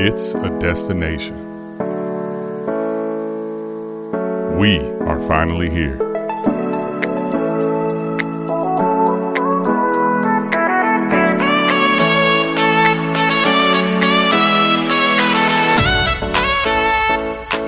It's 0.00 0.32
a 0.32 0.48
destination. 0.60 1.36
We 4.56 4.78
are 4.78 5.18
finally 5.26 5.70
here. 5.70 5.98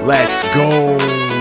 Let's 0.06 0.44
go. 0.54 1.39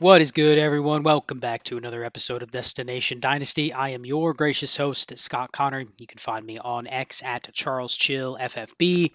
What 0.00 0.22
is 0.22 0.32
good, 0.32 0.56
everyone? 0.56 1.02
Welcome 1.02 1.40
back 1.40 1.62
to 1.64 1.76
another 1.76 2.02
episode 2.02 2.42
of 2.42 2.50
Destination 2.50 3.20
Dynasty. 3.20 3.74
I 3.74 3.90
am 3.90 4.06
your 4.06 4.32
gracious 4.32 4.74
host, 4.74 5.18
Scott 5.18 5.52
Connor. 5.52 5.84
You 5.98 6.06
can 6.06 6.16
find 6.16 6.46
me 6.46 6.56
on 6.56 6.86
X 6.86 7.22
at 7.22 7.52
Charles 7.52 7.94
Chill 7.94 8.38
FFB. 8.40 9.12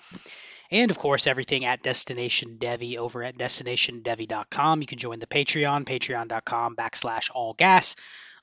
And 0.70 0.92
of 0.92 1.00
course, 1.00 1.26
everything 1.26 1.66
at 1.66 1.82
Destination 1.82 2.58
Devy 2.60 2.98
over 2.98 3.24
at 3.24 3.36
destinationdevy.com. 3.36 4.82
You 4.82 4.86
can 4.86 5.00
join 5.00 5.18
the 5.18 5.26
Patreon, 5.26 5.86
patreon.com 5.86 6.76
backslash 6.76 7.32
all 7.34 7.56
gas 7.56 7.96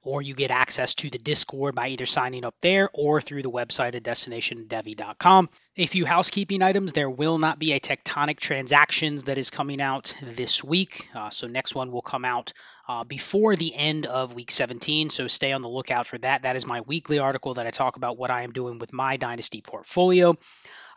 or 0.04 0.20
you 0.22 0.34
get 0.34 0.50
access 0.50 0.94
to 0.96 1.10
the 1.10 1.18
Discord 1.18 1.74
by 1.74 1.88
either 1.88 2.06
signing 2.06 2.44
up 2.44 2.54
there 2.60 2.88
or 2.92 3.20
through 3.20 3.42
the 3.42 3.50
website 3.50 3.94
at 3.94 4.02
destinationdevy.com. 4.02 5.48
A 5.76 5.86
few 5.86 6.04
housekeeping 6.04 6.62
items. 6.62 6.92
There 6.92 7.08
will 7.08 7.38
not 7.38 7.58
be 7.58 7.72
a 7.72 7.80
Tectonic 7.80 8.38
Transactions 8.38 9.24
that 9.24 9.38
is 9.38 9.50
coming 9.50 9.80
out 9.80 10.14
this 10.22 10.62
week. 10.62 11.08
Uh, 11.14 11.30
so, 11.30 11.46
next 11.46 11.74
one 11.74 11.92
will 11.92 12.02
come 12.02 12.24
out 12.24 12.52
uh, 12.88 13.04
before 13.04 13.56
the 13.56 13.74
end 13.74 14.06
of 14.06 14.34
week 14.34 14.50
17. 14.50 15.08
So, 15.10 15.28
stay 15.28 15.52
on 15.52 15.62
the 15.62 15.68
lookout 15.68 16.06
for 16.06 16.18
that. 16.18 16.42
That 16.42 16.56
is 16.56 16.66
my 16.66 16.82
weekly 16.82 17.18
article 17.18 17.54
that 17.54 17.66
I 17.66 17.70
talk 17.70 17.96
about 17.96 18.18
what 18.18 18.30
I 18.30 18.42
am 18.42 18.52
doing 18.52 18.78
with 18.78 18.92
my 18.92 19.16
Dynasty 19.16 19.62
portfolio. 19.62 20.36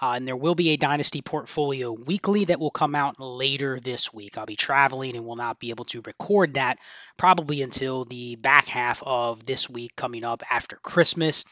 Uh, 0.02 0.14
and 0.16 0.28
there 0.28 0.36
will 0.36 0.56
be 0.56 0.72
a 0.72 0.78
Dynasty 0.78 1.22
portfolio 1.22 1.92
weekly 1.92 2.46
that 2.46 2.60
will 2.60 2.72
come 2.72 2.96
out 2.96 3.20
later 3.20 3.80
this 3.80 4.14
week. 4.14 4.38
I'll 4.38 4.46
be 4.46 4.56
traveling 4.56 5.16
and 5.16 5.26
will 5.26 5.36
not 5.36 5.60
be 5.60 5.70
able 5.70 5.86
to 5.86 6.02
record 6.02 6.56
that 6.56 6.80
probably 7.18 7.62
until 7.62 8.06
the 8.06 8.36
back 8.36 8.68
half 8.68 9.02
of 9.04 9.46
this 9.46 9.70
week 9.70 9.96
coming 9.96 10.24
up 10.24 10.44
after 10.50 10.76
Christmas. 10.78 11.46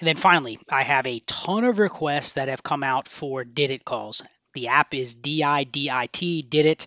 And 0.00 0.06
then 0.06 0.16
finally, 0.16 0.58
I 0.70 0.82
have 0.82 1.06
a 1.06 1.20
ton 1.20 1.64
of 1.64 1.78
requests 1.78 2.34
that 2.34 2.48
have 2.48 2.62
come 2.62 2.82
out 2.82 3.08
for 3.08 3.44
Did 3.44 3.70
It 3.70 3.84
calls. 3.84 4.22
The 4.54 4.68
app 4.68 4.94
is 4.94 5.14
D 5.14 5.42
I 5.42 5.64
D 5.64 5.90
I 5.90 6.06
T, 6.06 6.42
Did 6.42 6.66
It 6.66 6.86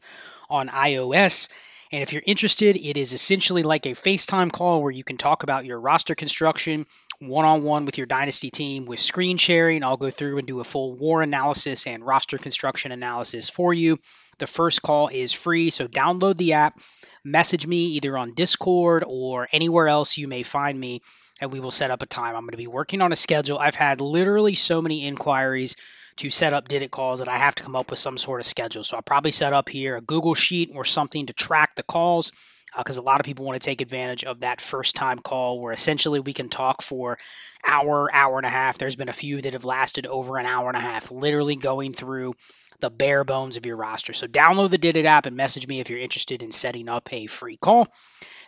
on 0.50 0.69
iOS. 0.69 1.50
And 1.92 2.03
if 2.03 2.14
you're 2.14 2.22
interested, 2.24 2.78
it 2.78 2.98
is 2.98 3.14
essentially 3.14 3.64
like 3.64 3.88
a 3.88 3.92
FaceTime 3.92 4.52
call 4.52 4.84
where 4.84 4.92
you 4.92 5.03
can 5.03 5.18
talk 5.18 5.42
about 5.42 5.66
your 5.66 5.81
roster 5.81 6.14
construction 6.14 6.86
one 7.19 7.46
on 7.46 7.63
one 7.63 7.85
with 7.85 7.97
your 7.97 8.07
dynasty 8.07 8.50
team 8.50 8.85
with 8.85 9.00
screen 9.00 9.38
sharing. 9.38 9.84
I'll 9.84 9.97
go 9.97 10.09
through 10.09 10.38
and 10.38 10.47
do 10.47 10.62
a 10.62 10.63
full 10.63 10.96
war 10.96 11.22
analysis 11.22 11.85
and 11.85 12.06
roster 12.06 12.38
construction 12.38 12.91
analysis 12.91 13.50
for 13.50 13.74
you. 13.74 14.00
The 14.38 14.47
first 14.47 14.81
call 14.81 15.09
is 15.09 15.34
free, 15.34 15.69
so 15.69 15.88
download 15.88 16.38
the 16.38 16.53
app, 16.53 16.80
message 17.25 17.68
me 17.68 17.88
either 17.88 18.18
on 18.18 18.34
Discord 18.34 19.03
or 19.06 19.50
anywhere 19.52 19.90
else 19.90 20.18
you 20.18 20.30
may 20.30 20.44
find 20.44 20.80
me, 20.80 21.02
and 21.41 21.52
we 21.52 21.59
will 21.59 21.72
set 21.72 21.91
up 21.91 22.02
a 22.02 22.06
time. 22.06 22.35
I'm 22.35 22.44
going 22.44 22.52
to 22.52 22.57
be 22.57 22.68
working 22.68 23.02
on 23.02 23.12
a 23.12 23.18
schedule. 23.18 23.59
I've 23.59 23.75
had 23.75 24.00
literally 24.00 24.56
so 24.56 24.81
many 24.81 25.06
inquiries 25.06 25.75
to 26.18 26.30
set 26.30 26.53
up 26.53 26.68
did 26.68 26.84
it 26.84 26.91
calls 26.91 27.19
that 27.19 27.30
I 27.30 27.38
have 27.38 27.56
to 27.56 27.63
come 27.63 27.75
up 27.75 27.90
with 27.90 28.00
some 28.00 28.18
sort 28.18 28.40
of 28.40 28.46
schedule. 28.46 28.84
So 28.84 28.96
I'll 28.96 29.03
probably 29.03 29.31
set 29.31 29.53
up 29.53 29.68
here 29.68 29.96
a 29.97 30.01
Google 30.01 30.36
Sheet 30.36 30.72
or 30.74 30.86
something 30.86 31.25
to 31.25 31.34
track 31.34 31.75
the 31.75 31.84
calls 31.84 32.31
because 32.78 32.97
uh, 32.97 33.02
a 33.02 33.03
lot 33.03 33.19
of 33.19 33.25
people 33.25 33.46
want 33.46 33.59
to 33.62 33.66
take 33.66 33.81
advantage 33.81 34.24
of 34.24 34.41
that 34.41 34.62
first 34.62 34.96
time 34.96 35.19
call 35.19 35.62
where 35.62 35.74
essentially 35.74 36.19
we 36.19 36.34
can 36.34 36.50
talk 36.50 36.81
for 36.81 37.18
hour, 37.66 38.09
hour 38.13 38.38
and 38.38 38.46
a 38.46 38.50
half. 38.50 38.78
There's 38.78 38.96
been 38.96 39.09
a 39.09 39.13
few 39.13 39.41
that 39.41 39.53
have 39.53 39.66
lasted 39.66 40.06
over 40.06 40.38
an 40.38 40.46
hour 40.46 40.68
and 40.68 40.78
a 40.78 40.81
half, 40.81 41.12
literally 41.12 41.56
going 41.56 41.94
through 41.94 42.34
the 42.80 42.90
bare 42.90 43.24
bones 43.24 43.57
of 43.57 43.66
your 43.66 43.75
roster. 43.75 44.13
So 44.13 44.28
download 44.28 44.69
the 44.69 44.78
Did 44.78 44.96
It 44.96 45.06
app 45.06 45.25
and 45.25 45.35
message 45.35 45.68
me 45.68 45.80
if 45.80 45.90
you're 45.90 46.00
interested 46.00 46.44
in 46.44 46.52
setting 46.52 46.88
up 46.90 47.12
a 47.12 47.28
free 47.28 47.57
call. 47.57 47.88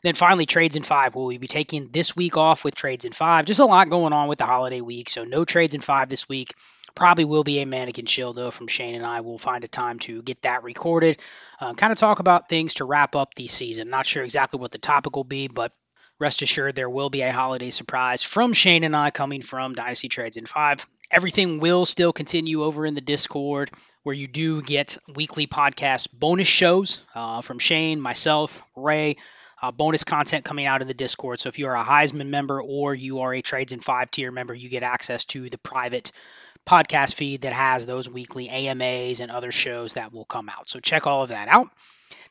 Then 0.03 0.15
finally, 0.15 0.45
trades 0.45 0.75
in 0.75 0.83
five. 0.83 1.13
Will 1.13 1.25
we 1.25 1.37
be 1.37 1.47
taking 1.47 1.89
this 1.91 2.15
week 2.15 2.37
off 2.37 2.63
with 2.63 2.73
trades 2.73 3.05
in 3.05 3.11
five? 3.11 3.45
Just 3.45 3.59
a 3.59 3.65
lot 3.65 3.89
going 3.89 4.13
on 4.13 4.27
with 4.27 4.39
the 4.39 4.45
holiday 4.45 4.81
week, 4.81 5.09
so 5.09 5.25
no 5.25 5.45
trades 5.45 5.75
in 5.75 5.81
five 5.81 6.09
this 6.09 6.27
week. 6.27 6.55
Probably 6.95 7.23
will 7.23 7.43
be 7.43 7.59
a 7.59 7.65
mannequin 7.65 8.05
chill 8.05 8.33
though 8.33 8.51
from 8.51 8.67
Shane 8.67 8.95
and 8.95 9.05
I. 9.05 9.21
We'll 9.21 9.37
find 9.37 9.63
a 9.63 9.67
time 9.67 9.99
to 9.99 10.21
get 10.21 10.41
that 10.41 10.63
recorded. 10.63 11.19
Uh, 11.61 11.75
kind 11.75 11.93
of 11.93 11.99
talk 11.99 12.17
about 12.17 12.49
things 12.49 12.73
to 12.73 12.85
wrap 12.85 13.15
up 13.15 13.35
the 13.35 13.47
season. 13.47 13.89
Not 13.91 14.07
sure 14.07 14.23
exactly 14.23 14.59
what 14.59 14.71
the 14.71 14.79
topic 14.79 15.15
will 15.15 15.23
be, 15.23 15.47
but 15.47 15.71
rest 16.17 16.41
assured 16.41 16.75
there 16.75 16.89
will 16.89 17.11
be 17.11 17.21
a 17.21 17.31
holiday 17.31 17.69
surprise 17.69 18.23
from 18.23 18.53
Shane 18.53 18.83
and 18.83 18.95
I 18.95 19.11
coming 19.11 19.43
from 19.43 19.75
Dynasty 19.75 20.09
Trades 20.09 20.37
in 20.37 20.47
Five. 20.47 20.87
Everything 21.11 21.59
will 21.59 21.85
still 21.85 22.13
continue 22.13 22.63
over 22.63 22.83
in 22.83 22.95
the 22.95 23.01
Discord, 23.01 23.69
where 24.01 24.15
you 24.15 24.27
do 24.27 24.63
get 24.63 24.97
weekly 25.13 25.45
podcast 25.45 26.07
bonus 26.11 26.47
shows 26.47 26.99
uh, 27.13 27.41
from 27.41 27.59
Shane, 27.59 28.01
myself, 28.01 28.63
Ray. 28.75 29.17
Uh, 29.61 29.69
bonus 29.71 30.03
content 30.03 30.43
coming 30.43 30.65
out 30.65 30.81
in 30.81 30.87
the 30.87 30.95
Discord. 30.95 31.39
So 31.39 31.49
if 31.49 31.59
you 31.59 31.67
are 31.67 31.77
a 31.77 31.83
Heisman 31.83 32.29
member 32.29 32.59
or 32.59 32.95
you 32.95 33.19
are 33.19 33.31
a 33.31 33.43
Trades 33.43 33.73
in 33.73 33.79
Five 33.79 34.09
tier 34.09 34.31
member, 34.31 34.55
you 34.55 34.69
get 34.69 34.81
access 34.81 35.25
to 35.25 35.51
the 35.51 35.59
private 35.59 36.11
podcast 36.65 37.15
feed 37.15 37.41
that 37.41 37.53
has 37.53 37.85
those 37.85 38.09
weekly 38.09 38.49
AMAs 38.49 39.19
and 39.19 39.31
other 39.31 39.51
shows 39.51 39.95
that 39.95 40.13
will 40.13 40.25
come 40.25 40.49
out. 40.49 40.69
So 40.69 40.79
check 40.79 41.07
all 41.07 41.23
of 41.23 41.29
that 41.29 41.47
out. 41.47 41.67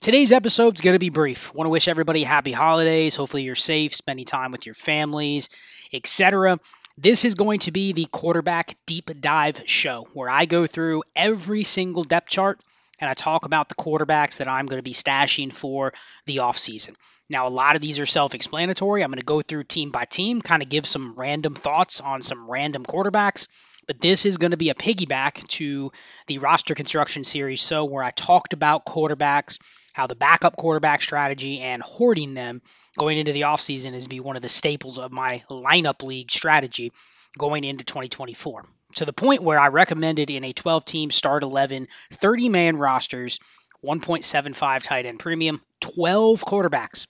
Today's 0.01 0.33
episode 0.33 0.75
is 0.75 0.81
going 0.81 0.95
to 0.95 0.99
be 0.99 1.11
brief. 1.11 1.53
Want 1.55 1.67
to 1.67 1.71
wish 1.71 1.89
everybody 1.89 2.23
happy 2.23 2.53
holidays. 2.53 3.17
Hopefully 3.17 3.43
you're 3.43 3.55
safe, 3.55 3.95
spending 3.95 4.25
time 4.25 4.51
with 4.51 4.67
your 4.67 4.75
families, 4.75 5.51
etc. 5.93 6.59
This 6.97 7.25
is 7.25 7.35
going 7.35 7.61
to 7.61 7.71
be 7.71 7.93
the 7.93 8.07
quarterback 8.11 8.77
deep 8.87 9.11
dive 9.21 9.63
show 9.67 10.09
where 10.15 10.31
I 10.31 10.45
go 10.45 10.67
through 10.67 11.03
every 11.15 11.65
single 11.65 12.05
depth 12.05 12.29
chart 12.29 12.61
and 13.01 13.11
I 13.11 13.15
talk 13.15 13.47
about 13.47 13.69
the 13.69 13.75
quarterbacks 13.75 14.39
that 14.39 14.49
I'm 14.49 14.67
going 14.67 14.79
to 14.79 14.83
be 14.83 14.93
stashing 14.93 15.53
for 15.53 15.93
the 16.27 16.39
offseason. 16.39 16.95
Now, 17.29 17.47
a 17.47 17.49
lot 17.49 17.77
of 17.77 17.83
these 17.83 18.01
are 18.01 18.07
self 18.07 18.35
explanatory. 18.35 19.03
I'm 19.03 19.11
going 19.11 19.21
to 19.21 19.25
go 19.25 19.41
through 19.41 19.65
team 19.65 19.91
by 19.91 20.05
team, 20.05 20.43
kind 20.43 20.63
of 20.63 20.69
give 20.69 20.87
some 20.87 21.15
random 21.15 21.55
thoughts 21.55 22.01
on 22.01 22.23
some 22.23 22.51
random 22.51 22.85
quarterbacks. 22.85 23.47
But 23.91 24.01
this 24.01 24.25
is 24.25 24.39
going 24.39 24.53
to 24.53 24.57
be 24.57 24.71
a 24.71 24.75
piggyback 24.75 25.45
to 25.49 25.91
the 26.29 26.39
roster 26.39 26.77
construction 26.77 27.25
series. 27.25 27.61
So, 27.61 27.87
where 27.87 28.05
I 28.05 28.13
talked 28.13 28.53
about 28.53 28.87
quarterbacks, 28.87 29.59
how 29.93 30.07
the 30.07 30.15
backup 30.15 30.55
quarterback 30.57 31.03
strategy 31.03 31.59
and 31.59 31.83
hoarding 31.83 32.35
them 32.35 32.63
going 32.97 33.19
into 33.19 33.33
the 33.33 33.41
offseason 33.41 33.95
is 33.95 34.07
be 34.07 34.21
one 34.21 34.37
of 34.37 34.43
the 34.43 34.49
staples 34.49 35.01
of 35.01 35.11
my 35.11 35.43
lineup 35.51 36.05
league 36.05 36.31
strategy 36.31 36.93
going 37.37 37.65
into 37.65 37.85
2024. 37.85 38.65
To 38.95 39.05
the 39.05 39.13
point 39.13 39.43
where 39.43 39.59
I 39.59 39.67
recommended 39.71 40.31
in 40.31 40.45
a 40.45 40.53
12 40.53 40.85
team 40.85 41.11
start 41.11 41.43
11, 41.43 41.89
30 42.13 42.49
man 42.49 42.77
rosters, 42.77 43.41
1.75 43.85 44.85
tight 44.85 45.07
end 45.07 45.19
premium, 45.19 45.61
12 45.81 46.45
quarterbacks 46.45 47.09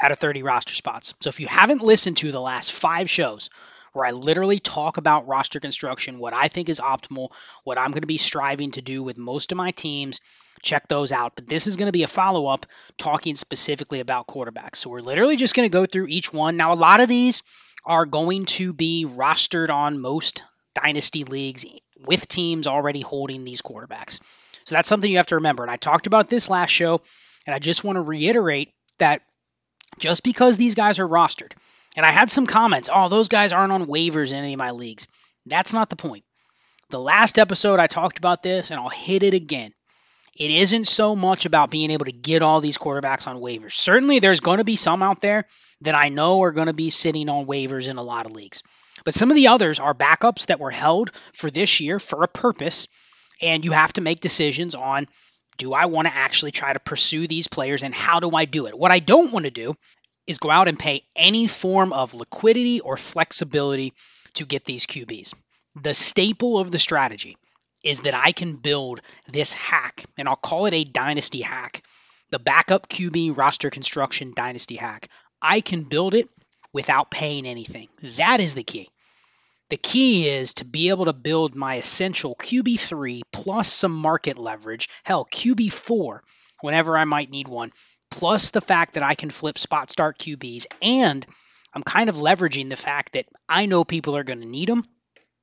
out 0.00 0.10
of 0.10 0.18
30 0.18 0.42
roster 0.42 0.74
spots. 0.74 1.14
So 1.20 1.28
if 1.28 1.38
you 1.38 1.46
haven't 1.46 1.82
listened 1.82 2.16
to 2.16 2.32
the 2.32 2.40
last 2.40 2.72
five 2.72 3.08
shows, 3.08 3.48
where 3.92 4.06
I 4.06 4.10
literally 4.10 4.58
talk 4.58 4.96
about 4.96 5.26
roster 5.26 5.60
construction, 5.60 6.18
what 6.18 6.34
I 6.34 6.48
think 6.48 6.68
is 6.68 6.80
optimal, 6.80 7.30
what 7.64 7.78
I'm 7.78 7.90
going 7.90 8.02
to 8.02 8.06
be 8.06 8.18
striving 8.18 8.72
to 8.72 8.82
do 8.82 9.02
with 9.02 9.18
most 9.18 9.52
of 9.52 9.58
my 9.58 9.70
teams. 9.70 10.20
Check 10.62 10.88
those 10.88 11.12
out. 11.12 11.34
But 11.34 11.48
this 11.48 11.66
is 11.66 11.76
going 11.76 11.86
to 11.86 11.92
be 11.92 12.02
a 12.02 12.08
follow 12.08 12.46
up 12.46 12.66
talking 12.98 13.34
specifically 13.34 14.00
about 14.00 14.26
quarterbacks. 14.26 14.76
So 14.76 14.90
we're 14.90 15.00
literally 15.00 15.36
just 15.36 15.54
going 15.54 15.68
to 15.68 15.72
go 15.72 15.86
through 15.86 16.08
each 16.08 16.32
one. 16.32 16.56
Now, 16.56 16.72
a 16.72 16.74
lot 16.74 17.00
of 17.00 17.08
these 17.08 17.42
are 17.84 18.06
going 18.06 18.44
to 18.44 18.72
be 18.72 19.06
rostered 19.08 19.70
on 19.70 20.00
most 20.00 20.42
dynasty 20.74 21.24
leagues 21.24 21.64
with 21.98 22.28
teams 22.28 22.66
already 22.66 23.00
holding 23.00 23.44
these 23.44 23.62
quarterbacks. 23.62 24.20
So 24.64 24.74
that's 24.74 24.88
something 24.88 25.10
you 25.10 25.16
have 25.16 25.26
to 25.28 25.36
remember. 25.36 25.62
And 25.62 25.70
I 25.70 25.76
talked 25.76 26.06
about 26.06 26.28
this 26.28 26.50
last 26.50 26.70
show, 26.70 27.00
and 27.46 27.54
I 27.54 27.58
just 27.58 27.84
want 27.84 27.96
to 27.96 28.02
reiterate 28.02 28.72
that 28.98 29.22
just 29.98 30.22
because 30.22 30.56
these 30.56 30.74
guys 30.74 30.98
are 30.98 31.08
rostered, 31.08 31.52
and 31.96 32.06
I 32.06 32.10
had 32.10 32.30
some 32.30 32.46
comments, 32.46 32.88
oh, 32.92 33.08
those 33.08 33.28
guys 33.28 33.52
aren't 33.52 33.72
on 33.72 33.86
waivers 33.86 34.32
in 34.32 34.38
any 34.38 34.54
of 34.54 34.58
my 34.58 34.70
leagues. 34.70 35.06
That's 35.46 35.74
not 35.74 35.90
the 35.90 35.96
point. 35.96 36.24
The 36.90 37.00
last 37.00 37.38
episode 37.38 37.78
I 37.78 37.86
talked 37.86 38.18
about 38.18 38.42
this, 38.42 38.70
and 38.70 38.80
I'll 38.80 38.88
hit 38.88 39.22
it 39.22 39.34
again. 39.34 39.72
It 40.36 40.50
isn't 40.50 40.86
so 40.86 41.14
much 41.16 41.44
about 41.44 41.70
being 41.70 41.90
able 41.90 42.06
to 42.06 42.12
get 42.12 42.42
all 42.42 42.60
these 42.60 42.78
quarterbacks 42.78 43.26
on 43.26 43.40
waivers. 43.40 43.72
Certainly, 43.72 44.20
there's 44.20 44.40
going 44.40 44.58
to 44.58 44.64
be 44.64 44.76
some 44.76 45.02
out 45.02 45.20
there 45.20 45.46
that 45.82 45.94
I 45.94 46.08
know 46.08 46.42
are 46.42 46.52
going 46.52 46.66
to 46.66 46.72
be 46.72 46.90
sitting 46.90 47.28
on 47.28 47.46
waivers 47.46 47.88
in 47.88 47.96
a 47.96 48.02
lot 48.02 48.26
of 48.26 48.32
leagues. 48.32 48.62
But 49.04 49.14
some 49.14 49.30
of 49.30 49.36
the 49.36 49.48
others 49.48 49.78
are 49.78 49.94
backups 49.94 50.46
that 50.46 50.60
were 50.60 50.70
held 50.70 51.10
for 51.32 51.50
this 51.50 51.80
year 51.80 51.98
for 51.98 52.22
a 52.22 52.28
purpose, 52.28 52.86
and 53.40 53.64
you 53.64 53.72
have 53.72 53.92
to 53.94 54.00
make 54.00 54.20
decisions 54.20 54.74
on 54.74 55.06
do 55.56 55.74
I 55.74 55.86
want 55.86 56.08
to 56.08 56.14
actually 56.14 56.52
try 56.52 56.72
to 56.72 56.80
pursue 56.80 57.26
these 57.26 57.46
players 57.46 57.82
and 57.82 57.94
how 57.94 58.18
do 58.18 58.30
I 58.30 58.46
do 58.46 58.66
it? 58.66 58.76
What 58.76 58.90
I 58.90 58.98
don't 58.98 59.32
want 59.32 59.44
to 59.44 59.50
do 59.50 59.74
is 60.30 60.38
go 60.38 60.50
out 60.50 60.68
and 60.68 60.78
pay 60.78 61.02
any 61.14 61.46
form 61.46 61.92
of 61.92 62.14
liquidity 62.14 62.80
or 62.80 62.96
flexibility 62.96 63.92
to 64.34 64.46
get 64.46 64.64
these 64.64 64.86
QBs. 64.86 65.34
The 65.82 65.92
staple 65.94 66.58
of 66.58 66.70
the 66.70 66.78
strategy 66.78 67.36
is 67.84 68.02
that 68.02 68.14
I 68.14 68.32
can 68.32 68.56
build 68.56 69.00
this 69.28 69.52
hack, 69.52 70.04
and 70.16 70.28
I'll 70.28 70.36
call 70.36 70.66
it 70.66 70.74
a 70.74 70.84
dynasty 70.84 71.40
hack 71.40 71.82
the 72.30 72.38
backup 72.38 72.88
QB 72.88 73.36
roster 73.36 73.70
construction 73.70 74.32
dynasty 74.34 74.76
hack. 74.76 75.08
I 75.42 75.60
can 75.60 75.82
build 75.82 76.14
it 76.14 76.28
without 76.72 77.10
paying 77.10 77.46
anything. 77.46 77.88
That 78.16 78.40
is 78.40 78.54
the 78.54 78.62
key. 78.62 78.88
The 79.68 79.76
key 79.76 80.28
is 80.28 80.54
to 80.54 80.64
be 80.64 80.88
able 80.88 81.06
to 81.06 81.12
build 81.12 81.54
my 81.54 81.76
essential 81.76 82.34
QB3 82.36 83.22
plus 83.32 83.68
some 83.72 83.92
market 83.92 84.38
leverage, 84.38 84.88
hell, 85.04 85.26
QB4 85.32 86.20
whenever 86.60 86.96
I 86.96 87.04
might 87.04 87.30
need 87.30 87.48
one, 87.48 87.72
plus 88.10 88.50
the 88.50 88.60
fact 88.60 88.94
that 88.94 89.02
I 89.02 89.14
can 89.14 89.30
flip 89.30 89.58
spot 89.58 89.90
start 89.90 90.18
QBs. 90.18 90.66
And 90.82 91.24
I'm 91.74 91.82
kind 91.82 92.08
of 92.08 92.16
leveraging 92.16 92.68
the 92.68 92.76
fact 92.76 93.12
that 93.12 93.26
I 93.48 93.66
know 93.66 93.84
people 93.84 94.16
are 94.16 94.24
going 94.24 94.40
to 94.40 94.48
need 94.48 94.68
them. 94.68 94.84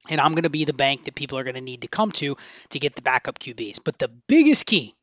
And 0.09 0.21
I'm 0.21 0.33
going 0.33 0.43
to 0.43 0.49
be 0.49 0.65
the 0.65 0.73
bank 0.73 1.05
that 1.05 1.15
people 1.15 1.37
are 1.37 1.43
going 1.43 1.55
to 1.55 1.61
need 1.61 1.81
to 1.81 1.87
come 1.87 2.11
to 2.13 2.37
to 2.69 2.79
get 2.79 2.95
the 2.95 3.01
backup 3.01 3.39
QBs. 3.39 3.79
But 3.83 3.97
the 3.97 4.07
biggest 4.27 4.65
key 4.65 4.95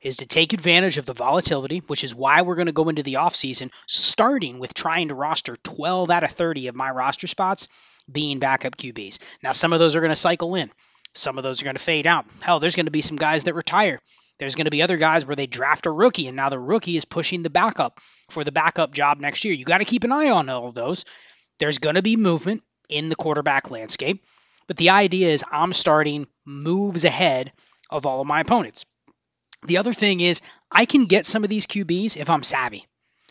is 0.00 0.18
to 0.18 0.26
take 0.26 0.52
advantage 0.52 0.98
of 0.98 1.06
the 1.06 1.12
volatility, 1.12 1.82
which 1.86 2.04
is 2.04 2.14
why 2.14 2.42
we're 2.42 2.54
going 2.54 2.66
to 2.66 2.72
go 2.72 2.88
into 2.88 3.02
the 3.02 3.14
offseason 3.14 3.70
starting 3.86 4.58
with 4.58 4.72
trying 4.72 5.08
to 5.08 5.14
roster 5.14 5.56
12 5.56 6.10
out 6.10 6.24
of 6.24 6.30
30 6.30 6.68
of 6.68 6.74
my 6.74 6.90
roster 6.90 7.26
spots 7.26 7.68
being 8.10 8.38
backup 8.38 8.76
QBs. 8.76 9.18
Now, 9.42 9.52
some 9.52 9.72
of 9.72 9.78
those 9.78 9.96
are 9.96 10.00
going 10.00 10.10
to 10.10 10.16
cycle 10.16 10.54
in, 10.54 10.70
some 11.14 11.38
of 11.38 11.44
those 11.44 11.60
are 11.60 11.64
going 11.64 11.76
to 11.76 11.82
fade 11.82 12.06
out. 12.06 12.26
Hell, 12.40 12.60
there's 12.60 12.76
going 12.76 12.86
to 12.86 12.92
be 12.92 13.00
some 13.00 13.16
guys 13.16 13.44
that 13.44 13.54
retire. 13.54 14.00
There's 14.38 14.54
going 14.54 14.66
to 14.66 14.70
be 14.70 14.82
other 14.82 14.96
guys 14.96 15.24
where 15.24 15.36
they 15.36 15.46
draft 15.46 15.86
a 15.86 15.90
rookie, 15.90 16.26
and 16.26 16.36
now 16.36 16.50
the 16.50 16.58
rookie 16.58 16.96
is 16.96 17.04
pushing 17.04 17.42
the 17.42 17.50
backup 17.50 18.00
for 18.30 18.44
the 18.44 18.52
backup 18.52 18.92
job 18.92 19.20
next 19.20 19.44
year. 19.44 19.54
You 19.54 19.64
got 19.64 19.78
to 19.78 19.84
keep 19.84 20.04
an 20.04 20.12
eye 20.12 20.30
on 20.30 20.48
all 20.48 20.68
of 20.68 20.74
those. 20.74 21.04
There's 21.58 21.78
going 21.78 21.94
to 21.94 22.02
be 22.02 22.16
movement 22.16 22.62
in 22.88 23.08
the 23.08 23.16
quarterback 23.16 23.70
landscape, 23.70 24.24
but 24.66 24.76
the 24.76 24.90
idea 24.90 25.28
is 25.28 25.44
I'm 25.50 25.72
starting 25.72 26.26
moves 26.44 27.04
ahead 27.04 27.52
of 27.90 28.04
all 28.04 28.20
of 28.20 28.26
my 28.26 28.40
opponents. 28.40 28.84
The 29.64 29.78
other 29.78 29.94
thing 29.94 30.20
is 30.20 30.42
I 30.70 30.84
can 30.84 31.06
get 31.06 31.26
some 31.26 31.44
of 31.44 31.50
these 31.50 31.66
QBs 31.66 32.16
if 32.16 32.28
I'm 32.28 32.42
savvy. 32.42 32.86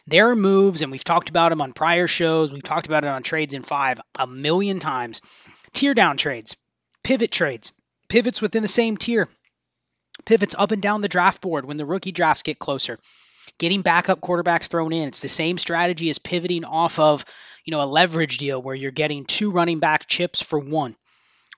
There 0.07 0.29
are 0.29 0.35
moves, 0.35 0.81
and 0.81 0.91
we've 0.91 1.03
talked 1.03 1.29
about 1.29 1.49
them 1.49 1.61
on 1.61 1.73
prior 1.73 2.07
shows. 2.07 2.51
We've 2.51 2.63
talked 2.63 2.85
about 2.85 3.03
it 3.03 3.09
on 3.09 3.23
Trades 3.23 3.53
in 3.53 3.63
Five 3.63 3.99
a 4.17 4.27
million 4.27 4.79
times. 4.79 5.21
Tier 5.73 5.93
down 5.93 6.17
trades, 6.17 6.55
pivot 7.03 7.31
trades, 7.31 7.71
pivots 8.07 8.41
within 8.41 8.61
the 8.61 8.67
same 8.67 8.97
tier, 8.97 9.29
pivots 10.25 10.55
up 10.57 10.71
and 10.71 10.81
down 10.81 11.01
the 11.01 11.07
draft 11.07 11.41
board 11.41 11.65
when 11.65 11.77
the 11.77 11.85
rookie 11.85 12.11
drafts 12.11 12.43
get 12.43 12.59
closer. 12.59 12.99
Getting 13.57 13.81
backup 13.81 14.21
quarterbacks 14.21 14.67
thrown 14.67 14.93
in. 14.93 15.07
It's 15.07 15.21
the 15.21 15.29
same 15.29 15.57
strategy 15.57 16.09
as 16.09 16.19
pivoting 16.19 16.65
off 16.65 16.99
of, 16.99 17.25
you 17.63 17.71
know, 17.71 17.81
a 17.81 17.85
leverage 17.85 18.37
deal 18.37 18.61
where 18.61 18.75
you're 18.75 18.91
getting 18.91 19.25
two 19.25 19.51
running 19.51 19.79
back 19.79 20.07
chips 20.07 20.41
for 20.41 20.59
one. 20.59 20.95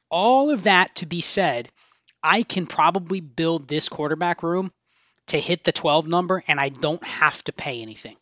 All 0.10 0.50
of 0.50 0.64
that 0.64 0.96
to 0.96 1.06
be 1.06 1.22
said, 1.22 1.70
I 2.22 2.44
can 2.44 2.66
probably 2.66 3.22
build 3.22 3.68
this 3.68 3.90
quarterback 3.90 4.44
room 4.44 4.72
to 5.28 5.40
hit 5.40 5.64
the 5.64 5.72
12 5.72 6.08
number 6.08 6.44
and 6.48 6.60
I 6.60 6.70
don't 6.70 7.04
have 7.04 7.44
to 7.46 7.54
pay 7.54 7.82
anything. 7.82 8.16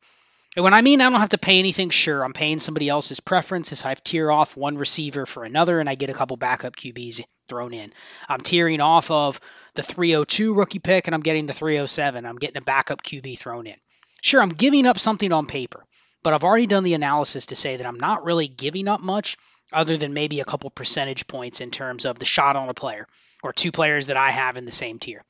And 0.55 0.63
when 0.63 0.73
I 0.73 0.81
mean 0.81 1.01
I 1.01 1.09
don't 1.09 1.19
have 1.19 1.29
to 1.29 1.37
pay 1.37 1.59
anything, 1.59 1.89
sure, 1.89 2.23
I'm 2.23 2.33
paying 2.33 2.59
somebody 2.59 2.87
else's 2.87 3.19
preferences. 3.19 3.83
I've 3.83 4.03
tier 4.03 4.31
off 4.31 4.55
one 4.55 4.77
receiver 4.77 5.25
for 5.25 5.43
another 5.43 5.79
and 5.79 5.89
I 5.89 5.95
get 5.95 6.09
a 6.09 6.13
couple 6.13 6.37
backup 6.37 6.75
QBs 6.75 7.23
thrown 7.47 7.73
in. 7.73 7.93
I'm 8.29 8.41
tiering 8.41 8.81
off 8.81 9.11
of 9.11 9.39
the 9.75 9.83
302 9.83 10.53
rookie 10.53 10.79
pick 10.79 11.07
and 11.07 11.15
I'm 11.15 11.21
getting 11.21 11.45
the 11.45 11.53
307. 11.53 12.25
I'm 12.25 12.37
getting 12.37 12.57
a 12.57 12.61
backup 12.61 13.03
QB 13.03 13.37
thrown 13.37 13.67
in. 13.67 13.75
Sure, 14.21 14.41
I'm 14.41 14.49
giving 14.49 14.85
up 14.85 14.97
something 14.97 15.31
on 15.31 15.45
paper, 15.45 15.85
but 16.23 16.33
I've 16.33 16.43
already 16.43 16.67
done 16.67 16.83
the 16.83 16.95
analysis 16.95 17.47
to 17.47 17.55
say 17.55 17.77
that 17.77 17.85
I'm 17.85 17.99
not 17.99 18.23
really 18.25 18.47
giving 18.47 18.87
up 18.87 19.01
much 19.01 19.37
other 19.71 19.97
than 19.97 20.13
maybe 20.13 20.39
a 20.39 20.45
couple 20.45 20.69
percentage 20.69 21.27
points 21.27 21.61
in 21.61 21.71
terms 21.71 22.05
of 22.05 22.17
the 22.17 22.25
shot 22.25 22.55
on 22.55 22.69
a 22.69 22.73
player 22.73 23.07
or 23.43 23.53
two 23.53 23.71
players 23.71 24.07
that 24.07 24.17
I 24.17 24.31
have 24.31 24.57
in 24.57 24.65
the 24.65 24.71
same 24.71 24.99
tier. 24.99 25.23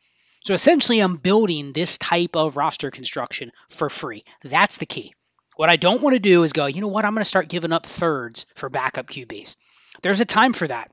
So 0.44 0.54
essentially, 0.54 1.00
I'm 1.00 1.18
building 1.18 1.74
this 1.74 1.98
type 1.98 2.36
of 2.36 2.56
roster 2.56 2.92
construction 2.92 3.52
for 3.68 3.90
free. 3.90 4.24
That's 4.44 4.78
the 4.78 4.86
key. 4.86 5.14
What 5.56 5.70
I 5.70 5.76
don't 5.76 6.02
want 6.02 6.14
to 6.14 6.20
do 6.20 6.44
is 6.44 6.54
go, 6.54 6.66
you 6.66 6.82
know 6.82 6.88
what, 6.88 7.06
I'm 7.06 7.14
going 7.14 7.22
to 7.22 7.30
start 7.30 7.50
giving 7.50 7.74
up 7.74 7.86
thirds 7.86 8.46
for 8.56 8.70
backup 8.70 9.08
QBs. 9.08 9.56
There's 10.02 10.22
a 10.22 10.26
time 10.26 10.54
for 10.54 10.68
that. 10.68 10.92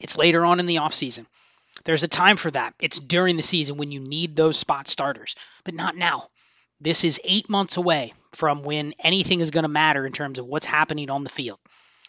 It's 0.00 0.18
later 0.18 0.44
on 0.44 0.60
in 0.60 0.66
the 0.66 0.76
offseason. 0.76 1.26
There's 1.84 2.02
a 2.02 2.08
time 2.08 2.36
for 2.36 2.50
that. 2.50 2.74
It's 2.80 2.98
during 2.98 3.36
the 3.36 3.42
season 3.42 3.76
when 3.76 3.90
you 3.90 4.00
need 4.00 4.36
those 4.36 4.58
spot 4.58 4.88
starters, 4.88 5.34
but 5.64 5.74
not 5.74 5.96
now. 5.96 6.28
This 6.80 7.04
is 7.04 7.20
eight 7.24 7.48
months 7.48 7.76
away 7.76 8.12
from 8.32 8.62
when 8.62 8.94
anything 8.98 9.40
is 9.40 9.50
going 9.50 9.62
to 9.62 9.68
matter 9.68 10.04
in 10.06 10.12
terms 10.12 10.38
of 10.38 10.46
what's 10.46 10.66
happening 10.66 11.10
on 11.10 11.24
the 11.24 11.30
field. 11.30 11.58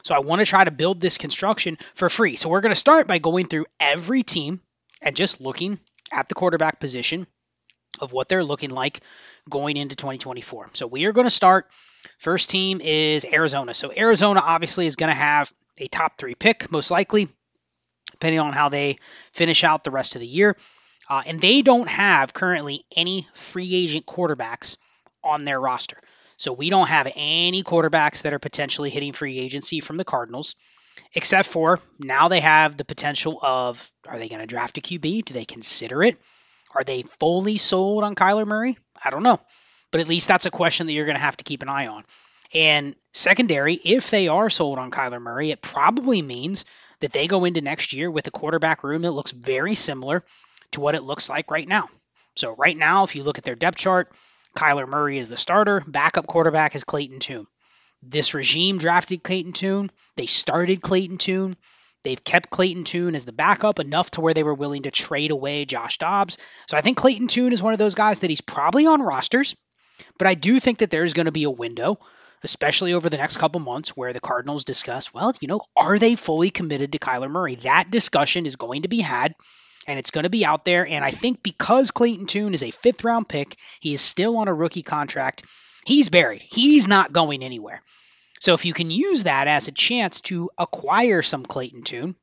So 0.04 0.14
I 0.14 0.20
want 0.20 0.40
to 0.40 0.46
try 0.46 0.64
to 0.64 0.72
build 0.72 1.00
this 1.00 1.18
construction 1.18 1.78
for 1.96 2.10
free. 2.10 2.36
So 2.36 2.50
we're 2.50 2.62
going 2.62 2.74
to 2.74 2.80
start 2.80 3.08
by 3.08 3.20
going 3.20 3.48
through 3.48 3.66
every 3.80 4.24
team 4.24 4.62
and 5.02 5.16
just 5.16 5.42
looking 5.42 5.80
at 6.12 6.28
the 6.28 6.36
quarterback 6.36 6.80
position 6.80 7.28
of 8.00 8.12
what 8.12 8.28
they're 8.28 8.44
looking 8.44 8.72
like 8.72 9.00
going 9.50 9.78
into 9.78 9.96
2024. 9.96 10.72
So 10.74 10.88
we 10.88 11.06
are 11.06 11.14
going 11.14 11.28
to 11.28 11.32
start. 11.32 11.70
First 12.18 12.50
team 12.50 12.82
is 12.82 13.26
Arizona. 13.26 13.74
So 13.74 13.94
Arizona 13.96 14.42
obviously 14.44 14.86
is 14.86 14.96
going 14.96 15.12
to 15.12 15.16
have 15.16 15.54
a 15.78 15.88
top 15.88 16.18
three 16.18 16.36
pick, 16.36 16.72
most 16.72 16.92
likely 16.92 17.30
depending 18.24 18.40
on 18.40 18.54
how 18.54 18.70
they 18.70 18.96
finish 19.34 19.66
out 19.66 19.84
the 19.84 19.92
rest 19.92 20.16
of 20.16 20.22
the 20.22 20.28
year. 20.28 20.56
Uh, 21.10 21.22
and 21.26 21.42
they 21.42 21.62
don't 21.62 21.90
have 21.90 22.32
currently 22.32 22.86
any 22.96 23.28
free 23.34 23.76
agent 23.76 24.06
quarterbacks 24.06 24.78
on 25.22 25.44
their 25.44 25.60
roster. 25.60 25.98
So 26.38 26.54
we 26.54 26.70
don't 26.70 26.88
have 26.88 27.12
any 27.18 27.64
quarterbacks 27.64 28.22
that 28.22 28.34
are 28.34 28.40
potentially 28.40 28.90
hitting 28.90 29.12
free 29.12 29.40
agency 29.40 29.82
from 29.82 29.98
the 29.98 30.06
Cardinals, 30.06 30.56
except 31.14 31.50
for 31.50 31.82
now 32.00 32.30
they 32.30 32.40
have 32.40 32.78
the 32.78 32.86
potential 32.86 33.40
of 33.42 33.92
are 34.08 34.18
they 34.18 34.30
going 34.30 34.40
to 34.40 34.48
draft 34.48 34.78
a 34.78 34.82
QB? 34.82 35.26
Do 35.26 35.34
they 35.34 35.44
consider 35.44 36.02
it? 36.02 36.18
Are 36.74 36.86
they 36.86 37.04
fully 37.04 37.58
sold 37.58 38.06
on 38.06 38.16
Kyler 38.16 38.48
Murray? 38.48 38.78
I 39.04 39.10
don't 39.10 39.24
know. 39.24 39.42
But 39.92 40.00
at 40.00 40.08
least 40.08 40.30
that's 40.30 40.46
a 40.46 40.52
question 40.52 40.88
that 40.88 40.94
you're 40.94 41.06
going 41.06 41.18
to 41.18 41.22
have 41.22 41.38
to 41.38 41.44
keep 41.44 41.62
an 41.62 41.70
eye 41.70 41.88
on. 41.88 42.06
And 42.54 42.96
secondary, 43.12 43.74
if 43.74 44.12
they 44.12 44.30
are 44.30 44.50
sold 44.50 44.80
on 44.80 44.92
Kyler 44.92 45.22
Murray, 45.22 45.52
it 45.52 45.62
probably 45.62 46.22
means 46.22 46.64
that 47.04 47.12
they 47.12 47.28
go 47.28 47.44
into 47.44 47.60
next 47.60 47.92
year 47.92 48.10
with 48.10 48.26
a 48.28 48.32
quarterback 48.32 48.82
room 48.82 49.02
that 49.02 49.12
looks 49.12 49.32
very 49.32 49.76
similar 49.76 50.24
to 50.72 50.80
what 50.80 50.96
it 50.96 51.04
looks 51.04 51.28
like 51.28 51.52
right 51.52 51.68
now. 51.68 51.90
So, 52.38 52.56
right 52.56 52.78
now, 52.78 53.04
if 53.04 53.14
you 53.14 53.24
look 53.24 53.38
at 53.38 53.44
their 53.44 53.56
depth 53.56 53.78
chart, 53.78 54.10
Kyler 54.56 54.88
Murray 54.88 55.18
is 55.18 55.28
the 55.28 55.36
starter, 55.36 55.84
backup 55.86 56.28
quarterback 56.28 56.76
is 56.76 56.86
Clayton 56.86 57.20
Tune. 57.20 57.46
This 58.02 58.34
regime 58.34 58.78
drafted 58.78 59.22
Clayton 59.22 59.52
Tune, 59.52 59.92
they 60.16 60.28
started 60.28 60.82
Clayton 60.82 61.18
Tune. 61.18 61.58
They've 62.06 62.24
kept 62.24 62.50
Clayton 62.50 62.86
Tune 62.86 63.16
as 63.16 63.26
the 63.26 63.34
backup 63.34 63.80
enough 63.80 64.12
to 64.12 64.22
where 64.22 64.34
they 64.34 64.44
were 64.44 64.54
willing 64.54 64.84
to 64.84 64.92
trade 64.92 65.32
away 65.32 65.66
Josh 65.66 65.98
Dobbs. 65.98 66.38
So 66.68 66.78
I 66.78 66.82
think 66.82 66.98
Clayton 66.98 67.28
Tune 67.28 67.54
is 67.54 67.64
one 67.64 67.74
of 67.74 67.80
those 67.80 67.96
guys 67.96 68.20
that 68.20 68.30
he's 68.30 68.42
probably 68.42 68.86
on 68.86 69.02
rosters, 69.02 69.56
but 70.18 70.28
I 70.28 70.36
do 70.36 70.60
think 70.60 70.80
that 70.80 70.90
there's 70.90 71.14
going 71.14 71.28
to 71.28 71.32
be 71.34 71.44
a 71.44 71.52
window 71.52 72.00
especially 72.44 72.94
over 72.94 73.10
the 73.10 73.18
next 73.18 73.38
couple 73.38 73.62
months, 73.62 73.96
where 73.96 74.14
the 74.14 74.20
Cardinals 74.20 74.66
discuss, 74.66 75.14
well, 75.14 75.34
you 75.40 75.48
know, 75.48 75.62
are 75.76 76.00
they 76.00 76.16
fully 76.16 76.50
committed 76.50 76.92
to 76.92 77.00
Kyler 77.00 77.30
Murray? 77.30 77.56
That 77.56 77.90
discussion 77.90 78.46
is 78.46 78.56
going 78.56 78.84
to 78.84 78.90
be 78.90 79.00
had 79.00 79.36
and 79.88 80.00
it's 80.00 80.12
going 80.12 80.24
to 80.24 80.30
be 80.30 80.46
out 80.46 80.66
there. 80.66 80.86
And 80.86 81.04
I 81.04 81.12
think 81.12 81.44
because 81.44 81.92
Clayton 81.92 82.28
Tune 82.28 82.54
is 82.54 82.64
a 82.64 82.72
fifth 82.72 83.04
round 83.04 83.28
pick, 83.28 83.56
he 83.80 83.94
is 83.94 84.02
still 84.02 84.38
on 84.38 84.48
a 84.48 84.54
rookie 84.54 84.82
contract. 84.82 85.44
He's 85.86 86.10
buried. 86.10 86.42
He's 86.42 86.88
not 86.88 87.14
going 87.14 87.44
anywhere. 87.44 87.82
So 88.40 88.54
if 88.54 88.66
you 88.66 88.74
can 88.74 88.92
use 88.92 89.24
that 89.24 89.48
as 89.48 89.68
a 89.68 89.72
chance 89.72 90.22
to 90.22 90.50
acquire 90.58 91.22
some 91.22 91.46
Clayton 91.46 91.84
Tune, 91.84 92.16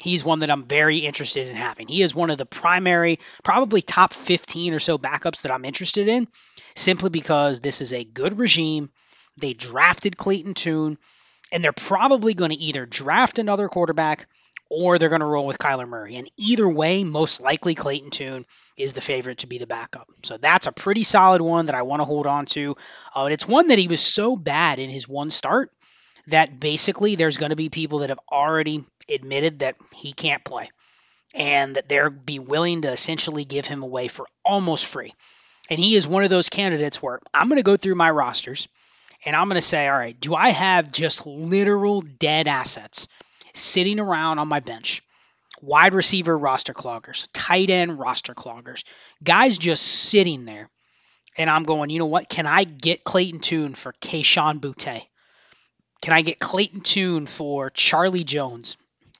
he's 0.00 0.24
one 0.24 0.40
that 0.40 0.50
I'm 0.50 0.64
very 0.64 0.98
interested 0.98 1.48
in 1.48 1.56
having. 1.56 1.88
He 1.88 2.02
is 2.02 2.14
one 2.14 2.30
of 2.30 2.38
the 2.38 2.46
primary, 2.46 3.18
probably 3.42 3.82
top 3.82 4.14
15 4.14 4.74
or 4.74 4.78
so 4.78 4.98
backups 4.98 5.42
that 5.42 5.52
I'm 5.52 5.64
interested 5.64 6.08
in, 6.08 6.26
simply 6.74 7.10
because 7.10 7.60
this 7.60 7.82
is 7.82 7.92
a 7.92 8.04
good 8.04 8.38
regime. 8.38 8.90
They 9.36 9.54
drafted 9.54 10.16
Clayton 10.16 10.54
Tune, 10.54 10.98
and 11.50 11.62
they're 11.62 11.72
probably 11.72 12.34
going 12.34 12.50
to 12.50 12.56
either 12.56 12.86
draft 12.86 13.38
another 13.38 13.68
quarterback 13.68 14.26
or 14.72 14.98
they're 14.98 15.10
going 15.10 15.20
to 15.20 15.26
roll 15.26 15.46
with 15.46 15.58
Kyler 15.58 15.86
Murray. 15.86 16.16
And 16.16 16.30
either 16.38 16.66
way, 16.66 17.04
most 17.04 17.42
likely 17.42 17.74
Clayton 17.74 18.10
Tune 18.10 18.46
is 18.76 18.94
the 18.94 19.02
favorite 19.02 19.38
to 19.38 19.46
be 19.46 19.58
the 19.58 19.66
backup. 19.66 20.08
So 20.22 20.38
that's 20.38 20.66
a 20.66 20.72
pretty 20.72 21.02
solid 21.02 21.42
one 21.42 21.66
that 21.66 21.74
I 21.74 21.82
want 21.82 22.00
to 22.00 22.06
hold 22.06 22.26
on 22.26 22.46
to. 22.46 22.76
Uh, 23.14 23.24
and 23.24 23.34
it's 23.34 23.46
one 23.46 23.68
that 23.68 23.78
he 23.78 23.86
was 23.86 24.00
so 24.00 24.34
bad 24.34 24.78
in 24.78 24.88
his 24.88 25.06
one 25.06 25.30
start 25.30 25.70
that 26.28 26.58
basically 26.58 27.16
there's 27.16 27.36
going 27.36 27.50
to 27.50 27.56
be 27.56 27.68
people 27.68 27.98
that 27.98 28.08
have 28.08 28.20
already 28.30 28.84
admitted 29.10 29.58
that 29.58 29.76
he 29.92 30.12
can't 30.12 30.44
play 30.44 30.70
and 31.34 31.76
that 31.76 31.88
they're 31.88 32.10
be 32.10 32.38
willing 32.38 32.82
to 32.82 32.92
essentially 32.92 33.44
give 33.44 33.66
him 33.66 33.82
away 33.82 34.08
for 34.08 34.26
almost 34.44 34.86
free. 34.86 35.12
And 35.68 35.78
he 35.78 35.96
is 35.96 36.08
one 36.08 36.24
of 36.24 36.30
those 36.30 36.48
candidates 36.48 37.02
where 37.02 37.20
I'm 37.34 37.48
going 37.48 37.58
to 37.58 37.62
go 37.62 37.76
through 37.76 37.94
my 37.94 38.10
rosters 38.10 38.68
and 39.24 39.36
I'm 39.36 39.48
going 39.48 39.60
to 39.60 39.66
say, 39.66 39.88
all 39.88 39.96
right, 39.96 40.18
do 40.18 40.34
I 40.34 40.50
have 40.50 40.92
just 40.92 41.26
literal 41.26 42.00
dead 42.00 42.48
assets 42.48 43.08
sitting 43.54 44.00
around 44.00 44.38
on 44.38 44.48
my 44.48 44.60
bench. 44.60 45.02
Wide 45.60 45.94
receiver 45.94 46.36
roster 46.36 46.74
cloggers, 46.74 47.28
tight 47.32 47.70
end 47.70 47.98
roster 47.98 48.34
cloggers, 48.34 48.84
guys 49.22 49.58
just 49.58 49.84
sitting 49.84 50.44
there. 50.44 50.68
And 51.38 51.48
I'm 51.48 51.64
going, 51.64 51.90
you 51.90 51.98
know 51.98 52.06
what? 52.06 52.28
Can 52.28 52.46
I 52.46 52.64
get 52.64 53.04
Clayton 53.04 53.40
Tune 53.40 53.74
for 53.74 53.92
Kayshon 53.92 54.60
Boutte? 54.60 55.02
Can 56.02 56.12
I 56.12 56.22
get 56.22 56.40
Clayton 56.40 56.80
Tune 56.80 57.26
for 57.26 57.70
Charlie 57.70 58.24
Jones, 58.24 58.76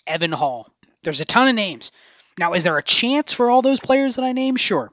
Evan 0.07 0.33
Hall? 0.33 0.69
There's 1.05 1.21
a 1.21 1.25
ton 1.25 1.49
of 1.49 1.55
names. 1.55 1.93
Now, 2.39 2.55
is 2.55 2.65
there 2.65 2.77
a 2.77 2.83
chance 2.83 3.33
for 3.33 3.51
all 3.51 3.63
those 3.63 3.81
players 3.81 4.17
that 4.17 4.25
I 4.25 4.33
named? 4.33 4.59
Sure. 4.59 4.91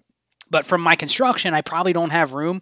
But 0.52 0.66
from 0.66 0.82
my 0.82 0.96
construction, 0.96 1.54
I 1.54 1.62
probably 1.62 1.94
don't 1.94 2.12
have 2.12 2.34
room 2.34 2.62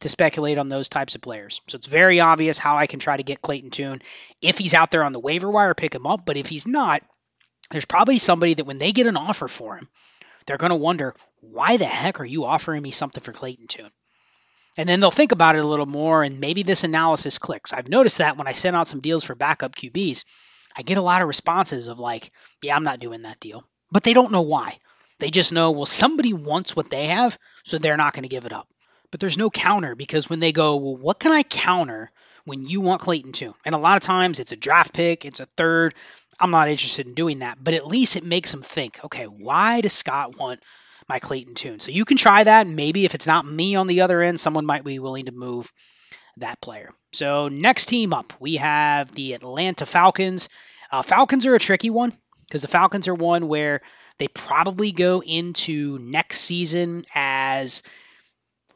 to 0.00 0.08
speculate 0.08 0.58
on 0.58 0.68
those 0.68 0.88
types 0.88 1.14
of 1.14 1.22
players. 1.22 1.60
So 1.68 1.76
it's 1.76 1.86
very 1.86 2.20
obvious 2.20 2.58
how 2.58 2.76
I 2.76 2.86
can 2.86 2.98
try 2.98 3.16
to 3.16 3.22
get 3.22 3.42
Clayton 3.42 3.70
Tune. 3.70 4.02
If 4.42 4.58
he's 4.58 4.74
out 4.74 4.90
there 4.90 5.04
on 5.04 5.12
the 5.12 5.20
waiver 5.20 5.50
wire, 5.50 5.74
pick 5.74 5.94
him 5.94 6.06
up. 6.06 6.26
But 6.26 6.36
if 6.36 6.46
he's 6.46 6.66
not, 6.66 7.02
there's 7.70 7.84
probably 7.84 8.18
somebody 8.18 8.54
that 8.54 8.66
when 8.66 8.78
they 8.78 8.92
get 8.92 9.06
an 9.06 9.16
offer 9.16 9.48
for 9.48 9.76
him, 9.76 9.88
they're 10.46 10.58
going 10.58 10.70
to 10.70 10.76
wonder, 10.76 11.14
why 11.40 11.76
the 11.76 11.86
heck 11.86 12.20
are 12.20 12.24
you 12.24 12.44
offering 12.44 12.82
me 12.82 12.90
something 12.90 13.22
for 13.22 13.32
Clayton 13.32 13.66
Tune? 13.66 13.90
And 14.76 14.88
then 14.88 15.00
they'll 15.00 15.10
think 15.10 15.32
about 15.32 15.56
it 15.56 15.64
a 15.64 15.68
little 15.68 15.86
more, 15.86 16.22
and 16.22 16.40
maybe 16.40 16.64
this 16.64 16.84
analysis 16.84 17.38
clicks. 17.38 17.72
I've 17.72 17.88
noticed 17.88 18.18
that 18.18 18.36
when 18.36 18.48
I 18.48 18.52
send 18.52 18.76
out 18.76 18.88
some 18.88 19.00
deals 19.00 19.24
for 19.24 19.34
backup 19.34 19.74
QBs, 19.76 20.24
I 20.76 20.82
get 20.82 20.98
a 20.98 21.02
lot 21.02 21.22
of 21.22 21.28
responses 21.28 21.86
of 21.86 22.00
like, 22.00 22.32
yeah, 22.60 22.74
I'm 22.74 22.82
not 22.82 22.98
doing 22.98 23.22
that 23.22 23.40
deal. 23.40 23.64
But 23.92 24.02
they 24.02 24.14
don't 24.14 24.32
know 24.32 24.42
why. 24.42 24.78
They 25.20 25.30
just 25.30 25.52
know, 25.52 25.70
well, 25.70 25.86
somebody 25.86 26.32
wants 26.32 26.74
what 26.74 26.90
they 26.90 27.06
have, 27.06 27.38
so 27.64 27.78
they're 27.78 27.96
not 27.96 28.12
going 28.12 28.24
to 28.24 28.28
give 28.28 28.46
it 28.46 28.52
up 28.52 28.68
but 29.14 29.20
there's 29.20 29.38
no 29.38 29.48
counter 29.48 29.94
because 29.94 30.28
when 30.28 30.40
they 30.40 30.50
go, 30.50 30.74
well, 30.74 30.96
what 30.96 31.20
can 31.20 31.30
I 31.30 31.44
counter 31.44 32.10
when 32.46 32.64
you 32.64 32.80
want 32.80 33.00
Clayton 33.00 33.30
Tune? 33.30 33.54
And 33.64 33.72
a 33.72 33.78
lot 33.78 33.96
of 33.96 34.02
times 34.02 34.40
it's 34.40 34.50
a 34.50 34.56
draft 34.56 34.92
pick, 34.92 35.24
it's 35.24 35.38
a 35.38 35.46
third. 35.46 35.94
I'm 36.40 36.50
not 36.50 36.68
interested 36.68 37.06
in 37.06 37.14
doing 37.14 37.38
that, 37.38 37.62
but 37.62 37.74
at 37.74 37.86
least 37.86 38.16
it 38.16 38.24
makes 38.24 38.50
them 38.50 38.62
think, 38.62 38.98
okay, 39.04 39.26
why 39.26 39.82
does 39.82 39.92
Scott 39.92 40.36
want 40.36 40.58
my 41.08 41.20
Clayton 41.20 41.54
Tune? 41.54 41.78
So 41.78 41.92
you 41.92 42.04
can 42.04 42.16
try 42.16 42.42
that. 42.42 42.66
Maybe 42.66 43.04
if 43.04 43.14
it's 43.14 43.28
not 43.28 43.46
me 43.46 43.76
on 43.76 43.86
the 43.86 44.00
other 44.00 44.20
end, 44.20 44.40
someone 44.40 44.66
might 44.66 44.82
be 44.82 44.98
willing 44.98 45.26
to 45.26 45.32
move 45.32 45.72
that 46.38 46.60
player. 46.60 46.90
So 47.12 47.46
next 47.46 47.86
team 47.86 48.12
up, 48.12 48.32
we 48.40 48.56
have 48.56 49.14
the 49.14 49.34
Atlanta 49.34 49.86
Falcons. 49.86 50.48
Uh, 50.90 51.02
Falcons 51.02 51.46
are 51.46 51.54
a 51.54 51.60
tricky 51.60 51.90
one 51.90 52.12
because 52.48 52.62
the 52.62 52.66
Falcons 52.66 53.06
are 53.06 53.14
one 53.14 53.46
where 53.46 53.80
they 54.18 54.26
probably 54.26 54.90
go 54.90 55.22
into 55.22 56.00
next 56.00 56.40
season 56.40 57.04
as 57.14 57.84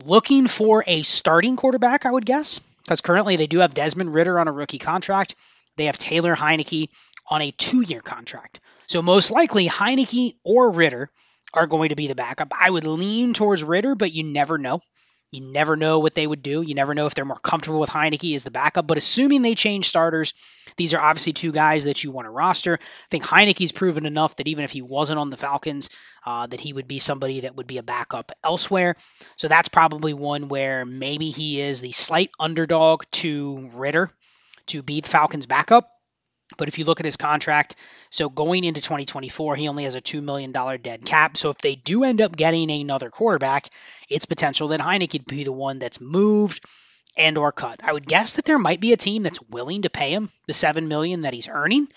looking 0.05 0.47
for 0.47 0.85
a 0.87 1.03
starting 1.03 1.57
quarterback, 1.57 2.07
I 2.07 2.11
would 2.11 2.27
guess, 2.27 2.61
because 2.85 3.01
currently 3.01 3.37
they 3.37 3.47
do 3.47 3.59
have 3.59 3.75
Desmond 3.75 4.15
Ridder 4.15 4.39
on 4.39 4.49
a 4.49 4.53
rookie 4.53 4.79
contract. 4.79 5.35
They 5.77 5.87
have 5.87 5.99
Taylor 5.99 6.35
Heinicke 6.35 6.89
on 7.29 7.43
a 7.43 7.51
two 7.51 7.83
year 7.83 8.01
contract. 8.01 8.61
So 8.87 9.03
most 9.03 9.31
likely 9.31 9.69
Heinicke 9.69 10.35
or 10.45 10.71
Ridder 10.71 11.11
are 11.53 11.67
going 11.67 11.91
to 11.91 11.97
be 11.97 12.07
the 12.07 12.15
backup. 12.15 12.53
I 12.59 12.71
would 12.71 12.87
lean 12.87 13.35
towards 13.35 13.65
Ridder, 13.65 13.95
but 13.95 14.13
you 14.13 14.25
never 14.25 14.59
know. 14.59 14.81
You 15.31 15.53
never 15.53 15.77
know 15.77 15.99
what 15.99 16.15
they 16.15 16.27
would 16.27 16.43
do. 16.43 16.63
You 16.63 16.75
never 16.75 16.95
know 16.95 17.07
if 17.07 17.15
they're 17.15 17.25
more 17.25 17.39
comfortable 17.39 17.81
with 17.81 17.91
Heinicke 17.91 18.35
as 18.35 18.45
the 18.45 18.51
backup. 18.51 18.87
But 18.87 18.97
assuming 18.97 19.43
they 19.43 19.55
change 19.55 19.89
starters, 19.89 20.33
these 20.77 20.95
are 20.95 21.01
obviously 21.01 21.35
two 21.35 21.53
guys 21.53 21.85
that 21.85 22.03
you 22.03 22.11
want 22.11 22.25
to 22.27 22.31
roster. 22.31 22.79
I 22.81 23.07
think 23.11 23.25
Heinicke's 23.25 23.73
proven 23.73 24.07
enough 24.07 24.37
that 24.37 24.49
even 24.49 24.65
if 24.65 24.71
he 24.71 24.81
wasn't 24.81 25.19
on 25.19 25.29
the 25.29 25.37
Falcons, 25.37 25.91
uh, 26.25 26.47
that 26.47 26.61
he 26.61 26.73
would 26.73 26.89
be 26.89 26.99
somebody 26.99 27.41
that 27.41 27.57
would 27.57 27.67
be 27.67 27.79
a 27.79 27.83
backup 27.83 28.33
elsewhere. 28.43 28.97
So 29.37 29.49
that's 29.49 29.69
probably 29.69 30.15
one 30.15 30.49
where 30.49 30.87
maybe 30.87 31.29
he 31.29 31.61
is 31.61 31.83
the 31.83 31.93
slight 31.93 32.31
underdog 32.41 33.05
to 33.13 33.71
Ridder 33.75 34.11
to 34.69 34.83
be 34.83 35.03
the 35.03 35.09
Falcons' 35.09 35.47
backup. 35.47 35.91
But 36.59 36.69
if 36.69 36.79
you 36.79 36.85
look 36.85 37.01
at 37.01 37.07
his 37.07 37.17
contract, 37.17 37.77
so 38.11 38.29
going 38.29 38.65
into 38.65 38.83
2024, 38.83 39.57
he 39.57 39.69
only 39.69 39.85
has 39.85 39.95
a 39.95 40.03
$2 40.03 40.23
million 40.23 40.53
dead 40.53 41.07
cap. 41.07 41.39
So 41.39 41.49
if 41.49 41.59
they 41.59 41.77
do 41.77 42.05
end 42.05 42.21
up 42.21 42.37
getting 42.37 42.71
another 42.71 43.09
quarterback, 43.09 43.69
it's 44.11 44.27
potential 44.27 44.69
that 44.69 44.81
Heinicke 44.81 45.13
could 45.13 45.25
be 45.27 45.45
the 45.45 45.53
one 45.53 45.79
that's 45.79 46.01
moved 46.01 46.65
and 47.17 47.39
or 47.39 47.53
cut. 47.53 47.81
I 47.83 47.93
would 47.93 48.07
guess 48.07 48.35
that 48.35 48.45
there 48.45 48.59
might 48.59 48.81
be 48.81 48.93
a 48.93 48.97
team 48.97 49.23
that's 49.23 49.41
willing 49.43 49.83
to 49.83 49.91
pay 49.91 50.11
him 50.11 50.31
the 50.47 50.53
7 50.53 50.89
million 50.89 51.23
that 51.23 51.33
he's 51.33 51.49
earning. 51.49 51.89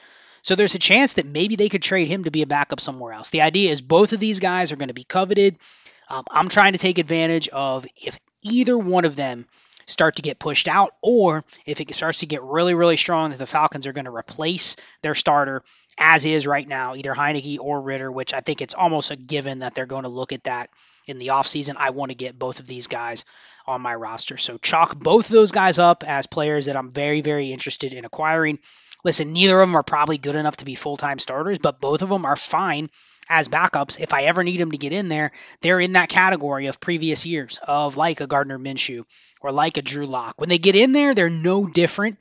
So 0.41 0.55
there's 0.55 0.75
a 0.75 0.79
chance 0.79 1.13
that 1.13 1.25
maybe 1.25 1.55
they 1.55 1.69
could 1.69 1.83
trade 1.83 2.07
him 2.07 2.23
to 2.23 2.31
be 2.31 2.41
a 2.41 2.47
backup 2.47 2.79
somewhere 2.79 3.13
else. 3.13 3.29
The 3.29 3.41
idea 3.41 3.71
is 3.71 3.81
both 3.81 4.13
of 4.13 4.19
these 4.19 4.39
guys 4.39 4.71
are 4.71 4.75
going 4.75 4.87
to 4.87 4.93
be 4.93 5.03
coveted. 5.03 5.57
Um, 6.09 6.23
I'm 6.29 6.49
trying 6.49 6.73
to 6.73 6.79
take 6.79 6.97
advantage 6.97 7.47
of 7.49 7.85
if 7.95 8.17
either 8.41 8.77
one 8.77 9.05
of 9.05 9.15
them 9.15 9.45
start 9.91 10.15
to 10.15 10.21
get 10.21 10.39
pushed 10.39 10.67
out, 10.67 10.93
or 11.01 11.43
if 11.65 11.81
it 11.81 11.93
starts 11.93 12.19
to 12.19 12.25
get 12.25 12.43
really, 12.43 12.73
really 12.73 12.97
strong 12.97 13.31
that 13.31 13.37
the 13.37 13.45
Falcons 13.45 13.87
are 13.87 13.93
going 13.93 14.05
to 14.05 14.15
replace 14.15 14.75
their 15.01 15.15
starter 15.15 15.63
as 15.97 16.25
is 16.25 16.47
right 16.47 16.67
now, 16.67 16.95
either 16.95 17.13
Heinicke 17.13 17.59
or 17.59 17.81
Ridder, 17.81 18.11
which 18.11 18.33
I 18.33 18.39
think 18.39 18.61
it's 18.61 18.73
almost 18.73 19.11
a 19.11 19.15
given 19.15 19.59
that 19.59 19.75
they're 19.75 19.85
going 19.85 20.03
to 20.03 20.09
look 20.09 20.31
at 20.31 20.45
that 20.45 20.69
in 21.07 21.19
the 21.19 21.27
offseason. 21.27 21.75
I 21.77 21.89
want 21.91 22.11
to 22.11 22.15
get 22.15 22.39
both 22.39 22.59
of 22.59 22.67
these 22.67 22.87
guys 22.87 23.25
on 23.67 23.81
my 23.81 23.93
roster. 23.93 24.37
So 24.37 24.57
chalk 24.57 24.97
both 24.97 25.25
of 25.25 25.31
those 25.31 25.51
guys 25.51 25.79
up 25.79 26.03
as 26.05 26.27
players 26.27 26.65
that 26.65 26.77
I'm 26.77 26.91
very, 26.91 27.21
very 27.21 27.51
interested 27.51 27.93
in 27.93 28.05
acquiring. 28.05 28.59
Listen, 29.03 29.33
neither 29.33 29.59
of 29.59 29.67
them 29.67 29.75
are 29.75 29.83
probably 29.83 30.17
good 30.17 30.35
enough 30.35 30.57
to 30.57 30.65
be 30.65 30.75
full 30.75 30.97
time 30.97 31.19
starters, 31.19 31.59
but 31.59 31.81
both 31.81 32.01
of 32.01 32.09
them 32.09 32.25
are 32.25 32.35
fine 32.35 32.89
as 33.29 33.47
backups. 33.47 33.99
If 33.99 34.13
I 34.13 34.23
ever 34.23 34.43
need 34.43 34.59
them 34.59 34.71
to 34.71 34.77
get 34.77 34.93
in 34.93 35.07
there, 35.07 35.31
they're 35.61 35.79
in 35.79 35.93
that 35.93 36.09
category 36.09 36.67
of 36.67 36.79
previous 36.79 37.25
years 37.25 37.59
of 37.65 37.97
like 37.97 38.21
a 38.21 38.27
Gardner 38.27 38.59
Minshew 38.59 39.05
or 39.41 39.51
like 39.51 39.77
a 39.77 39.81
Drew 39.81 40.05
Lock. 40.05 40.39
When 40.39 40.49
they 40.49 40.57
get 40.57 40.75
in 40.75 40.91
there, 40.91 41.13
they're 41.13 41.29
no 41.29 41.65
different 41.67 42.17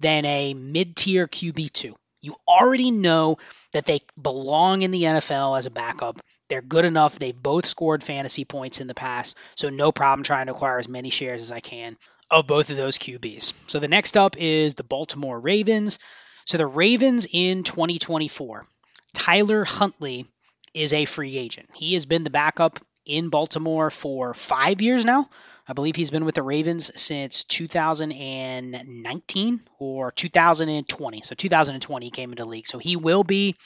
than 0.00 0.24
a 0.24 0.54
mid 0.54 0.96
tier 0.96 1.26
QB2. 1.26 1.94
You 2.20 2.36
already 2.48 2.90
know 2.90 3.38
that 3.72 3.84
they 3.84 4.00
belong 4.20 4.82
in 4.82 4.90
the 4.90 5.02
NFL 5.02 5.58
as 5.58 5.66
a 5.66 5.70
backup. 5.70 6.20
They're 6.48 6.62
good 6.62 6.84
enough. 6.84 7.18
They've 7.18 7.34
both 7.34 7.66
scored 7.66 8.02
fantasy 8.02 8.44
points 8.44 8.80
in 8.80 8.86
the 8.86 8.94
past, 8.94 9.36
so 9.54 9.70
no 9.70 9.92
problem 9.92 10.24
trying 10.24 10.46
to 10.46 10.52
acquire 10.52 10.78
as 10.78 10.88
many 10.88 11.10
shares 11.10 11.42
as 11.42 11.52
I 11.52 11.60
can 11.60 11.96
of 12.30 12.46
both 12.46 12.70
of 12.70 12.76
those 12.76 12.98
QBs. 12.98 13.52
So 13.66 13.78
the 13.78 13.88
next 13.88 14.16
up 14.16 14.36
is 14.36 14.74
the 14.74 14.84
Baltimore 14.84 15.38
Ravens. 15.38 15.98
So 16.46 16.58
the 16.58 16.66
Ravens 16.66 17.26
in 17.30 17.62
2024, 17.62 18.66
Tyler 19.14 19.64
Huntley 19.64 20.26
is 20.74 20.92
a 20.92 21.04
free 21.04 21.38
agent. 21.38 21.68
He 21.74 21.94
has 21.94 22.06
been 22.06 22.24
the 22.24 22.30
backup 22.30 22.80
in 23.06 23.28
Baltimore 23.28 23.90
for 23.90 24.34
five 24.34 24.80
years 24.80 25.04
now. 25.04 25.28
I 25.66 25.72
believe 25.72 25.96
he's 25.96 26.10
been 26.10 26.24
with 26.24 26.34
the 26.34 26.42
Ravens 26.42 26.90
since 27.00 27.44
2019 27.44 29.60
or 29.78 30.12
2020. 30.12 31.22
So 31.22 31.34
2020 31.34 32.10
came 32.10 32.30
into 32.30 32.42
the 32.42 32.48
league. 32.48 32.66
So 32.66 32.78
he 32.78 32.96
will 32.96 33.24
be 33.24 33.56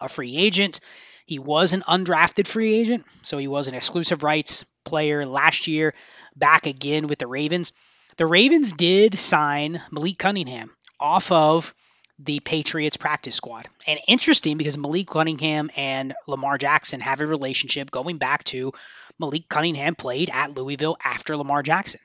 a 0.00 0.08
free 0.08 0.36
agent. 0.36 0.80
He 1.26 1.38
was 1.38 1.72
an 1.72 1.82
undrafted 1.82 2.46
free 2.46 2.74
agent, 2.74 3.04
so 3.22 3.36
he 3.36 3.48
was 3.48 3.68
an 3.68 3.74
exclusive 3.74 4.22
rights 4.22 4.64
player 4.84 5.26
last 5.26 5.66
year, 5.66 5.94
back 6.34 6.66
again 6.66 7.06
with 7.06 7.18
the 7.18 7.26
Ravens. 7.26 7.72
The 8.16 8.24
Ravens 8.24 8.72
did 8.72 9.18
sign 9.18 9.82
Malik 9.90 10.18
Cunningham 10.18 10.70
off 10.98 11.30
of 11.30 11.74
the 12.18 12.40
Patriots 12.40 12.96
practice 12.96 13.36
squad. 13.36 13.68
And 13.86 14.00
interesting 14.08 14.56
because 14.56 14.76
Malik 14.76 15.06
Cunningham 15.06 15.70
and 15.76 16.14
Lamar 16.26 16.58
Jackson 16.58 17.00
have 17.00 17.20
a 17.20 17.26
relationship 17.26 17.90
going 17.90 18.18
back 18.18 18.44
to 18.44 18.72
Malik 19.18 19.48
Cunningham 19.48 19.94
played 19.94 20.30
at 20.32 20.54
Louisville 20.54 20.96
after 21.04 21.36
Lamar 21.36 21.62
Jackson. 21.62 22.00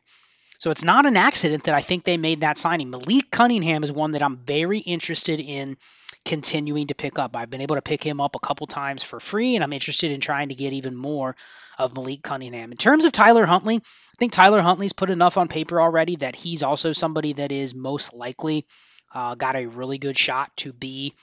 So 0.60 0.72
it's 0.72 0.84
not 0.84 1.05
an 1.05 1.17
accident 1.17 1.65
that 1.65 1.75
I 1.75 1.82
think 1.82 2.03
they 2.03 2.17
made 2.17 2.41
that 2.41 2.58
signing. 2.58 2.89
Malik 2.89 3.29
Cunningham 3.32 3.84
is 3.84 3.91
one 3.91 4.12
that 4.12 4.24
I'm 4.24 4.38
very 4.38 4.79
interested 4.79 5.39
in 5.39 5.77
continuing 6.25 6.88
to 6.88 6.96
pick 6.96 7.20
up. 7.20 7.36
I've 7.36 7.50
been 7.50 7.62
able 7.62 7.75
to 7.75 7.82
pick 7.82 8.03
him 8.03 8.22
up 8.22 8.36
a 8.36 8.39
couple 8.39 8.67
times 8.67 9.03
for 9.03 9.20
free, 9.20 9.55
and 9.55 9.63
I'm 9.63 9.74
interested 9.74 10.12
in 10.12 10.22
trying 10.22 10.50
to 10.50 10.55
get 10.55 10.74
even 10.74 10.96
more 10.96 11.36
of 11.77 11.96
Malik 11.96 12.22
Cunningham. 12.22 12.72
In 12.72 12.77
terms 12.77 13.03
of 13.03 13.12
Tyler 13.12 13.46
Huntley, 13.46 13.77
I 13.77 14.17
think 14.20 14.32
Tyler 14.32 14.62
Huntley's 14.62 14.93
put 14.93 15.10
enough 15.10 15.38
on 15.38 15.48
paper 15.48 15.82
already 15.82 16.15
that 16.17 16.36
he's 16.36 16.63
also 16.63 16.93
somebody 16.93 17.34
that 17.34 17.51
is 17.51 17.75
most 17.75 18.13
likely 18.13 18.65
uh, 19.13 19.36
got 19.36 19.55
a 19.55 19.65
really 19.65 19.98
good 19.98 20.17
shot 20.17 20.55
to 20.58 20.74
be 20.74 21.13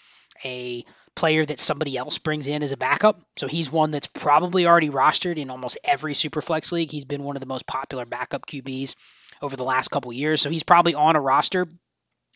a 0.45 0.85
player 1.15 1.45
that 1.45 1.59
somebody 1.59 1.97
else 1.97 2.19
brings 2.19 2.47
in 2.47 2.63
as 2.63 2.73
a 2.73 2.77
backup. 2.77 3.21
So 3.37 3.47
he's 3.47 3.71
one 3.71 3.91
that's 3.91 4.07
probably 4.07 4.67
already 4.67 4.91
rostered 4.91 5.39
in 5.39 5.51
almost 5.51 5.79
every 5.85 6.15
Superflex 6.15 6.73
league. 6.73 6.91
He's 6.91 7.05
been 7.05 7.25
one 7.25 7.37
of 7.37 7.41
the 7.41 7.47
most 7.47 7.67
popular 7.67 8.07
backup 8.07 8.47
QBs 8.47 8.95
over 9.43 9.57
the 9.57 9.65
last 9.65 9.89
couple 9.89 10.13
years. 10.13 10.41
So 10.41 10.51
he's 10.51 10.63
probably 10.63 10.95
on 10.95 11.17
a 11.17 11.21
roster 11.21 11.67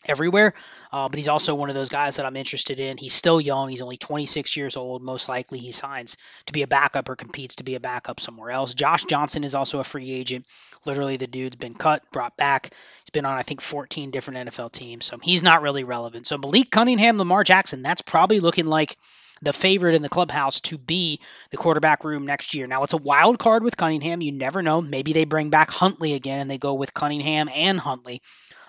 everywhere. 0.07 0.53
Uh, 0.91 1.09
but 1.09 1.17
he's 1.17 1.27
also 1.27 1.55
one 1.55 1.69
of 1.69 1.75
those 1.75 1.89
guys 1.89 2.17
that 2.17 2.25
I'm 2.25 2.35
interested 2.35 2.79
in. 2.79 2.97
He's 2.97 3.13
still 3.13 3.41
young. 3.41 3.69
He's 3.69 3.81
only 3.81 3.97
26 3.97 4.55
years 4.57 4.77
old. 4.77 5.01
Most 5.01 5.29
likely 5.29 5.59
he 5.59 5.71
signs 5.71 6.17
to 6.45 6.53
be 6.53 6.61
a 6.61 6.67
backup 6.67 7.09
or 7.09 7.15
competes 7.15 7.57
to 7.57 7.63
be 7.63 7.75
a 7.75 7.79
backup 7.79 8.19
somewhere 8.19 8.51
else. 8.51 8.73
Josh 8.73 9.03
Johnson 9.05 9.43
is 9.43 9.55
also 9.55 9.79
a 9.79 9.83
free 9.83 10.11
agent. 10.11 10.45
Literally, 10.85 11.17
the 11.17 11.27
dude's 11.27 11.55
been 11.55 11.73
cut, 11.73 12.03
brought 12.11 12.37
back. 12.37 12.69
He's 12.99 13.09
been 13.11 13.25
on, 13.25 13.37
I 13.37 13.41
think, 13.41 13.61
14 13.61 14.11
different 14.11 14.49
NFL 14.49 14.71
teams. 14.71 15.05
So 15.05 15.17
he's 15.17 15.43
not 15.43 15.61
really 15.61 15.83
relevant. 15.83 16.27
So 16.27 16.37
Malik 16.37 16.69
Cunningham, 16.69 17.17
Lamar 17.17 17.43
Jackson, 17.43 17.81
that's 17.81 18.01
probably 18.01 18.39
looking 18.39 18.67
like 18.67 18.97
the 19.41 19.53
favorite 19.53 19.95
in 19.95 20.01
the 20.01 20.09
clubhouse 20.09 20.61
to 20.61 20.77
be 20.77 21.19
the 21.51 21.57
quarterback 21.57 22.03
room 22.03 22.25
next 22.25 22.53
year. 22.53 22.67
Now, 22.67 22.83
it's 22.83 22.93
a 22.93 22.97
wild 22.97 23.39
card 23.39 23.63
with 23.63 23.77
Cunningham. 23.77 24.21
You 24.21 24.31
never 24.31 24.61
know. 24.61 24.81
Maybe 24.81 25.13
they 25.13 25.25
bring 25.25 25.49
back 25.49 25.69
Huntley 25.71 26.13
again 26.13 26.39
and 26.39 26.49
they 26.49 26.57
go 26.57 26.73
with 26.75 26.93
Cunningham 26.93 27.49
and 27.53 27.79
Huntley. 27.79 28.21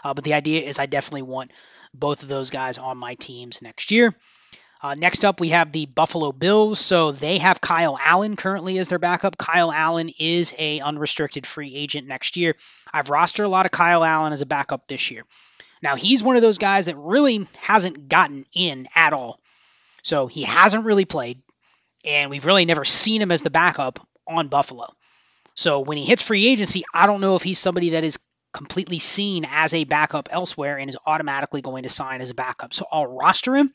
Uh, 0.05 0.15
but 0.15 0.25
the 0.25 0.35
idea 0.35 0.63
is 0.63 0.79
I 0.79 0.87
definitely 0.87 1.23
want 1.23 1.53
both 1.95 2.23
of 2.23 2.29
those 2.29 2.51
guys 2.51 2.79
on 2.79 2.99
my 2.99 3.15
teams 3.15 3.63
next 3.63 3.91
year. 3.91 4.15
Uh, 4.83 4.95
next 4.95 5.25
up, 5.25 5.41
we 5.41 5.49
have 5.49 5.73
the 5.73 5.87
Buffalo 5.87 6.33
Bills. 6.33 6.79
So 6.81 7.13
they 7.13 7.39
have 7.39 7.61
Kyle 7.61 7.99
Allen 8.01 8.37
currently 8.37 8.79
as 8.79 8.89
their 8.89 8.99
backup. 8.99 9.39
Kyle 9.39 9.73
Allen 9.73 10.11
is 10.19 10.55
a 10.59 10.81
unrestricted 10.81 11.47
free 11.47 11.75
agent 11.75 12.07
next 12.07 12.37
year. 12.37 12.55
I've 12.93 13.07
rostered 13.07 13.47
a 13.47 13.49
lot 13.49 13.67
of 13.67 13.73
Kyle 13.73 14.05
Allen 14.05 14.33
as 14.33 14.43
a 14.43 14.47
backup 14.47 14.87
this 14.87 15.11
year. 15.11 15.25
Now 15.83 15.97
he's 15.97 16.23
one 16.23 16.37
of 16.37 16.43
those 16.43 16.59
guys 16.59 16.87
that 16.87 16.97
really 16.97 17.47
hasn't 17.63 18.09
gotten 18.09 18.45
in 18.53 18.89
at 18.95 19.13
all. 19.13 19.41
So 20.07 20.29
he 20.29 20.45
hasn't 20.45 20.85
really 20.85 21.05
played, 21.05 21.43
and 22.05 22.31
we've 22.31 22.47
really 22.47 22.65
never 22.65 22.85
seen 22.85 23.21
him 23.21 23.33
as 23.33 23.43
the 23.43 23.51
backup 23.51 23.99
on 24.25 24.47
Buffalo. 24.47 24.95
So 25.57 25.81
when 25.81 25.99
he 25.99 26.05
hits 26.05 26.23
free 26.23 26.47
agency, 26.47 26.85
I 26.95 27.09
don't 27.09 27.21
know 27.21 27.35
if 27.35 27.43
he's 27.43 27.59
somebody 27.59 27.91
that 27.91 28.05
is 28.05 28.17
completely 28.53 29.01
seen 29.01 29.45
as 29.51 29.75
a 29.75 29.83
backup 29.83 30.29
elsewhere 30.31 30.79
and 30.79 30.89
is 30.89 30.97
automatically 31.07 31.61
going 31.61 31.83
to 31.83 31.89
sign 31.89 32.21
as 32.21 32.31
a 32.31 32.37
backup. 32.37 32.73
So 32.73 32.87
I'll 32.89 33.09
roster 33.09 33.57
him, 33.57 33.73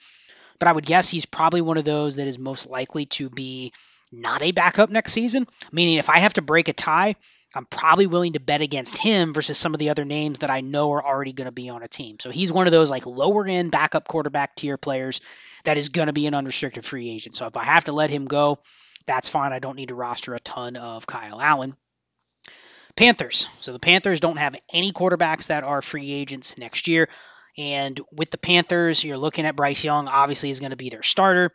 but 0.58 0.70
I 0.70 0.72
would 0.72 0.86
guess 0.86 1.10
he's 1.10 1.26
probably 1.26 1.60
one 1.60 1.78
of 1.78 1.84
those 1.84 2.16
that 2.16 2.28
is 2.28 2.40
most 2.40 2.70
likely 2.70 3.08
to 3.08 3.30
be 3.30 3.74
not 4.10 4.42
a 4.42 4.54
backup 4.54 4.90
next 4.90 5.12
season. 5.12 5.48
Meaning, 5.74 5.98
if 5.98 6.10
I 6.10 6.20
have 6.20 6.36
to 6.36 6.42
break 6.42 6.70
a 6.70 6.74
tie, 6.74 7.18
I'm 7.54 7.66
probably 7.66 8.08
willing 8.08 8.34
to 8.34 8.40
bet 8.40 8.62
against 8.62 8.98
him 8.98 9.34
versus 9.34 9.58
some 9.58 9.74
of 9.74 9.80
the 9.80 9.90
other 9.90 10.06
names 10.06 10.40
that 10.40 10.50
I 10.50 10.62
know 10.62 10.94
are 10.94 11.06
already 11.06 11.34
going 11.34 11.48
to 11.48 11.52
be 11.52 11.70
on 11.70 11.84
a 11.84 11.88
team. 11.88 12.18
So 12.20 12.30
he's 12.30 12.54
one 12.54 12.68
of 12.68 12.72
those 12.72 12.90
like 12.90 13.06
lower 13.06 13.46
end 13.46 13.72
backup 13.72 14.08
quarterback 14.08 14.56
tier 14.56 14.78
players 14.78 15.20
that 15.66 15.78
is 15.78 15.90
going 15.90 16.08
to 16.08 16.14
be 16.14 16.28
an 16.28 16.34
unrestricted 16.34 16.86
free 16.86 17.10
agent. 17.10 17.36
So 17.36 17.48
if 17.48 17.58
I 17.58 17.66
have 17.66 17.86
to 17.86 17.92
let 17.92 18.10
him 18.10 18.26
go, 18.26 18.60
that's 19.06 19.28
fine. 19.30 19.52
I 19.52 19.60
don't 19.60 19.76
need 19.76 19.90
to 19.90 19.96
roster 19.96 20.34
a 20.34 20.40
ton 20.40 20.78
of 20.78 21.06
Kyle 21.06 21.42
Allen. 21.42 21.76
Panthers. 22.96 23.48
So 23.62 23.74
the 23.74 23.80
Panthers 23.80 24.20
don't 24.20 24.38
have 24.38 24.56
any 24.72 24.92
quarterbacks 24.92 25.48
that 25.48 25.64
are 25.64 25.82
free 25.82 26.12
agents 26.12 26.58
next 26.58 26.88
year. 26.88 27.10
And 27.58 28.00
with 28.12 28.32
the 28.32 28.38
Panthers, 28.38 29.04
you're 29.04 29.18
looking 29.18 29.46
at 29.46 29.56
Bryce 29.56 29.84
Young, 29.84 30.08
obviously, 30.08 30.50
is 30.50 30.60
going 30.60 30.72
to 30.72 30.78
be 30.78 30.90
their 30.90 31.04
starter. 31.04 31.52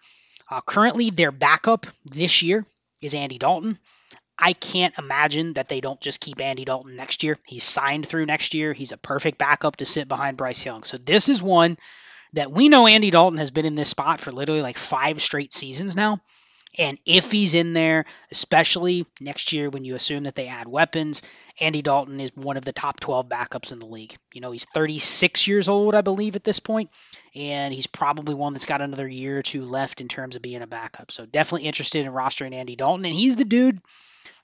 Uh, 0.50 0.60
currently, 0.60 1.10
their 1.10 1.32
backup 1.32 1.86
this 2.04 2.42
year 2.42 2.66
is 3.00 3.14
Andy 3.14 3.38
Dalton. 3.38 3.78
I 4.38 4.52
can't 4.52 4.96
imagine 4.98 5.54
that 5.54 5.68
they 5.68 5.80
don't 5.80 6.00
just 6.00 6.20
keep 6.20 6.40
Andy 6.40 6.64
Dalton 6.64 6.96
next 6.96 7.22
year. 7.22 7.38
He's 7.46 7.64
signed 7.64 8.06
through 8.06 8.26
next 8.26 8.54
year. 8.54 8.72
He's 8.72 8.92
a 8.92 8.98
perfect 8.98 9.38
backup 9.38 9.76
to 9.76 9.84
sit 9.84 10.08
behind 10.08 10.36
Bryce 10.36 10.64
Young. 10.64 10.84
So 10.84 10.98
this 10.98 11.28
is 11.28 11.42
one 11.42 11.78
that 12.34 12.52
we 12.52 12.68
know 12.68 12.86
Andy 12.86 13.10
Dalton 13.10 13.38
has 13.38 13.50
been 13.50 13.64
in 13.64 13.76
this 13.76 13.88
spot 13.88 14.20
for 14.20 14.32
literally 14.32 14.62
like 14.62 14.76
five 14.76 15.22
straight 15.22 15.52
seasons 15.52 15.96
now. 15.96 16.20
And 16.78 16.98
if 17.06 17.30
he's 17.30 17.54
in 17.54 17.72
there, 17.72 18.04
especially 18.30 19.06
next 19.20 19.52
year 19.54 19.70
when 19.70 19.84
you 19.84 19.94
assume 19.94 20.24
that 20.24 20.34
they 20.34 20.48
add 20.48 20.68
weapons, 20.68 21.22
Andy 21.58 21.80
Dalton 21.80 22.20
is 22.20 22.32
one 22.34 22.58
of 22.58 22.64
the 22.66 22.72
top 22.72 23.00
12 23.00 23.28
backups 23.30 23.72
in 23.72 23.78
the 23.78 23.86
league. 23.86 24.14
You 24.34 24.42
know, 24.42 24.50
he's 24.52 24.66
36 24.66 25.48
years 25.48 25.68
old, 25.70 25.94
I 25.94 26.02
believe, 26.02 26.36
at 26.36 26.44
this 26.44 26.60
point, 26.60 26.90
and 27.34 27.72
he's 27.72 27.86
probably 27.86 28.34
one 28.34 28.52
that's 28.52 28.66
got 28.66 28.82
another 28.82 29.08
year 29.08 29.38
or 29.38 29.42
two 29.42 29.64
left 29.64 30.02
in 30.02 30.08
terms 30.08 30.36
of 30.36 30.42
being 30.42 30.60
a 30.60 30.66
backup. 30.66 31.10
So 31.10 31.24
definitely 31.24 31.66
interested 31.66 32.04
in 32.04 32.12
rostering 32.12 32.52
Andy 32.52 32.76
Dalton, 32.76 33.06
and 33.06 33.14
he's 33.14 33.36
the 33.36 33.46
dude 33.46 33.80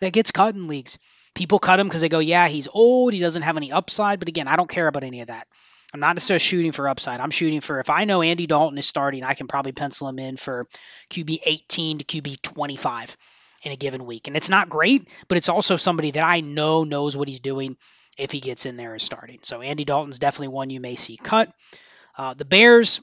that 0.01 0.13
gets 0.13 0.31
cut 0.31 0.55
in 0.55 0.69
leagues. 0.69 0.99
People 1.35 1.59
cut 1.59 1.81
him 1.81 1.89
because 1.89 2.03
they 2.03 2.09
go, 2.09 2.19
yeah, 2.19 2.49
he's 2.49 2.69
old, 2.73 3.13
he 3.13 3.21
doesn't 3.21 3.43
have 3.43 3.57
any 3.57 3.73
upside, 3.73 4.19
but 4.19 4.29
again, 4.29 4.49
I 4.49 4.57
don't 4.57 4.69
care 4.69 4.87
about 4.87 5.05
any 5.05 5.23
of 5.23 5.29
that. 5.29 5.47
I'm 5.95 6.01
not 6.01 6.17
necessarily 6.17 6.41
shooting 6.41 6.73
for 6.73 6.89
upside. 6.89 7.21
I'm 7.21 7.31
shooting 7.31 7.61
for 7.61 7.79
if 7.79 7.91
I 7.91 8.05
know 8.05 8.23
Andy 8.23 8.47
Dalton 8.47 8.79
is 8.79 8.87
starting, 8.87 9.25
I 9.25 9.35
can 9.35 9.47
probably 9.47 9.73
pencil 9.73 10.09
him 10.09 10.19
in 10.19 10.37
for 10.37 10.67
QB 11.11 11.41
18 11.45 11.99
to 11.99 12.05
QB 12.05 12.41
25 12.41 13.17
in 13.65 13.73
a 13.73 13.77
given 13.77 14.07
week. 14.07 14.27
And 14.27 14.37
it's 14.37 14.49
not 14.49 14.71
great, 14.71 15.09
but 15.29 15.37
it's 15.37 15.51
also 15.51 15.77
somebody 15.77 16.13
that 16.13 16.25
I 16.25 16.41
know 16.41 16.85
knows 16.85 17.17
what 17.17 17.29
he's 17.29 17.41
doing 17.41 17.77
if 18.19 18.31
he 18.31 18.41
gets 18.41 18.67
in 18.67 18.77
there 18.77 18.93
and 18.93 19.03
starting. 19.03 19.41
So 19.43 19.61
Andy 19.61 19.85
Dalton's 19.85 20.19
definitely 20.19 20.49
one 20.49 20.71
you 20.71 20.81
may 20.81 20.95
see 20.95 21.17
cut. 21.17 21.53
Uh, 22.17 22.35
the 22.35 22.45
Bears 22.45 23.01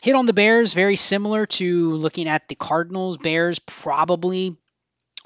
hit 0.00 0.14
on 0.14 0.26
the 0.26 0.32
Bears 0.32 0.74
very 0.74 0.96
similar 0.96 1.46
to 1.46 1.94
looking 1.94 2.28
at 2.28 2.48
the 2.48 2.54
Cardinals. 2.54 3.18
Bears 3.18 3.58
probably 3.58 4.56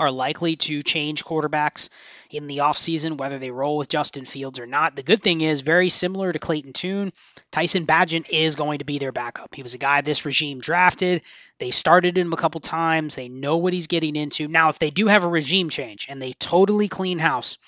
are 0.00 0.10
likely 0.10 0.56
to 0.56 0.82
change 0.82 1.24
quarterbacks 1.24 1.90
in 2.30 2.46
the 2.46 2.58
offseason, 2.58 3.18
whether 3.18 3.38
they 3.38 3.50
roll 3.50 3.76
with 3.76 3.88
Justin 3.88 4.24
Fields 4.24 4.58
or 4.58 4.66
not. 4.66 4.96
The 4.96 5.02
good 5.02 5.22
thing 5.22 5.42
is, 5.42 5.60
very 5.60 5.90
similar 5.90 6.32
to 6.32 6.38
Clayton 6.38 6.72
Tune, 6.72 7.12
Tyson 7.52 7.86
Bagent 7.86 8.30
is 8.30 8.56
going 8.56 8.78
to 8.78 8.86
be 8.86 8.98
their 8.98 9.12
backup. 9.12 9.54
He 9.54 9.62
was 9.62 9.74
a 9.74 9.78
guy 9.78 10.00
this 10.00 10.24
regime 10.24 10.60
drafted. 10.60 11.20
They 11.58 11.70
started 11.70 12.16
him 12.16 12.32
a 12.32 12.38
couple 12.38 12.60
times. 12.60 13.14
They 13.14 13.28
know 13.28 13.58
what 13.58 13.74
he's 13.74 13.88
getting 13.88 14.16
into. 14.16 14.48
Now, 14.48 14.70
if 14.70 14.78
they 14.78 14.90
do 14.90 15.06
have 15.06 15.24
a 15.24 15.28
regime 15.28 15.68
change 15.68 16.06
and 16.08 16.20
they 16.20 16.32
totally 16.32 16.88
clean 16.88 17.18
house, 17.18 17.58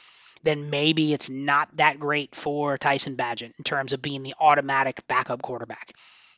then 0.43 0.71
maybe 0.71 1.13
it's 1.13 1.29
not 1.29 1.77
that 1.77 2.01
great 2.01 2.35
for 2.35 2.79
Tyson 2.79 3.17
Bagent 3.17 3.53
in 3.59 3.65
terms 3.65 3.93
of 3.93 4.01
being 4.01 4.23
the 4.23 4.35
automatic 4.41 5.07
backup 5.07 5.43
quarterback. 5.43 5.93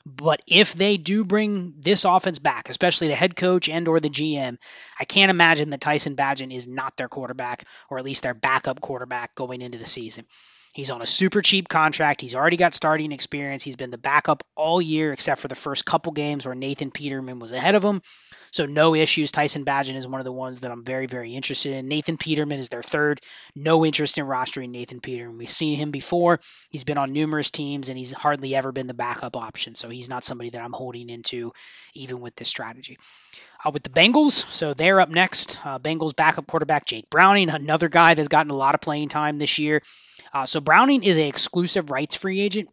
But 0.07 0.43
if 0.47 0.75
they 0.75 0.99
do 0.99 1.25
bring 1.25 1.75
this 1.79 2.05
offense 2.05 2.39
back, 2.39 2.69
especially 2.69 3.09
the 3.09 3.15
head 3.15 3.37
coach 3.37 3.69
and 3.71 3.89
or 3.89 4.01
the 4.01 4.11
GM, 4.11 4.59
I 5.01 5.05
can't 5.05 5.31
imagine 5.31 5.71
that 5.71 5.81
Tyson 5.81 6.15
Bagent 6.15 6.55
is 6.55 6.67
not 6.67 6.97
their 6.97 7.09
quarterback 7.09 7.65
or 7.89 7.99
at 7.99 8.05
least 8.05 8.23
their 8.23 8.35
backup 8.35 8.81
quarterback 8.81 9.35
going 9.35 9.63
into 9.63 9.79
the 9.79 9.87
season. 9.87 10.27
He's 10.75 10.91
on 10.91 11.03
a 11.03 11.07
super 11.07 11.41
cheap 11.41 11.69
contract. 11.69 12.21
He's 12.21 12.35
already 12.35 12.57
got 12.57 12.75
starting 12.75 13.13
experience. 13.13 13.63
He's 13.63 13.77
been 13.77 13.93
the 13.93 13.99
backup 13.99 14.43
all 14.57 14.83
year 14.83 15.13
except 15.13 15.41
for 15.41 15.47
the 15.47 15.55
first 15.55 15.85
couple 15.85 16.11
games 16.11 16.47
where 16.47 16.57
Nathan 16.57 16.91
Peterman 16.91 17.39
was 17.39 17.53
ahead 17.53 17.77
of 17.77 17.85
him. 17.85 18.03
So 18.51 18.67
no 18.67 18.97
issues. 18.97 19.31
Tyson 19.31 19.65
Bagent 19.65 19.95
is 19.95 20.07
one 20.07 20.21
of 20.21 20.25
the 20.25 20.33
ones 20.33 20.61
that 20.61 20.73
I'm 20.73 20.83
very, 20.83 21.07
very 21.07 21.35
interested 21.35 21.75
in. 21.75 21.87
Nathan 21.87 22.17
Peterman 22.17 22.59
is 22.59 22.71
their 22.71 22.83
third. 22.83 23.21
No 23.55 23.87
interest 23.87 24.19
in 24.19 24.27
rostering 24.27 24.71
Nathan 24.71 25.01
Peterman. 25.01 25.39
We've 25.39 25.49
seen 25.49 25.77
him 25.77 25.93
before. 25.93 26.41
He's 26.71 26.85
been 26.85 26.99
on 26.99 27.13
numerous 27.13 27.53
teams 27.53 27.89
and 27.89 27.97
he's 27.97 28.13
hardly 28.13 28.57
ever 28.57 28.73
been 28.73 28.89
the 28.89 28.95
backup 28.95 29.37
option. 29.37 29.77
So 29.77 29.89
he's 29.89 30.09
not 30.09 30.25
somebody 30.25 30.51
that 30.51 30.63
I'm 30.63 30.73
holding 30.73 31.09
into 31.09 31.53
even 31.95 32.21
with 32.21 32.35
this 32.35 32.49
strategy. 32.49 32.99
Uh, 33.65 33.71
with 33.71 33.85
the 33.85 33.91
Bengals, 33.91 34.45
so 34.53 34.75
they're 34.75 35.01
up 35.01 35.09
next. 35.09 35.57
Uh, 35.65 35.79
Bengals 35.79 36.17
backup 36.17 36.49
quarterback 36.49 36.85
Jake 36.85 37.09
Browning, 37.11 37.49
another 37.51 37.89
guy 37.89 38.15
that's 38.15 38.29
gotten 38.29 38.51
a 38.51 38.57
lot 38.57 38.75
of 38.75 38.81
playing 38.81 39.09
time 39.09 39.39
this 39.39 39.59
year. 39.59 39.83
Uh, 40.35 40.47
so 40.47 40.61
Browning 40.61 41.05
is 41.05 41.19
a 41.19 41.29
exclusive 41.29 41.91
rights 41.91 42.17
free 42.17 42.41
agent 42.41 42.69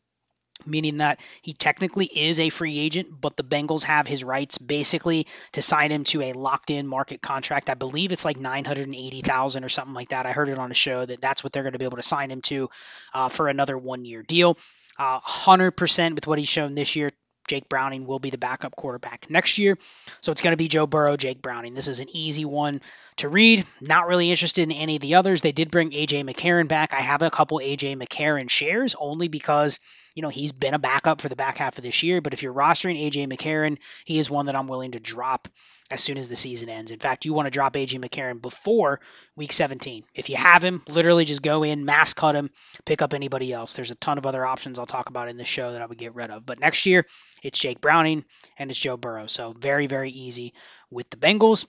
meaning 0.66 0.98
that 0.98 1.20
he 1.42 1.54
technically 1.54 2.06
is 2.06 2.40
a 2.40 2.50
free 2.50 2.80
agent, 2.80 3.10
but 3.20 3.36
the 3.38 3.44
Bengals 3.44 3.84
have 3.84 4.08
his 4.08 4.24
rights 4.24 4.58
basically 4.58 5.28
to 5.54 5.62
sign 5.62 5.92
him 5.92 6.04
to 6.06 6.22
a 6.22 6.34
locked-in 6.34 6.88
market 6.88 7.22
contract. 7.22 7.70
I 7.70 7.74
believe 7.74 8.12
it's 8.12 8.26
like 8.26 8.40
980,000 8.40 9.64
or 9.64 9.70
something 9.70 9.94
like 9.94 10.10
that. 10.10 10.26
I 10.26 10.32
heard 10.32 10.50
it 10.50 10.58
on 10.58 10.72
a 10.72 10.76
show 10.76 11.06
that 11.06 11.22
that's 11.22 11.44
what 11.44 11.54
they're 11.54 11.64
going 11.64 11.74
to 11.74 11.80
be 11.80 11.86
able 11.86 11.98
to 11.98 12.04
sign 12.04 12.32
him 12.32 12.42
to 12.44 12.70
uh, 13.14 13.30
for 13.30 13.48
another 13.48 13.78
one-year 13.78 14.24
deal. 14.24 14.58
Uh, 14.98 15.20
100% 15.20 16.16
with 16.16 16.28
what 16.28 16.38
he's 16.38 16.50
shown 16.50 16.76
this 16.76 16.96
year. 16.96 17.12
Jake 17.52 17.68
Browning 17.68 18.08
will 18.08 18.20
be 18.20 18.30
the 18.30 18.38
backup 18.38 18.78
quarterback 18.78 19.30
next 19.30 19.60
year. 19.60 19.78
So 20.22 20.32
it's 20.32 20.40
going 20.40 20.54
to 20.54 20.58
be 20.58 20.70
Joe 20.70 20.88
Burrow, 20.88 21.18
Jake 21.18 21.42
Browning. 21.42 21.74
This 21.74 21.90
is 21.90 22.00
an 22.00 22.08
easy 22.16 22.46
one 22.46 22.80
to 23.18 23.28
read. 23.28 23.66
Not 23.82 24.08
really 24.08 24.30
interested 24.30 24.62
in 24.62 24.72
any 24.72 24.96
of 24.96 25.02
the 25.02 25.16
others. 25.16 25.42
They 25.42 25.52
did 25.52 25.70
bring 25.70 25.92
AJ 25.92 26.24
McCarron 26.24 26.70
back. 26.70 26.94
I 26.94 27.02
have 27.02 27.22
a 27.22 27.30
couple 27.30 27.60
AJ 27.60 28.02
McCarron 28.02 28.50
shares 28.50 28.96
only 28.98 29.28
because 29.28 29.82
you 30.16 30.22
know, 30.22 30.30
he's 30.30 30.52
been 30.52 30.74
a 30.74 30.80
backup 30.80 31.22
for 31.22 31.30
the 31.30 31.36
back 31.36 31.58
half 31.58 31.78
of 31.78 31.84
this 31.84 32.04
year. 32.04 32.22
But 32.22 32.34
if 32.34 32.44
you're 32.44 32.54
rostering 32.54 33.02
AJ 33.02 33.32
McCarron, 33.32 33.78
he 34.06 34.20
is 34.20 34.30
one 34.30 34.48
that 34.48 34.56
I'm 34.56 34.68
willing 34.68 34.92
to 34.92 35.00
drop 35.00 35.48
as 35.92 36.02
soon 36.02 36.18
as 36.18 36.30
the 36.30 36.36
season 36.36 36.70
ends. 36.70 36.92
In 36.92 37.00
fact, 37.00 37.26
you 37.26 37.34
want 37.34 37.48
to 37.48 37.52
drop 37.52 37.74
AJ 37.74 38.04
McCarron 38.04 38.42
before 38.42 39.02
week 39.36 39.52
17. 39.52 40.04
If 40.16 40.30
you 40.30 40.38
have 40.38 40.64
him, 40.64 40.82
literally 40.88 41.26
just 41.26 41.42
go 41.42 41.64
in, 41.64 41.86
mass 41.86 42.14
cut 42.14 42.36
him, 42.36 42.50
pick 42.86 43.02
up 43.02 43.14
anybody 43.14 43.52
else. 43.52 43.76
There's 43.76 43.92
a 43.92 43.96
ton 43.96 44.18
of 44.18 44.26
other 44.26 44.46
options 44.46 44.80
I'll 44.80 44.86
talk 44.86 45.10
about 45.10 45.28
in 45.28 45.38
this 45.38 45.50
show 45.50 45.74
that 45.74 45.82
I 45.82 45.86
would 45.86 45.98
get 45.98 46.16
rid 46.16 46.32
of. 46.32 46.46
But 46.46 46.60
next 46.60 46.86
year, 46.86 47.06
it's 47.44 47.60
Jake 47.60 47.82
Browning 47.82 48.24
and 48.58 48.72
it's 48.72 48.80
Joe 48.80 48.98
Burrow. 48.98 49.28
So 49.28 49.54
very, 49.54 49.88
very 49.88 50.12
easy 50.12 50.54
with 50.90 51.10
the 51.10 51.18
Bengals. 51.18 51.68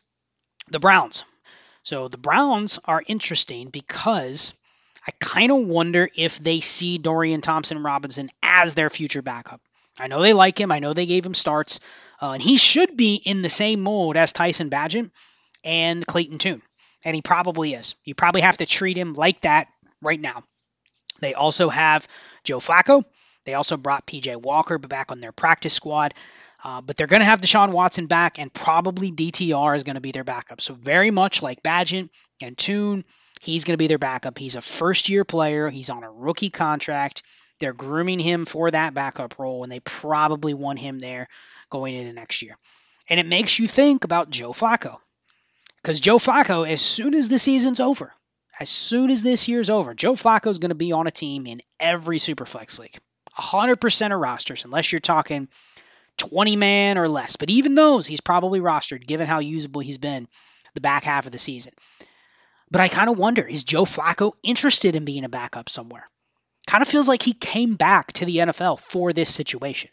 The 0.68 0.78
Browns. 0.78 1.24
So 1.82 2.06
the 2.06 2.18
Browns 2.18 2.78
are 2.84 3.02
interesting 3.04 3.68
because 3.70 4.54
I 5.06 5.10
kind 5.18 5.50
of 5.50 5.66
wonder 5.66 6.08
if 6.16 6.38
they 6.38 6.60
see 6.60 6.98
Dorian 6.98 7.40
Thompson 7.40 7.82
Robinson 7.82 8.30
as 8.40 8.74
their 8.74 8.88
future 8.88 9.22
backup. 9.22 9.60
I 9.98 10.06
know 10.06 10.22
they 10.22 10.32
like 10.32 10.58
him. 10.60 10.72
I 10.72 10.78
know 10.78 10.94
they 10.94 11.06
gave 11.06 11.24
him 11.24 11.34
starts. 11.34 11.80
Uh, 12.20 12.32
and 12.32 12.42
he 12.42 12.56
should 12.56 12.96
be 12.96 13.14
in 13.16 13.42
the 13.42 13.48
same 13.48 13.80
mold 13.80 14.16
as 14.16 14.32
Tyson 14.32 14.70
Bagent 14.70 15.10
and 15.64 16.06
Clayton 16.06 16.38
Tune. 16.38 16.62
And 17.04 17.14
he 17.14 17.22
probably 17.22 17.74
is. 17.74 17.94
You 18.04 18.14
probably 18.14 18.42
have 18.42 18.58
to 18.58 18.66
treat 18.66 18.96
him 18.96 19.14
like 19.14 19.40
that 19.42 19.68
right 20.00 20.20
now. 20.20 20.44
They 21.20 21.34
also 21.34 21.68
have 21.68 22.06
Joe 22.44 22.60
Flacco. 22.60 23.04
They 23.44 23.54
also 23.54 23.76
brought 23.76 24.06
PJ 24.06 24.36
Walker 24.36 24.78
back 24.78 25.10
on 25.10 25.20
their 25.20 25.32
practice 25.32 25.74
squad. 25.74 26.14
Uh, 26.64 26.80
but 26.80 26.96
they're 26.96 27.08
going 27.08 27.20
to 27.20 27.26
have 27.26 27.40
Deshaun 27.40 27.72
Watson 27.72 28.06
back, 28.06 28.38
and 28.38 28.52
probably 28.52 29.10
DTR 29.10 29.74
is 29.74 29.82
going 29.82 29.96
to 29.96 30.00
be 30.00 30.12
their 30.12 30.22
backup. 30.22 30.60
So, 30.60 30.74
very 30.74 31.10
much 31.10 31.42
like 31.42 31.60
Bagent 31.60 32.08
and 32.40 32.56
Tune, 32.56 33.04
he's 33.40 33.64
going 33.64 33.74
to 33.74 33.78
be 33.78 33.88
their 33.88 33.98
backup. 33.98 34.38
He's 34.38 34.54
a 34.54 34.62
first 34.62 35.08
year 35.08 35.24
player, 35.24 35.68
he's 35.70 35.90
on 35.90 36.04
a 36.04 36.10
rookie 36.10 36.50
contract. 36.50 37.24
They're 37.62 37.72
grooming 37.72 38.18
him 38.18 38.44
for 38.44 38.72
that 38.72 38.92
backup 38.92 39.38
role, 39.38 39.62
and 39.62 39.70
they 39.70 39.78
probably 39.78 40.52
want 40.52 40.80
him 40.80 40.98
there 40.98 41.28
going 41.70 41.94
into 41.94 42.12
next 42.12 42.42
year. 42.42 42.56
And 43.08 43.20
it 43.20 43.26
makes 43.26 43.56
you 43.56 43.68
think 43.68 44.02
about 44.02 44.30
Joe 44.30 44.50
Flacco. 44.50 44.96
Because 45.76 46.00
Joe 46.00 46.18
Flacco, 46.18 46.68
as 46.68 46.80
soon 46.80 47.14
as 47.14 47.28
the 47.28 47.38
season's 47.38 47.78
over, 47.78 48.12
as 48.58 48.68
soon 48.68 49.10
as 49.10 49.22
this 49.22 49.46
year's 49.46 49.70
over, 49.70 49.94
Joe 49.94 50.14
Flacco 50.14 50.50
is 50.50 50.58
going 50.58 50.70
to 50.70 50.74
be 50.74 50.90
on 50.90 51.06
a 51.06 51.12
team 51.12 51.46
in 51.46 51.62
every 51.78 52.18
Superflex 52.18 52.80
league. 52.80 52.98
100% 53.38 54.12
of 54.12 54.20
rosters, 54.20 54.64
unless 54.64 54.90
you're 54.90 55.00
talking 55.00 55.46
20 56.16 56.56
man 56.56 56.98
or 56.98 57.06
less. 57.06 57.36
But 57.36 57.48
even 57.48 57.76
those, 57.76 58.08
he's 58.08 58.20
probably 58.20 58.58
rostered 58.58 59.06
given 59.06 59.28
how 59.28 59.38
usable 59.38 59.82
he's 59.82 59.98
been 59.98 60.26
the 60.74 60.80
back 60.80 61.04
half 61.04 61.26
of 61.26 61.32
the 61.32 61.38
season. 61.38 61.74
But 62.72 62.80
I 62.80 62.88
kind 62.88 63.08
of 63.08 63.18
wonder 63.18 63.46
is 63.46 63.62
Joe 63.62 63.84
Flacco 63.84 64.32
interested 64.42 64.96
in 64.96 65.04
being 65.04 65.24
a 65.24 65.28
backup 65.28 65.68
somewhere? 65.68 66.08
Kind 66.66 66.82
of 66.82 66.88
feels 66.88 67.08
like 67.08 67.22
he 67.22 67.32
came 67.32 67.74
back 67.74 68.12
to 68.14 68.24
the 68.24 68.38
NFL 68.38 68.80
for 68.80 69.12
this 69.12 69.32
situation. 69.34 69.90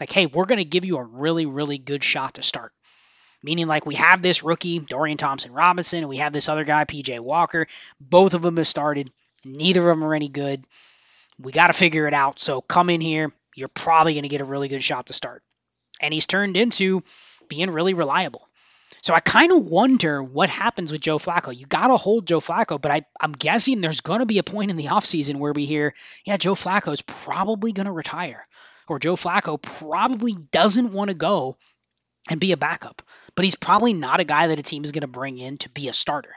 Like, 0.00 0.12
hey, 0.12 0.26
we're 0.26 0.46
going 0.46 0.58
to 0.58 0.64
give 0.64 0.84
you 0.84 0.96
a 0.96 1.02
really, 1.02 1.46
really 1.46 1.78
good 1.78 2.02
shot 2.02 2.34
to 2.34 2.42
start. 2.42 2.72
Meaning, 3.42 3.66
like, 3.66 3.84
we 3.84 3.96
have 3.96 4.22
this 4.22 4.42
rookie, 4.42 4.78
Dorian 4.78 5.18
Thompson 5.18 5.52
Robinson, 5.52 5.98
and 6.00 6.08
we 6.08 6.16
have 6.16 6.32
this 6.32 6.48
other 6.48 6.64
guy, 6.64 6.84
PJ 6.84 7.20
Walker. 7.20 7.66
Both 8.00 8.34
of 8.34 8.42
them 8.42 8.56
have 8.56 8.68
started. 8.68 9.10
Neither 9.44 9.80
of 9.80 9.98
them 9.98 10.04
are 10.04 10.14
any 10.14 10.28
good. 10.28 10.64
We 11.38 11.52
got 11.52 11.66
to 11.66 11.72
figure 11.72 12.06
it 12.06 12.14
out. 12.14 12.40
So 12.40 12.60
come 12.60 12.90
in 12.90 13.00
here. 13.00 13.32
You're 13.54 13.68
probably 13.68 14.14
going 14.14 14.22
to 14.22 14.28
get 14.28 14.40
a 14.40 14.46
really 14.46 14.68
good 14.68 14.82
shot 14.82 15.06
to 15.06 15.12
start 15.12 15.42
and 16.00 16.12
he's 16.12 16.26
turned 16.26 16.56
into 16.56 17.02
being 17.48 17.70
really 17.70 17.94
reliable. 17.94 18.48
So 19.00 19.14
I 19.14 19.20
kind 19.20 19.52
of 19.52 19.66
wonder 19.66 20.22
what 20.22 20.48
happens 20.48 20.90
with 20.90 21.00
Joe 21.00 21.18
Flacco. 21.18 21.56
You 21.56 21.66
got 21.66 21.88
to 21.88 21.96
hold 21.96 22.26
Joe 22.26 22.40
Flacco, 22.40 22.80
but 22.80 22.90
I, 22.90 23.02
I'm 23.20 23.32
guessing 23.32 23.80
there's 23.80 24.00
going 24.00 24.20
to 24.20 24.26
be 24.26 24.38
a 24.38 24.42
point 24.42 24.70
in 24.70 24.76
the 24.76 24.86
offseason 24.86 25.36
where 25.36 25.52
we 25.52 25.66
hear, 25.66 25.94
yeah, 26.24 26.36
Joe 26.36 26.54
Flacco 26.54 26.92
is 26.92 27.02
probably 27.02 27.72
going 27.72 27.86
to 27.86 27.92
retire, 27.92 28.46
or 28.88 28.98
Joe 28.98 29.16
Flacco 29.16 29.60
probably 29.60 30.32
doesn't 30.32 30.92
want 30.92 31.08
to 31.08 31.14
go 31.14 31.56
and 32.30 32.40
be 32.40 32.52
a 32.52 32.56
backup, 32.56 33.02
but 33.34 33.44
he's 33.44 33.54
probably 33.54 33.92
not 33.92 34.20
a 34.20 34.24
guy 34.24 34.46
that 34.46 34.58
a 34.58 34.62
team 34.62 34.84
is 34.84 34.92
going 34.92 35.02
to 35.02 35.08
bring 35.08 35.38
in 35.38 35.58
to 35.58 35.68
be 35.68 35.88
a 35.88 35.92
starter. 35.92 36.34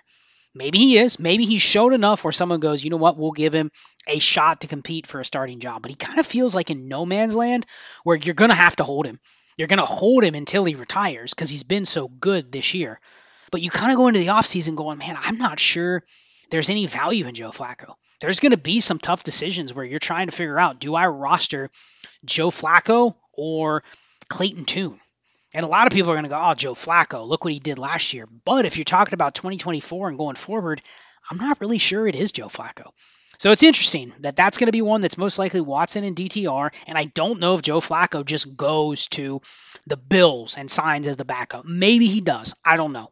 Maybe 0.53 0.79
he 0.79 0.97
is. 0.97 1.19
Maybe 1.19 1.45
he's 1.45 1.61
showed 1.61 1.93
enough 1.93 2.23
where 2.23 2.31
someone 2.31 2.59
goes, 2.59 2.83
you 2.83 2.89
know 2.89 2.97
what, 2.97 3.17
we'll 3.17 3.31
give 3.31 3.53
him 3.53 3.71
a 4.07 4.19
shot 4.19 4.61
to 4.61 4.67
compete 4.67 5.05
for 5.05 5.19
a 5.19 5.25
starting 5.25 5.59
job. 5.59 5.83
But 5.83 5.91
he 5.91 5.95
kind 5.95 6.19
of 6.19 6.25
feels 6.25 6.55
like 6.55 6.71
in 6.71 6.87
no 6.87 7.05
man's 7.05 7.35
land 7.35 7.65
where 8.03 8.17
you're 8.17 8.33
going 8.33 8.49
to 8.49 8.55
have 8.55 8.75
to 8.77 8.83
hold 8.83 9.05
him. 9.05 9.19
You're 9.57 9.67
going 9.67 9.79
to 9.79 9.85
hold 9.85 10.23
him 10.23 10.35
until 10.35 10.63
he 10.63 10.75
retires 10.75 11.33
because 11.33 11.49
he's 11.49 11.63
been 11.63 11.85
so 11.85 12.07
good 12.07 12.51
this 12.51 12.73
year. 12.73 12.99
But 13.51 13.61
you 13.61 13.71
kind 13.71 13.91
of 13.91 13.97
go 13.97 14.07
into 14.07 14.19
the 14.19 14.27
offseason 14.27 14.75
going, 14.75 14.99
man, 14.99 15.17
I'm 15.19 15.37
not 15.37 15.59
sure 15.59 16.03
there's 16.49 16.69
any 16.69 16.85
value 16.85 17.25
in 17.25 17.35
Joe 17.35 17.51
Flacco. 17.51 17.95
There's 18.19 18.39
going 18.39 18.51
to 18.51 18.57
be 18.57 18.79
some 18.79 18.99
tough 18.99 19.23
decisions 19.23 19.73
where 19.73 19.85
you're 19.85 19.99
trying 19.99 20.27
to 20.27 20.35
figure 20.35 20.59
out 20.59 20.79
do 20.79 20.95
I 20.95 21.07
roster 21.07 21.69
Joe 22.25 22.49
Flacco 22.49 23.15
or 23.33 23.83
Clayton 24.27 24.65
Tune? 24.65 24.99
And 25.53 25.65
a 25.65 25.69
lot 25.69 25.87
of 25.87 25.93
people 25.93 26.11
are 26.11 26.15
going 26.15 26.23
to 26.23 26.29
go, 26.29 26.41
oh, 26.41 26.53
Joe 26.53 26.73
Flacco, 26.73 27.27
look 27.27 27.43
what 27.43 27.53
he 27.53 27.59
did 27.59 27.79
last 27.79 28.13
year. 28.13 28.27
But 28.45 28.65
if 28.65 28.77
you're 28.77 28.83
talking 28.83 29.13
about 29.13 29.33
2024 29.33 30.09
and 30.09 30.17
going 30.17 30.35
forward, 30.35 30.81
I'm 31.29 31.37
not 31.37 31.61
really 31.61 31.77
sure 31.77 32.05
it 32.05 32.15
is 32.15 32.31
Joe 32.31 32.47
Flacco. 32.47 32.91
So 33.38 33.52
it's 33.52 33.63
interesting 33.63 34.13
that 34.19 34.36
that's 34.36 34.58
going 34.58 34.67
to 34.67 34.71
be 34.71 34.82
one 34.82 35.02
that's 35.02 35.17
most 35.17 35.38
likely 35.38 35.62
Watson 35.62 36.04
and 36.04 36.15
DTR. 36.15 36.73
And 36.88 36.97
I 36.97 37.06
don't 37.06 37.39
know 37.39 37.56
if 37.56 37.62
Joe 37.62 37.82
Flacco 37.82 38.26
just 38.26 38.58
goes 38.58 39.08
to 39.10 39.41
the 39.86 39.97
Bills 39.97 40.58
and 40.58 40.69
signs 40.69 41.08
as 41.08 41.17
the 41.17 41.26
backup. 41.26 41.65
Maybe 41.65 42.08
he 42.08 42.21
does. 42.21 42.56
I 42.65 42.78
don't 42.78 42.93
know. 42.93 43.12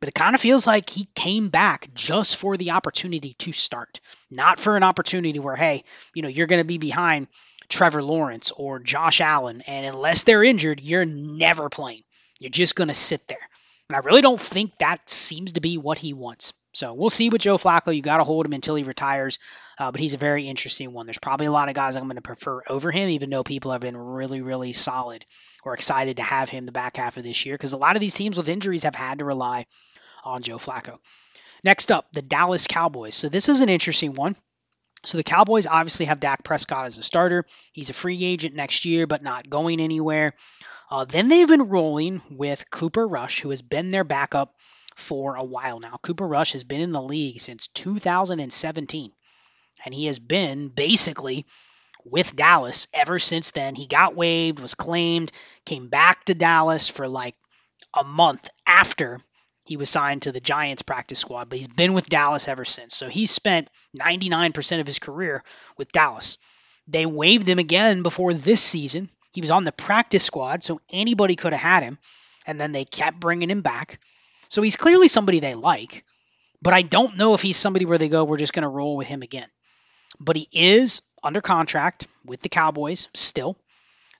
But 0.00 0.08
it 0.08 0.14
kind 0.14 0.34
of 0.34 0.40
feels 0.40 0.66
like 0.66 0.88
he 0.88 1.08
came 1.14 1.48
back 1.48 1.92
just 1.92 2.36
for 2.36 2.56
the 2.56 2.70
opportunity 2.70 3.34
to 3.40 3.52
start, 3.52 4.00
not 4.30 4.60
for 4.60 4.76
an 4.76 4.84
opportunity 4.84 5.38
where, 5.38 5.56
hey, 5.56 5.84
you 6.14 6.22
know, 6.22 6.28
you're 6.28 6.46
going 6.46 6.60
to 6.60 6.66
be 6.66 6.78
behind 6.78 7.26
Trevor 7.68 8.02
Lawrence 8.02 8.52
or 8.52 8.78
Josh 8.78 9.20
Allen. 9.20 9.62
And 9.66 9.84
unless 9.84 10.22
they're 10.22 10.44
injured, 10.44 10.80
you're 10.80 11.04
never 11.04 11.68
playing. 11.68 12.04
You're 12.40 12.50
just 12.50 12.76
going 12.76 12.88
to 12.88 12.94
sit 12.94 13.26
there. 13.26 13.48
And 13.88 13.96
I 13.96 14.00
really 14.00 14.22
don't 14.22 14.40
think 14.40 14.78
that 14.78 15.10
seems 15.10 15.54
to 15.54 15.60
be 15.60 15.78
what 15.78 15.98
he 15.98 16.12
wants. 16.12 16.52
So 16.78 16.94
we'll 16.94 17.10
see 17.10 17.28
with 17.28 17.40
Joe 17.40 17.58
Flacco. 17.58 17.92
You 17.92 18.02
got 18.02 18.18
to 18.18 18.24
hold 18.24 18.46
him 18.46 18.52
until 18.52 18.76
he 18.76 18.84
retires, 18.84 19.40
uh, 19.80 19.90
but 19.90 20.00
he's 20.00 20.14
a 20.14 20.16
very 20.18 20.46
interesting 20.46 20.92
one. 20.92 21.06
There's 21.06 21.18
probably 21.18 21.46
a 21.46 21.50
lot 21.50 21.68
of 21.68 21.74
guys 21.74 21.96
I'm 21.96 22.04
going 22.04 22.14
to 22.14 22.22
prefer 22.22 22.62
over 22.68 22.92
him, 22.92 23.08
even 23.08 23.30
though 23.30 23.42
people 23.42 23.72
have 23.72 23.80
been 23.80 23.96
really, 23.96 24.42
really 24.42 24.72
solid 24.72 25.26
or 25.64 25.74
excited 25.74 26.18
to 26.18 26.22
have 26.22 26.50
him 26.50 26.66
the 26.66 26.70
back 26.70 26.96
half 26.96 27.16
of 27.16 27.24
this 27.24 27.44
year 27.44 27.56
because 27.56 27.72
a 27.72 27.76
lot 27.76 27.96
of 27.96 28.00
these 28.00 28.14
teams 28.14 28.36
with 28.36 28.48
injuries 28.48 28.84
have 28.84 28.94
had 28.94 29.18
to 29.18 29.24
rely 29.24 29.66
on 30.22 30.42
Joe 30.42 30.58
Flacco. 30.58 30.98
Next 31.64 31.90
up, 31.90 32.12
the 32.12 32.22
Dallas 32.22 32.68
Cowboys. 32.68 33.16
So 33.16 33.28
this 33.28 33.48
is 33.48 33.60
an 33.60 33.68
interesting 33.68 34.14
one. 34.14 34.36
So 35.04 35.18
the 35.18 35.24
Cowboys 35.24 35.66
obviously 35.66 36.06
have 36.06 36.20
Dak 36.20 36.44
Prescott 36.44 36.86
as 36.86 36.96
a 36.96 37.02
starter. 37.02 37.44
He's 37.72 37.90
a 37.90 37.94
free 37.94 38.24
agent 38.24 38.54
next 38.54 38.84
year, 38.84 39.08
but 39.08 39.24
not 39.24 39.50
going 39.50 39.80
anywhere. 39.80 40.34
Uh, 40.92 41.04
then 41.06 41.28
they've 41.28 41.48
been 41.48 41.70
rolling 41.70 42.22
with 42.30 42.70
Cooper 42.70 43.08
Rush, 43.08 43.40
who 43.40 43.50
has 43.50 43.62
been 43.62 43.90
their 43.90 44.04
backup 44.04 44.54
for 44.98 45.36
a 45.36 45.44
while 45.44 45.78
now. 45.80 45.98
Cooper 46.02 46.26
Rush 46.26 46.52
has 46.52 46.64
been 46.64 46.80
in 46.80 46.92
the 46.92 47.00
league 47.00 47.40
since 47.40 47.68
2017, 47.68 49.12
and 49.84 49.94
he 49.94 50.06
has 50.06 50.18
been 50.18 50.68
basically 50.68 51.46
with 52.04 52.34
Dallas 52.34 52.88
ever 52.92 53.18
since 53.18 53.52
then. 53.52 53.74
He 53.74 53.86
got 53.86 54.16
waived, 54.16 54.58
was 54.58 54.74
claimed, 54.74 55.30
came 55.64 55.88
back 55.88 56.24
to 56.24 56.34
Dallas 56.34 56.88
for 56.88 57.06
like 57.06 57.36
a 57.94 58.04
month 58.04 58.48
after 58.66 59.20
he 59.64 59.76
was 59.76 59.88
signed 59.88 60.22
to 60.22 60.32
the 60.32 60.40
Giants 60.40 60.82
practice 60.82 61.18
squad, 61.18 61.48
but 61.48 61.58
he's 61.58 61.68
been 61.68 61.92
with 61.92 62.08
Dallas 62.08 62.48
ever 62.48 62.64
since. 62.64 62.96
So 62.96 63.08
he 63.08 63.26
spent 63.26 63.70
99% 64.00 64.80
of 64.80 64.86
his 64.86 64.98
career 64.98 65.44
with 65.76 65.92
Dallas. 65.92 66.38
They 66.86 67.06
waived 67.06 67.48
him 67.48 67.58
again 67.58 68.02
before 68.02 68.32
this 68.32 68.62
season. 68.62 69.10
He 69.32 69.42
was 69.42 69.50
on 69.50 69.64
the 69.64 69.72
practice 69.72 70.24
squad, 70.24 70.64
so 70.64 70.80
anybody 70.90 71.36
could 71.36 71.52
have 71.52 71.62
had 71.62 71.82
him. 71.82 71.98
And 72.46 72.58
then 72.58 72.72
they 72.72 72.84
kept 72.84 73.20
bringing 73.20 73.50
him 73.50 73.60
back. 73.60 74.00
So 74.48 74.62
he's 74.62 74.76
clearly 74.76 75.08
somebody 75.08 75.40
they 75.40 75.54
like, 75.54 76.04
but 76.62 76.74
I 76.74 76.82
don't 76.82 77.16
know 77.16 77.34
if 77.34 77.42
he's 77.42 77.56
somebody 77.56 77.84
where 77.84 77.98
they 77.98 78.08
go, 78.08 78.24
we're 78.24 78.38
just 78.38 78.52
going 78.52 78.62
to 78.62 78.68
roll 78.68 78.96
with 78.96 79.06
him 79.06 79.22
again. 79.22 79.48
But 80.18 80.36
he 80.36 80.48
is 80.50 81.02
under 81.22 81.40
contract 81.40 82.06
with 82.24 82.40
the 82.40 82.48
Cowboys 82.48 83.08
still. 83.14 83.56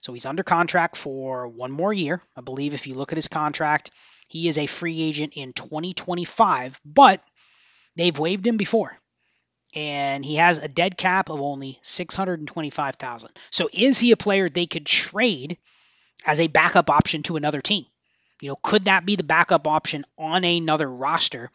So 0.01 0.13
he's 0.13 0.25
under 0.25 0.43
contract 0.43 0.95
for 0.95 1.47
one 1.47 1.71
more 1.71 1.91
year. 1.91 2.21
I 2.35 2.41
believe 2.41 2.73
if 2.73 2.87
you 2.87 2.95
look 2.95 3.11
at 3.11 3.17
his 3.17 3.27
contract, 3.27 3.91
he 4.27 4.47
is 4.47 4.57
a 4.57 4.67
free 4.67 5.01
agent 5.01 5.33
in 5.35 5.53
2025, 5.53 6.79
but 6.85 7.21
they've 7.95 8.17
waived 8.17 8.45
him 8.47 8.57
before. 8.57 8.97
And 9.75 10.25
he 10.25 10.35
has 10.35 10.57
a 10.59 10.67
dead 10.67 10.97
cap 10.97 11.29
of 11.29 11.41
only 11.41 11.79
625,000. 11.81 13.29
So 13.49 13.69
is 13.73 13.99
he 13.99 14.11
a 14.11 14.17
player 14.17 14.49
they 14.49 14.65
could 14.65 14.85
trade 14.85 15.57
as 16.25 16.39
a 16.39 16.47
backup 16.47 16.89
option 16.89 17.23
to 17.23 17.35
another 17.35 17.61
team? 17.61 17.85
You 18.41 18.49
know, 18.49 18.55
could 18.55 18.85
that 18.85 19.05
be 19.05 19.15
the 19.15 19.23
backup 19.23 19.67
option 19.67 20.05
on 20.17 20.43
another 20.43 20.89
roster 20.89 21.51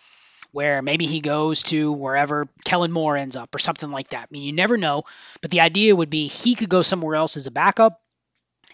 where 0.53 0.83
maybe 0.83 1.07
he 1.07 1.21
goes 1.21 1.63
to 1.65 1.91
wherever 1.93 2.47
Kellen 2.65 2.93
Moore 2.93 3.17
ends 3.17 3.37
up 3.37 3.55
or 3.55 3.59
something 3.59 3.91
like 3.91 4.11
that? 4.11 4.25
I 4.25 4.27
mean, 4.31 4.43
you 4.43 4.53
never 4.53 4.77
know, 4.77 5.05
but 5.41 5.51
the 5.51 5.61
idea 5.61 5.97
would 5.97 6.11
be 6.11 6.27
he 6.27 6.55
could 6.55 6.69
go 6.69 6.83
somewhere 6.83 7.17
else 7.17 7.37
as 7.37 7.47
a 7.47 7.51
backup. 7.51 8.01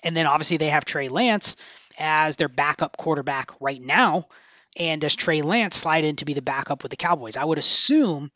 And 0.02 0.16
then 0.16 0.26
obviously 0.26 0.56
they 0.56 0.70
have 0.70 0.84
Trey 0.84 1.08
Lance 1.08 1.56
as 1.98 2.36
their 2.36 2.48
backup 2.48 2.96
quarterback 2.96 3.52
right 3.60 3.80
now. 3.80 4.28
And 4.76 5.00
does 5.00 5.14
Trey 5.14 5.42
Lance 5.42 5.76
slide 5.76 6.04
in 6.04 6.16
to 6.16 6.24
be 6.24 6.34
the 6.34 6.42
backup 6.42 6.82
with 6.82 6.90
the 6.90 6.96
Cowboys? 6.96 7.36
I 7.36 7.44
would 7.44 7.58
assume 7.58 8.30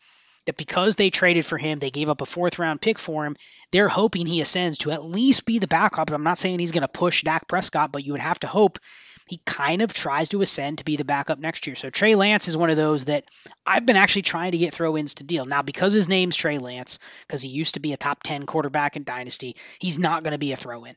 that 0.47 0.57
because 0.57 0.97
they 0.97 1.11
traded 1.11 1.47
for 1.47 1.57
him, 1.57 1.79
they 1.79 1.91
gave 1.91 2.11
up 2.11 2.21
a 2.21 2.27
fourth 2.27 2.59
round 2.59 2.81
pick 2.81 2.99
for 2.99 3.25
him. 3.25 3.37
They're 3.71 3.89
hoping 3.89 4.27
he 4.27 4.41
ascends 4.41 4.79
to 4.79 4.91
at 4.91 5.05
least 5.05 5.47
be 5.47 5.59
the 5.59 5.67
backup. 5.67 6.11
I'm 6.11 6.25
not 6.25 6.39
saying 6.39 6.59
he's 6.59 6.73
going 6.73 6.83
to 6.83 6.89
push 6.89 7.23
Dak 7.23 7.49
Prescott, 7.49 7.93
but 7.93 8.05
you 8.05 8.13
would 8.13 8.21
have 8.21 8.41
to 8.41 8.47
hope 8.47 8.79
he 9.27 9.41
kind 9.47 9.81
of 9.81 9.93
tries 9.93 10.29
to 10.31 10.43
ascend 10.43 10.79
to 10.79 10.85
be 10.85 10.97
the 10.97 11.05
backup 11.05 11.39
next 11.39 11.67
year. 11.67 11.77
So 11.77 11.89
Trey 11.89 12.15
Lance 12.15 12.49
is 12.49 12.57
one 12.57 12.71
of 12.71 12.77
those 12.77 13.07
that 13.07 13.25
I've 13.67 13.87
been 13.87 13.97
actually 13.97 14.23
trying 14.23 14.53
to 14.53 14.59
get 14.59 14.75
throw 14.75 14.97
ins 14.99 15.15
to 15.15 15.25
deal. 15.25 15.47
Now, 15.47 15.63
because 15.63 15.93
his 15.93 16.09
name's 16.09 16.37
Trey 16.37 16.59
Lance, 16.59 16.99
because 17.27 17.41
he 17.41 17.49
used 17.49 17.75
to 17.75 17.81
be 17.81 17.93
a 17.93 17.97
top 17.97 18.23
10 18.23 18.45
quarterback 18.45 18.97
in 18.97 19.05
Dynasty, 19.05 19.57
he's 19.79 19.99
not 19.99 20.25
going 20.25 20.33
to 20.33 20.39
be 20.39 20.53
a 20.53 20.57
throw 20.57 20.85
in. 20.85 20.95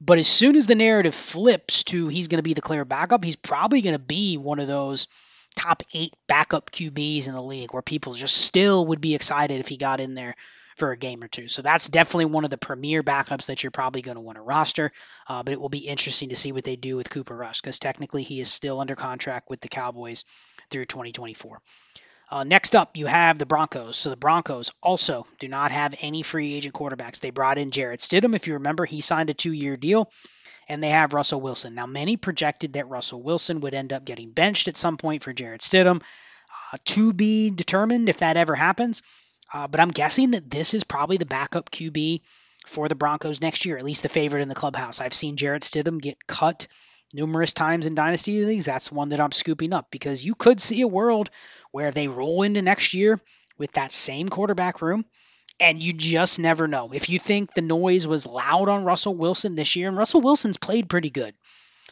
But 0.00 0.18
as 0.18 0.26
soon 0.26 0.56
as 0.56 0.66
the 0.66 0.74
narrative 0.74 1.14
flips 1.14 1.84
to 1.84 2.08
he's 2.08 2.28
going 2.28 2.38
to 2.38 2.42
be 2.42 2.54
the 2.54 2.60
clear 2.60 2.84
backup, 2.84 3.24
he's 3.24 3.36
probably 3.36 3.80
going 3.80 3.94
to 3.94 4.00
be 4.00 4.36
one 4.36 4.58
of 4.58 4.66
those 4.66 5.06
top 5.54 5.82
eight 5.92 6.12
backup 6.26 6.72
QBs 6.72 7.28
in 7.28 7.34
the 7.34 7.42
league 7.42 7.72
where 7.72 7.82
people 7.82 8.14
just 8.14 8.36
still 8.36 8.86
would 8.86 9.00
be 9.00 9.14
excited 9.14 9.60
if 9.60 9.68
he 9.68 9.76
got 9.76 10.00
in 10.00 10.14
there 10.14 10.34
for 10.76 10.90
a 10.90 10.96
game 10.96 11.22
or 11.22 11.28
two. 11.28 11.48
So 11.48 11.62
that's 11.62 11.88
definitely 11.88 12.26
one 12.26 12.44
of 12.44 12.50
the 12.50 12.58
premier 12.58 13.02
backups 13.02 13.46
that 13.46 13.62
you're 13.62 13.70
probably 13.70 14.02
going 14.02 14.16
to 14.16 14.20
want 14.20 14.36
to 14.36 14.42
roster. 14.42 14.92
Uh, 15.28 15.42
but 15.42 15.52
it 15.52 15.60
will 15.60 15.68
be 15.68 15.86
interesting 15.86 16.30
to 16.30 16.36
see 16.36 16.52
what 16.52 16.64
they 16.64 16.76
do 16.76 16.96
with 16.96 17.10
Cooper 17.10 17.36
Rush 17.36 17.60
because 17.60 17.78
technically 17.78 18.22
he 18.22 18.40
is 18.40 18.52
still 18.52 18.80
under 18.80 18.96
contract 18.96 19.50
with 19.50 19.60
the 19.60 19.68
Cowboys 19.68 20.24
through 20.70 20.86
2024. 20.86 21.60
Uh, 22.30 22.42
next 22.42 22.74
up, 22.74 22.96
you 22.96 23.06
have 23.06 23.38
the 23.38 23.46
Broncos. 23.46 23.96
So 23.96 24.10
the 24.10 24.16
Broncos 24.16 24.72
also 24.82 25.26
do 25.38 25.46
not 25.46 25.70
have 25.70 25.94
any 26.00 26.22
free 26.22 26.54
agent 26.54 26.74
quarterbacks. 26.74 27.20
They 27.20 27.30
brought 27.30 27.58
in 27.58 27.70
Jarrett 27.70 28.00
Stidham. 28.00 28.34
If 28.34 28.46
you 28.46 28.54
remember, 28.54 28.84
he 28.84 29.00
signed 29.00 29.30
a 29.30 29.34
two 29.34 29.52
year 29.52 29.76
deal 29.76 30.10
and 30.68 30.82
they 30.82 30.90
have 30.90 31.12
Russell 31.12 31.40
Wilson. 31.40 31.74
Now, 31.74 31.86
many 31.86 32.16
projected 32.16 32.72
that 32.72 32.88
Russell 32.88 33.22
Wilson 33.22 33.60
would 33.60 33.74
end 33.74 33.92
up 33.92 34.04
getting 34.04 34.30
benched 34.30 34.68
at 34.68 34.76
some 34.76 34.96
point 34.96 35.22
for 35.22 35.32
Jarrett 35.32 35.60
Stidham. 35.60 36.02
Uh, 36.72 36.76
to 36.86 37.12
be 37.12 37.50
determined 37.50 38.08
if 38.08 38.18
that 38.18 38.36
ever 38.36 38.54
happens. 38.54 39.02
Uh, 39.52 39.68
but 39.68 39.80
I'm 39.80 39.90
guessing 39.90 40.32
that 40.32 40.50
this 40.50 40.74
is 40.74 40.84
probably 40.84 41.16
the 41.16 41.26
backup 41.26 41.70
QB 41.70 42.22
for 42.66 42.88
the 42.88 42.94
Broncos 42.94 43.42
next 43.42 43.64
year, 43.66 43.76
at 43.76 43.84
least 43.84 44.02
the 44.02 44.08
favorite 44.08 44.42
in 44.42 44.48
the 44.48 44.54
clubhouse. 44.54 45.00
I've 45.00 45.14
seen 45.14 45.36
Jarrett 45.36 45.62
Stidham 45.62 46.00
get 46.00 46.26
cut 46.26 46.66
numerous 47.12 47.52
times 47.52 47.86
in 47.86 47.94
dynasty 47.94 48.44
leagues. 48.44 48.66
That's 48.66 48.90
one 48.90 49.10
that 49.10 49.20
I'm 49.20 49.32
scooping 49.32 49.72
up 49.72 49.88
because 49.90 50.24
you 50.24 50.34
could 50.34 50.60
see 50.60 50.80
a 50.80 50.88
world 50.88 51.30
where 51.70 51.90
they 51.90 52.08
roll 52.08 52.42
into 52.42 52.62
next 52.62 52.94
year 52.94 53.20
with 53.58 53.72
that 53.72 53.92
same 53.92 54.28
quarterback 54.28 54.82
room 54.82 55.04
and 55.60 55.80
you 55.80 55.92
just 55.92 56.40
never 56.40 56.66
know. 56.66 56.90
If 56.92 57.08
you 57.08 57.18
think 57.18 57.54
the 57.54 57.62
noise 57.62 58.06
was 58.06 58.26
loud 58.26 58.68
on 58.68 58.84
Russell 58.84 59.14
Wilson 59.14 59.54
this 59.54 59.76
year, 59.76 59.88
and 59.88 59.96
Russell 59.96 60.20
Wilson's 60.20 60.56
played 60.56 60.88
pretty 60.88 61.10
good. 61.10 61.34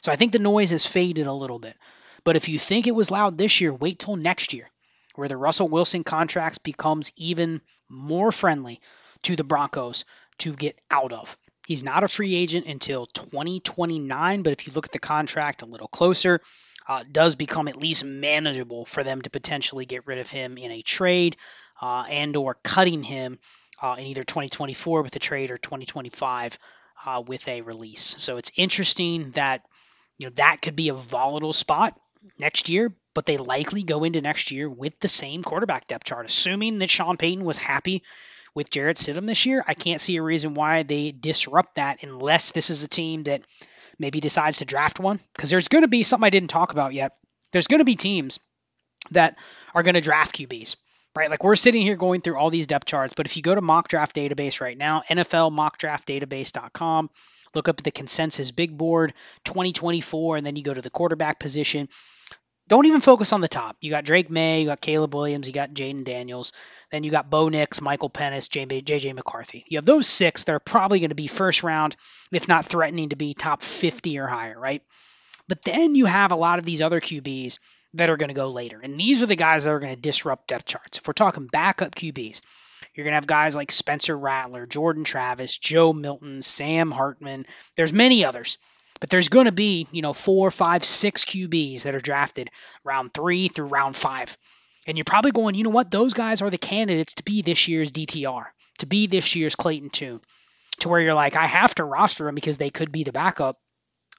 So 0.01 0.11
I 0.11 0.17
think 0.17 0.33
the 0.33 0.41
noise 0.41 0.71
has 0.71 0.85
faded 0.85 1.29
a 1.29 1.33
little 1.33 1.61
bit. 1.61 1.77
But 2.25 2.35
if 2.37 2.49
you 2.49 2.59
think 2.59 2.87
it 2.87 2.95
was 2.95 3.11
loud 3.11 3.39
this 3.39 3.61
year, 3.61 3.73
wait 3.73 4.01
till 4.01 4.17
next 4.17 4.53
year 4.53 4.69
where 5.15 5.29
the 5.29 5.37
Russell 5.37 5.69
Wilson 5.69 6.05
contracts 6.05 6.59
becomes 6.59 7.13
even 7.17 7.61
more 7.89 8.33
friendly 8.33 8.81
to 9.23 9.37
the 9.37 9.45
Broncos 9.45 10.05
to 10.39 10.53
get 10.55 10.79
out 10.91 11.13
of. 11.13 11.37
He's 11.67 11.85
not 11.85 12.03
a 12.03 12.09
free 12.09 12.35
agent 12.35 12.67
until 12.67 13.07
2029, 13.07 14.43
but 14.43 14.53
if 14.53 14.67
you 14.67 14.73
look 14.73 14.87
at 14.87 14.93
the 14.93 14.99
contract 14.99 15.63
a 15.63 15.67
little 15.67 15.89
closer, 15.89 16.41
uh, 16.89 17.05
does 17.11 17.37
become 17.37 17.69
at 17.69 17.77
least 17.77 18.05
manageable 18.05 18.85
for 18.85 19.05
them 19.05 19.23
to 19.23 19.31
potentially 19.31 19.87
get 19.87 20.07
rid 20.07 20.19
of 20.19 20.29
him 20.29 20.59
in 20.59 20.73
a 20.73 20.83
trade 20.83 21.37
uh, 21.81 22.05
and 22.09 22.37
or 22.37 22.57
cutting 22.65 23.05
him 23.05 23.39
uh, 23.81 23.97
in 23.99 24.07
either 24.07 24.25
2024 24.25 25.03
with 25.03 25.15
a 25.15 25.21
trade 25.21 25.51
or 25.51 25.59
2025 25.59 26.59
uh, 27.05 27.23
with 27.25 27.47
a 27.49 27.61
release. 27.63 28.17
So 28.19 28.37
it's 28.37 28.53
interesting 28.57 29.31
that 29.33 29.63
you 30.19 30.27
know 30.27 30.33
that 30.37 30.63
could 30.63 30.77
be 30.77 30.89
a 30.89 30.95
volatile 30.95 31.53
spot 31.53 31.99
next 32.39 32.69
year, 32.69 32.95
but 33.15 33.27
they 33.27 33.37
likely 33.37 33.83
go 33.83 34.05
into 34.05 34.21
next 34.21 34.51
year 34.51 34.69
with 34.69 34.99
the 35.01 35.09
same 35.09 35.43
quarterback 35.43 35.87
depth 35.87 36.05
chart. 36.05 36.27
Assuming 36.27 36.79
that 36.79 36.91
Sean 36.91 37.17
Payton 37.17 37.45
was 37.45 37.59
happy 37.59 38.03
with 38.55 38.71
Jarrett 38.71 38.97
Stidham 38.97 39.27
this 39.27 39.47
year, 39.47 39.65
I 39.67 39.75
can't 39.75 40.01
see 40.01 40.17
a 40.17 40.23
reason 40.23 40.55
why 40.55 40.83
they 40.83 41.13
disrupt 41.13 41.77
that 41.77 42.03
unless 42.03 42.53
this 42.53 42.71
is 42.71 42.85
a 42.85 42.89
team 42.89 43.25
that 43.25 43.43
maybe 43.99 44.21
decides 44.21 44.59
to 44.59 44.65
draft 44.65 45.01
one. 45.01 45.21
Because 45.35 45.51
there's 45.51 45.69
going 45.69 45.83
to 45.83 45.89
be 45.89 46.03
something 46.03 46.27
I 46.27 46.31
didn't 46.31 46.51
talk 46.51 46.73
about 46.73 46.93
yet. 46.93 47.13
There's 47.53 47.67
going 47.67 47.81
to 47.81 47.85
be 47.85 47.97
teams 47.97 48.39
that 49.11 49.37
are 49.75 49.83
going 49.83 49.95
to 49.95 50.01
draft 50.01 50.37
QBs, 50.37 50.77
right? 51.17 51.31
Like 51.31 51.45
we're 51.45 51.57
sitting 51.57 51.83
here 51.83 51.97
going 51.97 52.21
through 52.21 52.39
all 52.39 52.51
these 52.51 52.67
depth 52.67 52.87
charts, 52.87 53.15
but 53.15 53.27
if 53.27 53.37
you 53.37 53.43
go 53.43 53.55
to 53.55 53.61
mock 53.61 53.89
draft 53.89 54.17
database 54.17 54.61
right 54.61 54.77
now, 54.77 55.03
NFL 55.11 55.53
mockdraftdatabase.com, 55.53 57.11
look 57.55 57.69
up 57.69 57.79
at 57.79 57.85
the 57.85 57.91
consensus 57.91 58.51
big 58.51 58.77
board 58.77 59.15
2024, 59.45 60.37
and 60.37 60.47
then 60.47 60.57
you 60.57 60.63
go 60.63 60.75
to 60.75 60.83
the 60.83 60.91
quarterback 60.91 61.39
position 61.39 61.89
don't 62.69 62.87
even 62.87 63.01
focus 63.01 63.33
on 63.33 63.41
the 63.41 63.49
top. 63.49 63.77
You 63.81 63.91
got 63.91 64.05
Drake 64.05 64.31
Maye, 64.31 64.61
you 64.61 64.67
got 64.67 64.81
Caleb 64.81 65.15
Williams, 65.15 65.47
you 65.47 65.53
got 65.53 65.75
Jayden 65.75 66.05
Daniels, 66.05 66.53
then 66.91 67.05
you 67.05 67.11
got 67.11 67.29
Bo 67.29 67.49
Nix, 67.49 67.81
Michael 67.81 68.11
Penix, 68.11 68.49
JJ 68.49 69.15
McCarthy. 69.15 69.65
You 69.69 69.79
have 69.79 69.85
those 69.85 70.07
six 70.07 70.45
that 70.45 70.55
are 70.55 70.61
probably 70.61 71.01
going 71.01 71.11
to 71.11 71.15
be 71.15 71.27
first 71.27 71.63
round, 71.63 71.97
if 72.31 72.49
not 72.49 72.65
threatening 72.65 73.11
to 73.11 73.17
be 73.17 73.35
top 73.35 73.63
50 73.63 74.19
or 74.19 74.27
higher, 74.27 74.59
right? 74.59 74.83
But 75.49 75.63
then 75.63 75.95
you 75.95 76.07
have 76.07 76.33
a 76.33 76.37
lot 76.37 76.59
of 76.59 76.65
these 76.65 76.81
other 76.81 77.01
QBs 77.01 77.59
that 77.95 78.09
are 78.09 78.17
going 78.17 78.29
to 78.29 78.35
go 78.35 78.51
later. 78.51 78.81
And 78.83 78.99
these 78.99 79.23
are 79.23 79.27
the 79.27 79.37
guys 79.37 79.65
that 79.65 79.75
are 79.75 79.81
going 79.81 79.95
to 79.95 80.01
disrupt 80.01 80.49
depth 80.49 80.65
charts. 80.65 80.99
If 80.99 81.07
we're 81.07 81.13
talking 81.13 81.49
backup 81.49 81.95
QBs, 81.95 82.41
you're 82.95 83.05
going 83.05 83.13
to 83.13 83.17
have 83.17 83.27
guys 83.27 83.57
like 83.57 83.73
Spencer 83.73 84.17
Rattler, 84.17 84.67
Jordan 84.67 85.05
Travis, 85.05 85.57
Joe 85.57 85.93
Milton, 85.93 86.43
Sam 86.43 86.91
Hartman. 86.91 87.47
There's 87.77 87.93
many 87.93 88.25
others 88.25 88.59
but 89.03 89.11
there's 89.11 89.31
going 89.31 89.47
to 89.47 89.53
be, 89.53 89.89
you 89.91 90.01
know, 90.01 90.13
four, 90.13 90.53
five, 90.53 90.85
six 90.85 91.25
QBs 91.25 91.83
that 91.83 91.97
are 91.97 92.01
drafted 92.01 92.51
round 92.85 93.13
three 93.13 93.49
through 93.49 93.67
round 93.67 93.97
five. 93.97 94.39
And 94.87 94.97
you're 94.97 95.05
probably 95.05 95.33
going, 95.33 95.57
you 95.57 95.65
know 95.65 95.71
what? 95.71 95.91
Those 95.91 96.15
guys 96.15 96.41
are 96.41 96.51
the 96.51 96.57
candidates 96.57 97.15
to 97.15 97.25
be 97.25 97.43
this 97.43 97.67
year's 97.67 97.91
DTR, 97.91 98.45
to 98.79 98.87
be 98.87 99.09
this 99.09 99.35
year's 99.35 99.57
Clayton 99.57 99.91
Tune, 99.91 100.21
to 100.79 100.89
where 100.89 101.01
you're 101.01 101.15
like, 101.15 101.35
I 101.35 101.47
have 101.47 101.75
to 101.75 101.85
roster 101.85 102.27
them 102.27 102.37
because 102.37 102.59
they 102.59 102.71
could 102.71 102.93
be 102.93 103.03
the 103.03 103.11
backup, 103.11 103.59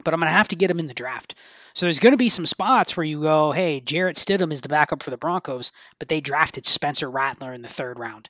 but 0.04 0.14
I'm 0.14 0.20
going 0.20 0.30
to 0.30 0.36
have 0.36 0.50
to 0.50 0.58
get 0.58 0.68
them 0.68 0.80
in 0.80 0.88
the 0.88 0.94
draft. 0.94 1.36
So 1.74 1.86
there's 1.86 2.00
going 2.00 2.12
to 2.12 2.18
be 2.18 2.28
some 2.28 2.46
spots 2.46 2.98
where 2.98 3.06
you 3.06 3.22
go, 3.22 3.54
hey, 3.54 3.80
Jarrett 3.80 4.18
Stidham 4.18 4.52
is 4.52 4.60
the 4.60 4.68
backup 4.68 5.02
for 5.02 5.12
the 5.12 5.18
Broncos, 5.18 5.72
but 5.98 6.10
they 6.10 6.20
drafted 6.20 6.66
Spencer 6.66 7.10
Rattler 7.10 7.54
in 7.54 7.62
the 7.62 7.70
third 7.70 8.00
round. 8.00 8.28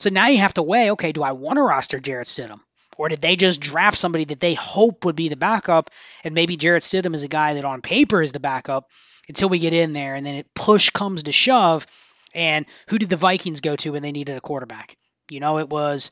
So 0.00 0.10
now 0.10 0.28
you 0.28 0.38
have 0.38 0.54
to 0.54 0.62
weigh, 0.62 0.92
okay, 0.92 1.12
do 1.12 1.22
I 1.22 1.32
want 1.32 1.56
to 1.56 1.62
roster 1.62 1.98
Jarrett 1.98 2.28
Stidham? 2.28 2.60
Or 2.96 3.08
did 3.08 3.20
they 3.20 3.36
just 3.36 3.60
draft 3.60 3.96
somebody 3.96 4.24
that 4.26 4.40
they 4.40 4.54
hope 4.54 5.04
would 5.04 5.16
be 5.16 5.28
the 5.28 5.36
backup? 5.36 5.90
And 6.24 6.34
maybe 6.34 6.56
Jarrett 6.56 6.82
Stidham 6.82 7.14
is 7.14 7.22
a 7.22 7.28
guy 7.28 7.54
that 7.54 7.64
on 7.64 7.80
paper 7.80 8.20
is 8.20 8.32
the 8.32 8.40
backup 8.40 8.90
until 9.28 9.48
we 9.48 9.58
get 9.58 9.72
in 9.72 9.92
there 9.92 10.14
and 10.14 10.26
then 10.26 10.34
it 10.34 10.52
push 10.54 10.90
comes 10.90 11.24
to 11.24 11.32
shove. 11.32 11.86
And 12.34 12.66
who 12.88 12.98
did 12.98 13.08
the 13.08 13.16
Vikings 13.16 13.60
go 13.60 13.76
to 13.76 13.92
when 13.92 14.02
they 14.02 14.12
needed 14.12 14.36
a 14.36 14.40
quarterback? 14.40 14.96
You 15.30 15.40
know, 15.40 15.58
it 15.58 15.68
was 15.68 16.10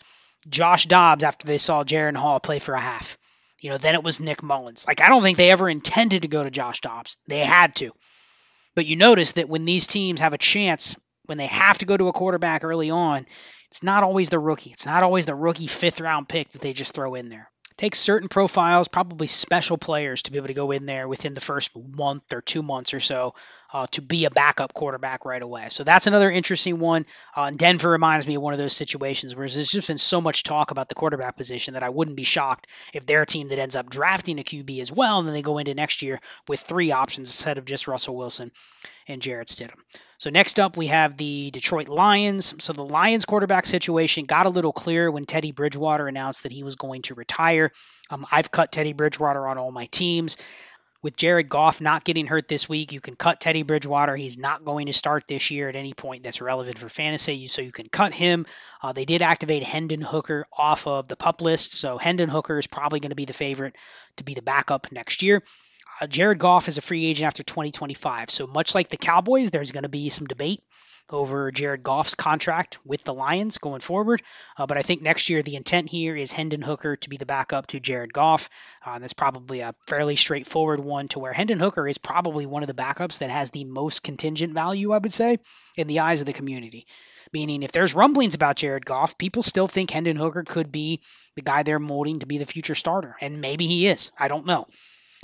Josh 0.49 0.87
Dobbs 0.87 1.25
after 1.25 1.47
they 1.47 1.59
saw 1.59 1.83
Jaren 1.85 2.17
Hall 2.17 2.41
play 2.41 2.59
for 2.59 2.75
a 2.75 2.81
half. 2.81 3.19
You 3.61 3.71
know, 3.71 3.79
then 3.79 3.95
it 3.95 4.05
was 4.05 4.21
Nick 4.21 4.43
Mullens. 4.43 4.87
Like, 4.87 5.01
I 5.01 5.09
don't 5.09 5.23
think 5.23 5.39
they 5.39 5.51
ever 5.51 5.69
intended 5.69 6.23
to 6.23 6.29
go 6.29 6.45
to 6.45 6.51
Josh 6.51 6.81
Dobbs. 6.81 7.17
They 7.27 7.41
had 7.41 7.75
to. 7.77 7.93
But 8.75 8.87
you 8.87 8.97
notice 8.97 9.33
that 9.33 9.49
when 9.49 9.65
these 9.65 9.87
teams 9.87 10.21
have 10.21 10.35
a 10.35 10.39
chance, 10.39 10.95
when 11.25 11.39
they 11.39 11.47
have 11.47 11.79
to 11.79 11.87
go 11.87 11.97
to 11.97 12.09
a 12.09 12.13
quarterback 12.13 12.63
early 12.63 12.91
on, 12.91 13.27
it's 13.69 13.83
not 13.83 14.03
always 14.03 14.29
the 14.29 14.39
rookie. 14.39 14.71
It's 14.71 14.87
not 14.87 15.03
always 15.03 15.27
the 15.27 15.35
rookie 15.35 15.67
fifth 15.67 16.01
round 16.01 16.29
pick 16.29 16.51
that 16.51 16.61
they 16.61 16.73
just 16.73 16.93
throw 16.93 17.15
in 17.15 17.29
there. 17.29 17.51
It 17.71 17.77
takes 17.77 17.99
certain 17.99 18.29
profiles, 18.29 18.89
probably 18.89 19.27
special 19.27 19.77
players, 19.77 20.23
to 20.23 20.33
be 20.33 20.39
able 20.39 20.49
to 20.49 20.55
go 20.55 20.71
in 20.71 20.87
there 20.87 21.07
within 21.07 21.35
the 21.35 21.41
first 21.41 21.71
month 21.77 22.33
or 22.33 22.41
two 22.41 22.63
months 22.63 22.95
or 22.95 23.01
so 23.01 23.35
uh, 23.73 23.87
to 23.93 24.03
be 24.03 24.25
a 24.25 24.31
backup 24.31 24.75
quarterback 24.75 25.25
right 25.25 25.43
away. 25.43 25.69
So 25.71 25.85
that's 25.85 26.07
another 26.07 26.31
interesting 26.31 26.79
one. 26.79 27.07
Uh, 27.35 27.51
Denver 27.51 27.91
reminds 27.91 28.27
me 28.27 28.37
of 28.37 28.43
one 28.43 28.53
of 28.53 28.59
those 28.59 28.75
situations 28.75 29.35
where 29.35 29.49
there's 29.49 29.71
just 29.71 29.89
been 29.89 29.99
so 29.99 30.21
much 30.21 30.43
talk 30.43 30.71
about 30.71 30.89
the 30.89 30.95
quarterback 30.95 31.37
position 31.37 31.75
that 31.75 31.83
I 31.83 31.89
wouldn't 31.89 32.17
be 32.17 32.25
shocked 32.25 32.69
if 32.93 33.07
they're 33.07 33.23
a 33.23 33.27
team 33.27 33.49
that 33.49 33.59
ends 33.59 33.77
up 33.77 33.91
drafting 33.91 34.39
a 34.39 34.43
QB 34.43 34.81
as 34.81 34.93
well, 34.93 35.19
and 35.19 35.27
then 35.27 35.35
they 35.35 35.43
go 35.43 35.59
into 35.59 35.75
next 35.75 36.03
year 36.03 36.21
with 36.49 36.61
three 36.61 36.93
options 36.93 37.29
instead 37.29 37.59
of 37.59 37.65
just 37.65 37.89
Russell 37.89 38.17
Wilson 38.17 38.53
and 39.09 39.23
Jarrett 39.23 39.49
Stidham. 39.49 39.79
So 40.19 40.31
next 40.31 40.59
up, 40.59 40.77
we 40.77 40.87
have 40.87 41.17
the 41.17 41.51
Detroit 41.51 41.89
Lions. 41.89 42.55
So 42.59 42.73
the 42.73 42.85
Lions 42.85 43.25
quarterback 43.25 43.67
situation 43.67 44.25
got 44.25 44.47
a 44.47 44.51
little 44.51 44.73
clearer 44.73 45.11
when 45.11 45.25
Teddy 45.25 45.53
Bridgewater 45.53 46.09
announced 46.09 46.45
that 46.45 46.53
he 46.53 46.63
was 46.63 46.77
going 46.77 47.03
to 47.03 47.15
retire. 47.15 47.71
Um, 48.09 48.27
I've 48.31 48.51
cut 48.51 48.73
Teddy 48.73 48.93
Bridgewater 48.93 49.47
on 49.47 49.59
all 49.59 49.73
my 49.73 49.87
teams. 49.87 50.39
With 51.03 51.17
Jared 51.17 51.49
Goff 51.49 51.81
not 51.81 52.05
getting 52.05 52.27
hurt 52.27 52.49
this 52.49 52.69
week, 52.69 52.93
you 52.93 53.01
can 53.01 53.17
cut 53.17 53.41
Teddy 53.41 53.63
Bridgewater. 53.63 54.17
He's 54.17 54.39
not 54.39 54.65
going 54.65 54.87
to 54.87 54.93
start 54.93 55.29
this 55.29 55.51
year 55.51 55.69
at 55.69 55.77
any 55.77 55.95
point 55.95 56.25
that's 56.25 56.41
relevant 56.41 56.79
for 56.79 56.89
fantasy, 56.89 57.47
so 57.47 57.63
you 57.63 57.73
can 57.73 57.89
cut 57.89 58.15
him. 58.15 58.47
Uh, 58.83 58.93
they 58.93 59.05
did 59.05 59.23
activate 59.23 59.63
Hendon 59.63 60.01
Hooker 60.01 60.47
off 60.53 60.87
of 60.87 61.09
the 61.09 61.17
pup 61.17 61.41
list, 61.41 61.73
so 61.73 61.99
Hendon 61.99 62.29
Hooker 62.29 62.59
is 62.59 62.67
probably 62.67 63.01
going 63.01 63.11
to 63.11 63.17
be 63.17 63.25
the 63.25 63.33
favorite 63.33 63.77
to 64.17 64.25
be 64.25 64.35
the 64.35 64.43
backup 64.43 64.91
next 64.91 65.23
year. 65.23 65.43
Uh, 66.01 66.07
Jared 66.07 66.39
Goff 66.39 66.69
is 66.69 66.79
a 66.79 66.83
free 66.83 67.07
agent 67.07 67.27
after 67.27 67.43
2025. 67.43 68.31
So 68.31 68.47
much 68.47 68.75
like 68.75 68.89
the 68.89 68.97
Cowboys, 68.97 69.51
there's 69.51 69.73
going 69.73 69.85
to 69.85 69.89
be 69.89 70.09
some 70.09 70.27
debate 70.27 70.63
over 71.11 71.51
Jared 71.53 71.83
Goff's 71.83 72.15
contract 72.15 72.79
with 72.85 73.05
the 73.05 73.15
Lions 73.15 73.59
going 73.59 73.81
forward. 73.81 74.23
Uh, 74.59 74.67
but 74.67 74.77
I 74.77 74.83
think 74.83 75.03
next 75.03 75.31
year 75.31 75.43
the 75.43 75.57
intent 75.57 75.89
here 75.89 76.17
is 76.17 76.33
Hendon 76.33 76.63
Hooker 76.63 76.97
to 76.97 77.09
be 77.09 77.17
the 77.17 77.27
backup 77.27 77.69
to 77.69 77.81
Jared 77.81 78.13
Goff. 78.13 78.49
Uh, 78.85 78.99
that's 78.99 79.13
probably 79.13 79.61
a 79.61 79.75
fairly 79.87 80.17
straightforward 80.17 80.81
one 80.81 81.09
to 81.09 81.19
where 81.19 81.33
Hendon 81.33 81.61
Hooker 81.61 81.87
is 81.87 81.99
probably 81.99 82.47
one 82.47 82.63
of 82.63 82.67
the 82.67 82.75
backups 82.75 83.19
that 83.19 83.31
has 83.31 83.51
the 83.51 83.65
most 83.65 84.03
contingent 84.03 84.55
value, 84.55 84.93
I 84.93 84.99
would 84.99 85.13
say, 85.13 85.39
in 85.77 85.87
the 85.87 86.01
eyes 86.01 86.21
of 86.21 86.27
the 86.27 86.33
community. 86.33 86.87
Meaning, 87.33 87.63
if 87.63 87.73
there's 87.73 87.95
rumblings 87.95 88.35
about 88.35 88.57
Jared 88.57 88.87
Goff, 88.87 89.19
people 89.19 89.43
still 89.43 89.67
think 89.67 89.91
Hendon 89.91 90.17
Hooker 90.17 90.45
could 90.45 90.71
be 90.71 91.01
the 91.35 91.43
guy 91.43 91.63
they're 91.63 91.79
molding 91.79 92.21
to 92.21 92.27
be 92.27 92.39
the 92.39 92.45
future 92.45 92.75
starter. 92.75 93.17
And 93.21 93.41
maybe 93.41 93.67
he 93.67 93.89
is. 93.89 94.13
I 94.19 94.29
don't 94.29 94.47
know. 94.47 94.67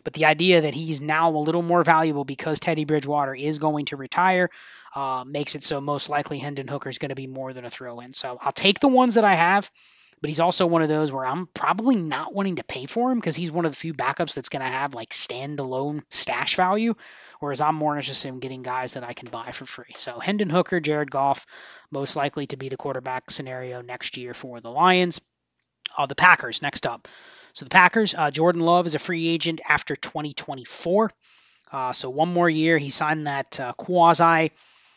But 0.05 0.15
the 0.15 0.25
idea 0.27 0.63
that 0.63 0.75
he's 0.75 1.01
now 1.01 1.31
a 1.31 1.39
little 1.39 1.63
more 1.63 1.83
valuable 1.83 2.25
because 2.25 2.61
Teddy 2.61 2.85
Bridgewater 2.85 3.35
is 3.35 3.59
going 3.59 3.87
to 3.87 3.97
retire 3.97 4.51
uh, 4.95 5.25
makes 5.27 5.55
it 5.55 5.65
so 5.65 5.81
most 5.81 6.09
likely 6.09 6.39
Hendon 6.39 6.69
Hooker 6.69 6.89
is 6.89 6.99
going 6.99 7.11
to 7.11 7.15
be 7.15 7.27
more 7.27 7.53
than 7.53 7.65
a 7.65 7.71
throw 7.71 8.01
in. 8.01 8.13
So 8.13 8.39
I'll 8.41 8.53
take 8.53 8.81
the 8.81 8.89
ones 8.89 9.15
that 9.15 9.25
I 9.25 9.35
have, 9.35 9.71
but 10.21 10.29
he's 10.29 10.41
also 10.41 10.67
one 10.67 10.83
of 10.83 10.89
those 10.89 11.11
where 11.11 11.25
I'm 11.25 11.47
probably 11.47 11.97
not 11.97 12.35
wanting 12.35 12.57
to 12.57 12.65
pay 12.65 12.87
for 12.87 13.11
him 13.11 13.19
because 13.19 13.37
he's 13.37 13.51
one 13.51 13.65
of 13.65 13.73
the 13.73 13.77
few 13.77 13.95
backups 13.95 14.35
that's 14.35 14.51
going 14.51 14.65
to 14.65 14.71
have 14.71 14.95
like 14.95 15.11
standalone 15.11 16.03
stash 16.11 16.57
value. 16.57 16.95
Whereas 17.41 17.61
I'm 17.61 17.75
more 17.75 17.97
interested 17.97 18.29
in 18.29 18.39
getting 18.39 18.63
guys 18.63 18.95
that 18.95 19.03
I 19.03 19.15
can 19.15 19.29
buy 19.29 19.51
for 19.51 19.67
free. 19.67 19.95
So 19.97 20.21
Hendon 20.21 20.51
Hooker, 20.51 20.79
Jared 20.79 21.11
Goff, 21.11 21.45
most 21.91 22.15
likely 22.15 22.47
to 22.49 22.57
be 22.57 22.69
the 22.69 22.77
quarterback 22.77 23.31
scenario 23.31 23.83
next 23.83 24.17
year 24.17 24.33
for 24.33 24.61
the 24.61 24.71
Lions. 24.71 25.21
Uh, 25.99 26.07
the 26.07 26.15
Packers 26.15 26.63
next 26.63 26.87
up. 26.87 27.09
So 27.53 27.65
the 27.65 27.71
Packers, 27.71 28.15
uh, 28.15 28.31
Jordan 28.31 28.63
Love 28.63 28.87
is 28.87 28.95
a 28.95 28.99
free 28.99 29.29
agent 29.29 29.61
after 29.69 29.95
2024. 29.95 31.11
Uh, 31.71 31.93
so 31.93 32.11
one 32.11 32.33
more 32.33 32.49
year. 32.49 32.79
He 32.79 32.89
signed 32.89 33.27
that 33.27 33.59
uh, 33.61 33.73
quasi 33.73 34.53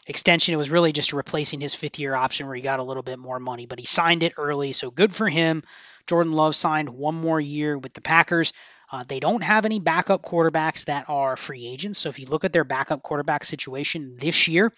extension. 0.08 0.54
It 0.54 0.58
was 0.58 0.70
really 0.70 0.92
just 0.92 1.14
replacing 1.14 1.62
his 1.62 1.76
fifth 1.76 2.00
year 2.00 2.16
option 2.16 2.48
where 2.48 2.56
he 2.56 2.62
got 2.62 2.80
a 2.80 2.84
little 2.84 3.04
bit 3.04 3.20
more 3.20 3.40
money, 3.40 3.66
but 3.66 3.80
he 3.80 3.86
signed 3.86 4.24
it 4.24 4.34
early. 4.38 4.72
So 4.72 4.92
good 4.92 5.14
for 5.14 5.28
him. 5.28 5.64
Jordan 6.08 6.34
Love 6.34 6.56
signed 6.56 6.90
one 6.90 7.16
more 7.16 7.40
year 7.40 7.78
with 7.78 7.94
the 7.94 8.02
Packers. 8.02 8.54
Uh, 8.92 9.04
they 9.08 9.20
don't 9.20 9.44
have 9.44 9.66
any 9.66 9.80
backup 9.80 10.22
quarterbacks 10.22 10.86
that 10.86 11.06
are 11.10 11.36
free 11.36 11.68
agents. 11.68 12.00
So 12.00 12.10
if 12.10 12.20
you 12.20 12.28
look 12.28 12.46
at 12.46 12.54
their 12.54 12.64
backup 12.64 13.02
quarterback 13.02 13.44
situation 13.44 14.16
this 14.20 14.48
year, 14.48 14.72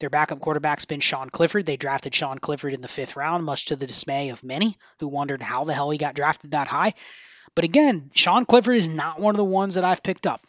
their 0.00 0.10
backup 0.10 0.40
quarterback's 0.40 0.86
been 0.86 1.00
Sean 1.00 1.30
Clifford. 1.30 1.66
They 1.66 1.76
drafted 1.76 2.14
Sean 2.14 2.38
Clifford 2.38 2.74
in 2.74 2.80
the 2.80 2.88
fifth 2.88 3.16
round, 3.16 3.44
much 3.44 3.66
to 3.66 3.76
the 3.76 3.86
dismay 3.86 4.30
of 4.30 4.42
many 4.42 4.76
who 4.98 5.08
wondered 5.08 5.42
how 5.42 5.64
the 5.64 5.74
hell 5.74 5.90
he 5.90 5.98
got 5.98 6.14
drafted 6.14 6.52
that 6.52 6.68
high. 6.68 6.94
But 7.54 7.64
again, 7.64 8.10
Sean 8.14 8.46
Clifford 8.46 8.76
is 8.76 8.90
not 8.90 9.20
one 9.20 9.34
of 9.34 9.38
the 9.38 9.44
ones 9.44 9.74
that 9.74 9.84
I've 9.84 10.02
picked 10.02 10.26
up. 10.26 10.44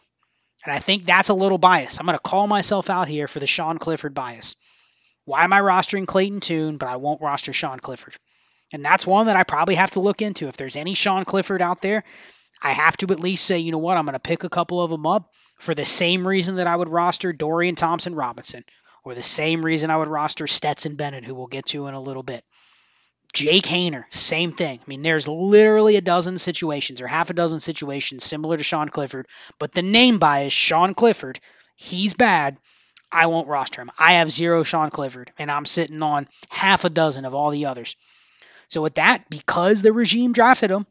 And 0.64 0.74
I 0.74 0.78
think 0.78 1.04
that's 1.04 1.28
a 1.28 1.34
little 1.34 1.58
bias. 1.58 1.98
I'm 1.98 2.06
going 2.06 2.16
to 2.16 2.22
call 2.22 2.46
myself 2.46 2.88
out 2.88 3.08
here 3.08 3.28
for 3.28 3.40
the 3.40 3.46
Sean 3.46 3.78
Clifford 3.78 4.14
bias. 4.14 4.56
Why 5.24 5.44
am 5.44 5.52
I 5.52 5.60
rostering 5.60 6.06
Clayton 6.06 6.40
Tune, 6.40 6.78
but 6.78 6.88
I 6.88 6.96
won't 6.96 7.20
roster 7.20 7.52
Sean 7.52 7.78
Clifford? 7.78 8.16
And 8.72 8.84
that's 8.84 9.06
one 9.06 9.26
that 9.26 9.36
I 9.36 9.42
probably 9.42 9.74
have 9.74 9.90
to 9.92 10.00
look 10.00 10.22
into. 10.22 10.48
If 10.48 10.56
there's 10.56 10.76
any 10.76 10.94
Sean 10.94 11.24
Clifford 11.24 11.62
out 11.62 11.82
there, 11.82 12.04
I 12.62 12.72
have 12.72 12.96
to 12.98 13.06
at 13.12 13.20
least 13.20 13.44
say, 13.44 13.58
you 13.58 13.72
know 13.72 13.78
what, 13.78 13.96
I'm 13.96 14.06
going 14.06 14.14
to 14.14 14.20
pick 14.20 14.44
a 14.44 14.48
couple 14.48 14.80
of 14.80 14.90
them 14.90 15.06
up 15.06 15.30
for 15.58 15.74
the 15.74 15.84
same 15.84 16.26
reason 16.26 16.56
that 16.56 16.66
I 16.66 16.74
would 16.74 16.88
roster 16.88 17.32
Dorian 17.32 17.74
Thompson 17.74 18.14
Robinson, 18.14 18.64
or 19.04 19.14
the 19.14 19.22
same 19.22 19.64
reason 19.64 19.90
I 19.90 19.96
would 19.96 20.08
roster 20.08 20.46
Stetson 20.46 20.96
Bennett, 20.96 21.24
who 21.24 21.34
we'll 21.34 21.46
get 21.46 21.66
to 21.66 21.86
in 21.86 21.94
a 21.94 22.00
little 22.00 22.22
bit. 22.22 22.44
Jake 23.32 23.64
Haener, 23.64 24.04
same 24.10 24.52
thing. 24.52 24.78
I 24.78 24.84
mean, 24.86 25.02
there's 25.02 25.26
literally 25.26 25.96
a 25.96 26.02
dozen 26.02 26.36
situations 26.36 27.00
or 27.00 27.06
half 27.06 27.30
a 27.30 27.34
dozen 27.34 27.60
situations 27.60 28.24
similar 28.24 28.58
to 28.58 28.62
Sean 28.62 28.90
Clifford, 28.90 29.26
but 29.58 29.72
the 29.72 29.82
name 29.82 30.18
bias, 30.18 30.52
Sean 30.52 30.94
Clifford, 30.94 31.40
he's 31.76 32.12
bad. 32.12 32.58
I 33.10 33.26
won't 33.26 33.48
roster 33.48 33.80
him. 33.80 33.90
I 33.98 34.14
have 34.14 34.30
zero 34.30 34.62
Sean 34.62 34.90
Clifford, 34.90 35.32
and 35.38 35.50
I'm 35.50 35.64
sitting 35.64 36.02
on 36.02 36.28
half 36.50 36.84
a 36.84 36.90
dozen 36.90 37.24
of 37.24 37.34
all 37.34 37.50
the 37.50 37.66
others. 37.66 37.96
So, 38.68 38.80
with 38.80 38.94
that, 38.94 39.28
because 39.28 39.82
the 39.82 39.92
regime 39.92 40.32
drafted 40.32 40.70
him, 40.70 40.86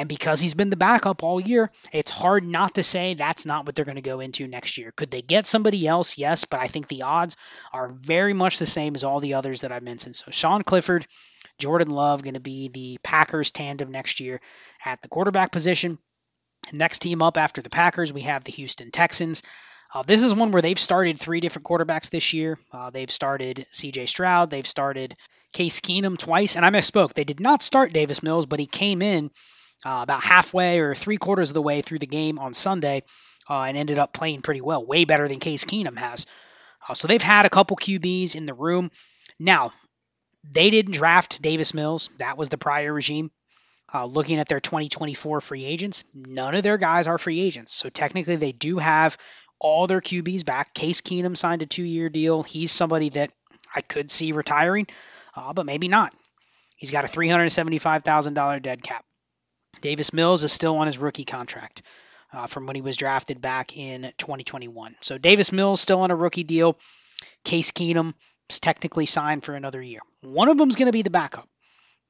and 0.00 0.08
because 0.08 0.40
he's 0.40 0.54
been 0.54 0.70
the 0.70 0.76
backup 0.76 1.22
all 1.22 1.38
year, 1.38 1.70
it's 1.92 2.10
hard 2.10 2.42
not 2.42 2.76
to 2.76 2.82
say 2.82 3.12
that's 3.12 3.44
not 3.44 3.66
what 3.66 3.74
they're 3.74 3.84
going 3.84 3.96
to 3.96 4.00
go 4.00 4.20
into 4.20 4.46
next 4.46 4.78
year. 4.78 4.94
Could 4.96 5.10
they 5.10 5.20
get 5.20 5.44
somebody 5.44 5.86
else? 5.86 6.16
Yes, 6.16 6.46
but 6.46 6.58
I 6.58 6.68
think 6.68 6.88
the 6.88 7.02
odds 7.02 7.36
are 7.70 7.88
very 7.88 8.32
much 8.32 8.58
the 8.58 8.64
same 8.64 8.94
as 8.94 9.04
all 9.04 9.20
the 9.20 9.34
others 9.34 9.60
that 9.60 9.72
I 9.72 9.80
mentioned. 9.80 10.16
So 10.16 10.30
Sean 10.30 10.62
Clifford, 10.62 11.06
Jordan 11.58 11.90
Love 11.90 12.22
going 12.22 12.32
to 12.32 12.40
be 12.40 12.68
the 12.68 12.98
Packers 13.02 13.50
tandem 13.50 13.90
next 13.90 14.20
year 14.20 14.40
at 14.82 15.02
the 15.02 15.08
quarterback 15.08 15.52
position. 15.52 15.98
Next 16.72 17.00
team 17.00 17.20
up 17.20 17.36
after 17.36 17.60
the 17.60 17.68
Packers, 17.68 18.10
we 18.10 18.22
have 18.22 18.42
the 18.44 18.52
Houston 18.52 18.90
Texans. 18.90 19.42
Uh, 19.92 20.02
this 20.02 20.22
is 20.22 20.32
one 20.32 20.50
where 20.50 20.62
they've 20.62 20.78
started 20.78 21.20
three 21.20 21.40
different 21.40 21.66
quarterbacks 21.66 22.08
this 22.08 22.32
year. 22.32 22.58
Uh, 22.72 22.88
they've 22.88 23.10
started 23.10 23.66
C.J. 23.70 24.06
Stroud, 24.06 24.48
they've 24.48 24.66
started 24.66 25.14
Case 25.52 25.80
Keenum 25.82 26.16
twice, 26.16 26.56
and 26.56 26.64
I 26.64 26.70
misspoke. 26.70 27.12
They 27.12 27.24
did 27.24 27.40
not 27.40 27.62
start 27.62 27.92
Davis 27.92 28.22
Mills, 28.22 28.46
but 28.46 28.60
he 28.60 28.66
came 28.66 29.02
in 29.02 29.30
uh, 29.84 30.00
about 30.02 30.22
halfway 30.22 30.80
or 30.80 30.94
three 30.94 31.16
quarters 31.16 31.50
of 31.50 31.54
the 31.54 31.62
way 31.62 31.80
through 31.80 31.98
the 31.98 32.06
game 32.06 32.38
on 32.38 32.52
Sunday 32.52 33.02
uh, 33.48 33.62
and 33.62 33.76
ended 33.76 33.98
up 33.98 34.12
playing 34.12 34.42
pretty 34.42 34.60
well, 34.60 34.84
way 34.84 35.04
better 35.04 35.26
than 35.26 35.40
Case 35.40 35.64
Keenum 35.64 35.96
has. 35.96 36.26
Uh, 36.88 36.94
so 36.94 37.08
they've 37.08 37.22
had 37.22 37.46
a 37.46 37.50
couple 37.50 37.76
QBs 37.76 38.36
in 38.36 38.46
the 38.46 38.54
room. 38.54 38.90
Now, 39.38 39.72
they 40.44 40.70
didn't 40.70 40.92
draft 40.92 41.42
Davis 41.42 41.74
Mills. 41.74 42.10
That 42.18 42.38
was 42.38 42.48
the 42.48 42.58
prior 42.58 42.92
regime. 42.92 43.30
Uh, 43.92 44.04
looking 44.04 44.38
at 44.38 44.48
their 44.48 44.60
2024 44.60 45.40
free 45.40 45.64
agents, 45.64 46.04
none 46.14 46.54
of 46.54 46.62
their 46.62 46.78
guys 46.78 47.08
are 47.08 47.18
free 47.18 47.40
agents. 47.40 47.74
So 47.74 47.88
technically, 47.88 48.36
they 48.36 48.52
do 48.52 48.78
have 48.78 49.18
all 49.58 49.88
their 49.88 50.00
QBs 50.00 50.44
back. 50.44 50.72
Case 50.74 51.00
Keenum 51.00 51.36
signed 51.36 51.62
a 51.62 51.66
two 51.66 51.82
year 51.82 52.08
deal. 52.08 52.44
He's 52.44 52.70
somebody 52.70 53.08
that 53.10 53.32
I 53.74 53.80
could 53.80 54.10
see 54.10 54.32
retiring, 54.32 54.86
uh, 55.34 55.52
but 55.52 55.66
maybe 55.66 55.88
not. 55.88 56.14
He's 56.76 56.92
got 56.92 57.04
a 57.04 57.08
$375,000 57.08 58.62
dead 58.62 58.82
cap. 58.82 59.04
Davis 59.80 60.12
Mills 60.12 60.44
is 60.44 60.52
still 60.52 60.76
on 60.76 60.86
his 60.86 60.98
rookie 60.98 61.24
contract 61.24 61.82
uh, 62.32 62.46
from 62.46 62.66
when 62.66 62.76
he 62.76 62.82
was 62.82 62.96
drafted 62.96 63.40
back 63.40 63.76
in 63.76 64.12
2021. 64.18 64.96
So 65.00 65.18
Davis 65.18 65.52
Mills 65.52 65.80
still 65.80 66.00
on 66.00 66.10
a 66.10 66.16
rookie 66.16 66.44
deal. 66.44 66.78
Case 67.44 67.70
Keenum 67.70 68.14
is 68.48 68.60
technically 68.60 69.06
signed 69.06 69.44
for 69.44 69.54
another 69.54 69.82
year. 69.82 70.00
One 70.22 70.48
of 70.48 70.58
them 70.58 70.68
is 70.68 70.76
going 70.76 70.86
to 70.86 70.92
be 70.92 71.02
the 71.02 71.10
backup. 71.10 71.48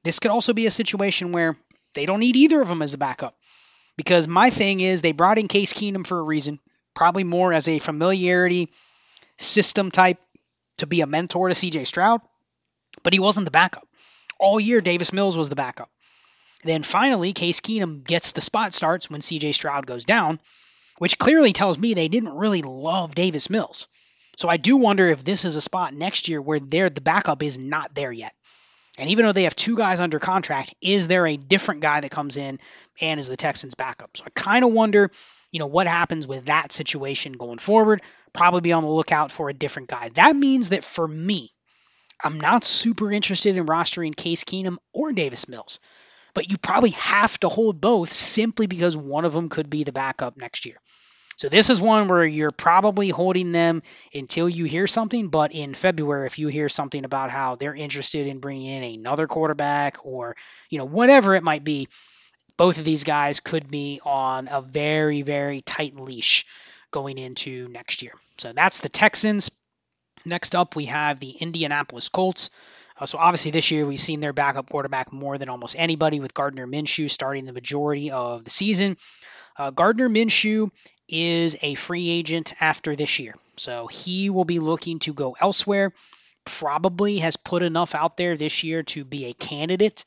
This 0.03 0.19
could 0.19 0.31
also 0.31 0.53
be 0.53 0.65
a 0.65 0.71
situation 0.71 1.31
where 1.31 1.57
they 1.93 2.05
don't 2.05 2.19
need 2.19 2.35
either 2.35 2.61
of 2.61 2.67
them 2.67 2.81
as 2.81 2.93
a 2.93 2.97
backup. 2.97 3.35
Because 3.97 4.27
my 4.27 4.49
thing 4.49 4.81
is, 4.81 5.01
they 5.01 5.11
brought 5.11 5.37
in 5.37 5.47
Case 5.47 5.73
Keenum 5.73 6.07
for 6.07 6.19
a 6.19 6.25
reason, 6.25 6.59
probably 6.95 7.23
more 7.23 7.53
as 7.53 7.67
a 7.67 7.79
familiarity 7.79 8.71
system 9.37 9.91
type 9.91 10.17
to 10.77 10.87
be 10.87 11.01
a 11.01 11.07
mentor 11.07 11.49
to 11.49 11.55
CJ 11.55 11.85
Stroud, 11.85 12.21
but 13.03 13.13
he 13.13 13.19
wasn't 13.19 13.45
the 13.45 13.51
backup. 13.51 13.87
All 14.39 14.59
year, 14.59 14.81
Davis 14.81 15.13
Mills 15.13 15.37
was 15.37 15.49
the 15.49 15.55
backup. 15.55 15.89
Then 16.63 16.83
finally, 16.83 17.33
Case 17.33 17.59
Keenum 17.59 18.03
gets 18.03 18.33
the 18.33 18.41
spot 18.41 18.73
starts 18.73 19.09
when 19.09 19.21
CJ 19.21 19.53
Stroud 19.55 19.87
goes 19.87 20.05
down, 20.05 20.39
which 20.99 21.17
clearly 21.17 21.53
tells 21.53 21.77
me 21.77 21.93
they 21.93 22.07
didn't 22.07 22.35
really 22.35 22.61
love 22.61 23.15
Davis 23.15 23.49
Mills. 23.49 23.87
So 24.37 24.47
I 24.47 24.57
do 24.57 24.77
wonder 24.77 25.07
if 25.07 25.23
this 25.23 25.45
is 25.45 25.55
a 25.55 25.61
spot 25.61 25.93
next 25.93 26.29
year 26.29 26.41
where 26.41 26.59
the 26.59 27.01
backup 27.01 27.43
is 27.43 27.57
not 27.57 27.93
there 27.95 28.11
yet. 28.11 28.33
And 28.97 29.09
even 29.09 29.25
though 29.25 29.31
they 29.31 29.43
have 29.43 29.55
two 29.55 29.75
guys 29.75 29.99
under 29.99 30.19
contract, 30.19 30.75
is 30.81 31.07
there 31.07 31.25
a 31.25 31.37
different 31.37 31.81
guy 31.81 32.01
that 32.01 32.11
comes 32.11 32.37
in 32.37 32.59
and 32.99 33.19
is 33.19 33.27
the 33.27 33.37
Texans' 33.37 33.75
backup? 33.75 34.17
So 34.17 34.25
I 34.27 34.29
kind 34.31 34.65
of 34.65 34.73
wonder, 34.73 35.11
you 35.51 35.59
know, 35.59 35.67
what 35.67 35.87
happens 35.87 36.27
with 36.27 36.45
that 36.45 36.71
situation 36.71 37.33
going 37.33 37.59
forward. 37.59 38.01
Probably 38.33 38.61
be 38.61 38.73
on 38.73 38.83
the 38.83 38.89
lookout 38.91 39.31
for 39.31 39.49
a 39.49 39.53
different 39.53 39.89
guy. 39.89 40.09
That 40.09 40.35
means 40.35 40.69
that 40.69 40.83
for 40.83 41.07
me, 41.07 41.51
I'm 42.23 42.39
not 42.39 42.63
super 42.63 43.11
interested 43.11 43.57
in 43.57 43.65
rostering 43.65 44.15
Case 44.15 44.43
Keenum 44.43 44.77
or 44.93 45.11
Davis 45.11 45.47
Mills 45.47 45.79
but 46.33 46.49
you 46.49 46.57
probably 46.57 46.91
have 46.91 47.39
to 47.39 47.49
hold 47.49 47.81
both 47.81 48.11
simply 48.11 48.67
because 48.67 48.95
one 48.95 49.25
of 49.25 49.33
them 49.33 49.49
could 49.49 49.69
be 49.69 49.83
the 49.83 49.91
backup 49.91 50.37
next 50.37 50.65
year. 50.65 50.77
So 51.37 51.49
this 51.49 51.71
is 51.71 51.81
one 51.81 52.07
where 52.07 52.23
you're 52.23 52.51
probably 52.51 53.09
holding 53.09 53.51
them 53.51 53.81
until 54.13 54.47
you 54.47 54.65
hear 54.65 54.85
something. 54.85 55.29
But 55.29 55.53
in 55.53 55.73
February, 55.73 56.27
if 56.27 56.37
you 56.37 56.49
hear 56.49 56.69
something 56.69 57.03
about 57.03 57.31
how 57.31 57.55
they're 57.55 57.73
interested 57.73 58.27
in 58.27 58.39
bringing 58.39 58.67
in 58.67 58.99
another 58.99 59.25
quarterback 59.25 60.05
or 60.05 60.35
you 60.69 60.77
know 60.77 60.85
whatever 60.85 61.33
it 61.33 61.43
might 61.43 61.63
be, 61.63 61.87
both 62.57 62.77
of 62.77 62.85
these 62.85 63.05
guys 63.05 63.39
could 63.39 63.71
be 63.71 63.99
on 64.03 64.49
a 64.51 64.61
very 64.61 65.23
very 65.23 65.61
tight 65.61 65.95
leash 65.95 66.45
going 66.91 67.17
into 67.17 67.67
next 67.69 68.03
year. 68.03 68.13
So 68.37 68.53
that's 68.53 68.79
the 68.79 68.89
Texans. 68.89 69.49
Next 70.25 70.55
up, 70.55 70.75
we 70.75 70.85
have 70.85 71.19
the 71.19 71.31
Indianapolis 71.31 72.09
Colts. 72.09 72.51
Uh, 73.01 73.07
so 73.07 73.17
obviously 73.17 73.49
this 73.49 73.71
year 73.71 73.85
we've 73.85 73.99
seen 73.99 74.19
their 74.19 74.31
backup 74.31 74.69
quarterback 74.69 75.11
more 75.11 75.39
than 75.39 75.49
almost 75.49 75.75
anybody 75.77 76.19
with 76.19 76.35
Gardner 76.35 76.67
Minshew 76.67 77.09
starting 77.09 77.45
the 77.45 77.51
majority 77.51 78.11
of 78.11 78.43
the 78.43 78.51
season. 78.51 78.95
Uh, 79.57 79.71
Gardner 79.71 80.07
Minshew 80.07 80.69
is 81.09 81.57
a 81.63 81.73
free 81.73 82.09
agent 82.09 82.53
after 82.61 82.95
this 82.95 83.19
year, 83.19 83.33
so 83.57 83.87
he 83.87 84.29
will 84.29 84.45
be 84.45 84.59
looking 84.59 84.99
to 84.99 85.13
go 85.13 85.35
elsewhere. 85.39 85.93
Probably 86.45 87.17
has 87.17 87.35
put 87.35 87.63
enough 87.63 87.95
out 87.95 88.17
there 88.17 88.37
this 88.37 88.63
year 88.63 88.83
to 88.83 89.03
be 89.03 89.25
a 89.25 89.33
candidate 89.33 90.05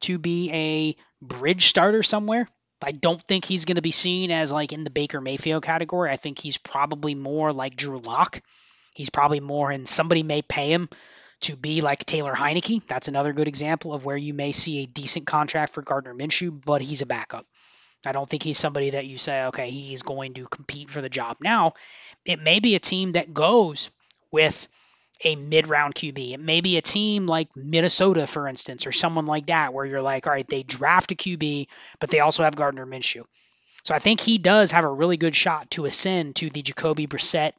to 0.00 0.18
be 0.18 0.50
a 0.52 0.96
bridge 1.24 1.68
starter 1.68 2.02
somewhere. 2.02 2.48
I 2.82 2.92
don't 2.92 3.22
think 3.22 3.44
he's 3.44 3.64
going 3.64 3.76
to 3.76 3.82
be 3.82 3.90
seen 3.90 4.30
as 4.30 4.52
like 4.52 4.72
in 4.72 4.84
the 4.84 4.90
Baker 4.90 5.20
Mayfield 5.20 5.64
category. 5.64 6.10
I 6.10 6.16
think 6.16 6.38
he's 6.38 6.58
probably 6.58 7.14
more 7.14 7.52
like 7.52 7.74
Drew 7.74 7.98
Lock. 7.98 8.40
He's 8.94 9.10
probably 9.10 9.40
more, 9.40 9.70
and 9.70 9.88
somebody 9.88 10.22
may 10.22 10.42
pay 10.42 10.72
him 10.72 10.88
to 11.42 11.56
be 11.56 11.80
like 11.80 12.04
Taylor 12.04 12.34
Heinicke. 12.34 12.86
That's 12.86 13.08
another 13.08 13.32
good 13.32 13.48
example 13.48 13.92
of 13.92 14.04
where 14.04 14.16
you 14.16 14.34
may 14.34 14.52
see 14.52 14.82
a 14.82 14.86
decent 14.86 15.26
contract 15.26 15.72
for 15.72 15.82
Gardner 15.82 16.14
Minshew, 16.14 16.60
but 16.64 16.82
he's 16.82 17.02
a 17.02 17.06
backup. 17.06 17.46
I 18.04 18.12
don't 18.12 18.28
think 18.28 18.42
he's 18.42 18.58
somebody 18.58 18.90
that 18.90 19.06
you 19.06 19.18
say, 19.18 19.46
okay, 19.46 19.70
he's 19.70 20.02
going 20.02 20.34
to 20.34 20.46
compete 20.46 20.90
for 20.90 21.00
the 21.00 21.08
job. 21.08 21.38
Now, 21.40 21.74
it 22.24 22.40
may 22.40 22.60
be 22.60 22.74
a 22.74 22.80
team 22.80 23.12
that 23.12 23.34
goes 23.34 23.90
with 24.30 24.68
a 25.24 25.34
mid 25.34 25.66
round 25.66 25.94
QB. 25.94 26.32
It 26.32 26.40
may 26.40 26.60
be 26.60 26.76
a 26.76 26.82
team 26.82 27.26
like 27.26 27.48
Minnesota, 27.56 28.26
for 28.26 28.46
instance, 28.48 28.86
or 28.86 28.92
someone 28.92 29.26
like 29.26 29.46
that, 29.46 29.72
where 29.72 29.84
you're 29.84 30.02
like, 30.02 30.26
all 30.26 30.32
right, 30.32 30.48
they 30.48 30.62
draft 30.62 31.12
a 31.12 31.14
QB, 31.14 31.68
but 32.00 32.10
they 32.10 32.20
also 32.20 32.44
have 32.44 32.54
Gardner 32.54 32.86
Minshew. 32.86 33.24
So 33.84 33.94
I 33.94 33.98
think 33.98 34.20
he 34.20 34.38
does 34.38 34.72
have 34.72 34.84
a 34.84 34.90
really 34.90 35.16
good 35.16 35.34
shot 35.34 35.70
to 35.72 35.86
ascend 35.86 36.36
to 36.36 36.50
the 36.50 36.62
Jacoby 36.62 37.06
Brissett 37.06 37.52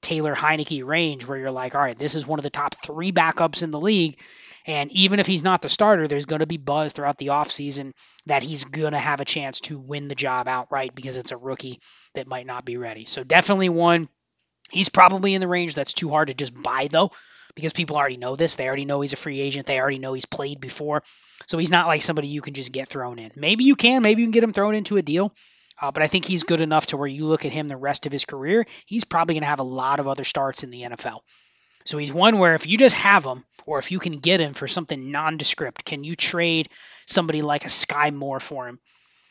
Taylor 0.00 0.34
Heinicke 0.34 0.84
range 0.84 1.26
where 1.26 1.38
you're 1.38 1.50
like, 1.50 1.74
all 1.74 1.80
right, 1.80 1.98
this 1.98 2.14
is 2.14 2.26
one 2.26 2.38
of 2.38 2.42
the 2.42 2.50
top 2.50 2.74
three 2.74 3.12
backups 3.12 3.62
in 3.62 3.70
the 3.70 3.80
league. 3.80 4.18
And 4.64 4.92
even 4.92 5.18
if 5.18 5.26
he's 5.26 5.42
not 5.42 5.60
the 5.60 5.68
starter, 5.68 6.06
there's 6.06 6.26
going 6.26 6.40
to 6.40 6.46
be 6.46 6.56
buzz 6.56 6.92
throughout 6.92 7.18
the 7.18 7.28
offseason 7.28 7.92
that 8.26 8.42
he's 8.42 8.64
going 8.64 8.92
to 8.92 8.98
have 8.98 9.20
a 9.20 9.24
chance 9.24 9.60
to 9.62 9.78
win 9.78 10.08
the 10.08 10.14
job 10.14 10.46
outright 10.46 10.94
because 10.94 11.16
it's 11.16 11.32
a 11.32 11.36
rookie 11.36 11.80
that 12.14 12.28
might 12.28 12.46
not 12.46 12.64
be 12.64 12.76
ready. 12.76 13.04
So 13.04 13.24
definitely 13.24 13.68
one. 13.68 14.08
He's 14.70 14.88
probably 14.88 15.34
in 15.34 15.40
the 15.40 15.48
range 15.48 15.74
that's 15.74 15.92
too 15.92 16.08
hard 16.08 16.28
to 16.28 16.34
just 16.34 16.54
buy, 16.54 16.88
though, 16.90 17.10
because 17.54 17.72
people 17.72 17.96
already 17.96 18.16
know 18.16 18.36
this. 18.36 18.56
They 18.56 18.66
already 18.66 18.84
know 18.84 19.00
he's 19.00 19.12
a 19.12 19.16
free 19.16 19.40
agent. 19.40 19.66
They 19.66 19.80
already 19.80 19.98
know 19.98 20.12
he's 20.12 20.24
played 20.26 20.60
before. 20.60 21.02
So 21.46 21.58
he's 21.58 21.70
not 21.70 21.88
like 21.88 22.02
somebody 22.02 22.28
you 22.28 22.40
can 22.40 22.54
just 22.54 22.72
get 22.72 22.88
thrown 22.88 23.18
in. 23.18 23.32
Maybe 23.34 23.64
you 23.64 23.76
can. 23.76 24.02
Maybe 24.02 24.22
you 24.22 24.26
can 24.26 24.32
get 24.32 24.44
him 24.44 24.52
thrown 24.52 24.74
into 24.74 24.96
a 24.96 25.02
deal. 25.02 25.34
Uh, 25.82 25.90
but 25.90 26.04
I 26.04 26.06
think 26.06 26.24
he's 26.24 26.44
good 26.44 26.60
enough 26.60 26.86
to 26.86 26.96
where 26.96 27.08
you 27.08 27.26
look 27.26 27.44
at 27.44 27.52
him 27.52 27.66
the 27.66 27.76
rest 27.76 28.06
of 28.06 28.12
his 28.12 28.24
career, 28.24 28.66
he's 28.86 29.02
probably 29.02 29.34
going 29.34 29.42
to 29.42 29.48
have 29.48 29.58
a 29.58 29.64
lot 29.64 29.98
of 29.98 30.06
other 30.06 30.22
starts 30.22 30.62
in 30.62 30.70
the 30.70 30.82
NFL. 30.82 31.18
So 31.84 31.98
he's 31.98 32.12
one 32.12 32.38
where 32.38 32.54
if 32.54 32.68
you 32.68 32.78
just 32.78 32.94
have 32.94 33.24
him, 33.24 33.44
or 33.66 33.80
if 33.80 33.90
you 33.90 33.98
can 33.98 34.20
get 34.20 34.40
him 34.40 34.54
for 34.54 34.68
something 34.68 35.10
nondescript, 35.10 35.84
can 35.84 36.04
you 36.04 36.14
trade 36.14 36.68
somebody 37.06 37.42
like 37.42 37.64
a 37.64 37.68
Skyy 37.68 38.14
Moore 38.14 38.38
for 38.38 38.68
him? 38.68 38.78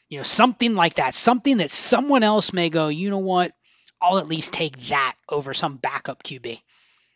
You 0.10 0.18
know, 0.18 0.24
something 0.24 0.76
like 0.76 0.96
that, 0.96 1.16
something 1.16 1.58
that 1.58 1.72
someone 1.72 2.24
else 2.24 2.52
may 2.52 2.70
go, 2.70 2.90
you 2.90 3.10
know 3.10 3.20
what, 3.20 3.54
I'll 4.02 4.18
at 4.18 4.28
least 4.28 4.52
take 4.52 4.78
that 4.90 5.16
over 5.30 5.54
some 5.54 5.78
backup 5.78 6.22
QB. 6.22 6.60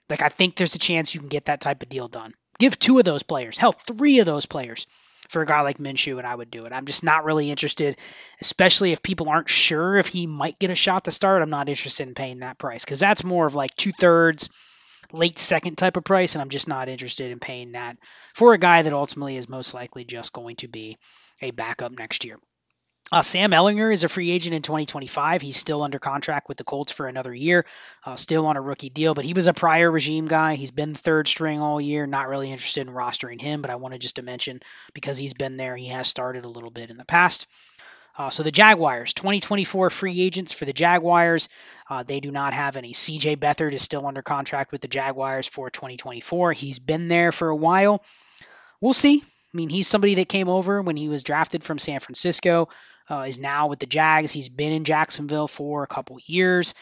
Like 0.09 0.21
I 0.21 0.29
think 0.29 0.55
there's 0.55 0.75
a 0.75 0.79
chance 0.79 1.13
you 1.13 1.19
can 1.19 1.29
get 1.29 1.45
that 1.45 1.59
type 1.59 1.83
of 1.83 1.89
deal 1.89 2.07
done. 2.07 2.33
Give 2.57 2.79
two 2.79 2.99
of 2.99 3.03
those 3.03 3.23
players, 3.23 3.57
hell, 3.57 3.73
three 3.73 4.19
of 4.19 4.25
those 4.25 4.45
players 4.45 4.87
for 5.29 5.41
a 5.41 5.45
guy 5.45 5.61
like 5.61 5.77
Minshew, 5.77 6.17
and 6.17 6.27
I 6.27 6.35
would 6.35 6.51
do 6.51 6.65
it. 6.65 6.73
I'm 6.73 6.85
just 6.85 7.03
not 7.03 7.25
really 7.25 7.49
interested, 7.49 7.97
especially 8.41 8.91
if 8.91 9.01
people 9.01 9.29
aren't 9.29 9.49
sure 9.49 9.97
if 9.97 10.07
he 10.07 10.27
might 10.27 10.59
get 10.59 10.69
a 10.69 10.75
shot 10.75 11.05
to 11.05 11.11
start. 11.11 11.41
I'm 11.41 11.49
not 11.49 11.69
interested 11.69 12.07
in 12.07 12.15
paying 12.15 12.39
that 12.39 12.57
price 12.57 12.83
because 12.83 12.99
that's 12.99 13.23
more 13.23 13.45
of 13.45 13.55
like 13.55 13.75
two 13.75 13.91
thirds, 13.91 14.49
late 15.11 15.39
second 15.39 15.77
type 15.77 15.97
of 15.97 16.03
price, 16.03 16.35
and 16.35 16.41
I'm 16.41 16.49
just 16.49 16.67
not 16.67 16.89
interested 16.89 17.31
in 17.31 17.39
paying 17.39 17.73
that 17.73 17.97
for 18.33 18.53
a 18.53 18.57
guy 18.57 18.81
that 18.81 18.93
ultimately 18.93 19.37
is 19.37 19.49
most 19.49 19.73
likely 19.73 20.05
just 20.05 20.33
going 20.33 20.57
to 20.57 20.67
be 20.67 20.97
a 21.41 21.51
backup 21.51 21.91
next 21.91 22.25
year. 22.25 22.37
Uh, 23.11 23.21
Sam 23.21 23.51
Ehlinger 23.51 23.93
is 23.93 24.03
a 24.03 24.09
free 24.09 24.31
agent 24.31 24.55
in 24.55 24.63
2025. 24.63 25.41
He's 25.41 25.57
still 25.57 25.83
under 25.83 25.99
contract 25.99 26.47
with 26.47 26.57
the 26.57 26.63
Colts 26.63 26.91
for 26.91 27.07
another 27.07 27.33
year, 27.33 27.65
uh, 28.03 28.15
still 28.15 28.47
on 28.47 28.57
a 28.57 28.61
rookie 28.61 28.89
deal, 28.89 29.13
but 29.13 29.25
he 29.25 29.33
was 29.33 29.45
a 29.45 29.53
prior 29.53 29.91
regime 29.91 30.25
guy. 30.25 30.55
He's 30.55 30.71
been 30.71 30.95
third 30.95 31.27
string 31.27 31.61
all 31.61 31.79
year. 31.79 32.07
Not 32.07 32.27
really 32.27 32.51
interested 32.51 32.87
in 32.87 32.93
rostering 32.93 33.39
him, 33.39 33.61
but 33.61 33.69
I 33.69 33.75
wanted 33.75 34.01
just 34.01 34.15
to 34.15 34.23
mention 34.23 34.59
because 34.95 35.19
he's 35.19 35.35
been 35.35 35.55
there, 35.55 35.75
he 35.75 35.89
has 35.89 36.07
started 36.07 36.45
a 36.45 36.49
little 36.49 36.71
bit 36.71 36.89
in 36.89 36.97
the 36.97 37.05
past. 37.05 37.45
Uh, 38.17 38.31
so 38.31 38.41
the 38.41 38.51
Jaguars, 38.51 39.13
2024 39.13 39.91
free 39.91 40.21
agents 40.21 40.51
for 40.51 40.65
the 40.65 40.73
Jaguars. 40.73 41.47
Uh, 41.87 42.01
they 42.01 42.21
do 42.21 42.31
not 42.31 42.53
have 42.53 42.75
any. 42.75 42.91
CJ 42.91 43.37
Beathard 43.37 43.73
is 43.73 43.83
still 43.83 44.07
under 44.07 44.23
contract 44.23 44.71
with 44.71 44.81
the 44.81 44.87
Jaguars 44.87 45.45
for 45.45 45.69
2024. 45.69 46.53
He's 46.53 46.79
been 46.79 47.07
there 47.07 47.31
for 47.31 47.49
a 47.49 47.55
while. 47.55 48.03
We'll 48.81 48.93
see. 48.93 49.21
I 49.21 49.57
mean, 49.57 49.69
he's 49.69 49.87
somebody 49.87 50.15
that 50.15 50.27
came 50.27 50.49
over 50.49 50.81
when 50.81 50.97
he 50.97 51.07
was 51.07 51.23
drafted 51.23 51.63
from 51.63 51.77
San 51.77 51.99
Francisco 51.99 52.69
uh, 53.09 53.25
is 53.27 53.39
now 53.39 53.67
with 53.67 53.79
the 53.79 53.85
Jags. 53.85 54.31
He's 54.31 54.49
been 54.49 54.73
in 54.73 54.83
Jacksonville 54.83 55.47
for 55.47 55.83
a 55.83 55.87
couple 55.87 56.17
years. 56.25 56.73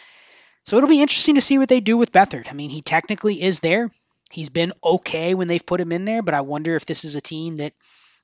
So 0.66 0.78
it'll 0.78 0.90
be 0.90 1.02
interesting 1.02 1.36
to 1.36 1.42
see 1.42 1.58
what 1.58 1.70
they 1.70 1.82
do 1.82 1.98
with 1.98 2.12
Beathard. 2.12 2.48
I 2.50 2.54
mean, 2.54 2.70
he 2.70 2.82
technically 2.82 3.42
is 3.42 3.60
there. 3.60 3.92
He's 4.32 4.50
been 4.50 4.74
okay 4.84 5.36
when 5.36 5.48
they've 5.48 5.66
put 5.66 5.82
him 5.82 5.92
in 5.92 6.06
there, 6.06 6.22
but 6.22 6.34
I 6.34 6.42
wonder 6.42 6.76
if 6.76 6.86
this 6.86 7.06
is 7.06 7.16
a 7.16 7.22
team 7.22 7.58
that 7.58 7.74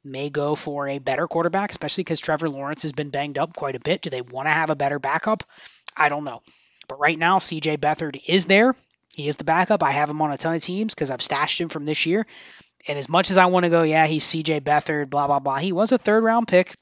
may 0.04 0.30
go 0.30 0.56
for 0.56 0.88
a 0.88 1.00
better 1.00 1.28
quarterback, 1.28 1.72
especially 1.72 2.04
because 2.04 2.20
Trevor 2.20 2.50
Lawrence 2.50 2.84
has 2.84 2.94
been 2.94 3.10
banged 3.10 3.38
up 3.38 3.56
quite 3.56 3.76
a 3.76 3.80
bit. 3.80 4.02
Do 4.02 4.10
they 4.10 4.22
want 4.22 4.48
to 4.48 4.52
have 4.52 4.70
a 4.70 4.76
better 4.76 4.98
backup? 4.98 5.44
I 5.96 6.10
don't 6.10 6.24
know. 6.24 6.42
But 6.88 7.00
right 7.00 7.20
now, 7.20 7.40
CJ 7.40 7.78
Beathard 7.78 8.22
is 8.28 8.46
there. 8.46 8.76
He 9.14 9.28
is 9.28 9.36
the 9.36 9.44
backup. 9.44 9.84
I 9.84 9.92
have 9.92 10.10
him 10.10 10.22
on 10.22 10.32
a 10.32 10.38
ton 10.38 10.56
of 10.56 10.64
teams 10.64 10.96
because 10.96 11.12
I've 11.12 11.22
stashed 11.22 11.60
him 11.60 11.70
from 11.70 11.86
this 11.86 12.06
year. 12.06 12.26
And 12.88 12.98
as 12.98 13.10
much 13.10 13.32
as 13.32 13.38
I 13.38 13.48
want 13.48 13.66
to 13.66 13.70
go, 13.70 13.84
yeah, 13.84 14.08
he's 14.08 14.26
CJ 14.26 14.62
Beathard, 14.62 15.10
blah, 15.10 15.28
blah, 15.28 15.40
blah, 15.40 15.58
he 15.58 15.74
was 15.74 15.92
a 15.92 15.98
third 15.98 16.24
round 16.24 16.48
pick. 16.48 16.76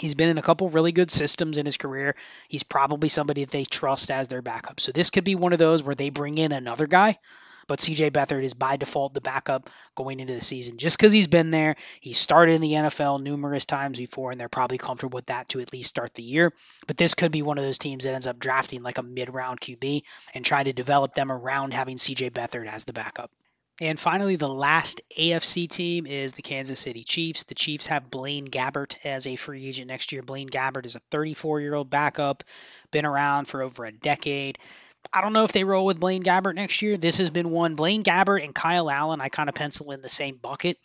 He's 0.00 0.14
been 0.14 0.28
in 0.28 0.38
a 0.38 0.42
couple 0.42 0.68
really 0.68 0.92
good 0.92 1.10
systems 1.10 1.56
in 1.56 1.64
his 1.64 1.78
career. 1.78 2.16
He's 2.48 2.62
probably 2.62 3.08
somebody 3.08 3.44
that 3.44 3.50
they 3.50 3.64
trust 3.64 4.10
as 4.10 4.28
their 4.28 4.42
backup. 4.42 4.78
So 4.80 4.92
this 4.92 5.10
could 5.10 5.24
be 5.24 5.34
one 5.34 5.52
of 5.52 5.58
those 5.58 5.82
where 5.82 5.94
they 5.94 6.10
bring 6.10 6.36
in 6.36 6.52
another 6.52 6.86
guy, 6.86 7.18
but 7.66 7.78
CJ 7.78 8.10
Beathard 8.10 8.44
is 8.44 8.52
by 8.52 8.76
default 8.76 9.14
the 9.14 9.22
backup 9.22 9.70
going 9.94 10.20
into 10.20 10.34
the 10.34 10.42
season 10.42 10.76
just 10.76 10.98
because 10.98 11.12
he's 11.12 11.28
been 11.28 11.50
there. 11.50 11.76
He 12.00 12.12
started 12.12 12.52
in 12.52 12.60
the 12.60 12.72
NFL 12.72 13.22
numerous 13.22 13.64
times 13.64 13.96
before, 13.96 14.30
and 14.30 14.38
they're 14.38 14.50
probably 14.50 14.78
comfortable 14.78 15.16
with 15.16 15.26
that 15.26 15.48
to 15.50 15.60
at 15.60 15.72
least 15.72 15.90
start 15.90 16.12
the 16.12 16.22
year. 16.22 16.52
But 16.86 16.98
this 16.98 17.14
could 17.14 17.32
be 17.32 17.42
one 17.42 17.56
of 17.56 17.64
those 17.64 17.78
teams 17.78 18.04
that 18.04 18.14
ends 18.14 18.26
up 18.26 18.38
drafting 18.38 18.82
like 18.82 18.98
a 18.98 19.02
mid 19.02 19.32
round 19.32 19.60
QB 19.60 20.02
and 20.34 20.44
trying 20.44 20.66
to 20.66 20.74
develop 20.74 21.14
them 21.14 21.32
around 21.32 21.72
having 21.72 21.96
CJ 21.96 22.32
Beathard 22.32 22.68
as 22.68 22.84
the 22.84 22.92
backup. 22.92 23.30
And 23.80 24.00
finally, 24.00 24.36
the 24.36 24.48
last 24.48 25.02
AFC 25.18 25.68
team 25.68 26.06
is 26.06 26.32
the 26.32 26.42
Kansas 26.42 26.80
City 26.80 27.04
Chiefs. 27.04 27.44
The 27.44 27.54
Chiefs 27.54 27.88
have 27.88 28.10
Blaine 28.10 28.48
Gabbert 28.48 28.96
as 29.04 29.26
a 29.26 29.36
free 29.36 29.66
agent 29.66 29.88
next 29.88 30.12
year. 30.12 30.22
Blaine 30.22 30.48
Gabbert 30.48 30.86
is 30.86 30.96
a 30.96 31.02
34 31.10 31.60
year 31.60 31.74
old 31.74 31.90
backup, 31.90 32.42
been 32.90 33.04
around 33.04 33.46
for 33.46 33.62
over 33.62 33.84
a 33.84 33.92
decade. 33.92 34.58
I 35.12 35.20
don't 35.20 35.34
know 35.34 35.44
if 35.44 35.52
they 35.52 35.64
roll 35.64 35.84
with 35.84 36.00
Blaine 36.00 36.22
Gabbert 36.22 36.54
next 36.54 36.80
year. 36.80 36.96
This 36.96 37.18
has 37.18 37.30
been 37.30 37.50
one. 37.50 37.74
Blaine 37.74 38.02
Gabbert 38.02 38.42
and 38.42 38.54
Kyle 38.54 38.90
Allen, 38.90 39.20
I 39.20 39.28
kind 39.28 39.48
of 39.48 39.54
pencil 39.54 39.92
in 39.92 40.00
the 40.00 40.08
same 40.08 40.36
bucket. 40.36 40.78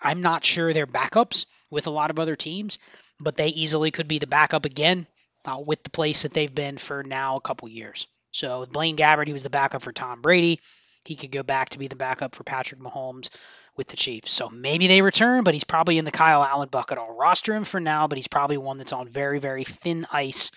I'm 0.00 0.22
not 0.22 0.44
sure 0.44 0.72
they're 0.72 0.86
backups 0.86 1.44
with 1.70 1.86
a 1.86 1.90
lot 1.92 2.10
of 2.10 2.18
other 2.18 2.34
teams, 2.34 2.78
but 3.20 3.36
they 3.36 3.48
easily 3.48 3.90
could 3.90 4.08
be 4.08 4.18
the 4.18 4.26
backup 4.26 4.64
again 4.64 5.06
uh, 5.44 5.58
with 5.64 5.82
the 5.82 5.90
place 5.90 6.22
that 6.22 6.32
they've 6.32 6.54
been 6.54 6.78
for 6.78 7.02
now 7.02 7.36
a 7.36 7.40
couple 7.42 7.68
years. 7.68 8.06
So 8.30 8.64
Blaine 8.66 8.96
Gabbert, 8.96 9.26
he 9.26 9.32
was 9.32 9.42
the 9.42 9.50
backup 9.50 9.82
for 9.82 9.92
Tom 9.92 10.22
Brady 10.22 10.60
he 11.08 11.16
could 11.16 11.32
go 11.32 11.42
back 11.42 11.70
to 11.70 11.78
be 11.78 11.88
the 11.88 11.96
backup 11.96 12.34
for 12.34 12.44
Patrick 12.44 12.80
Mahomes 12.80 13.30
with 13.76 13.88
the 13.88 13.96
Chiefs. 13.96 14.30
So 14.32 14.50
maybe 14.50 14.86
they 14.88 15.00
return, 15.00 15.42
but 15.42 15.54
he's 15.54 15.64
probably 15.64 15.98
in 15.98 16.04
the 16.04 16.10
Kyle 16.10 16.44
Allen 16.44 16.68
bucket. 16.70 16.98
I'll 16.98 17.16
roster 17.16 17.54
him 17.54 17.64
for 17.64 17.80
now, 17.80 18.08
but 18.08 18.18
he's 18.18 18.28
probably 18.28 18.58
one 18.58 18.76
that's 18.76 18.92
on 18.92 19.08
very, 19.08 19.38
very 19.38 19.64
thin 19.64 20.06
ice 20.12 20.50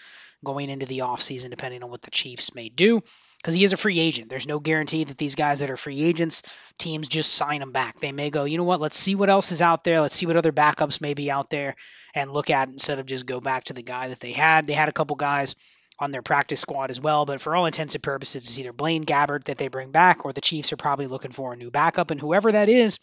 going 0.43 0.69
into 0.69 0.85
the 0.85 0.99
offseason, 0.99 1.51
depending 1.51 1.83
on 1.83 1.89
what 1.89 2.01
the 2.01 2.11
Chiefs 2.11 2.53
may 2.53 2.67
do. 2.67 3.01
Because 3.37 3.55
he 3.55 3.63
is 3.63 3.73
a 3.73 3.77
free 3.77 3.99
agent. 3.99 4.29
There's 4.29 4.47
no 4.47 4.59
guarantee 4.59 5.03
that 5.05 5.17
these 5.17 5.33
guys 5.33 5.59
that 5.59 5.71
are 5.71 5.77
free 5.77 6.03
agents, 6.03 6.43
teams 6.77 7.07
just 7.07 7.33
sign 7.33 7.59
them 7.59 7.71
back. 7.71 7.99
They 7.99 8.11
may 8.11 8.29
go, 8.29 8.43
you 8.43 8.57
know 8.57 8.63
what, 8.63 8.81
let's 8.81 8.97
see 8.97 9.15
what 9.15 9.31
else 9.31 9.51
is 9.51 9.63
out 9.63 9.83
there. 9.83 10.01
Let's 10.01 10.13
see 10.13 10.27
what 10.27 10.37
other 10.37 10.51
backups 10.51 11.01
may 11.01 11.15
be 11.15 11.31
out 11.31 11.49
there 11.49 11.75
and 12.13 12.31
look 12.31 12.51
at 12.51 12.67
instead 12.67 12.99
of 12.99 13.07
just 13.07 13.25
go 13.25 13.39
back 13.39 13.63
to 13.65 13.73
the 13.73 13.81
guy 13.81 14.09
that 14.09 14.19
they 14.19 14.31
had. 14.31 14.67
They 14.67 14.73
had 14.73 14.89
a 14.89 14.93
couple 14.93 15.15
guys 15.15 15.55
on 16.01 16.11
their 16.11 16.23
practice 16.23 16.59
squad 16.59 16.89
as 16.89 16.99
well. 16.99 17.25
But 17.25 17.39
for 17.39 17.55
all 17.55 17.67
intents 17.67 17.93
and 17.93 18.03
purposes, 18.03 18.45
it's 18.45 18.59
either 18.59 18.73
Blaine 18.73 19.05
Gabbert 19.05 19.45
that 19.45 19.57
they 19.57 19.67
bring 19.67 19.91
back, 19.91 20.25
or 20.25 20.33
the 20.33 20.41
Chiefs 20.41 20.73
are 20.73 20.77
probably 20.77 21.07
looking 21.07 21.31
for 21.31 21.53
a 21.53 21.55
new 21.55 21.69
backup. 21.69 22.11
And 22.11 22.19
whoever 22.19 22.51
that 22.51 22.67
is 22.67 22.99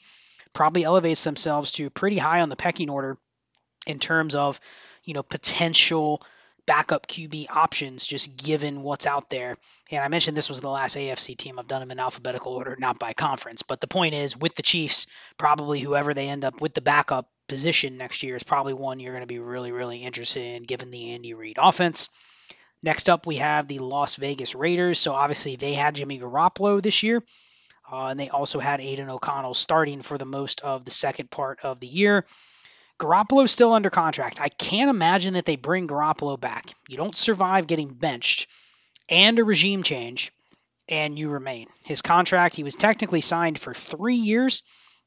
probably 0.52 0.84
elevates 0.84 1.24
themselves 1.24 1.70
to 1.72 1.90
pretty 1.90 2.18
high 2.18 2.40
on 2.40 2.48
the 2.48 2.56
pecking 2.56 2.90
order 2.90 3.16
in 3.86 4.00
terms 4.00 4.34
of, 4.34 4.60
you 5.04 5.14
know, 5.14 5.22
potential 5.22 6.22
backup 6.66 7.06
QB 7.06 7.46
options, 7.48 8.04
just 8.04 8.36
given 8.36 8.82
what's 8.82 9.06
out 9.06 9.30
there. 9.30 9.56
And 9.90 10.02
I 10.02 10.08
mentioned 10.08 10.36
this 10.36 10.50
was 10.50 10.60
the 10.60 10.68
last 10.68 10.96
AFC 10.96 11.36
team. 11.36 11.58
I've 11.58 11.68
done 11.68 11.80
them 11.80 11.90
in 11.90 11.98
alphabetical 11.98 12.52
order, 12.52 12.76
not 12.78 12.98
by 12.98 13.14
conference. 13.14 13.62
But 13.62 13.80
the 13.80 13.86
point 13.86 14.14
is, 14.14 14.36
with 14.36 14.54
the 14.54 14.62
Chiefs, 14.62 15.06
probably 15.38 15.80
whoever 15.80 16.12
they 16.12 16.28
end 16.28 16.44
up 16.44 16.60
with 16.60 16.74
the 16.74 16.82
backup 16.82 17.30
position 17.48 17.96
next 17.96 18.22
year 18.22 18.36
is 18.36 18.42
probably 18.42 18.74
one 18.74 19.00
you're 19.00 19.14
going 19.14 19.22
to 19.22 19.26
be 19.26 19.38
really, 19.38 19.72
really 19.72 20.04
interested 20.04 20.42
in, 20.42 20.64
given 20.64 20.90
the 20.90 21.12
Andy 21.12 21.32
Reid 21.32 21.56
offense. 21.58 22.10
Next 22.82 23.08
up, 23.10 23.26
we 23.26 23.36
have 23.36 23.66
the 23.66 23.78
Las 23.80 24.16
Vegas 24.16 24.54
Raiders. 24.54 25.00
So 25.00 25.14
obviously, 25.14 25.56
they 25.56 25.74
had 25.74 25.96
Jimmy 25.96 26.18
Garoppolo 26.18 26.80
this 26.80 27.02
year, 27.02 27.22
uh, 27.90 28.06
and 28.06 28.20
they 28.20 28.28
also 28.28 28.60
had 28.60 28.80
Aidan 28.80 29.10
O'Connell 29.10 29.54
starting 29.54 30.02
for 30.02 30.16
the 30.16 30.24
most 30.24 30.60
of 30.60 30.84
the 30.84 30.90
second 30.90 31.30
part 31.30 31.60
of 31.64 31.80
the 31.80 31.86
year. 31.86 32.24
Garoppolo's 32.98 33.52
still 33.52 33.72
under 33.72 33.90
contract. 33.90 34.40
I 34.40 34.48
can't 34.48 34.90
imagine 34.90 35.34
that 35.34 35.44
they 35.44 35.56
bring 35.56 35.86
Garoppolo 35.86 36.38
back. 36.38 36.74
You 36.88 36.96
don't 36.96 37.16
survive 37.16 37.66
getting 37.68 37.94
benched 37.94 38.48
and 39.08 39.38
a 39.38 39.44
regime 39.44 39.82
change, 39.82 40.32
and 40.88 41.18
you 41.18 41.28
remain. 41.28 41.68
His 41.84 42.02
contract, 42.02 42.56
he 42.56 42.64
was 42.64 42.74
technically 42.74 43.20
signed 43.20 43.58
for 43.58 43.72
three 43.72 44.16
years, 44.16 44.62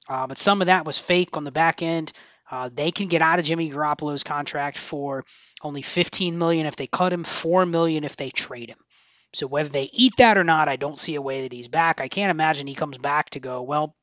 uh, 0.07 0.28
but 0.28 0.38
some 0.38 0.61
of 0.61 0.67
that 0.67 0.86
was 0.86 0.97
fake 0.97 1.36
on 1.38 1.43
the 1.43 1.51
back 1.51 1.82
end. 1.82 2.13
Uh, 2.52 2.70
they 2.72 2.91
can 2.91 3.08
get 3.08 3.22
out 3.22 3.39
of 3.39 3.45
Jimmy 3.45 3.72
Garoppolo's 3.72 4.24
contract 4.24 4.78
for 4.78 5.24
only 5.64 5.82
15 5.82 6.38
million 6.38 6.66
if 6.66 6.76
they 6.76 6.86
cut 6.86 7.14
him, 7.14 7.24
4 7.24 7.66
million 7.66 8.04
if 8.04 8.18
they 8.18 8.30
trade 8.30 8.70
him. 8.70 8.78
So 9.34 9.47
whether 9.47 9.70
they 9.70 9.89
eat 9.93 10.18
that 10.18 10.38
or 10.38 10.43
not, 10.43 10.68
I 10.68 10.76
don't 10.76 10.99
see 10.99 11.16
a 11.16 11.22
way 11.22 11.43
that 11.43 11.54
he's 11.54 11.70
back. 11.70 12.02
I 12.02 12.10
can't 12.10 12.30
imagine 12.30 12.68
he 12.68 12.76
comes 12.76 12.97
back 12.97 13.30
to 13.32 13.39
go, 13.39 13.62
well, 13.62 13.95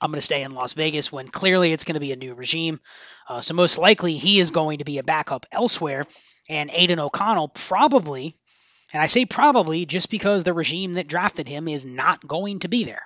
I'm 0.00 0.10
going 0.10 0.18
to 0.18 0.24
stay 0.24 0.42
in 0.42 0.54
Las 0.54 0.72
Vegas 0.72 1.12
when 1.12 1.28
clearly 1.28 1.72
it's 1.72 1.84
going 1.84 1.94
to 1.94 2.00
be 2.00 2.12
a 2.12 2.16
new 2.16 2.34
regime. 2.34 2.80
Uh, 3.28 3.42
so 3.42 3.54
most 3.54 3.76
likely 3.76 4.16
he 4.16 4.38
is 4.38 4.50
going 4.50 4.78
to 4.78 4.84
be 4.84 4.98
a 4.98 5.04
backup 5.04 5.44
elsewhere. 5.52 6.06
And 6.48 6.70
Aidan 6.72 6.98
O'Connell 6.98 7.48
probably, 7.48 8.36
and 8.92 9.02
I 9.02 9.06
say 9.06 9.26
probably 9.26 9.84
just 9.84 10.10
because 10.10 10.42
the 10.42 10.54
regime 10.54 10.94
that 10.94 11.08
drafted 11.08 11.48
him 11.48 11.68
is 11.68 11.84
not 11.84 12.26
going 12.26 12.60
to 12.60 12.68
be 12.68 12.84
there. 12.84 13.02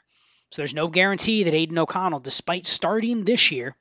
So 0.51 0.63
there's 0.63 0.75
no 0.75 0.87
guarantee 0.89 1.43
that 1.45 1.55
Aidan 1.55 1.79
O'Connell, 1.79 2.21
despite 2.21 2.67
starting 2.67 3.25
this 3.25 3.51
year, 3.51 3.77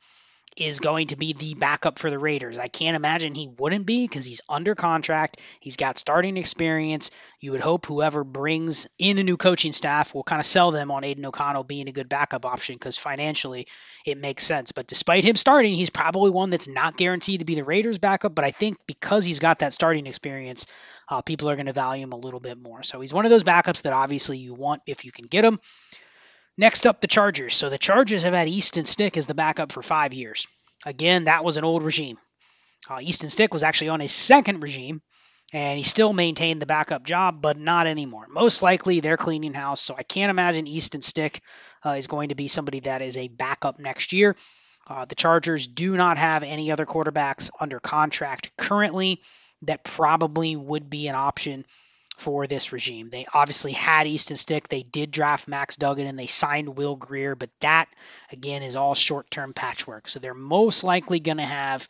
is 0.58 0.80
going 0.80 1.08
to 1.08 1.16
be 1.16 1.34
the 1.34 1.54
backup 1.54 2.00
for 2.00 2.10
the 2.10 2.18
Raiders. 2.18 2.58
I 2.58 2.68
can't 2.68 2.96
imagine 2.96 3.36
he 3.36 3.48
wouldn't 3.48 3.86
be 3.86 4.08
because 4.08 4.26
he's 4.26 4.42
under 4.50 4.74
contract. 4.74 5.40
He's 5.60 5.78
got 5.78 6.00
starting 6.00 6.36
experience. 6.36 7.12
You 7.40 7.52
would 7.52 7.62
hope 7.62 7.86
whoever 7.86 8.24
brings 8.24 8.88
in 8.98 9.20
a 9.20 9.24
new 9.24 9.38
coaching 9.38 9.72
staff 9.72 10.16
will 10.16 10.24
kind 10.24 10.40
of 10.40 10.46
sell 10.48 10.72
them 10.72 10.90
on 10.90 11.04
Aidan 11.04 11.26
O'Connell 11.28 11.64
being 11.64 11.88
a 11.88 11.92
good 11.92 12.10
backup 12.10 12.46
option 12.46 12.76
because 12.76 12.98
financially 12.98 13.68
it 14.06 14.18
makes 14.18 14.44
sense. 14.44 14.72
But 14.72 14.88
despite 14.88 15.24
him 15.24 15.36
starting, 15.36 15.76
he's 15.76 15.92
probably 15.92 16.32
one 16.32 16.50
that's 16.50 16.68
not 16.68 16.98
guaranteed 16.98 17.42
to 17.42 17.46
be 17.46 17.56
the 17.56 17.64
Raiders' 17.64 18.00
backup. 18.00 18.34
But 18.34 18.46
I 18.46 18.52
think 18.52 18.78
because 18.88 19.26
he's 19.26 19.40
got 19.40 19.60
that 19.60 19.74
starting 19.74 20.08
experience, 20.08 20.66
uh, 21.08 21.22
people 21.22 21.52
are 21.52 21.56
going 21.56 21.68
to 21.68 21.74
value 21.74 22.04
him 22.04 22.14
a 22.14 22.18
little 22.18 22.40
bit 22.40 22.58
more. 22.58 22.82
So 22.82 23.00
he's 23.00 23.14
one 23.14 23.26
of 23.26 23.32
those 23.32 23.44
backups 23.44 23.84
that 23.84 23.94
obviously 23.94 24.40
you 24.40 24.56
want 24.56 24.82
if 24.88 25.06
you 25.06 25.12
can 25.12 25.28
get 25.28 25.46
him. 25.46 25.60
Next 26.58 26.88
up, 26.88 27.02
the 27.02 27.08
Chargers. 27.08 27.54
So 27.54 27.70
the 27.70 27.78
Chargers 27.78 28.24
have 28.24 28.34
had 28.34 28.48
Easton 28.48 28.86
Stick 28.86 29.16
as 29.16 29.28
the 29.28 29.36
backup 29.36 29.72
for 29.72 29.84
five 29.84 30.14
years. 30.14 30.48
Again, 30.86 31.26
that 31.26 31.44
was 31.44 31.58
an 31.58 31.64
old 31.64 31.84
regime. 31.84 32.18
Uh, 32.90 33.00
Easton 33.02 33.30
Stick 33.30 33.54
was 33.54 33.64
actually 33.64 33.90
on 33.90 34.00
his 34.00 34.12
second 34.12 34.62
regime, 34.62 35.02
and 35.54 35.78
he 35.78 35.84
still 35.84 36.14
maintained 36.14 36.62
the 36.62 36.66
backup 36.66 37.04
job, 37.04 37.42
but 37.42 37.58
not 37.58 37.86
anymore. 37.86 38.26
Most 38.30 38.62
likely, 38.62 39.00
they're 39.00 39.18
cleaning 39.18 39.54
house, 39.54 39.82
so 39.82 39.96
I 39.98 40.04
can't 40.04 40.30
imagine 40.30 40.68
Easton 40.68 41.02
Stick 41.02 41.42
uh, 41.86 41.92
is 41.92 42.08
going 42.08 42.30
to 42.30 42.36
be 42.36 42.48
somebody 42.48 42.82
that 42.82 43.02
is 43.02 43.18
a 43.18 43.28
backup 43.28 43.80
next 43.80 44.14
year. 44.14 44.36
Uh, 44.88 45.06
the 45.06 45.16
Chargers 45.16 45.68
do 45.68 45.96
not 45.98 46.18
have 46.18 46.44
any 46.44 46.72
other 46.72 46.86
quarterbacks 46.86 47.50
under 47.60 47.80
contract 47.80 48.52
currently 48.58 49.22
that 49.64 49.84
probably 49.84 50.56
would 50.56 50.90
be 50.90 51.08
an 51.08 51.16
option 51.16 51.66
for 52.18 52.48
this 52.48 52.74
regime. 52.74 53.10
They 53.10 53.28
obviously 53.34 53.72
had 53.72 54.08
Easton 54.08 54.36
Stick. 54.36 54.68
They 54.68 54.82
did 54.82 55.12
draft 55.12 55.48
Max 55.48 55.78
Duggan 55.78 56.08
and 56.08 56.18
they 56.18 56.28
signed 56.28 56.76
Will 56.76 56.96
Grier, 56.96 57.36
but 57.36 57.52
that, 57.62 57.88
again, 58.32 58.64
is 58.64 58.76
all 58.76 58.96
short 58.96 59.30
term 59.30 59.54
patchwork. 59.54 60.08
So 60.08 60.20
they're 60.20 60.34
most 60.34 60.84
likely 60.84 61.20
going 61.20 61.38
to 61.38 61.44
have 61.44 61.88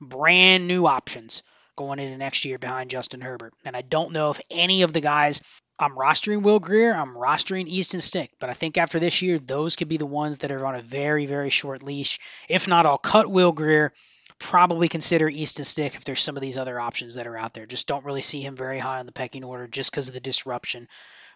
brand 0.00 0.66
new 0.66 0.86
options 0.86 1.44
going 1.76 2.00
into 2.00 2.18
next 2.18 2.44
year 2.44 2.58
behind 2.58 2.90
Justin 2.90 3.20
Herbert. 3.20 3.54
And 3.64 3.76
I 3.76 3.82
don't 3.82 4.12
know 4.12 4.30
if 4.30 4.40
any 4.50 4.82
of 4.82 4.92
the 4.92 5.00
guys 5.00 5.40
I'm 5.78 5.96
rostering 5.96 6.42
Will 6.42 6.58
Grier. 6.58 6.92
I'm 6.92 7.14
rostering 7.14 7.66
Easton 7.66 8.00
Stick, 8.00 8.32
but 8.38 8.50
I 8.50 8.54
think 8.54 8.76
after 8.76 8.98
this 8.98 9.22
year, 9.22 9.38
those 9.38 9.76
could 9.76 9.88
be 9.88 9.96
the 9.96 10.04
ones 10.04 10.38
that 10.38 10.50
are 10.50 10.66
on 10.66 10.74
a 10.74 10.82
very, 10.82 11.26
very 11.26 11.48
short 11.48 11.82
leash. 11.82 12.18
If 12.48 12.68
not, 12.68 12.86
I'll 12.86 12.98
cut 12.98 13.30
Will 13.30 13.52
Grier 13.52 13.92
probably 14.40 14.88
consider 14.88 15.28
Easton 15.28 15.64
Stick 15.64 15.94
if 15.94 16.04
there's 16.04 16.22
some 16.22 16.36
of 16.36 16.40
these 16.40 16.56
other 16.56 16.80
options 16.80 17.14
that 17.14 17.26
are 17.26 17.36
out 17.36 17.54
there. 17.54 17.66
Just 17.66 17.86
don't 17.86 18.04
really 18.04 18.22
see 18.22 18.40
him 18.40 18.56
very 18.56 18.78
high 18.78 18.98
on 18.98 19.06
the 19.06 19.12
pecking 19.12 19.44
order 19.44 19.68
just 19.68 19.92
because 19.92 20.08
of 20.08 20.14
the 20.14 20.20
disruption 20.20 20.88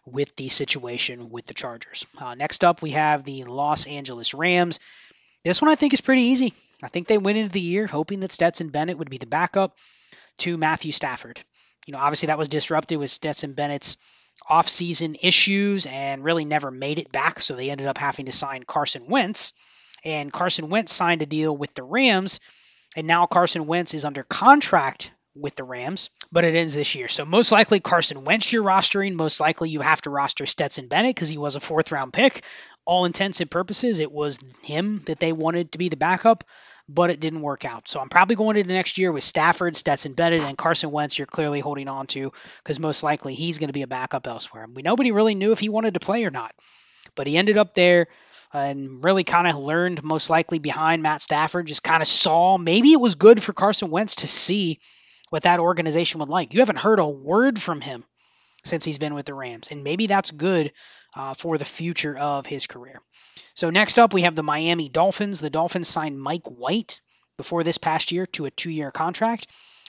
with 0.07 0.35
the 0.37 0.49
situation 0.49 1.31
with 1.31 1.47
the 1.47 1.55
Chargers. 1.55 2.07
Uh, 2.19 2.35
next 2.35 2.65
up, 2.65 2.83
we 2.83 2.91
have 2.91 3.25
the 3.25 3.45
Los 3.45 3.87
Angeles 3.87 4.35
Rams. 4.35 4.81
This 5.45 5.63
one 5.63 5.71
I 5.71 5.77
think 5.77 5.93
is 5.93 6.01
pretty 6.01 6.23
easy. 6.23 6.55
I 6.83 6.89
think 6.89 7.07
they 7.07 7.19
went 7.19 7.39
into 7.39 7.53
the 7.53 7.61
year 7.61 7.87
hoping 7.87 8.21
that 8.21 8.33
Stetson 8.33 8.69
Bennett 8.69 8.99
would 8.99 9.11
be 9.11 9.19
the 9.19 9.27
backup 9.27 9.77
to 10.39 10.57
Matthew 10.57 10.93
Stafford. 10.93 11.41
You 11.87 11.93
know, 11.93 11.99
obviously 11.99 12.29
that 12.29 12.39
was 12.39 12.49
disrupted 12.49 12.99
with 12.99 13.11
Stetson 13.11 13.53
Bennett's 13.53 13.99
offseason 14.51 15.17
issues 15.23 15.87
and 15.87 16.25
really 16.25 16.45
never 16.45 16.71
made 16.71 16.99
it 16.99 17.13
back, 17.13 17.41
so 17.41 17.55
they 17.55 17.71
ended 17.71 17.87
up 17.87 17.99
having 17.99 18.27
to 18.27 18.33
sign 18.33 18.65
Carson 18.65 19.07
Wentz. 19.07 19.53
And 20.05 20.33
Carson 20.33 20.69
Wentz 20.69 20.93
signed 20.93 21.23
a 21.23 21.27
deal 21.27 21.57
with 21.57 21.75
the 21.75 21.83
Rams 21.83 22.41
and 22.97 23.07
now 23.07 23.27
Carson 23.27 23.67
Wentz 23.67 23.95
is 23.95 24.05
under 24.05 24.23
contract 24.23 25.11
with 25.35 25.57
the 25.57 25.65
Rams, 25.65 26.11
but 26.31 26.45
it 26.45 26.55
ends 26.55 26.75
this 26.75 26.95
year. 26.95 27.09
So 27.09 27.25
most 27.25 27.51
likely 27.51 27.81
Carson 27.81 28.25
Wentz 28.25 28.53
you're 28.53 28.63
rostering. 28.63 29.15
Most 29.15 29.41
likely 29.41 29.71
you 29.71 29.81
have 29.81 30.01
to 30.03 30.11
roster 30.11 30.47
Stetson 30.47 30.89
Bennett 30.89 31.15
because 31.15 31.29
he 31.29 31.39
was 31.39 31.57
a 31.57 31.61
fourth 31.61 31.91
round 31.91 32.13
pick. 32.13 32.45
All 32.85 33.05
intents 33.05 33.41
and 33.41 33.51
purposes, 33.51 34.01
it 34.01 34.13
was 34.13 34.39
him 34.63 35.03
that 35.07 35.19
they 35.19 35.33
wanted 35.33 35.73
to 35.73 35.79
be 35.79 35.89
the 35.89 35.97
backup, 35.97 36.45
but 36.89 37.11
it 37.11 37.19
didn't 37.19 37.41
work 37.41 37.65
out. 37.65 37.89
So 37.89 37.99
I'm 37.99 38.11
probably 38.11 38.37
going 38.37 38.57
into 38.57 38.69
the 38.69 38.75
next 38.75 38.99
year 38.99 39.11
with 39.11 39.25
Stafford, 39.25 39.75
Stetson 39.75 40.13
Bennett, 40.13 40.43
and 40.43 40.59
Carson 40.59 40.91
Wentz. 40.91 41.19
You're 41.19 41.27
clearly 41.27 41.61
holding 41.61 41.89
on 41.89 42.07
to 42.09 42.33
because 42.59 42.79
most 42.79 43.03
likely 43.03 43.35
he's 43.35 43.59
going 43.59 43.69
to 43.69 43.75
be 43.75 43.83
a 43.83 43.89
backup 43.89 44.27
elsewhere. 44.27 44.67
We 44.73 44.83
nobody 44.83 45.11
really 45.11 45.35
knew 45.35 45.53
if 45.53 45.61
he 45.61 45.69
wanted 45.69 45.95
to 45.95 46.01
play 46.01 46.25
or 46.25 46.31
not, 46.31 46.55
but 47.15 47.27
he 47.27 47.39
ended 47.39 47.59
up 47.59 47.75
there 47.75 48.07
and 48.55 49.03
really 49.03 49.25
kind 49.25 49.49
of 49.49 49.57
learned 49.57 50.05
most 50.05 50.31
likely 50.31 50.59
behind 50.59 51.03
Matt 51.03 51.21
Stafford, 51.21 51.67
just 51.67 51.83
kind 51.83 52.03
of 52.03 52.09
saw 52.09 52.57
maybe 52.57 52.93
it 52.93 53.01
was 53.01 53.17
good 53.17 53.43
for 53.43 53.53
Carson 53.53 53.91
Wentz 53.91 54.17
to 54.17 54.27
see 54.27 54.79
what 55.31 55.43
that 55.43 55.61
organization 55.61 56.21
would 56.21 56.29
like. 56.29 56.55
You 56.55 56.61
haven't 56.61 56.79
heard 56.79 57.01
a 57.01 57.07
word 57.07 57.61
from 57.61 57.81
him 57.81 58.05
since 58.63 58.85
he's 58.85 58.99
been 58.99 59.15
with 59.15 59.27
the 59.27 59.35
Rams, 59.35 59.69
and 59.71 59.83
maybe 59.83 60.07
that's 60.07 60.31
good 60.31 60.73
uh, 61.17 61.35
for 61.35 61.59
the 61.59 61.65
future 61.65 62.17
of 62.17 62.47
his 62.47 62.67
career. 62.67 63.01
So 63.55 63.71
next 63.71 63.99
up, 63.99 64.15
we 64.15 64.23
have 64.23 64.37
the 64.37 64.43
Miami 64.43 64.89
Dolphins. 64.89 65.41
The 65.41 65.51
Dolphins 65.51 65.89
signed 65.89 66.21
Mike 66.21 66.47
White 66.47 67.01
before 67.37 67.65
this 67.65 67.79
past 67.79 68.13
year 68.13 68.27
to 68.27 68.47
a 68.47 68.51
two-year 68.51 68.93
contract, 68.93 69.49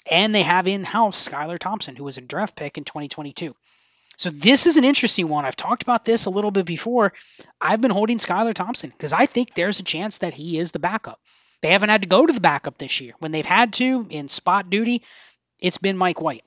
and 0.10 0.34
they 0.34 0.44
have 0.44 0.68
in-house 0.68 1.30
Skylar 1.30 1.60
Thompson, 1.60 1.96
who 1.96 2.04
was 2.04 2.18
a 2.18 2.22
draft 2.22 2.56
pick 2.56 2.78
in 2.78 2.84
2022. 2.84 3.56
So 4.18 4.30
this 4.30 4.66
is 4.66 4.78
an 4.78 4.86
interesting 4.86 5.28
one. 5.28 5.46
I've 5.46 5.56
talked 5.56 5.84
about 5.84 6.06
this 6.06 6.26
a 6.26 6.30
little 6.30 6.52
bit 6.52 6.66
before. 6.66 7.14
I've 7.60 7.82
been 7.82 7.92
holding 7.92 8.18
Skylar 8.18 8.54
Thompson 8.54 8.90
because 8.90 9.14
I 9.14 9.26
think 9.26 9.54
there's 9.54 9.80
a 9.80 9.84
chance 9.84 10.20
that 10.20 10.34
he 10.34 10.58
is 10.58 10.72
the 10.72 10.80
backup. 10.80 11.20
They 11.62 11.72
haven't 11.72 11.90
had 11.90 12.02
to 12.04 12.08
go 12.08 12.26
to 12.26 12.34
the 12.34 12.42
backup 12.42 12.78
this 12.78 13.02
year. 13.02 13.14
When 13.20 13.32
they've 13.32 13.46
had 13.46 13.74
to 13.74 14.08
in 14.10 14.30
spot 14.30 14.70
duty, 14.70 15.04
it's 15.60 15.78
been 15.78 15.98
Mike 15.98 16.22
White. 16.22 16.44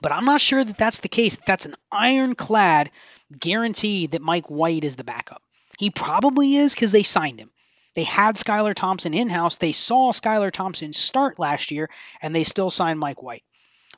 But 0.00 0.12
I'm 0.12 0.24
not 0.24 0.40
sure 0.40 0.62
that 0.62 0.76
that's 0.76 1.00
the 1.00 1.08
case. 1.08 1.38
That's 1.46 1.66
an 1.66 1.76
ironclad 1.90 2.90
guarantee 3.38 4.08
that 4.08 4.22
Mike 4.22 4.50
White 4.50 4.84
is 4.84 4.96
the 4.96 5.04
backup. 5.04 5.42
He 5.78 5.90
probably 5.90 6.56
is 6.56 6.74
because 6.74 6.92
they 6.92 7.02
signed 7.02 7.40
him. 7.40 7.50
They 7.94 8.04
had 8.04 8.34
Skylar 8.34 8.74
Thompson 8.74 9.14
in 9.14 9.28
house. 9.28 9.56
They 9.56 9.72
saw 9.72 10.12
Skylar 10.12 10.50
Thompson 10.50 10.92
start 10.92 11.38
last 11.38 11.70
year, 11.70 11.88
and 12.20 12.34
they 12.34 12.44
still 12.44 12.70
signed 12.70 12.98
Mike 12.98 13.22
White. 13.22 13.44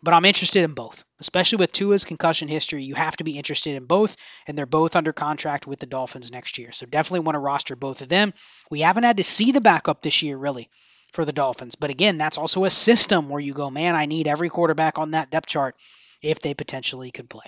But 0.02 0.14
I'm 0.14 0.24
interested 0.24 0.62
in 0.62 0.74
both, 0.74 1.04
especially 1.20 1.58
with 1.58 1.72
Tua's 1.72 2.04
concussion 2.04 2.48
history. 2.48 2.84
You 2.84 2.94
have 2.94 3.16
to 3.16 3.24
be 3.24 3.36
interested 3.36 3.76
in 3.76 3.86
both, 3.86 4.16
and 4.46 4.56
they're 4.56 4.66
both 4.66 4.96
under 4.96 5.12
contract 5.12 5.66
with 5.66 5.78
the 5.78 5.86
Dolphins 5.86 6.30
next 6.30 6.58
year. 6.58 6.72
So 6.72 6.86
definitely 6.86 7.20
want 7.20 7.34
to 7.36 7.40
roster 7.40 7.76
both 7.76 8.02
of 8.02 8.08
them. 8.08 8.34
We 8.70 8.80
haven't 8.80 9.04
had 9.04 9.16
to 9.16 9.24
see 9.24 9.52
the 9.52 9.60
backup 9.60 10.02
this 10.02 10.22
year, 10.22 10.36
really, 10.36 10.68
for 11.12 11.24
the 11.24 11.32
Dolphins. 11.32 11.74
But 11.74 11.90
again, 11.90 12.18
that's 12.18 12.38
also 12.38 12.64
a 12.64 12.70
system 12.70 13.28
where 13.28 13.40
you 13.40 13.54
go, 13.54 13.70
man, 13.70 13.94
I 13.94 14.06
need 14.06 14.28
every 14.28 14.50
quarterback 14.50 14.98
on 14.98 15.12
that 15.12 15.30
depth 15.30 15.46
chart 15.48 15.76
if 16.22 16.40
they 16.40 16.54
potentially 16.54 17.10
could 17.10 17.30
play. 17.30 17.46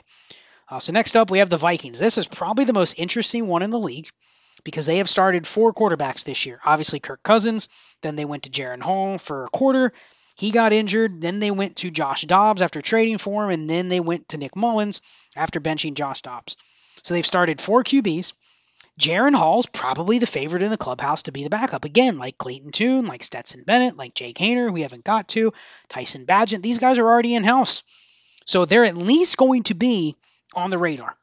Uh, 0.71 0.81
so 0.81 0.93
next 0.93 1.17
up, 1.17 1.31
we 1.31 1.39
have 1.39 1.51
the 1.51 1.57
Vikings. 1.57 1.99
This 1.99 2.19
is 2.19 2.29
probably 2.29 2.65
the 2.65 2.73
most 2.73 2.95
interesting 2.99 3.47
one 3.47 3.63
in 3.63 3.71
the 3.71 3.79
league 3.79 4.09
because 4.65 4.87
they 4.87 4.99
have 4.99 5.09
started 5.09 5.47
four 5.47 5.73
quarterbacks 5.73 6.25
this 6.25 6.45
year. 6.45 6.61
Obviously, 6.65 7.01
Kirk 7.01 7.23
Cousins. 7.23 7.69
Then 8.03 8.17
they 8.17 8.25
went 8.25 8.43
to 8.45 8.51
Jaren 8.51 8.83
Hall 8.83 9.19
for 9.19 9.45
a 9.45 9.49
quarter. 9.49 9.93
He 10.39 10.53
got 10.53 10.73
injured. 10.73 11.21
Then 11.21 11.41
they 11.41 11.51
went 11.51 11.77
to 11.77 11.91
Josh 11.91 12.23
Dobbs 12.23 12.63
after 12.63 12.81
trading 12.81 13.19
for 13.19 13.45
him, 13.45 13.51
and 13.51 13.69
then 13.69 13.89
they 13.89 13.99
went 13.99 14.29
to 14.29 14.37
Nick 14.37 14.55
Mullens 14.55 15.01
after 15.37 15.61
benching 15.61 15.95
Josh 15.95 16.23
Dobbs. 16.23 16.57
So 17.03 17.15
they've 17.15 17.27
started 17.27 17.61
four 17.61 17.83
QBs. 17.83 18.33
Jaren 19.01 19.35
Hall's 19.35 19.67
probably 19.67 20.19
the 20.19 20.27
favorite 20.27 20.63
in 20.63 20.71
the 20.71 20.77
clubhouse 20.77 21.25
to 21.25 21.33
be 21.33 21.45
the 21.45 21.51
backup. 21.51 21.85
Again, 21.85 22.19
like 22.19 22.39
Clayton 22.39 22.73
Tune, 22.73 23.07
like 23.07 23.23
Stetson 23.23 23.65
Bennett, 23.65 23.97
like 23.97 24.15
Jake 24.15 24.39
Haener, 24.39 24.73
we 24.73 24.83
haven't 24.83 25.05
got 25.05 25.29
to, 25.29 25.53
Tyson 25.89 26.27
Bagent. 26.27 26.63
These 26.63 26.79
guys 26.79 26.99
are 26.99 27.07
already 27.07 27.35
in 27.35 27.45
house. 27.45 27.83
So 28.45 28.65
they're 28.65 28.85
at 28.85 28.97
least 28.97 29.37
going 29.37 29.65
to 29.65 29.75
be 29.75 30.17
on 30.55 30.71
the 30.71 30.79
radar 30.79 31.17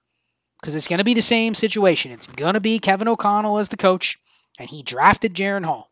because 0.59 0.75
it's 0.75 0.87
going 0.87 0.99
to 0.99 1.03
be 1.05 1.13
the 1.13 1.21
same 1.21 1.53
situation. 1.53 2.11
It's 2.11 2.27
going 2.27 2.53
to 2.53 2.61
be 2.61 2.79
Kevin 2.79 3.07
O'Connell 3.07 3.59
as 3.59 3.69
the 3.69 3.77
coach, 3.77 4.19
and 4.59 4.69
he 4.69 4.83
drafted 4.83 5.33
Jaren 5.33 5.65
Hall. 5.65 5.89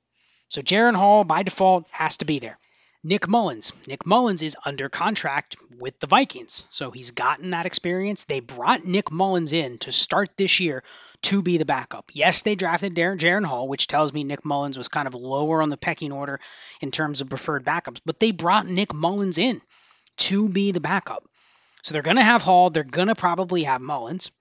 So 0.50 0.62
Jaren 0.62 0.96
Hall, 0.96 1.24
by 1.24 1.44
default, 1.44 1.90
has 1.92 2.18
to 2.18 2.26
be 2.26 2.40
there. 2.40 2.58
Nick 3.06 3.28
Mullens. 3.28 3.74
Nick 3.86 4.06
Mullens 4.06 4.42
is 4.44 4.56
under 4.66 4.88
contract 4.88 5.58
with 5.78 6.00
the 6.00 6.08
Vikings, 6.08 6.66
so 6.70 6.90
he's 6.90 7.12
gotten 7.12 7.50
that 7.50 7.66
experience. 7.66 8.24
They 8.24 8.40
brought 8.40 8.86
Nick 8.86 9.12
Mullens 9.12 9.52
in 9.52 9.78
to 9.80 9.92
start 9.92 10.30
this 10.38 10.62
year 10.62 10.84
to 11.24 11.42
be 11.42 11.58
the 11.58 11.66
backup. 11.66 12.12
Yes, 12.14 12.44
they 12.44 12.56
drafted 12.56 12.96
Darren 12.96 13.18
Jaren 13.18 13.44
Hall, 13.44 13.68
which 13.68 13.88
tells 13.88 14.14
me 14.14 14.24
Nick 14.24 14.46
Mullens 14.46 14.78
was 14.78 14.88
kind 14.88 15.08
of 15.08 15.16
lower 15.16 15.62
on 15.62 15.70
the 15.70 15.76
pecking 15.76 16.14
order 16.14 16.40
in 16.80 16.92
terms 16.92 17.20
of 17.20 17.28
preferred 17.28 17.66
backups, 17.66 18.00
but 18.06 18.22
they 18.22 18.32
brought 18.32 18.68
Nick 18.68 18.94
Mullens 18.94 19.38
in 19.38 19.62
to 20.16 20.48
be 20.48 20.72
the 20.72 20.80
backup. 20.80 21.28
So 21.82 21.92
they're 21.92 22.04
going 22.04 22.16
to 22.16 22.24
have 22.24 22.42
Hall, 22.42 22.70
they're 22.70 22.86
going 22.86 23.10
to 23.10 23.16
probably 23.16 23.64
have 23.64 23.82
Mullens. 23.82 24.32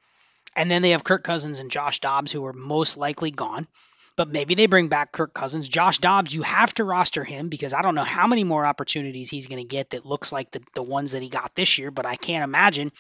and 0.55 0.71
then 0.71 0.83
they 0.83 0.91
have 0.91 1.03
Kirk 1.03 1.25
Cousins 1.25 1.59
and 1.59 1.71
Josh 1.71 1.99
Dobbs, 2.01 2.31
who 2.31 2.45
are 2.47 2.53
most 2.53 2.97
likely 2.97 3.33
gone 3.33 3.67
but 4.17 4.29
maybe 4.29 4.55
they 4.55 4.67
bring 4.67 4.89
back 4.89 5.13
Kirk 5.13 5.33
Cousins. 5.35 5.69
Josh 5.69 5.99
Dobbs, 5.99 6.35
you 6.35 6.43
have 6.43 6.75
to 6.75 6.85
roster 6.85 7.25
him 7.25 7.49
because 7.49 7.75
I 7.75 7.83
don't 7.83 7.95
know 7.95 8.05
how 8.05 8.27
many 8.27 8.45
more 8.45 8.67
opportunities 8.67 9.31
he's 9.31 9.47
going 9.47 9.63
to 9.63 9.69
get 9.69 9.91
that 9.91 10.07
looks 10.07 10.33
like 10.33 10.51
the, 10.51 10.63
the 10.75 10.83
ones 10.83 11.13
that 11.13 11.23
he 11.23 11.29
got 11.29 11.55
this 11.55 11.79
year, 11.79 11.91
but 11.91 12.07
I 12.07 12.17
can't 12.17 12.45
imagine 12.45 12.93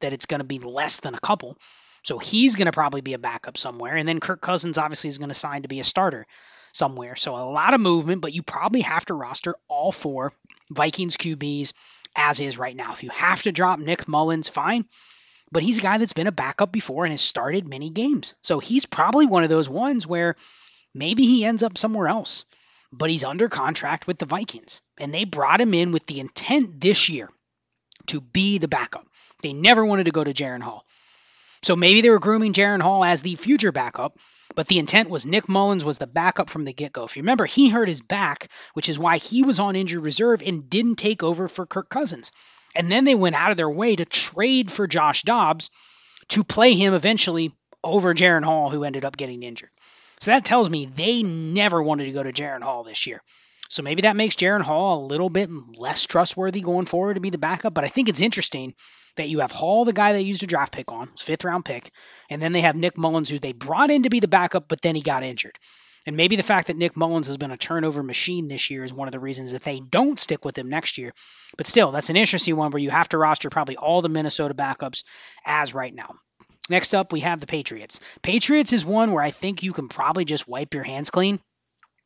that 0.00 0.12
it's 0.12 0.26
going 0.26 0.40
to 0.40 0.44
be 0.44 0.58
less 0.58 1.00
than 1.00 1.14
a 1.14 1.20
couple. 1.20 1.56
So 2.02 2.18
he's 2.18 2.56
going 2.56 2.66
to 2.66 2.72
probably 2.72 3.00
be 3.00 3.14
a 3.14 3.18
backup 3.18 3.56
somewhere. 3.56 3.96
And 3.96 4.08
then 4.08 4.20
Kirk 4.20 4.40
Cousins 4.40 4.78
obviously 4.78 5.08
is 5.08 5.18
going 5.18 5.30
to 5.30 5.34
sign 5.34 5.62
to 5.62 5.68
be 5.68 5.80
a 5.80 5.84
starter 5.84 6.26
somewhere. 6.72 7.16
So 7.16 7.34
a 7.34 7.48
lot 7.50 7.74
of 7.74 7.80
movement, 7.80 8.20
but 8.20 8.34
you 8.34 8.42
probably 8.42 8.82
have 8.82 9.06
to 9.06 9.14
roster 9.14 9.54
all 9.68 9.92
four 9.92 10.32
Vikings 10.70 11.16
QBs 11.16 11.72
as 12.16 12.40
is 12.40 12.58
right 12.58 12.76
now. 12.76 12.92
If 12.92 13.02
you 13.02 13.10
have 13.10 13.42
to 13.42 13.52
drop 13.52 13.78
Nick 13.78 14.06
Mullens, 14.06 14.48
fine 14.48 14.84
but 15.52 15.62
he's 15.62 15.78
a 15.78 15.82
guy 15.82 15.98
that's 15.98 16.12
been 16.12 16.26
a 16.26 16.32
backup 16.32 16.72
before 16.72 17.04
and 17.04 17.12
has 17.12 17.20
started 17.20 17.68
many 17.68 17.90
games. 17.90 18.34
So 18.42 18.58
he's 18.58 18.86
probably 18.86 19.26
one 19.26 19.44
of 19.44 19.50
those 19.50 19.68
ones 19.68 20.06
where 20.06 20.36
maybe 20.94 21.24
he 21.26 21.44
ends 21.44 21.62
up 21.62 21.78
somewhere 21.78 22.08
else. 22.08 22.44
but 22.92 23.10
he's 23.10 23.24
under 23.24 23.48
contract 23.48 24.06
with 24.06 24.18
the 24.18 24.26
Vikings. 24.26 24.80
And 24.98 25.12
they 25.12 25.24
brought 25.24 25.60
him 25.60 25.74
in 25.74 25.92
with 25.92 26.06
the 26.06 26.20
intent 26.20 26.80
this 26.80 27.08
year 27.08 27.28
to 28.06 28.20
be 28.20 28.58
the 28.58 28.68
backup. 28.68 29.06
They 29.42 29.52
never 29.52 29.84
wanted 29.84 30.04
to 30.04 30.12
go 30.12 30.24
to 30.24 30.32
Jaren 30.32 30.62
Hall. 30.62 30.84
So 31.62 31.76
maybe 31.76 32.02
they 32.02 32.10
were 32.10 32.20
grooming 32.20 32.52
Jaren 32.52 32.82
Hall 32.82 33.04
as 33.04 33.22
the 33.22 33.34
future 33.36 33.72
backup, 33.72 34.18
but 34.54 34.68
the 34.68 34.78
intent 34.78 35.10
was 35.10 35.26
Nick 35.26 35.48
Mullens 35.48 35.84
was 35.84 35.98
the 35.98 36.06
backup 36.06 36.50
from 36.50 36.64
the 36.64 36.72
get 36.72 36.92
go. 36.92 37.04
If 37.04 37.16
you 37.16 37.22
remember, 37.22 37.46
he 37.46 37.70
hurt 37.70 37.88
his 37.88 38.02
back, 38.02 38.48
which 38.74 38.88
is 38.88 38.98
why 38.98 39.16
he 39.16 39.42
was 39.42 39.58
on 39.58 39.74
injured 39.74 40.02
reserve 40.02 40.42
and 40.42 40.68
didn't 40.70 40.96
take 40.96 41.22
over 41.22 41.48
for 41.48 41.66
Kirk 41.66 41.88
Cousins. 41.88 42.30
And 42.74 42.90
then 42.90 43.04
they 43.04 43.14
went 43.14 43.36
out 43.36 43.50
of 43.50 43.56
their 43.56 43.70
way 43.70 43.96
to 43.96 44.04
trade 44.04 44.70
for 44.70 44.86
Josh 44.86 45.22
Dobbs 45.22 45.70
to 46.28 46.44
play 46.44 46.74
him 46.74 46.94
eventually 46.94 47.52
over 47.82 48.14
Jaren 48.14 48.44
Hall, 48.44 48.70
who 48.70 48.84
ended 48.84 49.04
up 49.04 49.16
getting 49.16 49.42
injured. 49.42 49.70
So 50.20 50.30
that 50.30 50.44
tells 50.44 50.70
me 50.70 50.86
they 50.86 51.22
never 51.22 51.82
wanted 51.82 52.06
to 52.06 52.12
go 52.12 52.22
to 52.22 52.32
Jaren 52.32 52.62
Hall 52.62 52.84
this 52.84 53.06
year. 53.06 53.20
So 53.68 53.82
maybe 53.82 54.02
that 54.02 54.16
makes 54.16 54.36
Jaren 54.36 54.62
Hall 54.62 55.04
a 55.04 55.06
little 55.06 55.30
bit 55.30 55.50
less 55.76 56.06
trustworthy 56.06 56.60
going 56.60 56.86
forward 56.86 57.14
to 57.14 57.20
be 57.20 57.30
the 57.30 57.38
backup. 57.38 57.74
But 57.74 57.84
I 57.84 57.88
think 57.88 58.08
it's 58.08 58.20
interesting 58.20 58.74
that 59.16 59.28
you 59.28 59.40
have 59.40 59.52
Hall, 59.52 59.84
the 59.84 59.92
guy 59.92 60.12
they 60.12 60.22
used 60.22 60.42
a 60.42 60.46
draft 60.46 60.72
pick 60.72 60.90
on, 60.90 61.08
his 61.08 61.22
fifth 61.22 61.44
round 61.44 61.64
pick, 61.64 61.90
and 62.30 62.42
then 62.42 62.52
they 62.52 62.62
have 62.62 62.76
Nick 62.76 62.96
Mullens, 62.96 63.28
who 63.28 63.38
they 63.38 63.52
brought 63.52 63.90
in 63.90 64.04
to 64.04 64.10
be 64.10 64.20
the 64.20 64.28
backup, 64.28 64.68
but 64.68 64.82
then 64.82 64.94
he 64.94 65.02
got 65.02 65.22
injured. 65.22 65.58
And 66.06 66.16
maybe 66.16 66.36
the 66.36 66.42
fact 66.42 66.66
that 66.66 66.76
Nick 66.76 66.96
Mullens 66.96 67.28
has 67.28 67.38
been 67.38 67.50
a 67.50 67.56
turnover 67.56 68.02
machine 68.02 68.48
this 68.48 68.70
year 68.70 68.84
is 68.84 68.92
one 68.92 69.08
of 69.08 69.12
the 69.12 69.20
reasons 69.20 69.52
that 69.52 69.64
they 69.64 69.80
don't 69.80 70.20
stick 70.20 70.44
with 70.44 70.58
him 70.58 70.68
next 70.68 70.98
year. 70.98 71.12
But 71.56 71.66
still, 71.66 71.92
that's 71.92 72.10
an 72.10 72.16
interesting 72.16 72.56
one 72.56 72.70
where 72.70 72.82
you 72.82 72.90
have 72.90 73.08
to 73.10 73.18
roster 73.18 73.48
probably 73.48 73.76
all 73.76 74.02
the 74.02 74.08
Minnesota 74.08 74.54
backups 74.54 75.04
as 75.44 75.74
right 75.74 75.94
now. 75.94 76.14
Next 76.68 76.94
up, 76.94 77.12
we 77.12 77.20
have 77.20 77.40
the 77.40 77.46
Patriots. 77.46 78.00
Patriots 78.22 78.72
is 78.72 78.84
one 78.84 79.12
where 79.12 79.22
I 79.22 79.30
think 79.30 79.62
you 79.62 79.72
can 79.72 79.88
probably 79.88 80.24
just 80.24 80.48
wipe 80.48 80.74
your 80.74 80.82
hands 80.82 81.10
clean 81.10 81.38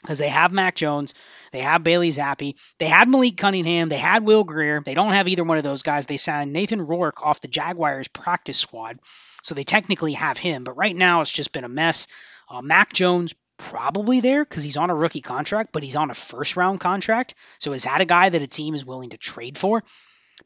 because 0.02 0.18
they 0.18 0.28
have 0.28 0.52
Mac 0.52 0.74
Jones, 0.76 1.14
they 1.52 1.60
have 1.60 1.82
Bailey 1.82 2.10
Zappe, 2.10 2.54
they 2.78 2.86
had 2.86 3.08
Malik 3.08 3.36
Cunningham, 3.36 3.88
they 3.88 3.98
had 3.98 4.24
Will 4.24 4.44
Grier. 4.44 4.80
They 4.80 4.94
don't 4.94 5.12
have 5.12 5.28
either 5.28 5.44
one 5.44 5.58
of 5.58 5.64
those 5.64 5.82
guys. 5.82 6.06
They 6.06 6.16
signed 6.16 6.52
Nathan 6.52 6.86
Rourke 6.86 7.24
off 7.24 7.40
the 7.40 7.48
Jaguars 7.48 8.08
practice 8.08 8.58
squad, 8.58 9.00
so 9.42 9.54
they 9.54 9.64
technically 9.64 10.12
have 10.12 10.38
him. 10.38 10.64
But 10.64 10.76
right 10.76 10.94
now, 10.94 11.20
it's 11.20 11.30
just 11.30 11.52
been 11.52 11.64
a 11.64 11.68
mess. 11.68 12.06
Uh, 12.48 12.62
Mac 12.62 12.92
Jones 12.92 13.34
probably 13.58 14.20
there 14.20 14.44
because 14.44 14.62
he's 14.62 14.76
on 14.76 14.90
a 14.90 14.94
rookie 14.94 15.20
contract, 15.20 15.70
but 15.72 15.82
he's 15.82 15.96
on 15.96 16.10
a 16.10 16.14
first 16.14 16.56
round 16.56 16.80
contract. 16.80 17.34
So 17.58 17.72
is 17.72 17.84
that 17.84 18.00
a 18.00 18.06
guy 18.06 18.28
that 18.28 18.42
a 18.42 18.46
team 18.46 18.74
is 18.74 18.86
willing 18.86 19.10
to 19.10 19.18
trade 19.18 19.58
for? 19.58 19.84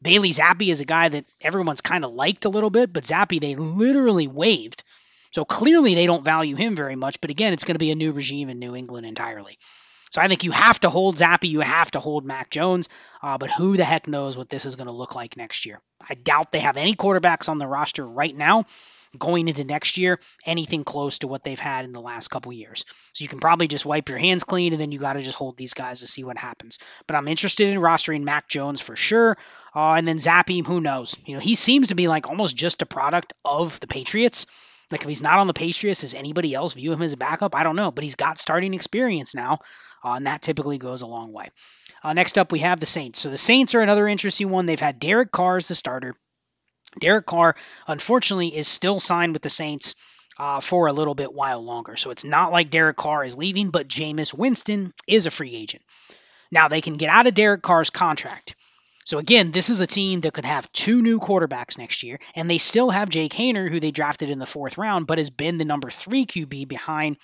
Bailey 0.01 0.31
Zappe 0.31 0.69
is 0.69 0.81
a 0.81 0.85
guy 0.85 1.09
that 1.09 1.25
everyone's 1.41 1.81
kind 1.81 2.03
of 2.03 2.11
liked 2.11 2.45
a 2.45 2.49
little 2.49 2.71
bit, 2.71 2.91
but 2.91 3.03
Zappe 3.03 3.39
they 3.39 3.55
literally 3.55 4.27
waived. 4.27 4.83
So 5.31 5.45
clearly 5.45 5.95
they 5.95 6.05
don't 6.05 6.25
value 6.25 6.55
him 6.55 6.75
very 6.75 6.95
much. 6.95 7.21
But 7.21 7.29
again, 7.29 7.53
it's 7.53 7.63
going 7.63 7.75
to 7.75 7.79
be 7.79 7.91
a 7.91 7.95
new 7.95 8.11
regime 8.11 8.49
in 8.49 8.59
New 8.59 8.75
England 8.75 9.05
entirely. 9.05 9.57
So 10.11 10.21
I 10.21 10.27
think 10.27 10.43
you 10.43 10.51
have 10.51 10.79
to 10.81 10.91
hold 10.91 11.17
Zappe, 11.17 11.49
you 11.49 11.61
have 11.61 11.89
to 11.91 11.99
hold 11.99 12.23
Mac 12.23 12.51
Jones, 12.51 12.87
uh, 13.23 13.39
but 13.39 13.49
who 13.49 13.77
the 13.77 13.83
heck 13.83 14.07
knows 14.07 14.37
what 14.37 14.47
this 14.47 14.65
is 14.65 14.75
going 14.75 14.85
to 14.85 14.93
look 14.93 15.15
like 15.15 15.35
next 15.35 15.65
year? 15.65 15.81
I 16.07 16.13
doubt 16.13 16.51
they 16.51 16.59
have 16.59 16.77
any 16.77 16.93
quarterbacks 16.93 17.49
on 17.49 17.57
the 17.57 17.65
roster 17.65 18.07
right 18.07 18.35
now 18.35 18.65
going 19.17 19.47
into 19.47 19.63
next 19.63 19.97
year 19.97 20.19
anything 20.45 20.83
close 20.83 21.19
to 21.19 21.27
what 21.27 21.43
they've 21.43 21.59
had 21.59 21.85
in 21.85 21.91
the 21.91 22.01
last 22.01 22.29
couple 22.29 22.51
years. 22.51 22.85
So 23.13 23.23
you 23.23 23.27
can 23.27 23.39
probably 23.39 23.67
just 23.67 23.85
wipe 23.85 24.09
your 24.09 24.17
hands 24.17 24.43
clean 24.43 24.73
and 24.73 24.81
then 24.81 24.91
you 24.91 24.99
got 24.99 25.13
to 25.13 25.21
just 25.21 25.37
hold 25.37 25.57
these 25.57 25.73
guys 25.73 25.99
to 25.99 26.07
see 26.07 26.23
what 26.23 26.37
happens. 26.37 26.79
But 27.07 27.15
I'm 27.15 27.27
interested 27.27 27.69
in 27.69 27.79
rostering 27.79 28.23
Mac 28.23 28.47
Jones 28.47 28.81
for 28.81 28.95
sure. 28.95 29.37
Uh, 29.75 29.93
and 29.93 30.07
then 30.07 30.17
Zappe, 30.17 30.65
who 30.65 30.81
knows? 30.81 31.15
You 31.25 31.35
know, 31.35 31.39
he 31.39 31.55
seems 31.55 31.89
to 31.89 31.95
be 31.95 32.07
like 32.07 32.29
almost 32.29 32.55
just 32.55 32.81
a 32.81 32.85
product 32.85 33.33
of 33.45 33.79
the 33.79 33.87
Patriots. 33.87 34.45
Like 34.91 35.01
if 35.01 35.07
he's 35.07 35.23
not 35.23 35.39
on 35.39 35.47
the 35.47 35.53
Patriots, 35.53 36.01
does 36.01 36.13
anybody 36.13 36.53
else 36.53 36.73
view 36.73 36.91
him 36.91 37.01
as 37.01 37.13
a 37.13 37.17
backup? 37.17 37.55
I 37.55 37.63
don't 37.63 37.75
know, 37.75 37.91
but 37.91 38.03
he's 38.03 38.15
got 38.15 38.37
starting 38.37 38.73
experience 38.73 39.33
now, 39.33 39.59
uh, 40.03 40.11
and 40.11 40.27
that 40.27 40.41
typically 40.41 40.77
goes 40.77 41.01
a 41.01 41.07
long 41.07 41.31
way. 41.33 41.49
Uh, 42.03 42.13
next 42.13 42.37
up, 42.37 42.51
we 42.51 42.59
have 42.59 42.79
the 42.79 42.85
Saints. 42.85 43.19
So 43.19 43.29
the 43.29 43.37
Saints 43.37 43.75
are 43.75 43.81
another 43.81 44.07
interesting 44.07 44.49
one. 44.49 44.65
They've 44.65 44.79
had 44.79 44.99
Derek 44.99 45.31
Carr 45.31 45.57
as 45.57 45.67
the 45.67 45.75
starter. 45.75 46.15
Derek 46.99 47.25
Carr, 47.25 47.55
unfortunately, 47.87 48.55
is 48.55 48.67
still 48.67 48.99
signed 48.99 49.33
with 49.33 49.41
the 49.41 49.49
Saints 49.49 49.95
uh, 50.37 50.59
for 50.59 50.87
a 50.87 50.93
little 50.93 51.15
bit 51.15 51.33
while 51.33 51.63
longer. 51.63 51.95
So 51.95 52.11
it's 52.11 52.25
not 52.25 52.51
like 52.51 52.69
Derek 52.69 52.97
Carr 52.97 53.23
is 53.23 53.37
leaving, 53.37 53.69
but 53.69 53.87
Jameis 53.87 54.33
Winston 54.33 54.93
is 55.07 55.25
a 55.25 55.31
free 55.31 55.55
agent. 55.55 55.83
Now 56.51 56.67
they 56.67 56.81
can 56.81 56.95
get 56.95 57.09
out 57.09 57.27
of 57.27 57.33
Derek 57.33 57.61
Carr's 57.61 57.89
contract. 57.89 58.55
So 59.05 59.17
again, 59.17 59.51
this 59.51 59.69
is 59.69 59.81
a 59.81 59.87
team 59.87 60.21
that 60.21 60.33
could 60.33 60.45
have 60.45 60.71
two 60.71 61.01
new 61.01 61.19
quarterbacks 61.19 61.77
next 61.77 62.03
year, 62.03 62.19
and 62.35 62.49
they 62.49 62.57
still 62.57 62.89
have 62.89 63.09
Jake 63.09 63.33
Haener, 63.33 63.69
who 63.69 63.79
they 63.79 63.91
drafted 63.91 64.29
in 64.29 64.39
the 64.39 64.45
fourth 64.45 64.77
round, 64.77 65.07
but 65.07 65.17
has 65.17 65.29
been 65.29 65.57
the 65.57 65.65
number 65.65 65.89
three 65.89 66.25
QB 66.25 66.67
behind 66.67 67.17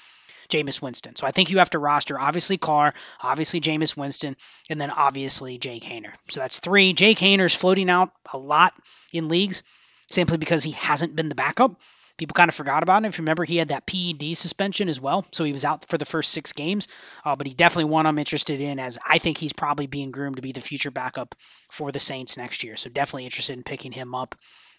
Jameis 0.50 0.82
Winston. 0.82 1.16
So 1.16 1.26
I 1.26 1.32
think 1.32 1.52
you 1.52 1.60
have 1.60 1.70
to 1.72 1.80
roster 1.80 2.20
obviously 2.20 2.58
Carr, 2.58 2.94
obviously 3.22 3.62
Jameis 3.62 3.96
Winston, 3.96 4.36
and 4.70 4.80
then 4.80 4.90
obviously 4.90 5.58
Jake 5.58 5.84
Haener. 5.84 6.14
So 6.30 6.40
that's 6.40 6.60
three. 6.60 6.94
Jake 6.94 7.20
Haener's 7.20 7.56
floating 7.56 7.90
out 7.90 8.12
a 8.34 8.38
lot 8.38 8.74
in 9.14 9.30
leagues 9.30 9.64
simply 10.08 10.38
because 10.38 10.64
he 10.64 10.72
hasn't 10.72 11.16
been 11.16 11.30
the 11.30 11.36
backup. 11.36 11.80
People 12.18 12.34
kind 12.34 12.50
of 12.50 12.56
forgot 12.56 12.84
about 12.84 12.98
him. 12.98 13.06
If 13.06 13.18
you 13.18 13.22
remember, 13.22 13.46
he 13.46 13.56
had 13.56 13.70
that 13.70 13.86
PED 13.86 14.36
suspension 14.36 14.90
as 14.90 15.00
well, 15.00 15.26
so 15.32 15.46
he 15.46 15.54
was 15.54 15.64
out 15.64 15.86
for 15.88 15.98
the 15.98 16.06
first 16.06 16.34
six 16.34 16.52
games. 16.52 16.90
Uh, 17.24 17.38
but 17.38 17.48
he 17.48 17.54
definitely 17.54 17.86
one 17.86 18.06
I'm 18.06 18.20
interested 18.20 18.60
in, 18.60 18.78
as 18.78 19.00
I 19.08 19.20
think 19.20 19.38
he's 19.38 19.54
probably 19.54 19.88
being 19.88 20.12
groomed 20.12 20.36
to 20.36 20.42
be 20.42 20.52
the 20.52 20.60
future 20.60 20.92
backup 20.92 21.34
for 21.72 21.94
the 21.94 22.00
Saints 22.00 22.36
next 22.36 22.66
year. 22.66 22.76
So 22.76 22.90
definitely 22.90 23.24
interested 23.24 23.56
in 23.56 23.64
picking 23.64 23.94
him 23.94 24.16
up 24.16 24.36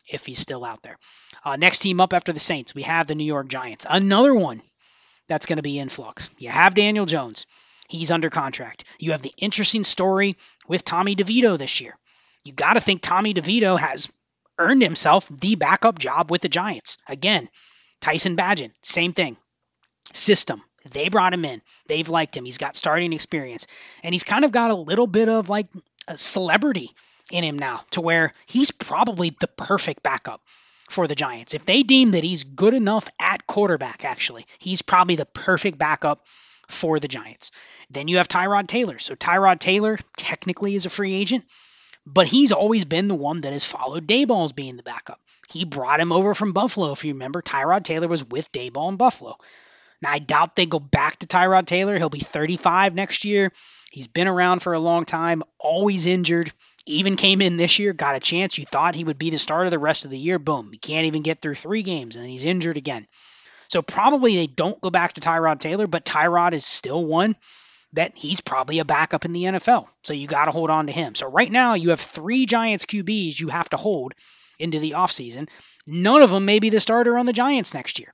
if 0.06 0.26
he's 0.26 0.38
still 0.38 0.66
out 0.66 0.82
there. 0.82 0.98
Uh, 1.42 1.56
next 1.56 1.78
team 1.78 2.02
up 2.02 2.12
after 2.12 2.34
the 2.34 2.40
Saints, 2.40 2.74
we 2.74 2.82
have 2.82 3.06
the 3.06 3.14
New 3.14 3.24
York 3.24 3.48
Giants. 3.48 3.86
Another 3.88 4.34
one 4.34 4.60
that's 5.30 5.46
going 5.46 5.58
to 5.58 5.62
be 5.62 5.78
in 5.78 5.88
flux. 5.88 6.28
You 6.38 6.48
have 6.48 6.74
Daniel 6.74 7.06
Jones. 7.06 7.46
He's 7.88 8.10
under 8.10 8.30
contract. 8.30 8.84
You 8.98 9.12
have 9.12 9.22
the 9.22 9.32
interesting 9.38 9.84
story 9.84 10.36
with 10.66 10.84
Tommy 10.84 11.14
DeVito 11.14 11.56
this 11.56 11.80
year. 11.80 11.96
You 12.44 12.52
got 12.52 12.74
to 12.74 12.80
think 12.80 13.00
Tommy 13.00 13.32
DeVito 13.32 13.78
has 13.78 14.10
earned 14.58 14.82
himself 14.82 15.28
the 15.28 15.54
backup 15.54 15.98
job 15.98 16.30
with 16.32 16.42
the 16.42 16.48
Giants. 16.48 16.98
Again, 17.08 17.48
Tyson 18.00 18.36
Bagent, 18.36 18.72
same 18.82 19.12
thing. 19.12 19.36
System. 20.12 20.62
They 20.90 21.08
brought 21.08 21.34
him 21.34 21.44
in. 21.44 21.62
They've 21.86 22.08
liked 22.08 22.36
him. 22.36 22.44
He's 22.44 22.58
got 22.58 22.74
starting 22.74 23.12
experience. 23.12 23.68
And 24.02 24.12
he's 24.12 24.24
kind 24.24 24.44
of 24.44 24.50
got 24.50 24.72
a 24.72 24.74
little 24.74 25.06
bit 25.06 25.28
of 25.28 25.48
like 25.48 25.68
a 26.08 26.18
celebrity 26.18 26.90
in 27.30 27.44
him 27.44 27.56
now 27.56 27.82
to 27.92 28.00
where 28.00 28.32
he's 28.46 28.72
probably 28.72 29.36
the 29.38 29.46
perfect 29.46 30.02
backup 30.02 30.42
for 30.90 31.06
the 31.06 31.14
Giants. 31.14 31.54
If 31.54 31.64
they 31.64 31.82
deem 31.82 32.12
that 32.12 32.24
he's 32.24 32.44
good 32.44 32.74
enough 32.74 33.08
at 33.18 33.46
quarterback, 33.46 34.04
actually, 34.04 34.46
he's 34.58 34.82
probably 34.82 35.16
the 35.16 35.26
perfect 35.26 35.78
backup 35.78 36.26
for 36.68 36.98
the 36.98 37.08
Giants. 37.08 37.52
Then 37.90 38.08
you 38.08 38.18
have 38.18 38.28
Tyrod 38.28 38.66
Taylor. 38.66 38.98
So 38.98 39.14
Tyrod 39.14 39.60
Taylor 39.60 39.98
technically 40.16 40.74
is 40.74 40.86
a 40.86 40.90
free 40.90 41.14
agent, 41.14 41.44
but 42.06 42.26
he's 42.26 42.52
always 42.52 42.84
been 42.84 43.06
the 43.06 43.14
one 43.14 43.42
that 43.42 43.52
has 43.52 43.64
followed 43.64 44.06
Daboll 44.06 44.44
as 44.44 44.52
being 44.52 44.76
the 44.76 44.82
backup. 44.82 45.20
He 45.50 45.64
brought 45.64 46.00
him 46.00 46.12
over 46.12 46.34
from 46.34 46.52
Buffalo. 46.52 46.92
If 46.92 47.04
you 47.04 47.12
remember, 47.12 47.42
Tyrod 47.42 47.84
Taylor 47.84 48.08
was 48.08 48.24
with 48.24 48.52
Daboll 48.52 48.90
in 48.90 48.96
Buffalo. 48.96 49.36
Now, 50.02 50.12
I 50.12 50.18
doubt 50.18 50.56
they 50.56 50.66
go 50.66 50.78
back 50.78 51.18
to 51.18 51.26
Tyrod 51.26 51.66
Taylor. 51.66 51.98
He'll 51.98 52.08
be 52.08 52.20
35 52.20 52.94
next 52.94 53.24
year. 53.24 53.52
He's 53.90 54.06
been 54.06 54.28
around 54.28 54.60
for 54.60 54.72
a 54.72 54.78
long 54.78 55.04
time, 55.04 55.42
always 55.58 56.06
injured. 56.06 56.52
Even 56.90 57.16
came 57.16 57.40
in 57.40 57.56
this 57.56 57.78
year, 57.78 57.92
got 57.92 58.16
a 58.16 58.20
chance. 58.20 58.58
You 58.58 58.66
thought 58.66 58.94
he 58.94 59.04
would 59.04 59.18
be 59.18 59.30
the 59.30 59.38
starter 59.38 59.70
the 59.70 59.78
rest 59.78 60.04
of 60.04 60.10
the 60.10 60.18
year. 60.18 60.38
Boom. 60.38 60.70
He 60.72 60.78
can't 60.78 61.06
even 61.06 61.22
get 61.22 61.40
through 61.40 61.54
three 61.54 61.82
games, 61.82 62.16
and 62.16 62.26
he's 62.26 62.44
injured 62.44 62.76
again. 62.76 63.06
So 63.68 63.82
probably 63.82 64.34
they 64.34 64.46
don't 64.48 64.80
go 64.80 64.90
back 64.90 65.12
to 65.12 65.20
Tyrod 65.20 65.60
Taylor, 65.60 65.86
but 65.86 66.04
Tyrod 66.04 66.52
is 66.52 66.66
still 66.66 67.04
one 67.04 67.36
that 67.92 68.12
he's 68.16 68.40
probably 68.40 68.78
a 68.78 68.84
backup 68.84 69.24
in 69.24 69.32
the 69.32 69.44
NFL. 69.44 69.86
So 70.02 70.12
you 70.12 70.26
got 70.26 70.46
to 70.46 70.50
hold 70.50 70.70
on 70.70 70.86
to 70.86 70.92
him. 70.92 71.14
So 71.14 71.30
right 71.30 71.50
now 71.50 71.74
you 71.74 71.90
have 71.90 72.00
three 72.00 72.46
Giants 72.46 72.84
QBs 72.84 73.38
you 73.38 73.48
have 73.48 73.68
to 73.70 73.76
hold 73.76 74.14
into 74.58 74.78
the 74.78 74.92
offseason. 74.92 75.48
None 75.86 76.22
of 76.22 76.30
them 76.30 76.44
may 76.44 76.58
be 76.58 76.70
the 76.70 76.80
starter 76.80 77.16
on 77.18 77.26
the 77.26 77.32
Giants 77.32 77.74
next 77.74 77.98
year. 77.98 78.12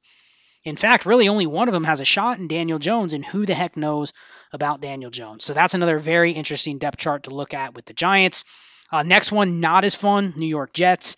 In 0.65 0.77
fact, 0.77 1.07
really 1.07 1.29
only 1.29 1.47
one 1.47 1.69
of 1.69 1.73
them 1.73 1.85
has 1.85 2.01
a 2.01 2.05
shot 2.05 2.39
in 2.39 2.49
Daniel 2.49 2.79
Jones, 2.79 3.13
and 3.13 3.25
who 3.25 3.47
the 3.47 3.55
heck 3.55 3.77
knows 3.77 4.13
about 4.53 4.81
Daniel 4.81 5.11
Jones? 5.11 5.45
So 5.45 5.55
that's 5.55 5.75
another 5.75 5.99
very 5.99 6.33
interesting 6.33 6.79
depth 6.79 6.99
chart 6.99 7.25
to 7.25 7.31
look 7.31 7.55
at 7.55 7.75
with 7.75 7.85
the 7.85 7.93
Giants. 7.93 8.45
Uh, 8.91 9.03
next 9.03 9.33
one, 9.33 9.61
not 9.61 9.85
as 9.85 9.95
fun 9.95 10.35
New 10.37 10.47
York 10.47 10.73
Jets. 10.73 11.17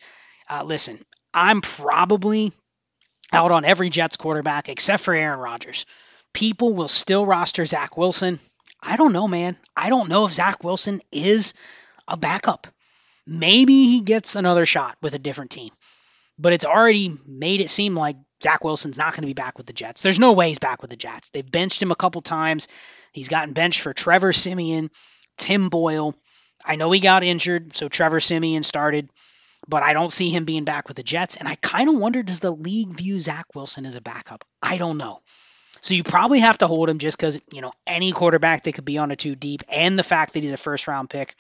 Uh, 0.49 0.65
listen, 0.65 1.05
I'm 1.35 1.61
probably 1.61 2.53
out 3.33 3.53
on 3.53 3.65
every 3.65 3.91
Jets 3.91 4.17
quarterback 4.17 4.69
except 4.69 5.03
for 5.03 5.15
Aaron 5.15 5.39
Rodgers. 5.39 5.85
People 6.33 6.73
will 6.75 6.89
still 6.89 7.27
roster 7.27 7.65
Zach 7.67 7.97
Wilson. 7.97 8.39
I 8.83 8.97
don't 8.97 9.13
know, 9.13 9.29
man. 9.29 9.57
I 9.77 9.89
don't 9.89 10.09
know 10.09 10.25
if 10.25 10.33
Zach 10.33 10.65
Wilson 10.65 11.01
is 11.13 11.55
a 12.07 12.17
backup. 12.17 12.67
Maybe 13.27 13.87
he 13.87 14.01
gets 14.01 14.37
another 14.37 14.65
shot 14.65 14.97
with 15.03 15.15
a 15.15 15.19
different 15.19 15.51
team. 15.51 15.71
But 16.39 16.53
it's 16.53 16.65
already 16.65 17.17
made 17.27 17.61
it 17.61 17.71
seem 17.71 17.95
like 17.95 18.17
Zach 18.43 18.63
Wilson's 18.63 18.99
not 18.99 19.13
going 19.13 19.23
to 19.23 19.29
be 19.29 19.35
back 19.35 19.59
with 19.59 19.67
the 19.67 19.73
Jets. 19.73 20.03
There's 20.03 20.19
no 20.19 20.33
way 20.33 20.49
he's 20.49 20.59
back 20.59 20.81
with 20.81 20.91
the 20.91 20.97
Jets. 20.97 21.31
They've 21.31 21.51
benched 21.51 21.83
him 21.83 21.91
a 21.91 21.97
couple 21.97 22.21
times. 22.21 22.69
He's 23.13 23.29
gotten 23.29 23.55
benched 23.55 23.81
for 23.81 23.93
Trevor 23.93 24.33
Siemian, 24.33 24.91
Tim 25.37 25.69
Boyle. 25.69 26.15
I 26.65 26.77
know 26.77 26.91
he 26.91 27.01
got 27.01 27.25
injured, 27.25 27.75
so 27.75 27.89
Trevor 27.89 28.21
Siemian 28.21 28.63
started, 28.63 29.09
but 29.67 29.83
I 29.83 29.93
don't 29.93 30.13
see 30.13 30.31
him 30.31 30.45
being 30.45 30.65
back 30.65 30.89
with 30.89 30.97
the 30.97 31.03
Jets. 31.03 31.37
And 31.37 31.49
I 31.49 31.57
kind 31.57 31.89
of 31.89 31.99
wonder 31.99 32.23
does 32.23 32.41
the 32.41 32.53
league 32.53 32.97
view 32.97 33.19
Zach 33.19 33.47
Wilson 33.55 33.87
as 33.87 33.97
a 33.97 34.01
backup? 34.01 34.45
I 34.63 34.77
don't 34.77 34.99
know. 34.99 35.21
So 35.81 35.95
you 35.95 36.03
probably 36.03 36.41
have 36.41 36.59
to 36.59 36.67
hold 36.67 36.89
him 36.89 36.99
just 36.99 37.17
because, 37.17 37.41
you 37.53 37.61
know, 37.61 37.73
any 37.87 38.13
quarterback 38.13 38.65
that 38.65 38.73
could 38.73 38.85
be 38.85 38.99
on 38.99 39.11
a 39.11 39.17
two 39.17 39.37
deep 39.37 39.63
and 39.69 39.99
the 39.99 40.03
fact 40.03 40.35
that 40.35 40.43
he's 40.43 40.53
a 40.53 40.57
first 40.57 40.89
round 40.89 41.11
pick. 41.11 41.35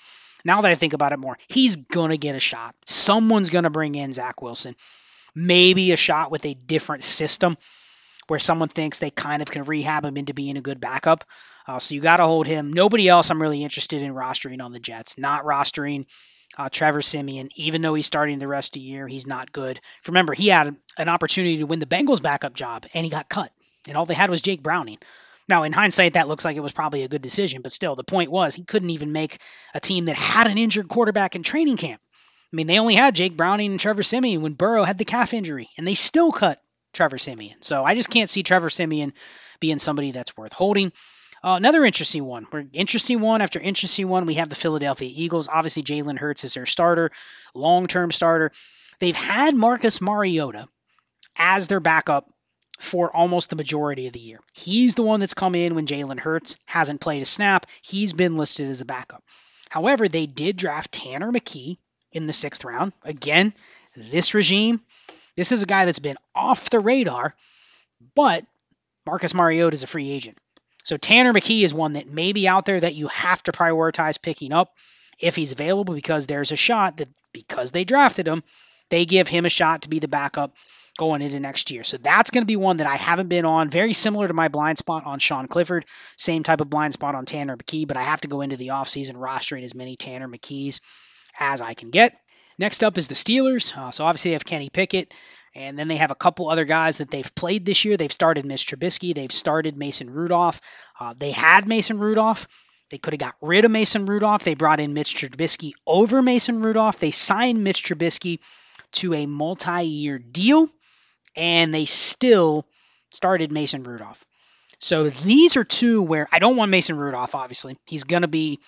Now 0.48 0.62
that 0.62 0.72
I 0.72 0.76
think 0.76 0.94
about 0.94 1.12
it 1.12 1.18
more, 1.18 1.36
he's 1.46 1.76
going 1.76 2.08
to 2.08 2.16
get 2.16 2.34
a 2.34 2.40
shot. 2.40 2.74
Someone's 2.86 3.50
going 3.50 3.64
to 3.64 3.70
bring 3.70 3.94
in 3.94 4.14
Zach 4.14 4.40
Wilson. 4.40 4.76
Maybe 5.34 5.92
a 5.92 5.96
shot 5.96 6.30
with 6.30 6.46
a 6.46 6.54
different 6.54 7.04
system 7.04 7.58
where 8.28 8.38
someone 8.38 8.70
thinks 8.70 8.98
they 8.98 9.10
kind 9.10 9.42
of 9.42 9.50
can 9.50 9.64
rehab 9.64 10.06
him 10.06 10.16
into 10.16 10.32
being 10.32 10.56
a 10.56 10.62
good 10.62 10.80
backup. 10.80 11.24
Uh, 11.66 11.78
so 11.78 11.94
you 11.94 12.00
got 12.00 12.16
to 12.16 12.24
hold 12.24 12.46
him. 12.46 12.72
Nobody 12.72 13.10
else 13.10 13.30
I'm 13.30 13.42
really 13.42 13.62
interested 13.62 14.00
in 14.00 14.14
rostering 14.14 14.64
on 14.64 14.72
the 14.72 14.80
Jets. 14.80 15.18
Not 15.18 15.44
rostering 15.44 16.06
uh, 16.56 16.70
Trevor 16.70 17.02
Siemian, 17.02 17.50
even 17.56 17.82
though 17.82 17.92
he's 17.92 18.06
starting 18.06 18.38
the 18.38 18.48
rest 18.48 18.74
of 18.74 18.80
the 18.80 18.88
year, 18.88 19.06
he's 19.06 19.26
not 19.26 19.52
good. 19.52 19.78
Remember, 20.06 20.32
he 20.32 20.48
had 20.48 20.74
an 20.96 21.10
opportunity 21.10 21.58
to 21.58 21.66
win 21.66 21.78
the 21.78 21.84
Bengals 21.84 22.22
backup 22.22 22.54
job, 22.54 22.86
and 22.94 23.04
he 23.04 23.10
got 23.10 23.28
cut. 23.28 23.52
And 23.86 23.98
all 23.98 24.06
they 24.06 24.14
had 24.14 24.30
was 24.30 24.40
Jake 24.40 24.62
Browning. 24.62 24.96
Now, 25.48 25.62
in 25.62 25.72
hindsight, 25.72 26.14
that 26.14 26.28
looks 26.28 26.44
like 26.44 26.56
it 26.56 26.62
was 26.62 26.72
probably 26.72 27.02
a 27.04 27.08
good 27.08 27.22
decision, 27.22 27.62
but 27.62 27.72
still, 27.72 27.96
the 27.96 28.04
point 28.04 28.30
was 28.30 28.54
he 28.54 28.64
couldn't 28.64 28.90
even 28.90 29.12
make 29.12 29.38
a 29.74 29.80
team 29.80 30.04
that 30.06 30.16
had 30.16 30.46
an 30.46 30.58
injured 30.58 30.88
quarterback 30.88 31.36
in 31.36 31.42
training 31.42 31.78
camp. 31.78 32.00
I 32.52 32.56
mean, 32.56 32.66
they 32.66 32.78
only 32.78 32.94
had 32.94 33.14
Jake 33.14 33.36
Browning 33.36 33.70
and 33.70 33.80
Trevor 33.80 34.02
Siemian 34.02 34.42
when 34.42 34.54
Burrow 34.54 34.84
had 34.84 34.98
the 34.98 35.04
calf 35.04 35.32
injury, 35.32 35.68
and 35.76 35.86
they 35.86 35.94
still 35.94 36.32
cut 36.32 36.60
Trevor 36.92 37.18
Siemian. 37.18 37.62
So 37.62 37.84
I 37.84 37.94
just 37.94 38.10
can't 38.10 38.30
see 38.30 38.42
Trevor 38.42 38.70
Siemian 38.70 39.12
being 39.60 39.78
somebody 39.78 40.12
that's 40.12 40.36
worth 40.36 40.52
holding. 40.52 40.92
Uh, 41.42 41.54
another 41.54 41.84
interesting 41.84 42.24
one. 42.24 42.46
We're 42.50 42.64
interesting 42.72 43.20
one 43.20 43.42
after 43.42 43.60
interesting 43.60 44.08
one. 44.08 44.26
We 44.26 44.34
have 44.34 44.48
the 44.48 44.54
Philadelphia 44.54 45.10
Eagles. 45.12 45.48
Obviously, 45.48 45.82
Jalen 45.82 46.18
Hurts 46.18 46.44
is 46.44 46.54
their 46.54 46.66
starter, 46.66 47.10
long-term 47.54 48.10
starter. 48.10 48.50
They've 48.98 49.14
had 49.14 49.54
Marcus 49.54 50.00
Mariota 50.00 50.66
as 51.36 51.68
their 51.68 51.80
backup 51.80 52.28
for 52.78 53.14
almost 53.14 53.50
the 53.50 53.56
majority 53.56 54.06
of 54.06 54.12
the 54.12 54.20
year. 54.20 54.38
He's 54.52 54.94
the 54.94 55.02
one 55.02 55.20
that's 55.20 55.34
come 55.34 55.54
in 55.54 55.74
when 55.74 55.86
Jalen 55.86 56.20
Hurts 56.20 56.56
hasn't 56.64 57.00
played 57.00 57.22
a 57.22 57.26
snap. 57.26 57.66
He's 57.82 58.12
been 58.12 58.36
listed 58.36 58.70
as 58.70 58.80
a 58.80 58.84
backup. 58.84 59.22
However, 59.68 60.08
they 60.08 60.26
did 60.26 60.56
draft 60.56 60.92
Tanner 60.92 61.30
McKee 61.32 61.78
in 62.12 62.26
the 62.26 62.32
sixth 62.32 62.64
round. 62.64 62.92
Again, 63.02 63.52
this 63.96 64.32
regime, 64.32 64.80
this 65.36 65.52
is 65.52 65.62
a 65.62 65.66
guy 65.66 65.84
that's 65.84 65.98
been 65.98 66.16
off 66.34 66.70
the 66.70 66.80
radar, 66.80 67.34
but 68.14 68.44
Marcus 69.04 69.34
Mariota 69.34 69.74
is 69.74 69.82
a 69.82 69.88
free 69.88 70.10
agent. 70.10 70.38
So 70.84 70.96
Tanner 70.96 71.34
McKee 71.34 71.64
is 71.64 71.74
one 71.74 71.94
that 71.94 72.08
may 72.08 72.32
be 72.32 72.48
out 72.48 72.64
there 72.64 72.80
that 72.80 72.94
you 72.94 73.08
have 73.08 73.42
to 73.42 73.52
prioritize 73.52 74.22
picking 74.22 74.52
up 74.52 74.74
if 75.18 75.34
he's 75.34 75.52
available 75.52 75.94
because 75.94 76.26
there's 76.26 76.52
a 76.52 76.56
shot 76.56 76.98
that 76.98 77.08
because 77.32 77.72
they 77.72 77.84
drafted 77.84 78.26
him, 78.26 78.42
they 78.88 79.04
give 79.04 79.28
him 79.28 79.44
a 79.44 79.50
shot 79.50 79.82
to 79.82 79.88
be 79.88 79.98
the 79.98 80.08
backup 80.08 80.54
going 80.98 81.22
into 81.22 81.40
next 81.40 81.70
year. 81.70 81.82
So 81.84 81.96
that's 81.96 82.30
going 82.30 82.42
to 82.42 82.46
be 82.46 82.56
one 82.56 82.76
that 82.76 82.86
I 82.86 82.96
haven't 82.96 83.28
been 83.28 83.46
on. 83.46 83.70
Very 83.70 83.94
similar 83.94 84.28
to 84.28 84.34
my 84.34 84.48
blind 84.48 84.76
spot 84.76 85.06
on 85.06 85.18
Sean 85.18 85.48
Clifford. 85.48 85.86
Same 86.16 86.42
type 86.42 86.60
of 86.60 86.68
blind 86.68 86.92
spot 86.92 87.14
on 87.14 87.24
Tanner 87.24 87.56
McKee, 87.56 87.88
but 87.88 87.96
I 87.96 88.02
have 88.02 88.20
to 88.20 88.28
go 88.28 88.42
into 88.42 88.58
the 88.58 88.68
offseason 88.68 89.14
rostering 89.14 89.64
as 89.64 89.74
many 89.74 89.96
Tanner 89.96 90.28
McKees 90.28 90.80
as 91.38 91.62
I 91.62 91.72
can 91.72 91.90
get. 91.90 92.20
Next 92.58 92.82
up 92.84 92.98
is 92.98 93.08
the 93.08 93.14
Steelers. 93.14 93.74
Uh, 93.74 93.90
so 93.92 94.04
obviously 94.04 94.30
they 94.30 94.34
have 94.34 94.44
Kenny 94.44 94.68
Pickett. 94.68 95.14
And 95.54 95.78
then 95.78 95.88
they 95.88 95.96
have 95.96 96.10
a 96.10 96.16
couple 96.16 96.50
other 96.50 96.66
guys 96.66 96.98
that 96.98 97.10
they've 97.10 97.34
played 97.34 97.64
this 97.64 97.84
year. 97.84 97.96
They've 97.96 98.12
started 98.12 98.44
Mitch 98.44 98.66
Trubisky. 98.66 99.14
They've 99.14 99.32
started 99.32 99.76
Mason 99.76 100.10
Rudolph. 100.10 100.60
Uh, 101.00 101.14
they 101.18 101.32
had 101.32 101.66
Mason 101.66 101.98
Rudolph. 101.98 102.46
They 102.90 102.98
could 102.98 103.14
have 103.14 103.20
got 103.20 103.34
rid 103.40 103.64
of 103.64 103.70
Mason 103.70 104.06
Rudolph. 104.06 104.44
They 104.44 104.54
brought 104.54 104.80
in 104.80 104.94
Mitch 104.94 105.14
Trubisky 105.14 105.72
over 105.86 106.22
Mason 106.22 106.60
Rudolph. 106.60 106.98
They 106.98 107.10
signed 107.10 107.64
Mitch 107.64 107.84
Trubisky 107.84 108.38
to 108.92 109.14
a 109.14 109.26
multi 109.26 109.84
year 109.84 110.18
deal, 110.18 110.68
and 111.38 111.72
they 111.72 111.86
still 111.86 112.66
started 113.10 113.52
Mason 113.52 113.84
Rudolph. 113.84 114.24
So 114.80 115.08
these 115.08 115.56
are 115.56 115.64
two 115.64 116.02
where 116.02 116.28
I 116.30 116.40
don't 116.40 116.56
want 116.56 116.70
Mason 116.70 116.96
Rudolph, 116.96 117.34
obviously. 117.34 117.78
He's 117.86 118.04
going 118.04 118.22
to 118.22 118.28
be 118.28 118.60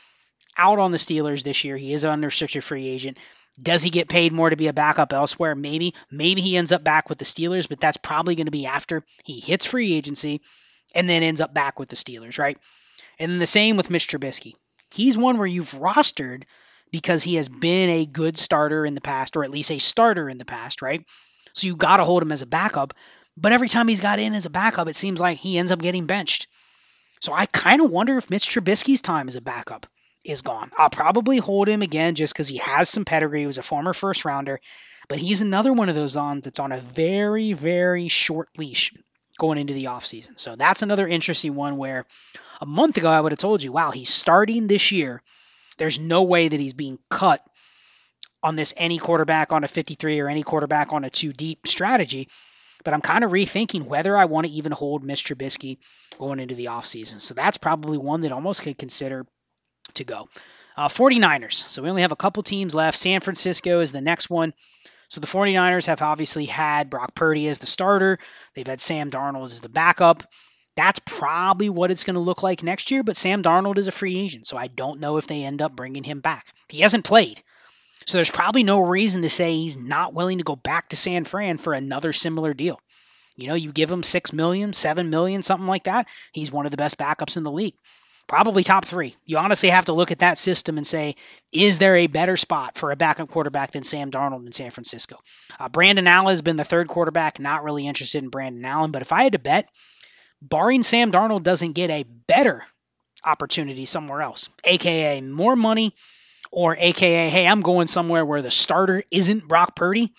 out 0.56 0.78
on 0.78 0.92
the 0.92 0.98
Steelers 0.98 1.42
this 1.42 1.64
year. 1.64 1.76
He 1.76 1.92
is 1.92 2.04
an 2.04 2.10
unrestricted 2.10 2.64
free 2.64 2.88
agent. 2.88 3.18
Does 3.60 3.82
he 3.82 3.90
get 3.90 4.08
paid 4.08 4.32
more 4.32 4.48
to 4.48 4.56
be 4.56 4.68
a 4.68 4.72
backup 4.72 5.12
elsewhere? 5.12 5.54
Maybe. 5.54 5.94
Maybe 6.10 6.40
he 6.40 6.56
ends 6.56 6.72
up 6.72 6.82
back 6.82 7.08
with 7.08 7.18
the 7.18 7.24
Steelers, 7.24 7.68
but 7.68 7.80
that's 7.80 7.96
probably 7.96 8.34
going 8.34 8.46
to 8.46 8.52
be 8.52 8.66
after 8.66 9.04
he 9.24 9.40
hits 9.40 9.66
free 9.66 9.94
agency 9.94 10.40
and 10.94 11.10
then 11.10 11.22
ends 11.22 11.40
up 11.40 11.52
back 11.52 11.78
with 11.78 11.88
the 11.88 11.96
Steelers, 11.96 12.38
right? 12.38 12.58
And 13.18 13.30
then 13.30 13.38
the 13.38 13.46
same 13.46 13.76
with 13.76 13.88
Mr. 13.88 14.18
Trubisky. 14.18 14.54
He's 14.94 15.18
one 15.18 15.38
where 15.38 15.46
you've 15.46 15.72
rostered 15.72 16.44
because 16.90 17.22
he 17.22 17.36
has 17.36 17.48
been 17.48 17.90
a 17.90 18.06
good 18.06 18.38
starter 18.38 18.84
in 18.84 18.94
the 18.94 19.00
past, 19.00 19.36
or 19.36 19.44
at 19.44 19.50
least 19.50 19.70
a 19.70 19.78
starter 19.78 20.28
in 20.28 20.38
the 20.38 20.44
past, 20.44 20.82
right? 20.82 21.04
So 21.52 21.66
you 21.66 21.76
got 21.76 21.98
to 21.98 22.04
hold 22.04 22.22
him 22.22 22.32
as 22.32 22.42
a 22.42 22.46
backup. 22.46 22.94
But 23.36 23.52
every 23.52 23.68
time 23.68 23.88
he's 23.88 24.00
got 24.00 24.18
in 24.18 24.34
as 24.34 24.46
a 24.46 24.50
backup, 24.50 24.88
it 24.88 24.96
seems 24.96 25.20
like 25.20 25.38
he 25.38 25.58
ends 25.58 25.72
up 25.72 25.80
getting 25.80 26.06
benched. 26.06 26.48
So 27.20 27.32
I 27.32 27.46
kind 27.46 27.80
of 27.82 27.90
wonder 27.90 28.16
if 28.18 28.30
Mitch 28.30 28.48
Trubisky's 28.48 29.02
time 29.02 29.28
as 29.28 29.36
a 29.36 29.40
backup 29.40 29.86
is 30.24 30.42
gone. 30.42 30.70
I'll 30.76 30.90
probably 30.90 31.38
hold 31.38 31.68
him 31.68 31.82
again 31.82 32.14
just 32.14 32.34
because 32.34 32.48
he 32.48 32.58
has 32.58 32.88
some 32.88 33.04
pedigree. 33.04 33.40
He 33.40 33.46
was 33.46 33.58
a 33.58 33.62
former 33.62 33.92
first 33.92 34.24
rounder, 34.24 34.60
but 35.08 35.18
he's 35.18 35.40
another 35.40 35.72
one 35.72 35.88
of 35.88 35.94
those 35.94 36.16
on 36.16 36.40
that's 36.40 36.58
on 36.58 36.72
a 36.72 36.80
very, 36.80 37.52
very 37.52 38.08
short 38.08 38.48
leash 38.58 38.92
going 39.38 39.58
into 39.58 39.74
the 39.74 39.84
offseason. 39.84 40.38
So 40.38 40.56
that's 40.56 40.82
another 40.82 41.08
interesting 41.08 41.54
one 41.54 41.78
where 41.78 42.04
a 42.60 42.66
month 42.66 42.98
ago 42.98 43.10
I 43.10 43.20
would 43.20 43.32
have 43.32 43.38
told 43.38 43.62
you, 43.62 43.72
wow, 43.72 43.90
he's 43.90 44.10
starting 44.10 44.66
this 44.66 44.92
year. 44.92 45.22
There's 45.78 45.98
no 45.98 46.24
way 46.24 46.48
that 46.48 46.60
he's 46.60 46.74
being 46.74 46.98
cut 47.08 47.42
on 48.42 48.56
this 48.56 48.74
any 48.76 48.98
quarterback 48.98 49.52
on 49.52 49.64
a 49.64 49.68
53 49.68 50.20
or 50.20 50.28
any 50.28 50.42
quarterback 50.42 50.92
on 50.92 51.04
a 51.04 51.10
two 51.10 51.32
deep 51.32 51.66
strategy. 51.66 52.28
But 52.84 52.94
I'm 52.94 53.02
kind 53.02 53.24
of 53.24 53.30
rethinking 53.30 53.84
whether 53.84 54.16
I 54.16 54.24
want 54.24 54.46
to 54.46 54.52
even 54.52 54.72
hold 54.72 55.04
Mr. 55.04 55.34
Trubisky 55.34 55.78
going 56.18 56.40
into 56.40 56.54
the 56.54 56.66
offseason. 56.66 57.20
So 57.20 57.34
that's 57.34 57.58
probably 57.58 57.98
one 57.98 58.22
that 58.22 58.32
almost 58.32 58.62
could 58.62 58.78
consider 58.78 59.26
to 59.94 60.04
go. 60.04 60.28
Uh, 60.76 60.88
49ers. 60.88 61.68
So 61.68 61.82
we 61.82 61.90
only 61.90 62.02
have 62.02 62.12
a 62.12 62.16
couple 62.16 62.42
teams 62.42 62.74
left. 62.74 62.96
San 62.96 63.20
Francisco 63.20 63.80
is 63.80 63.92
the 63.92 64.00
next 64.00 64.30
one. 64.30 64.54
So 65.08 65.20
the 65.20 65.26
49ers 65.26 65.86
have 65.86 66.00
obviously 66.00 66.46
had 66.46 66.88
Brock 66.88 67.14
Purdy 67.14 67.48
as 67.48 67.58
the 67.58 67.66
starter. 67.66 68.18
They've 68.54 68.66
had 68.66 68.80
Sam 68.80 69.10
Darnold 69.10 69.46
as 69.46 69.60
the 69.60 69.68
backup. 69.68 70.22
That's 70.76 71.00
probably 71.00 71.68
what 71.68 71.90
it's 71.90 72.04
going 72.04 72.14
to 72.14 72.20
look 72.20 72.42
like 72.42 72.62
next 72.62 72.90
year, 72.90 73.02
but 73.02 73.16
Sam 73.16 73.42
Darnold 73.42 73.76
is 73.76 73.88
a 73.88 73.92
free 73.92 74.18
agent, 74.18 74.46
so 74.46 74.56
I 74.56 74.68
don't 74.68 75.00
know 75.00 75.16
if 75.16 75.26
they 75.26 75.44
end 75.44 75.60
up 75.60 75.74
bringing 75.74 76.04
him 76.04 76.20
back. 76.20 76.46
He 76.68 76.80
hasn't 76.80 77.04
played. 77.04 77.42
So 78.06 78.18
there's 78.18 78.30
probably 78.30 78.62
no 78.62 78.80
reason 78.80 79.22
to 79.22 79.28
say 79.28 79.54
he's 79.54 79.76
not 79.76 80.14
willing 80.14 80.38
to 80.38 80.44
go 80.44 80.56
back 80.56 80.88
to 80.88 80.96
San 80.96 81.24
Fran 81.24 81.58
for 81.58 81.72
another 81.72 82.12
similar 82.12 82.54
deal. 82.54 82.80
You 83.36 83.48
know, 83.48 83.54
you 83.54 83.72
give 83.72 83.90
him 83.90 84.02
six 84.02 84.32
million, 84.32 84.72
seven 84.72 85.10
million, 85.10 85.42
something 85.42 85.68
like 85.68 85.84
that. 85.84 86.08
He's 86.32 86.52
one 86.52 86.66
of 86.66 86.70
the 86.70 86.76
best 86.76 86.98
backups 86.98 87.36
in 87.36 87.42
the 87.42 87.52
league 87.52 87.74
probably 88.30 88.62
top 88.62 88.84
three. 88.84 89.16
You 89.26 89.38
honestly 89.38 89.70
have 89.70 89.86
to 89.86 89.92
look 89.92 90.12
at 90.12 90.20
that 90.20 90.38
system 90.38 90.78
and 90.78 90.86
say, 90.86 91.16
is 91.50 91.80
there 91.80 91.96
a 91.96 92.06
better 92.06 92.36
spot 92.36 92.78
for 92.78 92.92
a 92.92 92.96
backup 92.96 93.28
quarterback 93.28 93.72
than 93.72 93.82
Sam 93.82 94.12
Darnold 94.12 94.46
in 94.46 94.52
San 94.52 94.70
Francisco? 94.70 95.18
Uh, 95.58 95.68
Brandon 95.68 96.06
Allen 96.06 96.30
has 96.30 96.40
been 96.40 96.56
the 96.56 96.62
third 96.62 96.86
quarterback. 96.86 97.40
Not 97.40 97.64
really 97.64 97.88
interested 97.88 98.22
in 98.22 98.30
Brandon 98.30 98.64
Allen, 98.64 98.92
but 98.92 99.02
if 99.02 99.12
I 99.12 99.24
had 99.24 99.32
to 99.32 99.40
bet, 99.40 99.68
barring 100.40 100.84
Sam 100.84 101.10
Darnold 101.10 101.42
doesn't 101.42 101.72
get 101.72 101.90
a 101.90 102.04
better 102.04 102.64
opportunity 103.24 103.84
somewhere 103.84 104.22
else, 104.22 104.48
aka 104.62 105.20
more 105.20 105.56
money, 105.56 105.92
or 106.50 106.76
aka, 106.76 107.28
hey, 107.28 107.46
I'm 107.46 107.62
going 107.62 107.86
somewhere 107.86 108.24
where 108.24 108.42
the 108.42 108.50
starter 108.50 109.02
isn't 109.10 109.46
Brock 109.46 109.76
Purdy 109.76 110.12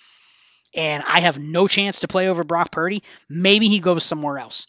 and 0.74 1.04
I 1.06 1.22
have 1.22 1.40
no 1.40 1.68
chance 1.68 2.02
to 2.02 2.08
play 2.08 2.30
over 2.30 2.44
Brock 2.44 2.72
Purdy, 2.72 3.04
maybe 3.30 3.68
he 3.68 3.80
goes 3.80 4.04
somewhere 4.04 4.38
else. 4.38 4.68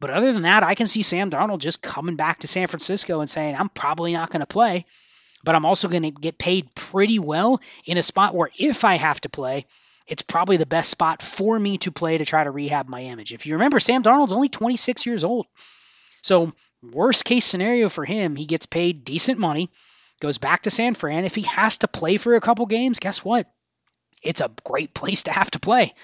But 0.00 0.10
other 0.10 0.32
than 0.32 0.42
that, 0.42 0.62
I 0.62 0.74
can 0.74 0.86
see 0.86 1.02
Sam 1.02 1.30
Darnold 1.30 1.60
just 1.60 1.82
coming 1.82 2.16
back 2.16 2.40
to 2.40 2.48
San 2.48 2.66
Francisco 2.66 3.20
and 3.20 3.30
saying, 3.30 3.56
I'm 3.56 3.68
probably 3.68 4.12
not 4.12 4.30
going 4.30 4.40
to 4.40 4.46
play, 4.46 4.84
but 5.42 5.54
I'm 5.54 5.64
also 5.64 5.88
going 5.88 6.02
to 6.02 6.10
get 6.10 6.38
paid 6.38 6.74
pretty 6.74 7.18
well 7.18 7.60
in 7.86 7.96
a 7.96 8.02
spot 8.02 8.34
where 8.34 8.50
if 8.58 8.84
I 8.84 8.96
have 8.96 9.20
to 9.22 9.28
play, 9.28 9.66
it's 10.06 10.22
probably 10.22 10.58
the 10.58 10.66
best 10.66 10.90
spot 10.90 11.22
for 11.22 11.58
me 11.58 11.78
to 11.78 11.90
play 11.90 12.18
to 12.18 12.24
try 12.24 12.44
to 12.44 12.50
rehab 12.50 12.88
my 12.88 13.02
image. 13.02 13.32
If 13.32 13.46
you 13.46 13.54
remember, 13.54 13.80
Sam 13.80 14.02
Darnold's 14.02 14.32
only 14.32 14.48
26 14.48 15.06
years 15.06 15.24
old. 15.24 15.46
So, 16.22 16.52
worst 16.82 17.24
case 17.24 17.44
scenario 17.44 17.88
for 17.88 18.04
him, 18.04 18.36
he 18.36 18.46
gets 18.46 18.66
paid 18.66 19.04
decent 19.04 19.38
money, 19.38 19.70
goes 20.20 20.38
back 20.38 20.62
to 20.62 20.70
San 20.70 20.94
Fran. 20.94 21.24
If 21.24 21.34
he 21.34 21.42
has 21.42 21.78
to 21.78 21.88
play 21.88 22.16
for 22.16 22.34
a 22.34 22.40
couple 22.40 22.66
games, 22.66 22.98
guess 22.98 23.24
what? 23.24 23.46
It's 24.22 24.40
a 24.40 24.50
great 24.64 24.94
place 24.94 25.24
to 25.24 25.32
have 25.32 25.50
to 25.52 25.60
play 25.60 25.94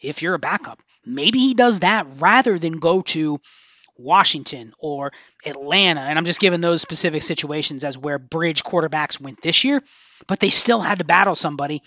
if 0.00 0.22
you're 0.22 0.34
a 0.34 0.38
backup. 0.38 0.80
Maybe 1.04 1.38
he 1.38 1.54
does 1.54 1.80
that 1.80 2.06
rather 2.18 2.58
than 2.58 2.78
go 2.78 3.02
to 3.02 3.40
Washington 3.96 4.72
or 4.78 5.12
Atlanta. 5.44 6.00
And 6.00 6.18
I'm 6.18 6.24
just 6.24 6.40
giving 6.40 6.60
those 6.60 6.82
specific 6.82 7.22
situations 7.22 7.84
as 7.84 7.98
where 7.98 8.18
bridge 8.18 8.62
quarterbacks 8.62 9.20
went 9.20 9.42
this 9.42 9.64
year, 9.64 9.82
but 10.26 10.40
they 10.40 10.50
still 10.50 10.80
had 10.80 10.98
to 10.98 11.04
battle 11.04 11.34
somebody 11.34 11.82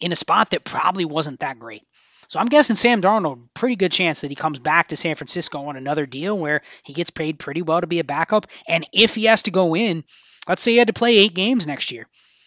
in 0.00 0.12
a 0.12 0.16
spot 0.16 0.50
that 0.50 0.64
probably 0.64 1.04
wasn't 1.04 1.40
that 1.40 1.58
great. 1.58 1.82
So 2.28 2.40
I'm 2.40 2.48
guessing 2.48 2.76
Sam 2.76 3.02
Darnold, 3.02 3.48
pretty 3.54 3.76
good 3.76 3.92
chance 3.92 4.22
that 4.22 4.30
he 4.30 4.34
comes 4.34 4.58
back 4.58 4.88
to 4.88 4.96
San 4.96 5.14
Francisco 5.14 5.66
on 5.66 5.76
another 5.76 6.06
deal 6.06 6.36
where 6.36 6.62
he 6.82 6.92
gets 6.92 7.10
paid 7.10 7.38
pretty 7.38 7.62
well 7.62 7.80
to 7.80 7.86
be 7.86 8.00
a 8.00 8.04
backup. 8.04 8.46
And 8.66 8.86
if 8.92 9.14
he 9.14 9.24
has 9.24 9.44
to 9.44 9.50
go 9.50 9.76
in, 9.76 10.04
let's 10.48 10.62
say 10.62 10.72
he 10.72 10.78
had 10.78 10.88
to 10.88 10.92
play 10.92 11.16
eight 11.16 11.34
games 11.34 11.66
next 11.66 11.92
year. 11.92 12.06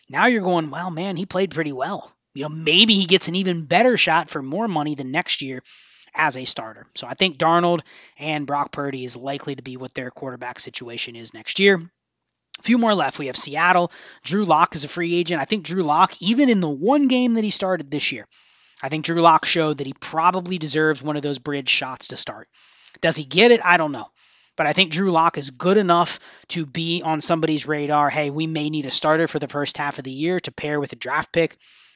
Now 0.09 0.27
you're 0.27 0.41
going, 0.41 0.69
well, 0.69 0.91
man, 0.91 1.17
he 1.17 1.25
played 1.25 1.51
pretty 1.51 1.71
well. 1.71 2.11
You 2.33 2.43
know, 2.43 2.49
maybe 2.49 2.93
he 2.93 3.05
gets 3.05 3.27
an 3.27 3.35
even 3.35 3.65
better 3.65 3.97
shot 3.97 4.29
for 4.29 4.41
more 4.41 4.67
money 4.67 4.95
than 4.95 5.11
next 5.11 5.41
year 5.41 5.63
as 6.13 6.37
a 6.37 6.45
starter. 6.45 6.87
So 6.95 7.07
I 7.07 7.13
think 7.13 7.37
Darnold 7.37 7.81
and 8.17 8.47
Brock 8.47 8.71
Purdy 8.71 9.05
is 9.05 9.17
likely 9.17 9.55
to 9.55 9.63
be 9.63 9.77
what 9.77 9.93
their 9.93 10.11
quarterback 10.11 10.59
situation 10.59 11.15
is 11.15 11.33
next 11.33 11.59
year. 11.59 11.81
A 12.59 12.63
few 12.63 12.77
more 12.77 12.95
left. 12.95 13.19
We 13.19 13.27
have 13.27 13.37
Seattle. 13.37 13.91
Drew 14.23 14.45
Lock 14.45 14.75
is 14.75 14.83
a 14.83 14.87
free 14.87 15.15
agent. 15.15 15.41
I 15.41 15.45
think 15.45 15.63
Drew 15.63 15.83
Lock, 15.83 16.13
even 16.21 16.49
in 16.49 16.59
the 16.59 16.69
one 16.69 17.07
game 17.07 17.35
that 17.35 17.43
he 17.43 17.51
started 17.51 17.91
this 17.91 18.11
year, 18.11 18.27
I 18.81 18.89
think 18.89 19.05
Drew 19.05 19.21
Lock 19.21 19.45
showed 19.45 19.79
that 19.79 19.87
he 19.87 19.93
probably 19.93 20.57
deserves 20.57 21.03
one 21.03 21.15
of 21.15 21.21
those 21.23 21.39
bridge 21.39 21.69
shots 21.69 22.09
to 22.09 22.17
start. 22.17 22.47
Does 23.01 23.15
he 23.15 23.25
get 23.25 23.51
it? 23.51 23.61
I 23.63 23.77
don't 23.77 23.91
know. 23.91 24.07
But 24.57 24.67
I 24.67 24.73
think 24.73 24.91
Drew 24.91 25.11
Lock 25.11 25.37
is 25.37 25.51
good 25.51 25.77
enough 25.77 26.19
to 26.49 26.65
be 26.65 27.01
on 27.03 27.21
somebody's 27.21 27.67
radar. 27.67 28.09
Hey, 28.09 28.29
we 28.31 28.47
may 28.47 28.69
need 28.69 28.87
a 28.87 28.91
starter 28.91 29.27
for 29.27 29.39
the 29.39 29.47
first 29.47 29.77
half 29.77 29.99
of 29.99 30.03
the 30.03 30.11
year 30.11 30.39
to 30.41 30.51
pair 30.51 30.79
with 30.79 30.91
a 30.91 30.97
draft 30.97 31.31
pick. 31.31 31.55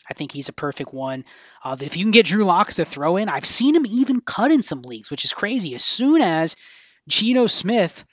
I 0.09 0.13
think 0.13 0.31
he's 0.31 0.49
a 0.49 0.53
perfect 0.53 0.93
one. 0.93 1.25
Uh, 1.63 1.75
if 1.79 1.97
you 1.97 2.03
can 2.03 2.11
get 2.11 2.27
Drew 2.27 2.45
Lock 2.45 2.71
to 2.73 2.85
throw 2.85 3.17
in, 3.17 3.29
I've 3.29 3.45
seen 3.45 3.75
him 3.75 3.85
even 3.85 4.21
cut 4.21 4.51
in 4.51 4.63
some 4.63 4.83
leagues, 4.83 5.09
which 5.09 5.25
is 5.25 5.33
crazy. 5.33 5.73
As 5.75 5.83
soon 5.83 6.21
as 6.21 6.55
Geno 7.07 7.47
Smith 7.47 8.05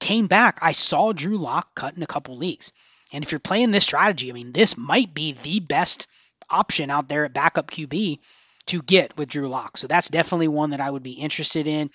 came 0.00 0.26
back, 0.26 0.58
I 0.62 0.72
saw 0.72 1.12
Drew 1.12 1.38
Lock 1.38 1.74
cut 1.74 1.96
in 1.96 2.02
a 2.02 2.06
couple 2.06 2.36
leagues. 2.36 2.72
And 3.12 3.22
if 3.22 3.30
you're 3.30 3.38
playing 3.38 3.70
this 3.70 3.84
strategy, 3.84 4.30
I 4.30 4.32
mean, 4.32 4.52
this 4.52 4.76
might 4.76 5.14
be 5.14 5.36
the 5.42 5.60
best 5.60 6.08
option 6.50 6.90
out 6.90 7.08
there 7.08 7.24
at 7.24 7.34
backup 7.34 7.70
QB 7.70 8.18
to 8.66 8.82
get 8.82 9.16
with 9.16 9.28
Drew 9.28 9.48
Lock. 9.48 9.76
So 9.76 9.86
that's 9.86 10.08
definitely 10.08 10.48
one 10.48 10.70
that 10.70 10.80
I 10.80 10.90
would 10.90 11.02
be 11.02 11.12
interested 11.12 11.68
in. 11.68 11.90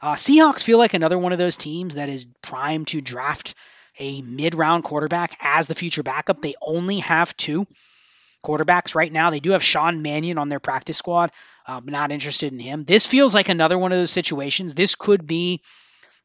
Uh, 0.00 0.14
Seahawks 0.14 0.62
feel 0.62 0.78
like 0.78 0.94
another 0.94 1.18
one 1.18 1.32
of 1.32 1.38
those 1.38 1.56
teams 1.56 1.96
that 1.96 2.08
is 2.08 2.26
primed 2.42 2.88
to 2.88 3.00
draft 3.00 3.54
a 3.98 4.22
mid 4.22 4.54
round 4.54 4.84
quarterback 4.84 5.36
as 5.40 5.66
the 5.66 5.74
future 5.74 6.02
backup. 6.02 6.40
They 6.40 6.54
only 6.62 7.00
have 7.00 7.36
two 7.36 7.66
quarterbacks 8.44 8.94
right 8.94 9.12
now. 9.12 9.30
They 9.30 9.40
do 9.40 9.50
have 9.50 9.62
Sean 9.62 10.02
Mannion 10.02 10.38
on 10.38 10.48
their 10.48 10.60
practice 10.60 10.96
squad. 10.96 11.32
I'm 11.66 11.86
not 11.86 12.12
interested 12.12 12.52
in 12.52 12.58
him. 12.60 12.84
This 12.84 13.06
feels 13.06 13.34
like 13.34 13.48
another 13.48 13.76
one 13.76 13.92
of 13.92 13.98
those 13.98 14.10
situations. 14.10 14.74
This 14.74 14.94
could 14.94 15.26
be 15.26 15.60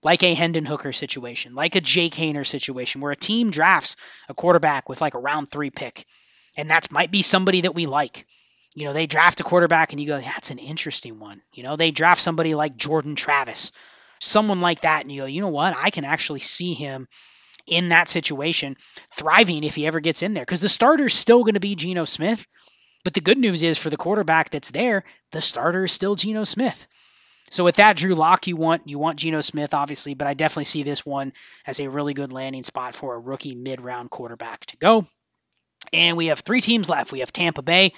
like 0.03 0.23
a 0.23 0.33
Hendon 0.33 0.65
Hooker 0.65 0.93
situation, 0.93 1.55
like 1.55 1.75
a 1.75 1.81
Jake 1.81 2.13
Haener 2.13 2.45
situation, 2.45 3.01
where 3.01 3.11
a 3.11 3.17
team 3.17 3.51
drafts 3.51 3.95
a 4.29 4.33
quarterback 4.33 4.87
with 4.89 5.01
like 5.01 5.15
a 5.15 5.19
round 5.19 5.49
three 5.49 5.69
pick. 5.69 6.05
And 6.55 6.69
that 6.69 6.91
might 6.91 7.11
be 7.11 7.21
somebody 7.21 7.61
that 7.61 7.75
we 7.75 7.87
like. 7.87 8.27
You 8.75 8.85
know, 8.85 8.93
they 8.93 9.05
draft 9.05 9.39
a 9.39 9.43
quarterback 9.43 9.91
and 9.91 9.99
you 9.99 10.07
go, 10.07 10.19
that's 10.19 10.51
an 10.51 10.59
interesting 10.59 11.19
one. 11.19 11.41
You 11.53 11.63
know, 11.63 11.75
they 11.75 11.91
draft 11.91 12.21
somebody 12.21 12.55
like 12.55 12.75
Jordan 12.75 13.15
Travis, 13.15 13.71
someone 14.19 14.61
like 14.61 14.81
that, 14.81 15.03
and 15.03 15.11
you 15.11 15.21
go, 15.21 15.25
you 15.27 15.41
know 15.41 15.49
what? 15.49 15.75
I 15.77 15.89
can 15.89 16.05
actually 16.05 16.39
see 16.39 16.73
him 16.73 17.07
in 17.67 17.89
that 17.89 18.07
situation 18.07 18.75
thriving 19.15 19.63
if 19.63 19.75
he 19.75 19.87
ever 19.87 19.99
gets 19.99 20.23
in 20.23 20.33
there 20.33 20.43
because 20.43 20.61
the 20.61 20.69
starter's 20.69 21.13
still 21.13 21.43
going 21.43 21.53
to 21.53 21.59
be 21.59 21.75
Geno 21.75 22.05
Smith. 22.05 22.45
But 23.03 23.13
the 23.13 23.21
good 23.21 23.37
news 23.37 23.63
is 23.63 23.77
for 23.77 23.89
the 23.89 23.97
quarterback 23.97 24.49
that's 24.49 24.71
there, 24.71 25.03
the 25.31 25.41
starter 25.41 25.85
is 25.85 25.91
still 25.91 26.15
Geno 26.15 26.45
Smith. 26.45 26.87
So 27.51 27.63
with 27.63 27.75
that, 27.75 27.97
Drew 27.97 28.15
Lock, 28.15 28.47
you 28.47 28.55
want 28.55 28.87
you 28.87 28.97
want 28.97 29.19
Geno 29.19 29.41
Smith, 29.41 29.73
obviously, 29.73 30.13
but 30.13 30.27
I 30.27 30.33
definitely 30.33 30.63
see 30.63 30.83
this 30.83 31.05
one 31.05 31.33
as 31.67 31.79
a 31.79 31.89
really 31.89 32.13
good 32.13 32.33
landing 32.33 32.63
spot 32.63 32.95
for 32.95 33.13
a 33.13 33.19
rookie 33.19 33.55
mid-round 33.55 34.09
quarterback 34.09 34.65
to 34.67 34.77
go. 34.77 35.05
And 35.91 36.17
we 36.17 36.27
have 36.27 36.39
three 36.39 36.61
teams 36.61 36.89
left. 36.89 37.11
We 37.11 37.19
have 37.19 37.33
Tampa 37.33 37.61
Bay. 37.61 37.93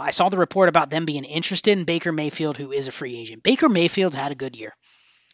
I 0.00 0.10
saw 0.10 0.28
the 0.28 0.38
report 0.38 0.68
about 0.68 0.90
them 0.90 1.04
being 1.04 1.24
interested 1.24 1.76
in 1.76 1.84
Baker 1.84 2.12
Mayfield, 2.12 2.56
who 2.56 2.72
is 2.72 2.88
a 2.88 2.92
free 2.92 3.16
agent. 3.16 3.42
Baker 3.42 3.68
Mayfield's 3.68 4.16
had 4.16 4.32
a 4.32 4.36
good 4.36 4.56
year. 4.56 4.74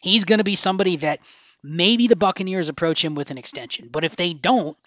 He's 0.01 0.25
going 0.25 0.39
to 0.39 0.43
be 0.43 0.55
somebody 0.55 0.97
that 0.97 1.19
maybe 1.63 2.07
the 2.07 2.15
Buccaneers 2.15 2.69
approach 2.69 3.03
him 3.03 3.15
with 3.15 3.31
an 3.31 3.37
extension. 3.37 3.89
But 3.91 4.05
if 4.05 4.15
they 4.15 4.33
don't, 4.33 4.77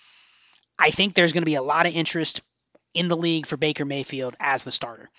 I 0.78 0.90
think 0.90 1.14
there's 1.14 1.32
going 1.32 1.42
to 1.42 1.46
be 1.46 1.56
a 1.56 1.62
lot 1.62 1.86
of 1.86 1.94
interest 1.94 2.40
in 2.94 3.08
the 3.08 3.16
league 3.16 3.46
for 3.46 3.56
Baker 3.56 3.84
Mayfield 3.84 4.36
as 4.38 4.64
the 4.64 4.72
starter. 4.72 5.10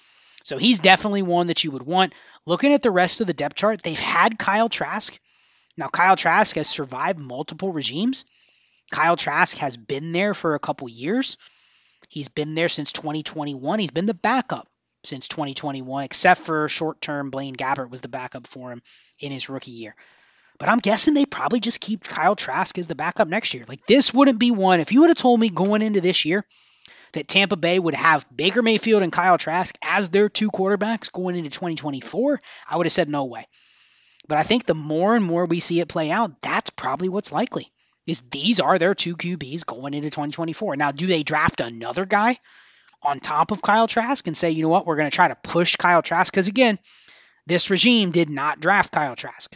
So 0.44 0.58
he's 0.58 0.80
definitely 0.80 1.22
one 1.22 1.48
that 1.48 1.64
you 1.64 1.72
would 1.72 1.84
want. 1.84 2.14
Looking 2.46 2.74
at 2.74 2.82
the 2.82 2.92
rest 2.92 3.22
of 3.22 3.28
the 3.28 3.34
depth 3.34 3.56
chart, 3.56 3.84
they've 3.84 4.00
had 4.00 4.40
Kyle 4.40 4.70
Trask. 4.70 5.20
Now, 5.78 5.88
Kyle 5.90 6.16
Trask 6.16 6.56
has 6.56 6.68
survived 6.68 7.20
multiple 7.20 7.72
regimes. 7.72 8.26
Kyle 8.92 9.16
Trask 9.16 9.58
has 9.58 9.78
been 9.78 10.12
there 10.12 10.34
for 10.34 10.56
a 10.56 10.60
couple 10.60 10.90
years. 10.90 11.38
He's 12.10 12.28
been 12.28 12.56
there 12.56 12.70
since 12.70 12.92
2021. 12.92 13.80
He's 13.80 13.92
been 13.92 14.08
the 14.08 14.16
backup 14.16 14.68
since 15.04 15.28
2021, 15.28 16.04
except 16.04 16.42
for 16.42 16.68
short 16.68 17.02
term, 17.02 17.30
Blaine 17.30 17.56
Gabbert 17.56 17.90
was 17.90 18.02
the 18.02 18.08
backup 18.08 18.48
for 18.48 18.72
him 18.72 18.82
in 19.20 19.32
his 19.32 19.48
rookie 19.48 19.72
year. 19.72 19.96
But 20.58 20.70
I'm 20.70 20.80
guessing 20.80 21.14
they 21.14 21.26
probably 21.26 21.60
just 21.60 21.80
keep 21.80 22.04
Kyle 22.04 22.36
Trask 22.36 22.78
as 22.80 22.88
the 22.88 22.96
backup 22.96 23.28
next 23.28 23.54
year. 23.54 23.64
Like, 23.68 23.86
this 23.86 24.14
wouldn't 24.14 24.40
be 24.40 24.52
one. 24.52 24.82
If 24.82 24.92
you 24.92 25.02
would 25.02 25.12
have 25.12 25.18
told 25.18 25.40
me 25.40 25.50
going 25.50 25.84
into 25.84 26.02
this 26.02 26.26
year 26.26 26.44
that 27.14 27.28
Tampa 27.28 27.56
Bay 27.56 27.78
would 27.80 27.94
have 27.94 28.26
Baker 28.36 28.62
Mayfield 28.62 29.04
and 29.04 29.14
Kyle 29.14 29.38
Trask 29.38 29.78
as 29.82 30.10
their 30.10 30.30
two 30.30 30.50
quarterbacks 30.50 31.12
going 31.12 31.38
into 31.38 31.52
2024, 31.52 32.42
I 32.68 32.76
would 32.76 32.88
have 32.88 32.92
said 32.92 33.08
no 33.08 33.26
way. 33.26 33.48
But 34.28 34.40
I 34.40 34.44
think 34.44 34.66
the 34.66 34.76
more 34.76 35.16
and 35.16 35.24
more 35.24 35.46
we 35.46 35.60
see 35.60 35.80
it 35.80 35.88
play 35.88 36.12
out, 36.12 36.42
that's 36.42 36.72
probably 36.72 37.08
what's 37.08 37.32
likely 37.32 37.72
is 38.10 38.22
these 38.32 38.60
are 38.60 38.80
their 38.80 38.96
two 38.96 39.16
QBs 39.16 39.66
going 39.66 39.94
into 39.94 40.10
2024. 40.10 40.76
Now, 40.76 40.92
do 40.92 41.06
they 41.08 41.24
draft 41.24 41.62
another 41.62 42.06
guy 42.06 42.38
on 43.04 43.20
top 43.20 43.52
of 43.52 43.62
Kyle 43.62 43.88
Trask 43.88 44.26
and 44.28 44.36
say, 44.36 44.50
you 44.50 44.64
know 44.64 44.70
what, 44.70 44.86
we're 44.86 44.96
going 44.96 45.10
to 45.10 45.16
try 45.16 45.28
to 45.28 45.36
push 45.36 45.76
Kyle 45.76 46.02
Trask? 46.02 46.34
Because 46.34 46.48
again, 46.48 46.80
this 47.46 47.70
regime 47.70 48.12
did 48.12 48.30
not 48.30 48.60
draft 48.60 48.92
Kyle 48.92 49.16
Trask. 49.16 49.56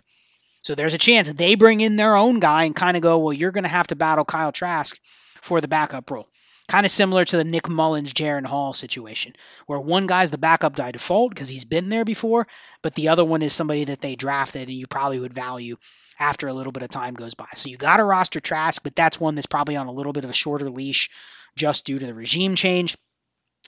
So 0.62 0.76
there's 0.76 0.94
a 0.94 1.00
chance 1.00 1.32
they 1.32 1.56
bring 1.56 1.82
in 1.82 1.96
their 1.96 2.16
own 2.16 2.40
guy 2.40 2.64
and 2.66 2.76
kind 2.76 2.96
of 2.96 3.04
go, 3.04 3.20
well, 3.20 3.34
you're 3.34 3.52
going 3.52 3.66
to 3.66 3.70
have 3.70 3.88
to 3.88 3.96
battle 3.96 4.24
Kyle 4.24 4.52
Trask 4.52 4.98
for 5.42 5.60
the 5.60 5.68
backup 5.68 6.10
role. 6.10 6.28
Kind 6.70 6.86
of 6.86 6.92
similar 6.92 7.26
to 7.26 7.38
the 7.38 7.44
Nick 7.44 7.68
Mullens, 7.68 8.14
Jaren 8.14 8.46
Hall 8.46 8.74
situation, 8.74 9.34
where 9.66 9.80
one 9.80 10.08
guy's 10.08 10.32
the 10.32 10.38
backup 10.38 10.78
by 10.78 10.92
default 10.92 11.32
because 11.32 11.50
he's 11.50 11.66
been 11.66 11.90
there 11.90 12.06
before, 12.06 12.48
but 12.82 12.96
the 12.96 13.10
other 13.10 13.26
one 13.26 13.42
is 13.42 13.52
somebody 13.52 13.84
that 13.86 14.00
they 14.00 14.16
drafted 14.16 14.70
and 14.70 14.78
you 14.78 14.88
probably 14.88 15.20
would 15.20 15.34
value 15.34 15.76
after 16.20 16.48
a 16.48 16.54
little 16.54 16.72
bit 16.72 16.84
of 16.84 16.90
time 16.90 17.14
goes 17.14 17.34
by. 17.34 17.48
So 17.56 17.70
you 17.70 17.78
got 17.78 17.98
to 17.98 18.04
roster 18.04 18.40
Trask, 18.40 18.82
but 18.84 18.96
that's 18.96 19.20
one 19.20 19.36
that's 19.36 19.48
probably 19.48 19.76
on 19.76 19.88
a 19.88 19.92
little 19.92 20.14
bit 20.14 20.24
of 20.24 20.30
a 20.30 20.34
shorter 20.34 20.70
leash 20.70 21.10
just 21.56 21.86
due 21.86 22.00
to 22.00 22.06
the 22.06 22.14
regime 22.14 22.56
change. 22.56 22.96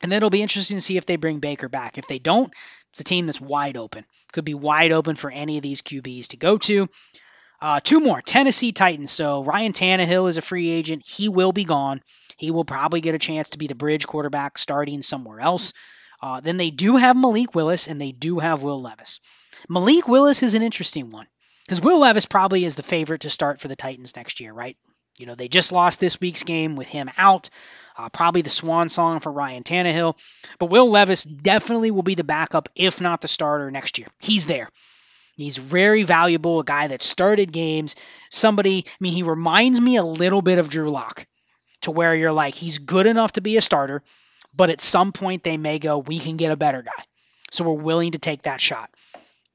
And 0.02 0.12
then 0.12 0.18
it'll 0.18 0.30
be 0.30 0.42
interesting 0.42 0.78
to 0.78 0.82
see 0.82 0.98
if 0.98 1.06
they 1.06 1.16
bring 1.16 1.40
Baker 1.40 1.70
back. 1.70 1.98
If 1.98 2.08
they 2.08 2.20
don't, 2.20 2.54
it's 2.92 3.02
a 3.02 3.06
team 3.06 3.26
that's 3.26 3.42
wide 3.42 3.78
open. 3.78 4.06
Could 4.34 4.46
be 4.46 4.54
wide 4.54 4.92
open 4.92 5.16
for 5.16 5.32
any 5.32 5.58
of 5.58 5.64
these 5.64 5.82
QBs 5.82 6.30
to 6.30 6.38
go 6.38 6.58
to. 6.60 6.90
Uh, 7.62 7.80
two 7.80 8.02
more 8.02 8.22
Tennessee 8.22 8.74
Titans. 8.74 9.12
So 9.12 9.44
Ryan 9.44 9.72
Tannehill 9.72 10.30
is 10.30 10.38
a 10.38 10.42
free 10.42 10.70
agent. 10.70 11.04
He 11.08 11.30
will 11.30 11.54
be 11.54 11.64
gone. 11.64 12.02
He 12.38 12.52
will 12.52 12.66
probably 12.66 13.00
get 13.00 13.16
a 13.16 13.20
chance 13.20 13.50
to 13.50 13.58
be 13.58 13.68
the 13.68 13.76
bridge 13.76 14.06
quarterback 14.06 14.58
starting 14.58 15.02
somewhere 15.02 15.40
else. 15.40 15.74
Uh, 16.22 16.42
then 16.42 16.58
they 16.58 16.72
do 16.72 16.98
have 16.98 17.16
Malik 17.16 17.56
Willis 17.56 17.88
and 17.88 18.02
they 18.02 18.12
do 18.12 18.40
have 18.40 18.64
Will 18.64 18.82
Levis. 18.82 19.22
Malik 19.70 20.08
Willis 20.08 20.44
is 20.44 20.54
an 20.54 20.62
interesting 20.62 21.12
one 21.12 21.28
because 21.66 21.82
Will 21.82 22.00
Levis 22.00 22.26
probably 22.26 22.64
is 22.64 22.76
the 22.76 22.84
favorite 22.84 23.22
to 23.22 23.30
start 23.30 23.60
for 23.60 23.68
the 23.68 23.76
Titans 23.76 24.16
next 24.16 24.40
year, 24.40 24.54
right? 24.54 24.78
You 25.18 25.26
know, 25.26 25.36
they 25.36 25.48
just 25.48 25.72
lost 25.72 26.00
this 26.00 26.20
week's 26.20 26.44
game 26.44 26.76
with 26.76 26.88
him 26.88 27.10
out. 27.18 27.50
Uh, 27.98 28.10
probably 28.10 28.42
the 28.42 28.50
swan 28.50 28.90
song 28.90 29.22
for 29.22 29.32
Ryan 29.32 29.64
Tannehill. 29.64 30.18
But 30.60 30.66
Will 30.66 30.90
Levis 30.90 31.24
definitely 31.24 31.92
will 31.92 32.04
be 32.04 32.16
the 32.16 32.26
backup, 32.26 32.70
if 32.76 33.00
not 33.00 33.22
the 33.22 33.30
starter, 33.30 33.72
next 33.72 33.98
year. 33.98 34.08
He's 34.20 34.46
there. 34.46 34.70
He's 35.38 35.58
very 35.58 36.04
valuable, 36.04 36.60
a 36.60 36.64
guy 36.64 36.88
that 36.88 37.02
started 37.02 37.52
games. 37.52 37.96
Somebody, 38.30 38.86
I 38.88 38.92
mean, 39.00 39.14
he 39.14 39.24
reminds 39.24 39.80
me 39.80 39.96
a 39.96 40.04
little 40.04 40.42
bit 40.42 40.60
of 40.60 40.70
Drew 40.70 40.92
Lock 40.92 41.26
to 41.82 41.92
where 41.92 42.14
you're 42.14 42.32
like, 42.32 42.54
he's 42.56 42.78
good 42.78 43.06
enough 43.06 43.34
to 43.34 43.42
be 43.42 43.58
a 43.58 43.62
starter, 43.62 44.04
but 44.54 44.70
at 44.70 44.82
some 44.82 45.12
point 45.12 45.44
they 45.44 45.58
may 45.58 45.80
go, 45.80 46.00
we 46.00 46.20
can 46.20 46.38
get 46.38 46.52
a 46.52 46.58
better 46.58 46.82
guy. 46.82 47.04
So 47.52 47.64
we're 47.64 47.82
willing 47.82 48.12
to 48.12 48.20
take 48.20 48.44
that 48.44 48.62
shot. 48.62 48.90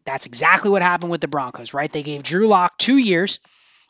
That's 0.05 0.27
exactly 0.27 0.71
what 0.71 0.83
happened 0.83 1.11
with 1.11 1.21
the 1.21 1.29
Broncos, 1.29 1.75
right? 1.75 1.91
They 1.91 2.03
gave 2.03 2.23
Drew 2.23 2.47
Lock 2.47 2.79
two 2.79 2.97
years, 2.97 3.39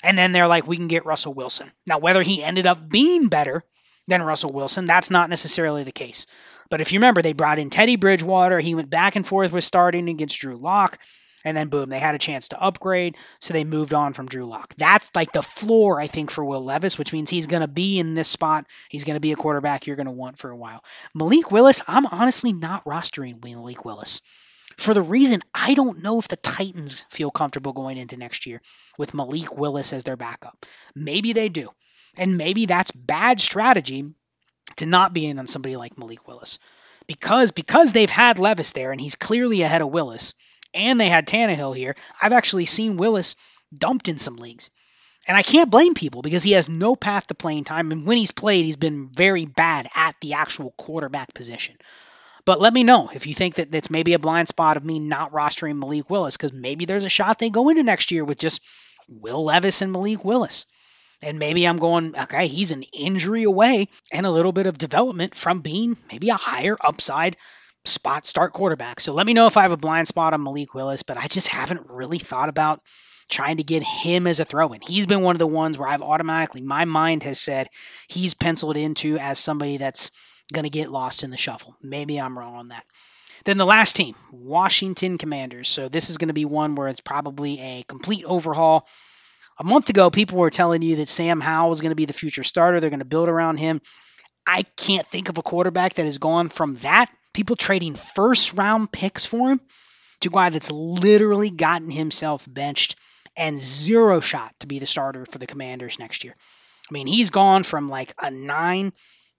and 0.02 0.18
then 0.18 0.32
they're 0.32 0.46
like, 0.46 0.66
we 0.66 0.76
can 0.76 0.88
get 0.88 1.06
Russell 1.06 1.34
Wilson. 1.34 1.70
Now, 1.86 1.98
whether 1.98 2.22
he 2.22 2.42
ended 2.42 2.66
up 2.66 2.88
being 2.88 3.28
better 3.28 3.64
than 4.08 4.22
Russell 4.22 4.52
Wilson, 4.52 4.86
that's 4.86 5.10
not 5.10 5.30
necessarily 5.30 5.84
the 5.84 5.92
case. 5.92 6.26
But 6.70 6.80
if 6.80 6.92
you 6.92 6.98
remember, 6.98 7.22
they 7.22 7.32
brought 7.32 7.58
in 7.58 7.70
Teddy 7.70 7.96
Bridgewater. 7.96 8.60
He 8.60 8.74
went 8.74 8.90
back 8.90 9.16
and 9.16 9.26
forth 9.26 9.52
with 9.52 9.64
starting 9.64 10.08
against 10.08 10.38
Drew 10.38 10.56
Lock. 10.56 10.98
And 11.44 11.56
then 11.56 11.68
boom, 11.68 11.88
they 11.88 11.98
had 11.98 12.14
a 12.14 12.18
chance 12.18 12.48
to 12.48 12.60
upgrade, 12.60 13.16
so 13.40 13.54
they 13.54 13.64
moved 13.64 13.94
on 13.94 14.12
from 14.12 14.26
Drew 14.26 14.44
Lock. 14.44 14.74
That's 14.76 15.10
like 15.14 15.32
the 15.32 15.42
floor, 15.42 15.98
I 15.98 16.06
think, 16.06 16.30
for 16.30 16.44
Will 16.44 16.62
Levis, 16.62 16.98
which 16.98 17.14
means 17.14 17.30
he's 17.30 17.46
going 17.46 17.62
to 17.62 17.68
be 17.68 17.98
in 17.98 18.12
this 18.12 18.28
spot. 18.28 18.66
He's 18.90 19.04
going 19.04 19.14
to 19.14 19.20
be 19.20 19.32
a 19.32 19.36
quarterback 19.36 19.86
you're 19.86 19.96
going 19.96 20.04
to 20.04 20.12
want 20.12 20.38
for 20.38 20.50
a 20.50 20.56
while. 20.56 20.84
Malik 21.14 21.50
Willis, 21.50 21.82
I'm 21.88 22.04
honestly 22.04 22.52
not 22.52 22.84
rostering 22.84 23.42
Malik 23.42 23.86
Willis 23.86 24.20
for 24.80 24.94
the 24.94 25.02
reason 25.02 25.42
I 25.54 25.74
don't 25.74 26.02
know 26.02 26.18
if 26.18 26.28
the 26.28 26.36
Titans 26.36 27.04
feel 27.10 27.30
comfortable 27.30 27.72
going 27.72 27.98
into 27.98 28.16
next 28.16 28.46
year 28.46 28.62
with 28.96 29.12
Malik 29.12 29.56
Willis 29.56 29.92
as 29.92 30.04
their 30.04 30.16
backup. 30.16 30.64
Maybe 30.94 31.34
they 31.34 31.50
do. 31.50 31.68
And 32.16 32.38
maybe 32.38 32.66
that's 32.66 32.90
bad 32.90 33.40
strategy 33.40 34.04
to 34.76 34.86
not 34.86 35.12
be 35.12 35.26
in 35.26 35.38
on 35.38 35.46
somebody 35.46 35.76
like 35.76 35.98
Malik 35.98 36.26
Willis. 36.26 36.58
Because 37.06 37.50
because 37.50 37.92
they've 37.92 38.10
had 38.10 38.38
Levis 38.38 38.72
there 38.72 38.90
and 38.90 39.00
he's 39.00 39.16
clearly 39.16 39.62
ahead 39.62 39.82
of 39.82 39.90
Willis 39.90 40.32
and 40.72 40.98
they 40.98 41.08
had 41.08 41.26
Tannehill 41.26 41.76
here, 41.76 41.94
I've 42.20 42.32
actually 42.32 42.64
seen 42.64 42.96
Willis 42.96 43.36
dumped 43.76 44.08
in 44.08 44.16
some 44.16 44.36
leagues. 44.36 44.70
And 45.26 45.36
I 45.36 45.42
can't 45.42 45.70
blame 45.70 45.92
people 45.92 46.22
because 46.22 46.42
he 46.42 46.52
has 46.52 46.70
no 46.70 46.96
path 46.96 47.26
to 47.26 47.34
playing 47.34 47.64
time. 47.64 47.92
And 47.92 48.06
when 48.06 48.16
he's 48.16 48.30
played, 48.30 48.64
he's 48.64 48.76
been 48.76 49.10
very 49.12 49.44
bad 49.44 49.90
at 49.94 50.16
the 50.22 50.32
actual 50.34 50.72
quarterback 50.78 51.34
position. 51.34 51.76
But 52.50 52.60
let 52.60 52.74
me 52.74 52.82
know 52.82 53.08
if 53.14 53.28
you 53.28 53.34
think 53.34 53.54
that 53.54 53.70
that's 53.70 53.90
maybe 53.90 54.14
a 54.14 54.18
blind 54.18 54.48
spot 54.48 54.76
of 54.76 54.84
me 54.84 54.98
not 54.98 55.30
rostering 55.30 55.78
Malik 55.78 56.10
Willis 56.10 56.36
because 56.36 56.52
maybe 56.52 56.84
there's 56.84 57.04
a 57.04 57.08
shot 57.08 57.38
they 57.38 57.48
go 57.48 57.68
into 57.68 57.84
next 57.84 58.10
year 58.10 58.24
with 58.24 58.38
just 58.38 58.60
Will 59.08 59.44
Levis 59.44 59.82
and 59.82 59.92
Malik 59.92 60.24
Willis. 60.24 60.66
And 61.22 61.38
maybe 61.38 61.64
I'm 61.64 61.78
going, 61.78 62.18
okay, 62.18 62.48
he's 62.48 62.72
an 62.72 62.82
injury 62.92 63.44
away 63.44 63.86
and 64.10 64.26
a 64.26 64.32
little 64.32 64.50
bit 64.50 64.66
of 64.66 64.76
development 64.76 65.36
from 65.36 65.60
being 65.60 65.96
maybe 66.10 66.30
a 66.30 66.34
higher 66.34 66.76
upside 66.80 67.36
spot 67.84 68.26
start 68.26 68.52
quarterback. 68.52 68.98
So 68.98 69.12
let 69.12 69.28
me 69.28 69.32
know 69.32 69.46
if 69.46 69.56
I 69.56 69.62
have 69.62 69.70
a 69.70 69.76
blind 69.76 70.08
spot 70.08 70.34
on 70.34 70.42
Malik 70.42 70.74
Willis, 70.74 71.04
but 71.04 71.18
I 71.18 71.28
just 71.28 71.46
haven't 71.46 71.88
really 71.88 72.18
thought 72.18 72.48
about 72.48 72.80
trying 73.28 73.58
to 73.58 73.62
get 73.62 73.84
him 73.84 74.26
as 74.26 74.40
a 74.40 74.44
throw 74.44 74.72
in. 74.72 74.80
He's 74.80 75.06
been 75.06 75.22
one 75.22 75.36
of 75.36 75.38
the 75.38 75.46
ones 75.46 75.78
where 75.78 75.86
I've 75.86 76.02
automatically, 76.02 76.62
my 76.62 76.84
mind 76.84 77.22
has 77.22 77.38
said 77.38 77.68
he's 78.08 78.34
penciled 78.34 78.76
into 78.76 79.18
as 79.18 79.38
somebody 79.38 79.76
that's 79.76 80.10
going 80.50 80.64
to 80.64 80.70
get 80.70 80.90
lost 80.90 81.22
in 81.22 81.30
the 81.30 81.36
shuffle. 81.36 81.76
Maybe 81.82 82.20
I'm 82.20 82.38
wrong 82.38 82.54
on 82.54 82.68
that. 82.68 82.84
Then 83.44 83.58
the 83.58 83.66
last 83.66 83.96
team, 83.96 84.14
Washington 84.30 85.18
Commanders. 85.18 85.68
So 85.68 85.88
this 85.88 86.10
is 86.10 86.18
going 86.18 86.28
to 86.28 86.34
be 86.34 86.44
one 86.44 86.74
where 86.74 86.88
it's 86.88 87.00
probably 87.00 87.60
a 87.60 87.84
complete 87.84 88.24
overhaul. 88.24 88.86
A 89.58 89.64
month 89.64 89.88
ago, 89.88 90.10
people 90.10 90.38
were 90.38 90.50
telling 90.50 90.82
you 90.82 90.96
that 90.96 91.08
Sam 91.08 91.40
Howell 91.40 91.70
was 91.70 91.80
going 91.80 91.90
to 91.90 91.96
be 91.96 92.06
the 92.06 92.12
future 92.12 92.44
starter. 92.44 92.80
They're 92.80 92.90
going 92.90 93.00
to 93.00 93.04
build 93.04 93.28
around 93.28 93.56
him. 93.56 93.80
I 94.46 94.62
can't 94.76 95.06
think 95.06 95.28
of 95.28 95.38
a 95.38 95.42
quarterback 95.42 95.94
that 95.94 96.06
has 96.06 96.18
gone 96.18 96.48
from 96.48 96.74
that, 96.76 97.10
people 97.32 97.56
trading 97.56 97.94
first 97.94 98.54
round 98.54 98.90
picks 98.90 99.24
for 99.24 99.50
him, 99.50 99.60
to 100.20 100.28
a 100.28 100.32
guy 100.32 100.50
that's 100.50 100.70
literally 100.70 101.50
gotten 101.50 101.90
himself 101.90 102.46
benched 102.48 102.96
and 103.36 103.58
zero 103.58 104.20
shot 104.20 104.54
to 104.60 104.66
be 104.66 104.78
the 104.78 104.86
starter 104.86 105.24
for 105.26 105.38
the 105.38 105.46
Commanders 105.46 105.98
next 105.98 106.24
year. 106.24 106.34
I 106.90 106.92
mean, 106.92 107.06
he's 107.06 107.30
gone 107.30 107.62
from 107.62 107.88
like 107.88 108.14
a 108.20 108.30
nine 108.30 108.92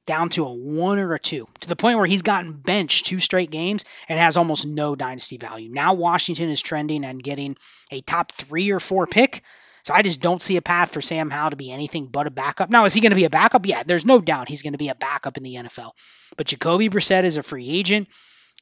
down 0.06 0.30
to 0.30 0.46
a 0.46 0.54
one 0.54 1.00
or 1.00 1.14
a 1.14 1.20
two 1.20 1.48
to 1.62 1.70
the 1.70 1.76
point 1.76 1.98
where 1.98 2.08
he's 2.08 2.22
gotten 2.22 2.54
benched 2.54 3.06
two 3.06 3.20
straight 3.20 3.52
games 3.52 3.86
and 4.10 4.20
has 4.20 4.38
almost 4.38 4.66
no 4.66 4.96
dynasty 4.96 5.38
value. 5.38 5.70
Now 5.70 5.94
Washington 5.94 6.50
is 6.50 6.62
trending 6.62 7.06
and 7.06 7.24
getting 7.24 7.56
a 7.92 8.02
top 8.02 8.32
three 8.32 8.72
or 8.72 8.80
four 8.80 9.08
pick. 9.08 9.44
So 9.84 9.94
I 9.94 10.04
just 10.04 10.22
don't 10.22 10.42
see 10.42 10.58
a 10.58 10.62
path 10.62 10.92
for 10.92 11.02
Sam 11.02 11.30
Howell 11.30 11.52
to 11.52 11.56
be 11.56 11.72
anything 11.72 12.06
but 12.06 12.28
a 12.28 12.32
backup. 12.32 12.70
Now, 12.70 12.86
is 12.86 12.94
he 12.94 13.02
going 13.02 13.12
to 13.12 13.16
be 13.16 13.26
a 13.26 13.32
backup? 13.32 13.66
Yeah, 13.66 13.82
there's 13.84 14.06
no 14.06 14.22
doubt 14.22 14.48
he's 14.48 14.62
going 14.62 14.74
to 14.74 14.78
be 14.78 14.90
a 14.90 14.96
backup 14.96 15.38
in 15.38 15.44
the 15.44 15.56
NFL. 15.56 15.92
But 16.38 16.48
Jacoby 16.48 16.90
Brissett 16.90 17.24
is 17.24 17.38
a 17.38 17.44
free 17.44 17.68
agent. 17.68 18.08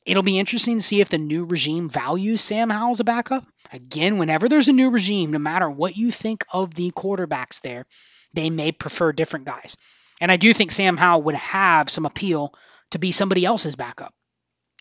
It'll 0.06 0.24
be 0.24 0.40
interesting 0.40 0.78
to 0.78 0.84
see 0.84 1.02
if 1.02 1.10
the 1.10 1.18
new 1.18 1.46
regime 1.46 1.90
values 1.90 2.42
Sam 2.42 2.70
Howell 2.70 2.92
as 2.92 3.00
a 3.02 3.04
backup. 3.04 3.44
Again, 3.74 4.18
whenever 4.18 4.48
there's 4.48 4.70
a 4.70 4.74
new 4.74 4.92
regime, 4.92 5.32
no 5.32 5.40
matter 5.40 5.70
what 5.70 5.98
you 5.98 6.10
think 6.10 6.46
of 6.52 6.74
the 6.74 6.92
quarterbacks 6.92 7.62
there, 7.62 7.86
they 8.34 8.50
may 8.50 8.72
prefer 8.72 9.12
different 9.12 9.46
guys. 9.46 9.76
And 10.20 10.32
I 10.32 10.38
do 10.38 10.54
think 10.54 10.72
Sam 10.72 10.98
Howell 10.98 11.24
would 11.24 11.36
have 11.36 11.90
some 11.90 12.06
appeal 12.06 12.54
to 12.92 13.00
be 13.00 13.12
somebody 13.12 13.46
else's 13.46 13.76
backup. 13.76 14.14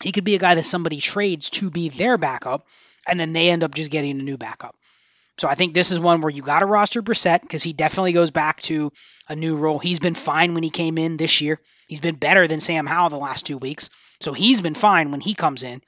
He 0.03 0.13
could 0.13 0.25
be 0.25 0.35
a 0.35 0.41
guy 0.41 0.55
that 0.55 0.65
somebody 0.65 1.01
trades 1.01 1.51
to 1.51 1.71
be 1.71 1.89
their 1.89 2.19
backup, 2.19 2.67
and 3.07 3.19
then 3.19 3.33
they 3.33 3.51
end 3.51 3.65
up 3.65 3.75
just 3.75 3.91
getting 3.91 4.19
a 4.19 4.23
new 4.23 4.37
backup. 4.37 4.77
So 5.39 5.47
I 5.47 5.55
think 5.55 5.73
this 5.73 5.93
is 5.93 6.01
one 6.01 6.21
where 6.21 6.33
you 6.33 6.43
got 6.43 6.61
to 6.61 6.67
roster 6.67 7.01
Brissett 7.01 7.43
because 7.43 7.63
he 7.63 7.73
definitely 7.73 8.13
goes 8.13 8.33
back 8.33 8.61
to 8.63 8.93
a 9.29 9.37
new 9.37 9.57
role. 9.57 9.79
He's 9.79 10.01
been 10.01 10.17
fine 10.17 10.55
when 10.55 10.65
he 10.65 10.71
came 10.71 10.99
in 10.99 11.17
this 11.17 11.41
year. 11.41 11.61
He's 11.87 12.01
been 12.01 12.17
better 12.17 12.49
than 12.49 12.61
Sam 12.61 12.87
Howell 12.87 13.11
the 13.11 13.19
last 13.19 13.47
two 13.47 13.59
weeks. 13.59 13.89
So 14.21 14.33
he's 14.33 14.61
been 14.61 14.75
fine 14.75 15.13
when 15.13 15.21
he 15.21 15.35
comes 15.35 15.63
in. 15.63 15.81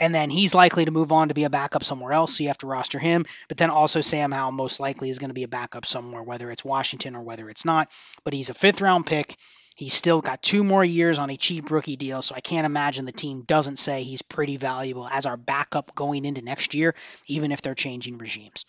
And 0.00 0.14
then 0.14 0.30
he's 0.30 0.54
likely 0.54 0.84
to 0.84 0.90
move 0.90 1.12
on 1.12 1.28
to 1.28 1.34
be 1.34 1.44
a 1.44 1.50
backup 1.50 1.84
somewhere 1.84 2.12
else. 2.12 2.36
So 2.36 2.42
you 2.42 2.48
have 2.48 2.58
to 2.58 2.66
roster 2.66 2.98
him. 2.98 3.26
But 3.48 3.58
then 3.58 3.70
also 3.70 4.00
Sam 4.00 4.32
Howell 4.32 4.52
most 4.52 4.80
likely 4.80 5.08
is 5.10 5.18
going 5.18 5.30
to 5.30 5.34
be 5.34 5.44
a 5.44 5.48
backup 5.48 5.86
somewhere, 5.86 6.22
whether 6.22 6.50
it's 6.50 6.64
Washington 6.64 7.14
or 7.14 7.22
whether 7.22 7.48
it's 7.48 7.64
not. 7.64 7.90
But 8.24 8.34
he's 8.34 8.50
a 8.50 8.54
fifth 8.54 8.80
round 8.80 9.06
pick. 9.06 9.36
He's 9.76 9.94
still 9.94 10.20
got 10.20 10.40
two 10.40 10.62
more 10.62 10.84
years 10.84 11.18
on 11.18 11.30
a 11.30 11.36
cheap 11.36 11.70
rookie 11.70 11.96
deal, 11.96 12.22
so 12.22 12.36
I 12.36 12.40
can't 12.40 12.64
imagine 12.64 13.06
the 13.06 13.12
team 13.12 13.42
doesn't 13.42 13.80
say 13.80 14.04
he's 14.04 14.22
pretty 14.22 14.56
valuable 14.56 15.08
as 15.08 15.26
our 15.26 15.36
backup 15.36 15.96
going 15.96 16.24
into 16.24 16.42
next 16.42 16.74
year, 16.74 16.94
even 17.26 17.50
if 17.50 17.60
they're 17.60 17.74
changing 17.74 18.18
regimes. 18.18 18.66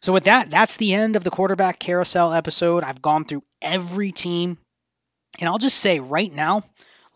So, 0.00 0.12
with 0.12 0.24
that, 0.24 0.48
that's 0.48 0.76
the 0.76 0.94
end 0.94 1.16
of 1.16 1.24
the 1.24 1.30
quarterback 1.30 1.80
carousel 1.80 2.32
episode. 2.32 2.84
I've 2.84 3.02
gone 3.02 3.24
through 3.24 3.42
every 3.60 4.12
team, 4.12 4.58
and 5.40 5.48
I'll 5.48 5.58
just 5.58 5.78
say 5.78 5.98
right 5.98 6.32
now, 6.32 6.62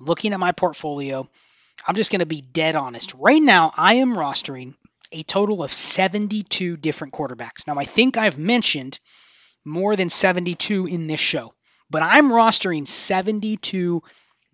looking 0.01 0.33
at 0.33 0.41
my 0.41 0.51
portfolio, 0.51 1.29
I'm 1.87 1.95
just 1.95 2.11
going 2.11 2.21
to 2.21 2.27
be 2.27 2.41
dead 2.41 2.75
honest. 2.75 3.15
Right 3.15 3.43
now, 3.43 3.73
I 3.77 3.95
am 3.95 4.15
rostering 4.15 4.75
a 5.11 5.23
total 5.23 5.63
of 5.63 5.73
72 5.73 6.77
different 6.77 7.13
quarterbacks. 7.13 7.67
Now, 7.67 7.79
I 7.79 7.85
think 7.85 8.17
I've 8.17 8.39
mentioned 8.39 8.99
more 9.65 9.97
than 9.97 10.09
72 10.09 10.87
in 10.87 11.07
this 11.07 11.21
show 11.21 11.53
but 11.93 12.03
I'm 12.03 12.31
rostering 12.31 12.89
72 12.89 14.03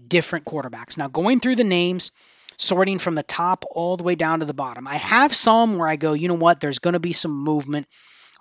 different 0.07 0.45
quarterbacks. 0.45 0.99
Now, 0.99 1.07
going 1.07 1.39
through 1.39 1.55
the 1.55 1.65
names, 1.65 2.11
sorting 2.57 2.99
from 2.99 3.15
the 3.15 3.23
top 3.23 3.65
all 3.71 3.97
the 3.97 4.03
way 4.03 4.17
down 4.17 4.41
to 4.41 4.45
the 4.45 4.53
bottom, 4.53 4.89
I 4.89 4.97
have 4.97 5.35
some 5.35 5.79
where 5.79 5.89
I 5.89 5.95
go, 5.95 6.15
you 6.15 6.27
know 6.27 6.35
what, 6.35 6.61
there's 6.61 6.81
going 6.81 6.95
to 6.95 7.01
be 7.01 7.13
some 7.13 7.31
movement 7.31 7.87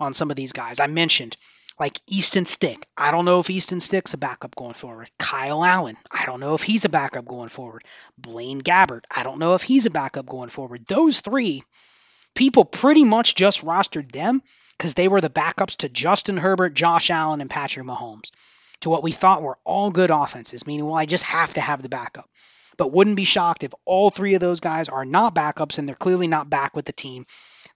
on 0.00 0.14
some 0.14 0.30
of 0.30 0.36
these 0.36 0.52
guys. 0.52 0.80
I 0.80 0.88
mentioned 0.88 1.36
like 1.78 2.00
Easton 2.06 2.44
Stick. 2.44 2.86
I 2.96 3.10
don't 3.10 3.24
know 3.24 3.40
if 3.40 3.50
Easton 3.50 3.80
Stick's 3.80 4.14
a 4.14 4.18
backup 4.18 4.54
going 4.56 4.74
forward. 4.74 5.10
Kyle 5.18 5.64
Allen. 5.64 5.96
I 6.10 6.26
don't 6.26 6.40
know 6.40 6.54
if 6.54 6.62
he's 6.62 6.84
a 6.84 6.88
backup 6.88 7.24
going 7.24 7.48
forward. 7.48 7.84
Blaine 8.16 8.60
Gabbert. 8.60 9.04
I 9.14 9.22
don't 9.22 9.38
know 9.38 9.54
if 9.54 9.62
he's 9.62 9.86
a 9.86 9.90
backup 9.90 10.26
going 10.26 10.48
forward. 10.48 10.86
Those 10.86 11.20
three 11.20 11.62
people 12.34 12.64
pretty 12.64 13.04
much 13.04 13.34
just 13.34 13.64
rostered 13.64 14.12
them 14.12 14.42
because 14.76 14.94
they 14.94 15.08
were 15.08 15.20
the 15.20 15.30
backups 15.30 15.78
to 15.78 15.88
Justin 15.88 16.36
Herbert, 16.36 16.74
Josh 16.74 17.10
Allen, 17.10 17.40
and 17.40 17.50
Patrick 17.50 17.86
Mahomes 17.86 18.30
to 18.80 18.90
what 18.90 19.02
we 19.02 19.12
thought 19.12 19.42
were 19.42 19.58
all 19.64 19.90
good 19.90 20.10
offenses, 20.10 20.66
meaning, 20.66 20.86
well, 20.86 20.94
I 20.94 21.06
just 21.06 21.24
have 21.24 21.54
to 21.54 21.60
have 21.60 21.82
the 21.82 21.88
backup. 21.88 22.28
But 22.76 22.92
wouldn't 22.92 23.16
be 23.16 23.24
shocked 23.24 23.64
if 23.64 23.72
all 23.84 24.10
three 24.10 24.34
of 24.34 24.40
those 24.40 24.60
guys 24.60 24.88
are 24.88 25.04
not 25.04 25.34
backups 25.34 25.78
and 25.78 25.88
they're 25.88 25.96
clearly 25.96 26.28
not 26.28 26.48
back 26.48 26.76
with 26.76 26.84
the 26.84 26.92
team 26.92 27.26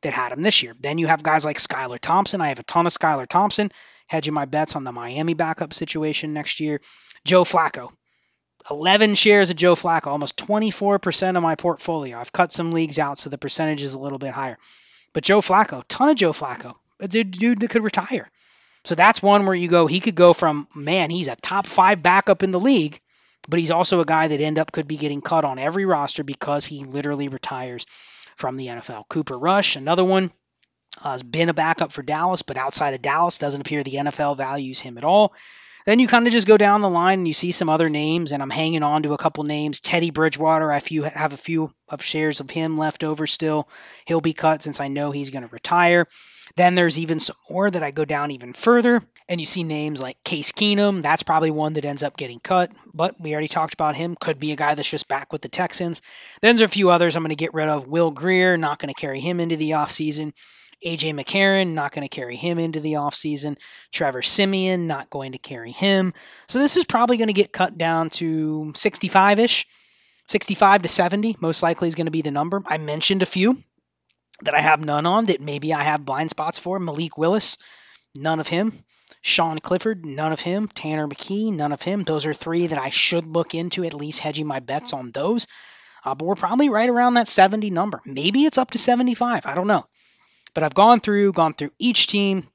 that 0.02 0.12
had 0.12 0.30
them 0.30 0.42
this 0.42 0.62
year. 0.62 0.74
Then 0.78 0.98
you 0.98 1.08
have 1.08 1.24
guys 1.24 1.44
like 1.44 1.58
Skylar 1.58 1.98
Thompson. 1.98 2.40
I 2.40 2.48
have 2.48 2.60
a 2.60 2.64
ton 2.64 2.86
of 2.86 2.92
Skylar 2.92 3.26
Thompson, 3.26 3.72
hedging 4.06 4.34
my 4.34 4.44
bets 4.44 4.76
on 4.76 4.84
the 4.84 4.92
Miami 4.92 5.34
backup 5.34 5.74
situation 5.74 6.32
next 6.32 6.60
year. 6.60 6.80
Joe 7.24 7.44
Flacco. 7.44 7.90
11 8.70 9.16
shares 9.16 9.50
of 9.50 9.56
Joe 9.56 9.74
Flacco, 9.74 10.06
almost 10.06 10.36
24% 10.36 11.36
of 11.36 11.42
my 11.42 11.56
portfolio. 11.56 12.18
I've 12.18 12.32
cut 12.32 12.52
some 12.52 12.70
leagues 12.70 12.98
out, 12.98 13.18
so 13.18 13.28
the 13.28 13.38
percentage 13.38 13.82
is 13.82 13.94
a 13.94 13.98
little 13.98 14.18
bit 14.18 14.32
higher. 14.32 14.58
But 15.12 15.24
Joe 15.24 15.40
Flacco, 15.40 15.82
ton 15.88 16.10
of 16.10 16.16
Joe 16.16 16.32
Flacco, 16.32 16.74
a 17.00 17.08
dude, 17.08 17.32
dude 17.32 17.60
that 17.60 17.70
could 17.70 17.82
retire. 17.82 18.30
So 18.84 18.94
that's 18.94 19.22
one 19.22 19.46
where 19.46 19.54
you 19.54 19.68
go, 19.68 19.86
he 19.86 20.00
could 20.00 20.14
go 20.14 20.32
from, 20.32 20.68
man, 20.74 21.10
he's 21.10 21.28
a 21.28 21.36
top 21.36 21.66
five 21.66 22.02
backup 22.02 22.42
in 22.42 22.50
the 22.50 22.60
league, 22.60 23.00
but 23.48 23.58
he's 23.58 23.70
also 23.70 24.00
a 24.00 24.04
guy 24.04 24.28
that 24.28 24.40
end 24.40 24.58
up 24.58 24.72
could 24.72 24.88
be 24.88 24.96
getting 24.96 25.20
cut 25.20 25.44
on 25.44 25.58
every 25.58 25.84
roster 25.84 26.24
because 26.24 26.64
he 26.64 26.84
literally 26.84 27.28
retires 27.28 27.86
from 28.36 28.56
the 28.56 28.68
NFL. 28.68 29.08
Cooper 29.08 29.38
Rush, 29.38 29.76
another 29.76 30.04
one, 30.04 30.32
Uh, 31.00 31.12
has 31.12 31.22
been 31.22 31.48
a 31.48 31.54
backup 31.54 31.92
for 31.92 32.02
Dallas, 32.02 32.42
but 32.42 32.56
outside 32.56 32.94
of 32.94 33.02
Dallas, 33.02 33.38
doesn't 33.38 33.60
appear 33.60 33.82
the 33.82 33.94
NFL 33.94 34.36
values 34.36 34.80
him 34.80 34.98
at 34.98 35.04
all. 35.04 35.34
Then 35.84 35.98
you 35.98 36.06
kind 36.06 36.26
of 36.26 36.32
just 36.32 36.46
go 36.46 36.56
down 36.56 36.80
the 36.80 36.88
line 36.88 37.20
and 37.20 37.28
you 37.28 37.34
see 37.34 37.50
some 37.50 37.68
other 37.68 37.88
names, 37.88 38.30
and 38.30 38.42
I'm 38.42 38.50
hanging 38.50 38.84
on 38.84 39.02
to 39.02 39.14
a 39.14 39.18
couple 39.18 39.42
names. 39.44 39.80
Teddy 39.80 40.10
Bridgewater, 40.10 40.70
I 40.70 40.80
have 41.14 41.32
a 41.32 41.36
few 41.36 41.72
of 41.88 42.02
shares 42.02 42.38
of 42.40 42.50
him 42.50 42.78
left 42.78 43.02
over 43.02 43.26
still. 43.26 43.68
He'll 44.06 44.20
be 44.20 44.32
cut 44.32 44.62
since 44.62 44.80
I 44.80 44.88
know 44.88 45.10
he's 45.10 45.30
going 45.30 45.42
to 45.42 45.52
retire. 45.52 46.06
Then 46.54 46.74
there's 46.74 46.98
even 46.98 47.18
some 47.18 47.36
more 47.50 47.70
that 47.70 47.82
I 47.82 47.90
go 47.90 48.04
down 48.04 48.30
even 48.30 48.52
further, 48.52 49.02
and 49.28 49.40
you 49.40 49.46
see 49.46 49.64
names 49.64 50.00
like 50.00 50.22
Case 50.22 50.52
Keenum. 50.52 51.02
That's 51.02 51.22
probably 51.22 51.50
one 51.50 51.72
that 51.74 51.84
ends 51.84 52.02
up 52.02 52.16
getting 52.16 52.40
cut, 52.40 52.70
but 52.92 53.20
we 53.20 53.32
already 53.32 53.48
talked 53.48 53.74
about 53.74 53.96
him. 53.96 54.16
Could 54.20 54.38
be 54.38 54.52
a 54.52 54.56
guy 54.56 54.74
that's 54.74 54.90
just 54.90 55.08
back 55.08 55.32
with 55.32 55.42
the 55.42 55.48
Texans. 55.48 56.02
Then 56.42 56.56
there's 56.56 56.68
a 56.68 56.72
few 56.72 56.90
others 56.90 57.16
I'm 57.16 57.22
going 57.22 57.30
to 57.30 57.36
get 57.36 57.54
rid 57.54 57.68
of. 57.68 57.86
Will 57.86 58.10
Grier, 58.10 58.56
not 58.56 58.78
going 58.78 58.92
to 58.92 59.00
carry 59.00 59.18
him 59.18 59.40
into 59.40 59.56
the 59.56 59.70
offseason. 59.70 60.32
AJ 60.84 61.14
McCarron, 61.14 61.74
not 61.74 61.92
going 61.92 62.06
to 62.06 62.14
carry 62.14 62.36
him 62.36 62.58
into 62.58 62.80
the 62.80 62.94
offseason. 62.94 63.58
Trevor 63.92 64.22
Siemian, 64.22 64.86
not 64.86 65.10
going 65.10 65.32
to 65.32 65.38
carry 65.38 65.70
him. 65.70 66.14
So 66.48 66.58
this 66.58 66.76
is 66.76 66.84
probably 66.84 67.16
going 67.16 67.28
to 67.28 67.34
get 67.34 67.52
cut 67.52 67.76
down 67.76 68.10
to 68.10 68.72
65 68.74 69.38
ish. 69.38 69.66
65 70.28 70.82
to 70.82 70.88
70, 70.88 71.36
most 71.40 71.62
likely 71.62 71.88
is 71.88 71.94
going 71.94 72.06
to 72.06 72.12
be 72.12 72.22
the 72.22 72.30
number. 72.30 72.62
I 72.64 72.78
mentioned 72.78 73.22
a 73.22 73.26
few 73.26 73.58
that 74.42 74.54
I 74.54 74.60
have 74.60 74.84
none 74.84 75.04
on 75.06 75.26
that 75.26 75.40
maybe 75.40 75.74
I 75.74 75.82
have 75.82 76.04
blind 76.04 76.30
spots 76.30 76.58
for. 76.58 76.78
Malik 76.78 77.18
Willis, 77.18 77.58
none 78.14 78.40
of 78.40 78.48
him. 78.48 78.72
Sean 79.20 79.58
Clifford, 79.58 80.04
none 80.04 80.32
of 80.32 80.40
him. 80.40 80.68
Tanner 80.68 81.06
McKee, 81.06 81.52
none 81.52 81.72
of 81.72 81.82
him. 81.82 82.02
Those 82.02 82.26
are 82.26 82.34
three 82.34 82.68
that 82.68 82.80
I 82.80 82.90
should 82.90 83.26
look 83.26 83.54
into, 83.54 83.84
at 83.84 83.94
least 83.94 84.20
hedging 84.20 84.46
my 84.46 84.60
bets 84.60 84.92
on 84.92 85.10
those. 85.10 85.46
Uh, 86.04 86.14
but 86.14 86.24
we're 86.24 86.34
probably 86.34 86.70
right 86.70 86.90
around 86.90 87.14
that 87.14 87.28
70 87.28 87.70
number. 87.70 88.00
Maybe 88.04 88.44
it's 88.44 88.58
up 88.58 88.72
to 88.72 88.78
75. 88.78 89.46
I 89.46 89.54
don't 89.54 89.68
know. 89.68 89.84
But 90.54 90.64
I've 90.64 90.74
gone 90.74 91.00
through, 91.00 91.32
gone 91.32 91.54
through 91.54 91.70
each 91.78 92.06
team. 92.06 92.46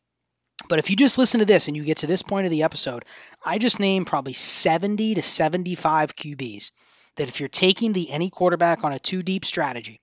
But 0.69 0.79
if 0.79 0.89
you 0.89 0.95
just 0.95 1.17
listen 1.17 1.39
to 1.39 1.45
this 1.45 1.67
and 1.67 1.77
you 1.77 1.83
get 1.83 1.97
to 1.97 2.07
this 2.07 2.21
point 2.21 2.45
of 2.45 2.51
the 2.51 2.63
episode, 2.63 3.05
I 3.43 3.57
just 3.57 3.79
named 3.79 4.07
probably 4.07 4.33
70 4.33 5.15
to 5.15 5.21
75 5.21 6.15
QBs 6.15 6.71
that 7.15 7.27
if 7.27 7.39
you're 7.39 7.49
taking 7.49 7.93
the 7.93 8.09
any 8.09 8.29
quarterback 8.29 8.83
on 8.83 8.91
a 8.91 8.99
two 8.99 9.21
deep 9.21 9.45
strategy, 9.45 9.99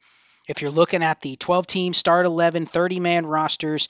if 0.49 0.63
you're 0.63 0.71
looking 0.71 1.03
at 1.03 1.21
the 1.21 1.37
12 1.37 1.67
team 1.67 1.95
start 1.95 2.27
11, 2.27 2.67
30 2.67 3.01
man 3.01 3.27
rosters, 3.27 3.89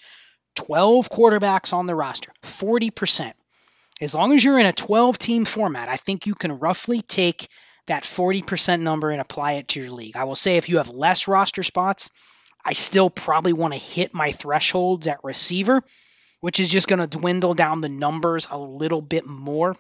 12 0.57 1.11
quarterbacks 1.11 1.73
on 1.73 1.87
the 1.87 1.95
roster, 1.95 2.33
40%. 2.43 3.33
As 4.01 4.15
long 4.15 4.33
as 4.33 4.43
you're 4.43 4.59
in 4.59 4.67
a 4.67 4.73
12 4.73 5.19
team 5.19 5.45
format, 5.45 5.89
I 5.89 5.97
think 5.97 6.27
you 6.27 6.35
can 6.35 6.59
roughly 6.59 7.03
take 7.03 7.49
that 7.87 8.03
40% 8.05 8.81
number 8.81 9.11
and 9.11 9.21
apply 9.21 9.53
it 9.53 9.69
to 9.69 9.81
your 9.81 9.91
league. 9.91 10.17
I 10.17 10.25
will 10.25 10.35
say 10.35 10.57
if 10.57 10.69
you 10.69 10.79
have 10.79 10.89
less 10.89 11.29
roster 11.29 11.63
spots, 11.63 12.11
I 12.65 12.73
still 12.73 13.11
probably 13.11 13.53
want 13.53 13.75
to 13.75 13.79
hit 13.79 14.15
my 14.15 14.33
thresholds 14.33 15.07
at 15.07 15.23
receiver, 15.23 15.83
which 16.41 16.61
is 16.61 16.71
just 16.71 16.89
going 16.89 17.01
to 17.01 17.07
dwindle 17.07 17.55
down 17.55 17.81
the 17.81 17.89
numbers 17.89 18.47
a 18.51 18.59
little 18.59 19.03
bit 19.03 19.27
more 19.27 19.77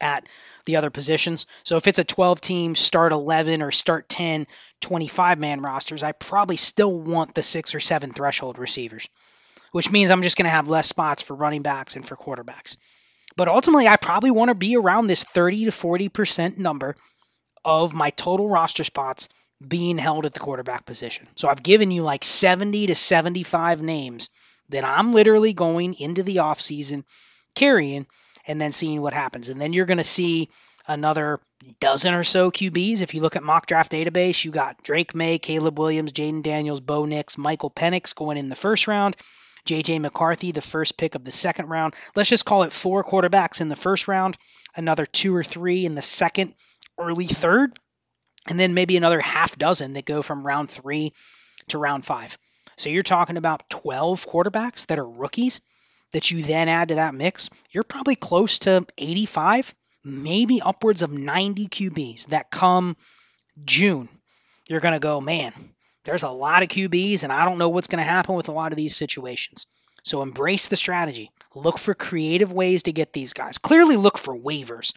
at 0.00 0.26
the 0.64 0.76
other 0.76 0.90
positions. 0.90 1.46
So 1.64 1.76
if 1.76 1.86
it's 1.86 1.98
a 1.98 2.04
12 2.04 2.40
team, 2.40 2.74
start 2.74 3.12
11 3.12 3.62
or 3.62 3.70
start 3.70 4.08
10, 4.08 4.46
25 4.80 5.38
man 5.38 5.60
rosters, 5.60 6.02
I 6.02 6.12
probably 6.12 6.56
still 6.56 7.00
want 7.00 7.34
the 7.34 7.42
six 7.42 7.74
or 7.74 7.80
seven 7.80 8.12
threshold 8.12 8.58
receivers, 8.58 9.08
which 9.70 9.90
means 9.90 10.10
I'm 10.10 10.22
just 10.22 10.36
going 10.36 10.44
to 10.44 10.50
have 10.50 10.68
less 10.68 10.88
spots 10.88 11.22
for 11.22 11.34
running 11.34 11.62
backs 11.62 11.96
and 11.96 12.06
for 12.06 12.16
quarterbacks. 12.16 12.76
But 13.36 13.48
ultimately, 13.48 13.88
I 13.88 13.96
probably 13.96 14.30
want 14.30 14.50
to 14.50 14.54
be 14.54 14.76
around 14.76 15.06
this 15.06 15.24
30 15.24 15.66
to 15.66 15.70
40% 15.70 16.58
number 16.58 16.94
of 17.64 17.94
my 17.94 18.10
total 18.10 18.48
roster 18.48 18.84
spots 18.84 19.28
being 19.68 19.98
held 19.98 20.26
at 20.26 20.34
the 20.34 20.40
quarterback 20.40 20.84
position. 20.86 21.26
So 21.36 21.48
I've 21.48 21.62
given 21.62 21.90
you 21.90 22.02
like 22.02 22.24
70 22.24 22.88
to 22.88 22.94
75 22.94 23.82
names 23.82 24.28
that 24.70 24.84
I'm 24.84 25.12
literally 25.12 25.52
going 25.52 25.94
into 25.94 26.22
the 26.22 26.36
offseason 26.36 27.04
carrying 27.54 28.06
and 28.46 28.60
then 28.60 28.72
seeing 28.72 29.00
what 29.00 29.12
happens. 29.12 29.48
And 29.48 29.60
then 29.60 29.72
you're 29.72 29.86
going 29.86 29.98
to 29.98 30.04
see 30.04 30.48
another 30.86 31.40
dozen 31.80 32.14
or 32.14 32.24
so 32.24 32.50
QBs. 32.50 33.02
If 33.02 33.14
you 33.14 33.20
look 33.20 33.36
at 33.36 33.42
mock 33.42 33.66
draft 33.66 33.92
database, 33.92 34.44
you 34.44 34.50
got 34.50 34.82
Drake 34.82 35.14
Maye, 35.14 35.38
Caleb 35.38 35.78
Williams, 35.78 36.12
Jayden 36.12 36.42
Daniels, 36.42 36.80
Bo 36.80 37.04
Nix, 37.04 37.38
Michael 37.38 37.70
Penix 37.70 38.14
going 38.14 38.36
in 38.36 38.48
the 38.48 38.56
first 38.56 38.88
round. 38.88 39.16
JJ 39.66 40.00
McCarthy, 40.00 40.50
the 40.50 40.60
first 40.60 40.96
pick 40.96 41.14
of 41.14 41.22
the 41.22 41.30
second 41.30 41.68
round. 41.68 41.94
Let's 42.16 42.28
just 42.28 42.44
call 42.44 42.64
it 42.64 42.72
four 42.72 43.04
quarterbacks 43.04 43.60
in 43.60 43.68
the 43.68 43.76
first 43.76 44.08
round, 44.08 44.36
another 44.74 45.06
two 45.06 45.34
or 45.36 45.44
three 45.44 45.86
in 45.86 45.94
the 45.94 46.02
second, 46.02 46.54
early 46.98 47.26
third, 47.26 47.78
and 48.48 48.58
then 48.58 48.74
maybe 48.74 48.96
another 48.96 49.20
half 49.20 49.56
dozen 49.56 49.94
that 49.94 50.04
go 50.04 50.22
from 50.22 50.46
round 50.46 50.70
three 50.70 51.12
to 51.68 51.78
round 51.78 52.04
five. 52.04 52.36
So 52.76 52.88
you're 52.88 53.02
talking 53.02 53.36
about 53.36 53.68
12 53.70 54.26
quarterbacks 54.26 54.86
that 54.86 54.98
are 54.98 55.08
rookies 55.08 55.60
that 56.12 56.30
you 56.30 56.42
then 56.42 56.68
add 56.68 56.88
to 56.88 56.96
that 56.96 57.14
mix, 57.14 57.50
you're 57.70 57.84
probably 57.84 58.16
close 58.16 58.60
to 58.60 58.86
85, 58.98 59.74
maybe 60.04 60.60
upwards 60.60 61.02
of 61.02 61.12
90 61.12 61.68
QBs 61.68 62.26
that 62.26 62.50
come 62.50 62.96
June. 63.64 64.08
You're 64.68 64.80
going 64.80 64.94
to 64.94 65.00
go, 65.00 65.20
man, 65.20 65.52
there's 66.04 66.22
a 66.22 66.30
lot 66.30 66.62
of 66.62 66.68
QBs, 66.68 67.22
and 67.24 67.32
I 67.32 67.44
don't 67.44 67.58
know 67.58 67.68
what's 67.68 67.86
going 67.86 68.04
to 68.04 68.10
happen 68.10 68.34
with 68.34 68.48
a 68.48 68.52
lot 68.52 68.72
of 68.72 68.76
these 68.76 68.96
situations. 68.96 69.66
So 70.04 70.22
embrace 70.22 70.68
the 70.68 70.76
strategy. 70.76 71.30
Look 71.54 71.78
for 71.78 71.94
creative 71.94 72.52
ways 72.52 72.84
to 72.84 72.92
get 72.92 73.12
these 73.12 73.32
guys. 73.32 73.58
Clearly, 73.58 73.96
look 73.96 74.18
for 74.18 74.36
waivers 74.36 74.94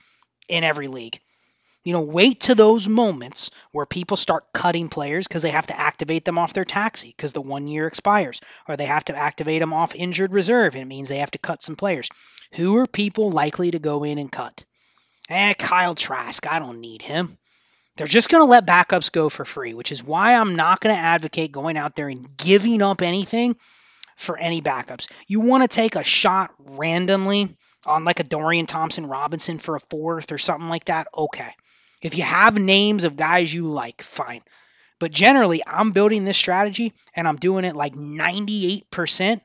in 0.49 0.63
every 0.63 0.87
league. 0.87 1.19
You 1.85 1.93
know, 1.93 2.01
wait 2.01 2.41
to 2.41 2.55
those 2.55 2.89
moments 2.89 3.51
where 3.71 3.85
people 3.85 4.17
start 4.17 4.51
cutting 4.51 4.89
players 4.89 5.27
because 5.27 5.43
they 5.43 5.51
have 5.51 5.67
to 5.67 5.79
activate 5.79 6.25
them 6.25 6.39
off 6.39 6.53
their 6.53 6.65
taxi 6.65 7.13
because 7.15 7.31
the 7.31 7.41
one 7.41 7.67
year 7.67 7.85
expires, 7.85 8.41
or 8.67 8.75
they 8.75 8.87
have 8.87 9.05
to 9.05 9.15
activate 9.15 9.59
them 9.59 9.71
off 9.71 9.93
injured 9.93 10.33
reserve. 10.33 10.73
And 10.73 10.81
it 10.81 10.87
means 10.87 11.07
they 11.09 11.19
have 11.19 11.31
to 11.31 11.37
cut 11.37 11.61
some 11.61 11.75
players. 11.75 12.09
Who 12.55 12.77
are 12.77 12.87
people 12.87 13.29
likely 13.29 13.69
to 13.71 13.79
go 13.79 14.03
in 14.03 14.17
and 14.17 14.31
cut? 14.31 14.63
Eh, 15.29 15.53
Kyle 15.53 15.93
Trask. 15.93 16.47
I 16.47 16.57
don't 16.57 16.81
need 16.81 17.03
him. 17.03 17.37
They're 17.97 18.07
just 18.07 18.29
going 18.29 18.41
to 18.41 18.49
let 18.49 18.65
backups 18.65 19.11
go 19.11 19.29
for 19.29 19.45
free, 19.45 19.75
which 19.75 19.91
is 19.91 20.03
why 20.03 20.33
I'm 20.33 20.55
not 20.55 20.81
going 20.81 20.95
to 20.95 21.01
advocate 21.01 21.51
going 21.51 21.77
out 21.77 21.95
there 21.95 22.09
and 22.09 22.35
giving 22.35 22.81
up 22.81 23.03
anything 23.03 23.55
for 24.15 24.37
any 24.37 24.61
backups. 24.61 25.07
You 25.27 25.39
want 25.39 25.63
to 25.63 25.67
take 25.67 25.95
a 25.95 26.03
shot 26.03 26.51
randomly 26.59 27.55
on 27.85 28.05
like 28.05 28.19
a 28.19 28.23
Dorian 28.23 28.65
Thompson 28.65 29.05
Robinson 29.05 29.59
for 29.59 29.75
a 29.75 29.81
fourth 29.91 30.31
or 30.31 30.39
something 30.39 30.67
like 30.67 30.85
that. 30.85 31.07
Okay. 31.15 31.53
If 32.05 32.15
you 32.15 32.21
have 32.21 32.55
names 32.55 33.03
of 33.03 33.17
guys 33.17 33.51
you 33.51 33.65
like, 33.65 34.03
fine. 34.03 34.43
But 34.99 35.11
generally, 35.11 35.63
I'm 35.65 35.91
building 35.91 36.23
this 36.23 36.37
strategy 36.37 36.93
and 37.15 37.27
I'm 37.27 37.37
doing 37.37 37.65
it 37.65 37.75
like 37.75 37.95
98% 37.95 39.41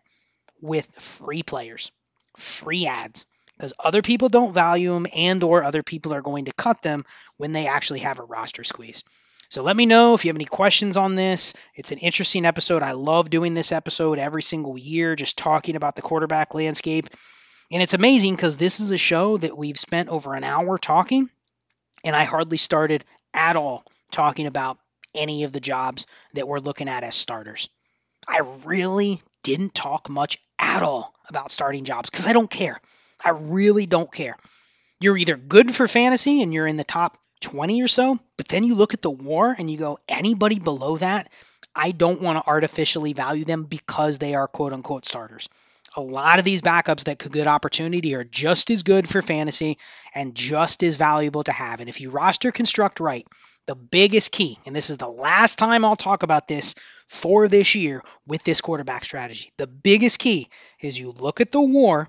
with 0.61 0.87
free 0.99 1.43
players, 1.43 1.91
free 2.37 2.87
adds 2.87 3.25
because 3.57 3.73
other 3.79 4.03
people 4.03 4.29
don't 4.29 4.53
value 4.53 4.93
them 4.93 5.07
and 5.15 5.43
or 5.43 5.65
other 5.65 5.83
people 5.83 6.13
are 6.13 6.21
going 6.21 6.45
to 6.45 6.53
cut 6.53 6.83
them 6.83 7.07
when 7.39 7.53
they 7.53 7.67
actually 7.67 8.01
have 8.01 8.19
a 8.19 8.25
roster 8.25 8.63
squeeze. 8.63 9.05
So 9.49 9.63
let 9.63 9.75
me 9.75 9.87
know 9.87 10.13
if 10.13 10.27
you 10.27 10.29
have 10.29 10.37
any 10.37 10.45
questions 10.45 10.99
on 10.99 11.15
this. 11.15 11.55
It's 11.75 11.93
an 11.93 11.99
interesting 11.99 12.45
episode. 12.45 12.83
I 12.83 12.93
love 12.93 13.31
doing 13.31 13.55
this 13.55 13.73
episode 13.73 14.19
every 14.19 14.43
single 14.43 14.77
year, 14.77 15.17
just 15.17 15.39
talking 15.39 15.77
about 15.77 15.97
the 15.97 16.03
quarterback 16.03 16.53
landscape. 16.53 17.07
And 17.71 17.83
it's 17.83 17.95
amazing 17.95 18.35
because 18.35 18.59
this 18.59 18.81
is 18.81 18.91
a 18.91 18.99
show 18.99 19.39
that 19.39 19.57
we've 19.57 19.79
spent 19.79 20.11
over 20.11 20.35
an 20.35 20.45
hour 20.45 20.77
talking 20.77 21.31
and 22.05 22.15
I 22.15 22.25
hardly 22.25 22.57
started 22.57 23.05
at 23.35 23.57
all 23.57 23.85
talking 24.11 24.47
about 24.47 24.79
any 25.15 25.45
of 25.45 25.53
the 25.53 25.61
jobs 25.61 26.07
that 26.35 26.47
we're 26.47 26.61
looking 26.61 26.89
at 26.89 27.05
as 27.05 27.15
starters. 27.15 27.69
I 28.29 28.41
really 28.65 29.23
didn't 29.43 29.75
talk 29.75 30.09
much 30.09 30.39
at 30.59 30.83
all 30.83 31.15
about 31.29 31.51
starting 31.51 31.85
jobs 31.85 32.11
because 32.11 32.27
I 32.27 32.33
don't 32.33 32.51
care. 32.51 32.81
I 33.25 33.31
really 33.31 33.87
don't 33.87 34.13
care. 34.13 34.37
You're 35.01 35.17
either 35.17 35.37
good 35.37 35.75
for 35.75 35.89
fantasy 35.89 36.43
and 36.43 36.53
you're 36.53 36.67
in 36.67 36.77
the 36.77 36.85
top 36.85 37.19
20 37.41 37.83
or 37.83 37.89
so, 37.89 38.19
but 38.37 38.49
then 38.49 38.65
you 38.65 38.75
look 38.75 38.95
at 38.95 39.03
the 39.03 39.11
war 39.11 39.55
and 39.57 39.71
you 39.71 39.79
go, 39.79 39.99
anybody 40.09 40.59
below 40.59 40.99
that, 40.99 41.31
I 41.75 41.93
don't 41.93 42.21
want 42.21 42.39
to 42.39 42.49
artificially 42.49 43.15
value 43.15 43.45
them 43.45 43.65
because 43.65 44.19
they 44.19 44.35
are 44.35 44.49
quote 44.49 44.73
unquote 44.73 45.07
starters 45.07 45.49
a 45.97 46.01
lot 46.01 46.39
of 46.39 46.45
these 46.45 46.63
backups 46.63 47.05
that 47.05 47.19
could 47.19 47.33
get 47.33 47.47
opportunity 47.47 48.15
are 48.15 48.25
just 48.25 48.71
as 48.71 48.83
good 48.83 49.09
for 49.09 49.23
fantasy 49.23 49.79
and 50.15 50.35
just 50.35 50.83
as 50.83 50.97
valuable 50.97 51.43
to 51.45 51.53
have. 51.53 51.81
And 51.81 51.89
if 51.89 52.01
you 52.01 52.11
roster 52.11 52.53
construct 52.53 53.01
right, 53.01 53.27
the 53.67 53.75
biggest 53.75 54.33
key, 54.33 54.59
and 54.67 54.75
this 54.75 54.91
is 54.91 54.97
the 54.97 55.09
last 55.09 55.59
time 55.59 55.85
I'll 55.85 55.97
talk 55.97 56.23
about 56.23 56.49
this 56.49 56.75
for 57.09 57.49
this 57.49 57.75
year 57.75 58.03
with 58.27 58.43
this 58.43 58.61
quarterback 58.61 59.05
strategy, 59.05 59.53
the 59.59 59.67
biggest 59.67 60.19
key 60.19 60.49
is 60.81 60.99
you 60.99 61.13
look 61.13 61.41
at 61.41 61.53
the 61.53 61.61
war, 61.61 62.09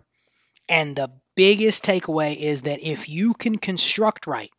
and 0.69 0.95
the 0.95 1.11
biggest 1.35 1.83
takeaway 1.83 2.37
is 2.37 2.63
that 2.63 2.81
if 2.81 3.09
you 3.09 3.33
can 3.33 3.57
construct 3.57 4.27
right 4.27 4.51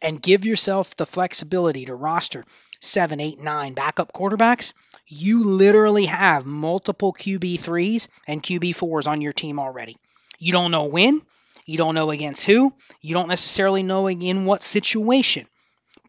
and 0.00 0.20
give 0.20 0.44
yourself 0.44 0.96
the 0.96 1.06
flexibility 1.06 1.86
to 1.86 1.94
roster 1.94 2.44
seven, 2.80 3.20
eight, 3.20 3.40
nine 3.40 3.74
backup 3.74 4.12
quarterbacks, 4.12 4.72
you 5.12 5.44
literally 5.44 6.06
have 6.06 6.46
multiple 6.46 7.12
QB3s 7.12 8.08
and 8.26 8.42
QB4s 8.42 9.06
on 9.06 9.20
your 9.20 9.34
team 9.34 9.58
already. 9.58 9.96
You 10.38 10.52
don't 10.52 10.70
know 10.70 10.86
when, 10.86 11.20
you 11.66 11.76
don't 11.76 11.94
know 11.94 12.10
against 12.10 12.46
who, 12.46 12.72
you 13.02 13.12
don't 13.12 13.28
necessarily 13.28 13.82
know 13.82 14.08
in 14.08 14.46
what 14.46 14.62
situation, 14.62 15.46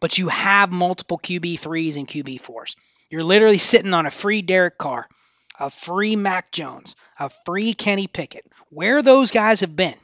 but 0.00 0.16
you 0.16 0.28
have 0.28 0.72
multiple 0.72 1.18
QB3s 1.18 1.98
and 1.98 2.08
QB4s. 2.08 2.76
You're 3.10 3.24
literally 3.24 3.58
sitting 3.58 3.92
on 3.92 4.06
a 4.06 4.10
free 4.10 4.40
Derek 4.40 4.78
Carr, 4.78 5.06
a 5.60 5.68
free 5.68 6.16
Mac 6.16 6.50
Jones, 6.50 6.96
a 7.18 7.30
free 7.44 7.74
Kenny 7.74 8.06
Pickett. 8.06 8.46
Where 8.70 9.02
those 9.02 9.30
guys 9.30 9.60
have 9.60 9.76
been 9.76 9.94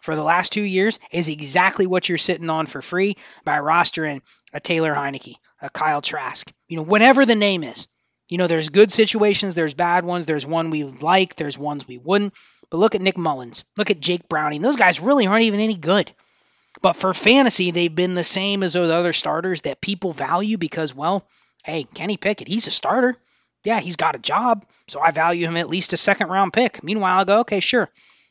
for 0.00 0.16
the 0.16 0.24
last 0.24 0.52
two 0.52 0.62
years 0.62 1.00
is 1.12 1.28
exactly 1.28 1.86
what 1.86 2.08
you're 2.08 2.16
sitting 2.16 2.48
on 2.48 2.64
for 2.64 2.80
free 2.80 3.18
by 3.44 3.58
rostering 3.58 4.22
a 4.54 4.60
Taylor 4.60 4.94
Heinicke, 4.94 5.34
a 5.60 5.68
Kyle 5.68 6.00
Trask, 6.00 6.50
you 6.66 6.78
know, 6.78 6.82
whatever 6.82 7.26
the 7.26 7.34
name 7.34 7.62
is. 7.62 7.86
You 8.28 8.38
know, 8.38 8.46
there's 8.46 8.68
good 8.68 8.92
situations, 8.92 9.54
there's 9.54 9.74
bad 9.74 10.04
ones, 10.04 10.26
there's 10.26 10.46
one 10.46 10.70
we 10.70 10.84
like, 10.84 11.34
there's 11.36 11.58
ones 11.58 11.88
we 11.88 11.98
wouldn't. 11.98 12.34
But 12.70 12.78
look 12.78 12.94
at 12.94 13.00
Nick 13.00 13.16
Mullens, 13.16 13.64
look 13.76 13.90
at 13.90 14.00
Jake 14.00 14.28
Browning. 14.28 14.60
Those 14.60 14.76
guys 14.76 15.00
really 15.00 15.26
aren't 15.26 15.44
even 15.44 15.60
any 15.60 15.76
good. 15.76 16.12
But 16.82 16.92
for 16.94 17.14
fantasy, 17.14 17.70
they've 17.70 17.94
been 17.94 18.14
the 18.14 18.24
same 18.24 18.62
as 18.62 18.74
those 18.74 18.90
other 18.90 19.14
starters 19.14 19.62
that 19.62 19.80
people 19.80 20.12
value 20.12 20.58
because, 20.58 20.94
well, 20.94 21.26
hey, 21.64 21.84
Kenny 21.84 22.16
Pickett, 22.16 22.48
he's 22.48 22.66
a 22.66 22.70
starter. 22.70 23.16
Yeah, 23.64 23.80
he's 23.80 23.96
got 23.96 24.14
a 24.14 24.20
job, 24.20 24.64
so 24.86 25.00
I 25.00 25.10
value 25.10 25.46
him 25.46 25.56
at 25.56 25.68
least 25.68 25.92
a 25.92 25.96
second 25.96 26.28
round 26.28 26.52
pick. 26.52 26.84
Meanwhile, 26.84 27.20
I 27.20 27.24
go, 27.24 27.40
okay, 27.40 27.60
sure, 27.60 27.88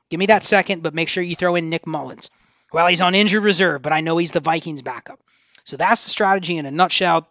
give 0.10 0.20
me 0.20 0.28
that 0.28 0.44
second, 0.44 0.84
but 0.84 0.94
make 0.94 1.10
sure 1.10 1.24
you 1.24 1.36
throw 1.36 1.56
in 1.56 1.70
Nick 1.70 1.86
Mullens. 1.86 2.30
Well, 2.72 2.88
he's 2.88 3.02
on 3.02 3.16
injured 3.16 3.44
reserve, 3.44 3.82
but 3.82 3.94
I 3.94 4.02
know 4.02 4.18
he's 4.18 4.32
the 4.32 4.40
Vikings 4.40 4.82
backup. 4.82 5.20
So 5.64 5.76
that's 5.76 6.06
the 6.06 6.12
strategy 6.12 6.58
in 6.58 6.66
a 6.66 6.72
nutshell. 6.72 7.28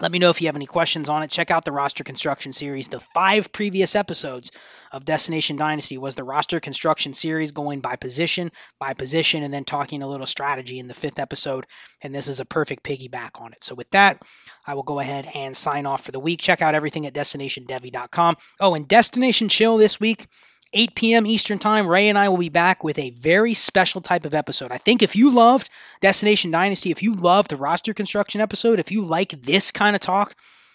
Let 0.00 0.10
me 0.10 0.18
know 0.18 0.30
if 0.30 0.40
you 0.40 0.48
have 0.48 0.56
any 0.56 0.66
questions 0.66 1.10
on 1.10 1.22
it. 1.22 1.30
Check 1.30 1.50
out 1.50 1.66
the 1.66 1.72
roster 1.72 2.04
construction 2.04 2.54
series. 2.54 2.88
The 2.88 3.00
five 3.00 3.52
previous 3.52 3.94
episodes 3.94 4.50
of 4.92 5.04
Destination 5.04 5.56
Dynasty 5.56 5.98
was 5.98 6.14
the 6.14 6.24
roster 6.24 6.58
construction 6.58 7.12
series 7.12 7.52
going 7.52 7.80
by 7.80 7.96
position, 7.96 8.50
by 8.78 8.94
position, 8.94 9.42
and 9.42 9.52
then 9.52 9.64
talking 9.64 10.02
a 10.02 10.08
little 10.08 10.26
strategy 10.26 10.78
in 10.78 10.88
the 10.88 10.94
fifth 10.94 11.18
episode. 11.18 11.66
And 12.00 12.14
this 12.14 12.28
is 12.28 12.40
a 12.40 12.46
perfect 12.46 12.82
piggyback 12.82 13.40
on 13.42 13.52
it. 13.52 13.62
So, 13.62 13.74
with 13.74 13.90
that, 13.90 14.22
I 14.66 14.72
will 14.72 14.84
go 14.84 15.00
ahead 15.00 15.28
and 15.34 15.54
sign 15.54 15.84
off 15.84 16.04
for 16.04 16.12
the 16.12 16.20
week. 16.20 16.40
Check 16.40 16.62
out 16.62 16.74
everything 16.74 17.06
at 17.06 17.12
destinationdevy.com. 17.12 18.36
Oh, 18.58 18.74
and 18.74 18.88
Destination 18.88 19.50
Chill 19.50 19.76
this 19.76 20.00
week 20.00 20.26
8 20.72 20.94
p.m. 20.94 21.26
Eastern 21.26 21.58
Time, 21.58 21.86
Ray 21.88 22.08
and 22.08 22.18
I 22.18 22.28
will 22.28 22.36
be 22.36 22.48
back 22.48 22.84
with 22.84 22.98
a 22.98 23.10
very 23.10 23.54
special 23.54 24.00
type 24.00 24.24
of 24.24 24.34
episode. 24.34 24.70
I 24.70 24.78
think 24.78 25.02
if 25.02 25.16
you 25.16 25.30
loved 25.30 25.68
Destination 26.00 26.52
Dynasty, 26.52 26.92
if 26.92 27.02
you 27.02 27.14
loved 27.14 27.50
the 27.50 27.56
roster 27.56 27.92
construction 27.92 28.40
episode, 28.40 28.78
if 28.78 28.92
you 28.92 29.02
like 29.02 29.42
this 29.42 29.72
kind 29.72 29.96
of 29.96 30.00
talk, 30.00 30.34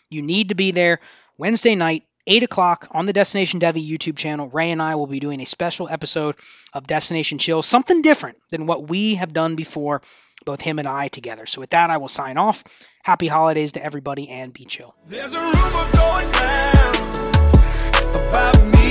you 0.09 0.21
need 0.21 0.49
to 0.49 0.55
be 0.55 0.71
there 0.71 0.99
Wednesday 1.37 1.75
night, 1.75 2.03
8 2.27 2.43
o'clock 2.43 2.87
on 2.91 3.05
the 3.05 3.13
Destination 3.13 3.59
Devy 3.61 3.87
YouTube 3.87 4.17
channel. 4.17 4.49
Ray 4.49 4.71
and 4.71 4.81
I 4.81 4.95
will 4.95 5.07
be 5.07 5.19
doing 5.19 5.39
a 5.39 5.45
special 5.45 5.87
episode 5.87 6.35
of 6.73 6.87
Destination 6.87 7.37
Chill, 7.37 7.61
something 7.61 8.01
different 8.01 8.37
than 8.49 8.65
what 8.65 8.89
we 8.89 9.15
have 9.15 9.31
done 9.31 9.55
before. 9.55 10.01
both 10.45 10.61
him 10.61 10.79
and 10.79 10.87
I 10.87 11.07
together. 11.07 11.45
So 11.45 11.61
with 11.61 11.71
that, 11.71 11.89
I 11.89 11.97
will 11.97 12.07
sign 12.07 12.37
off. 12.37 12.63
Happy 13.03 13.27
holidays 13.27 13.73
to 13.73 13.83
everybody 13.83 14.29
and 14.29 14.53
be 14.53 14.65
chill. 14.65 14.95
There's 15.07 15.33
a 15.33 15.39
rumor 15.39 15.91
going 15.93 16.31
round 16.31 18.15
about 18.15 18.63
me 18.65 18.84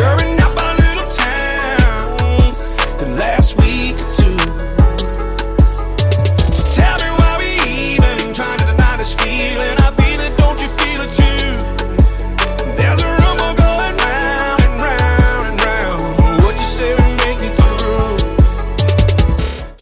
you're 0.00 0.18
in 0.24 0.39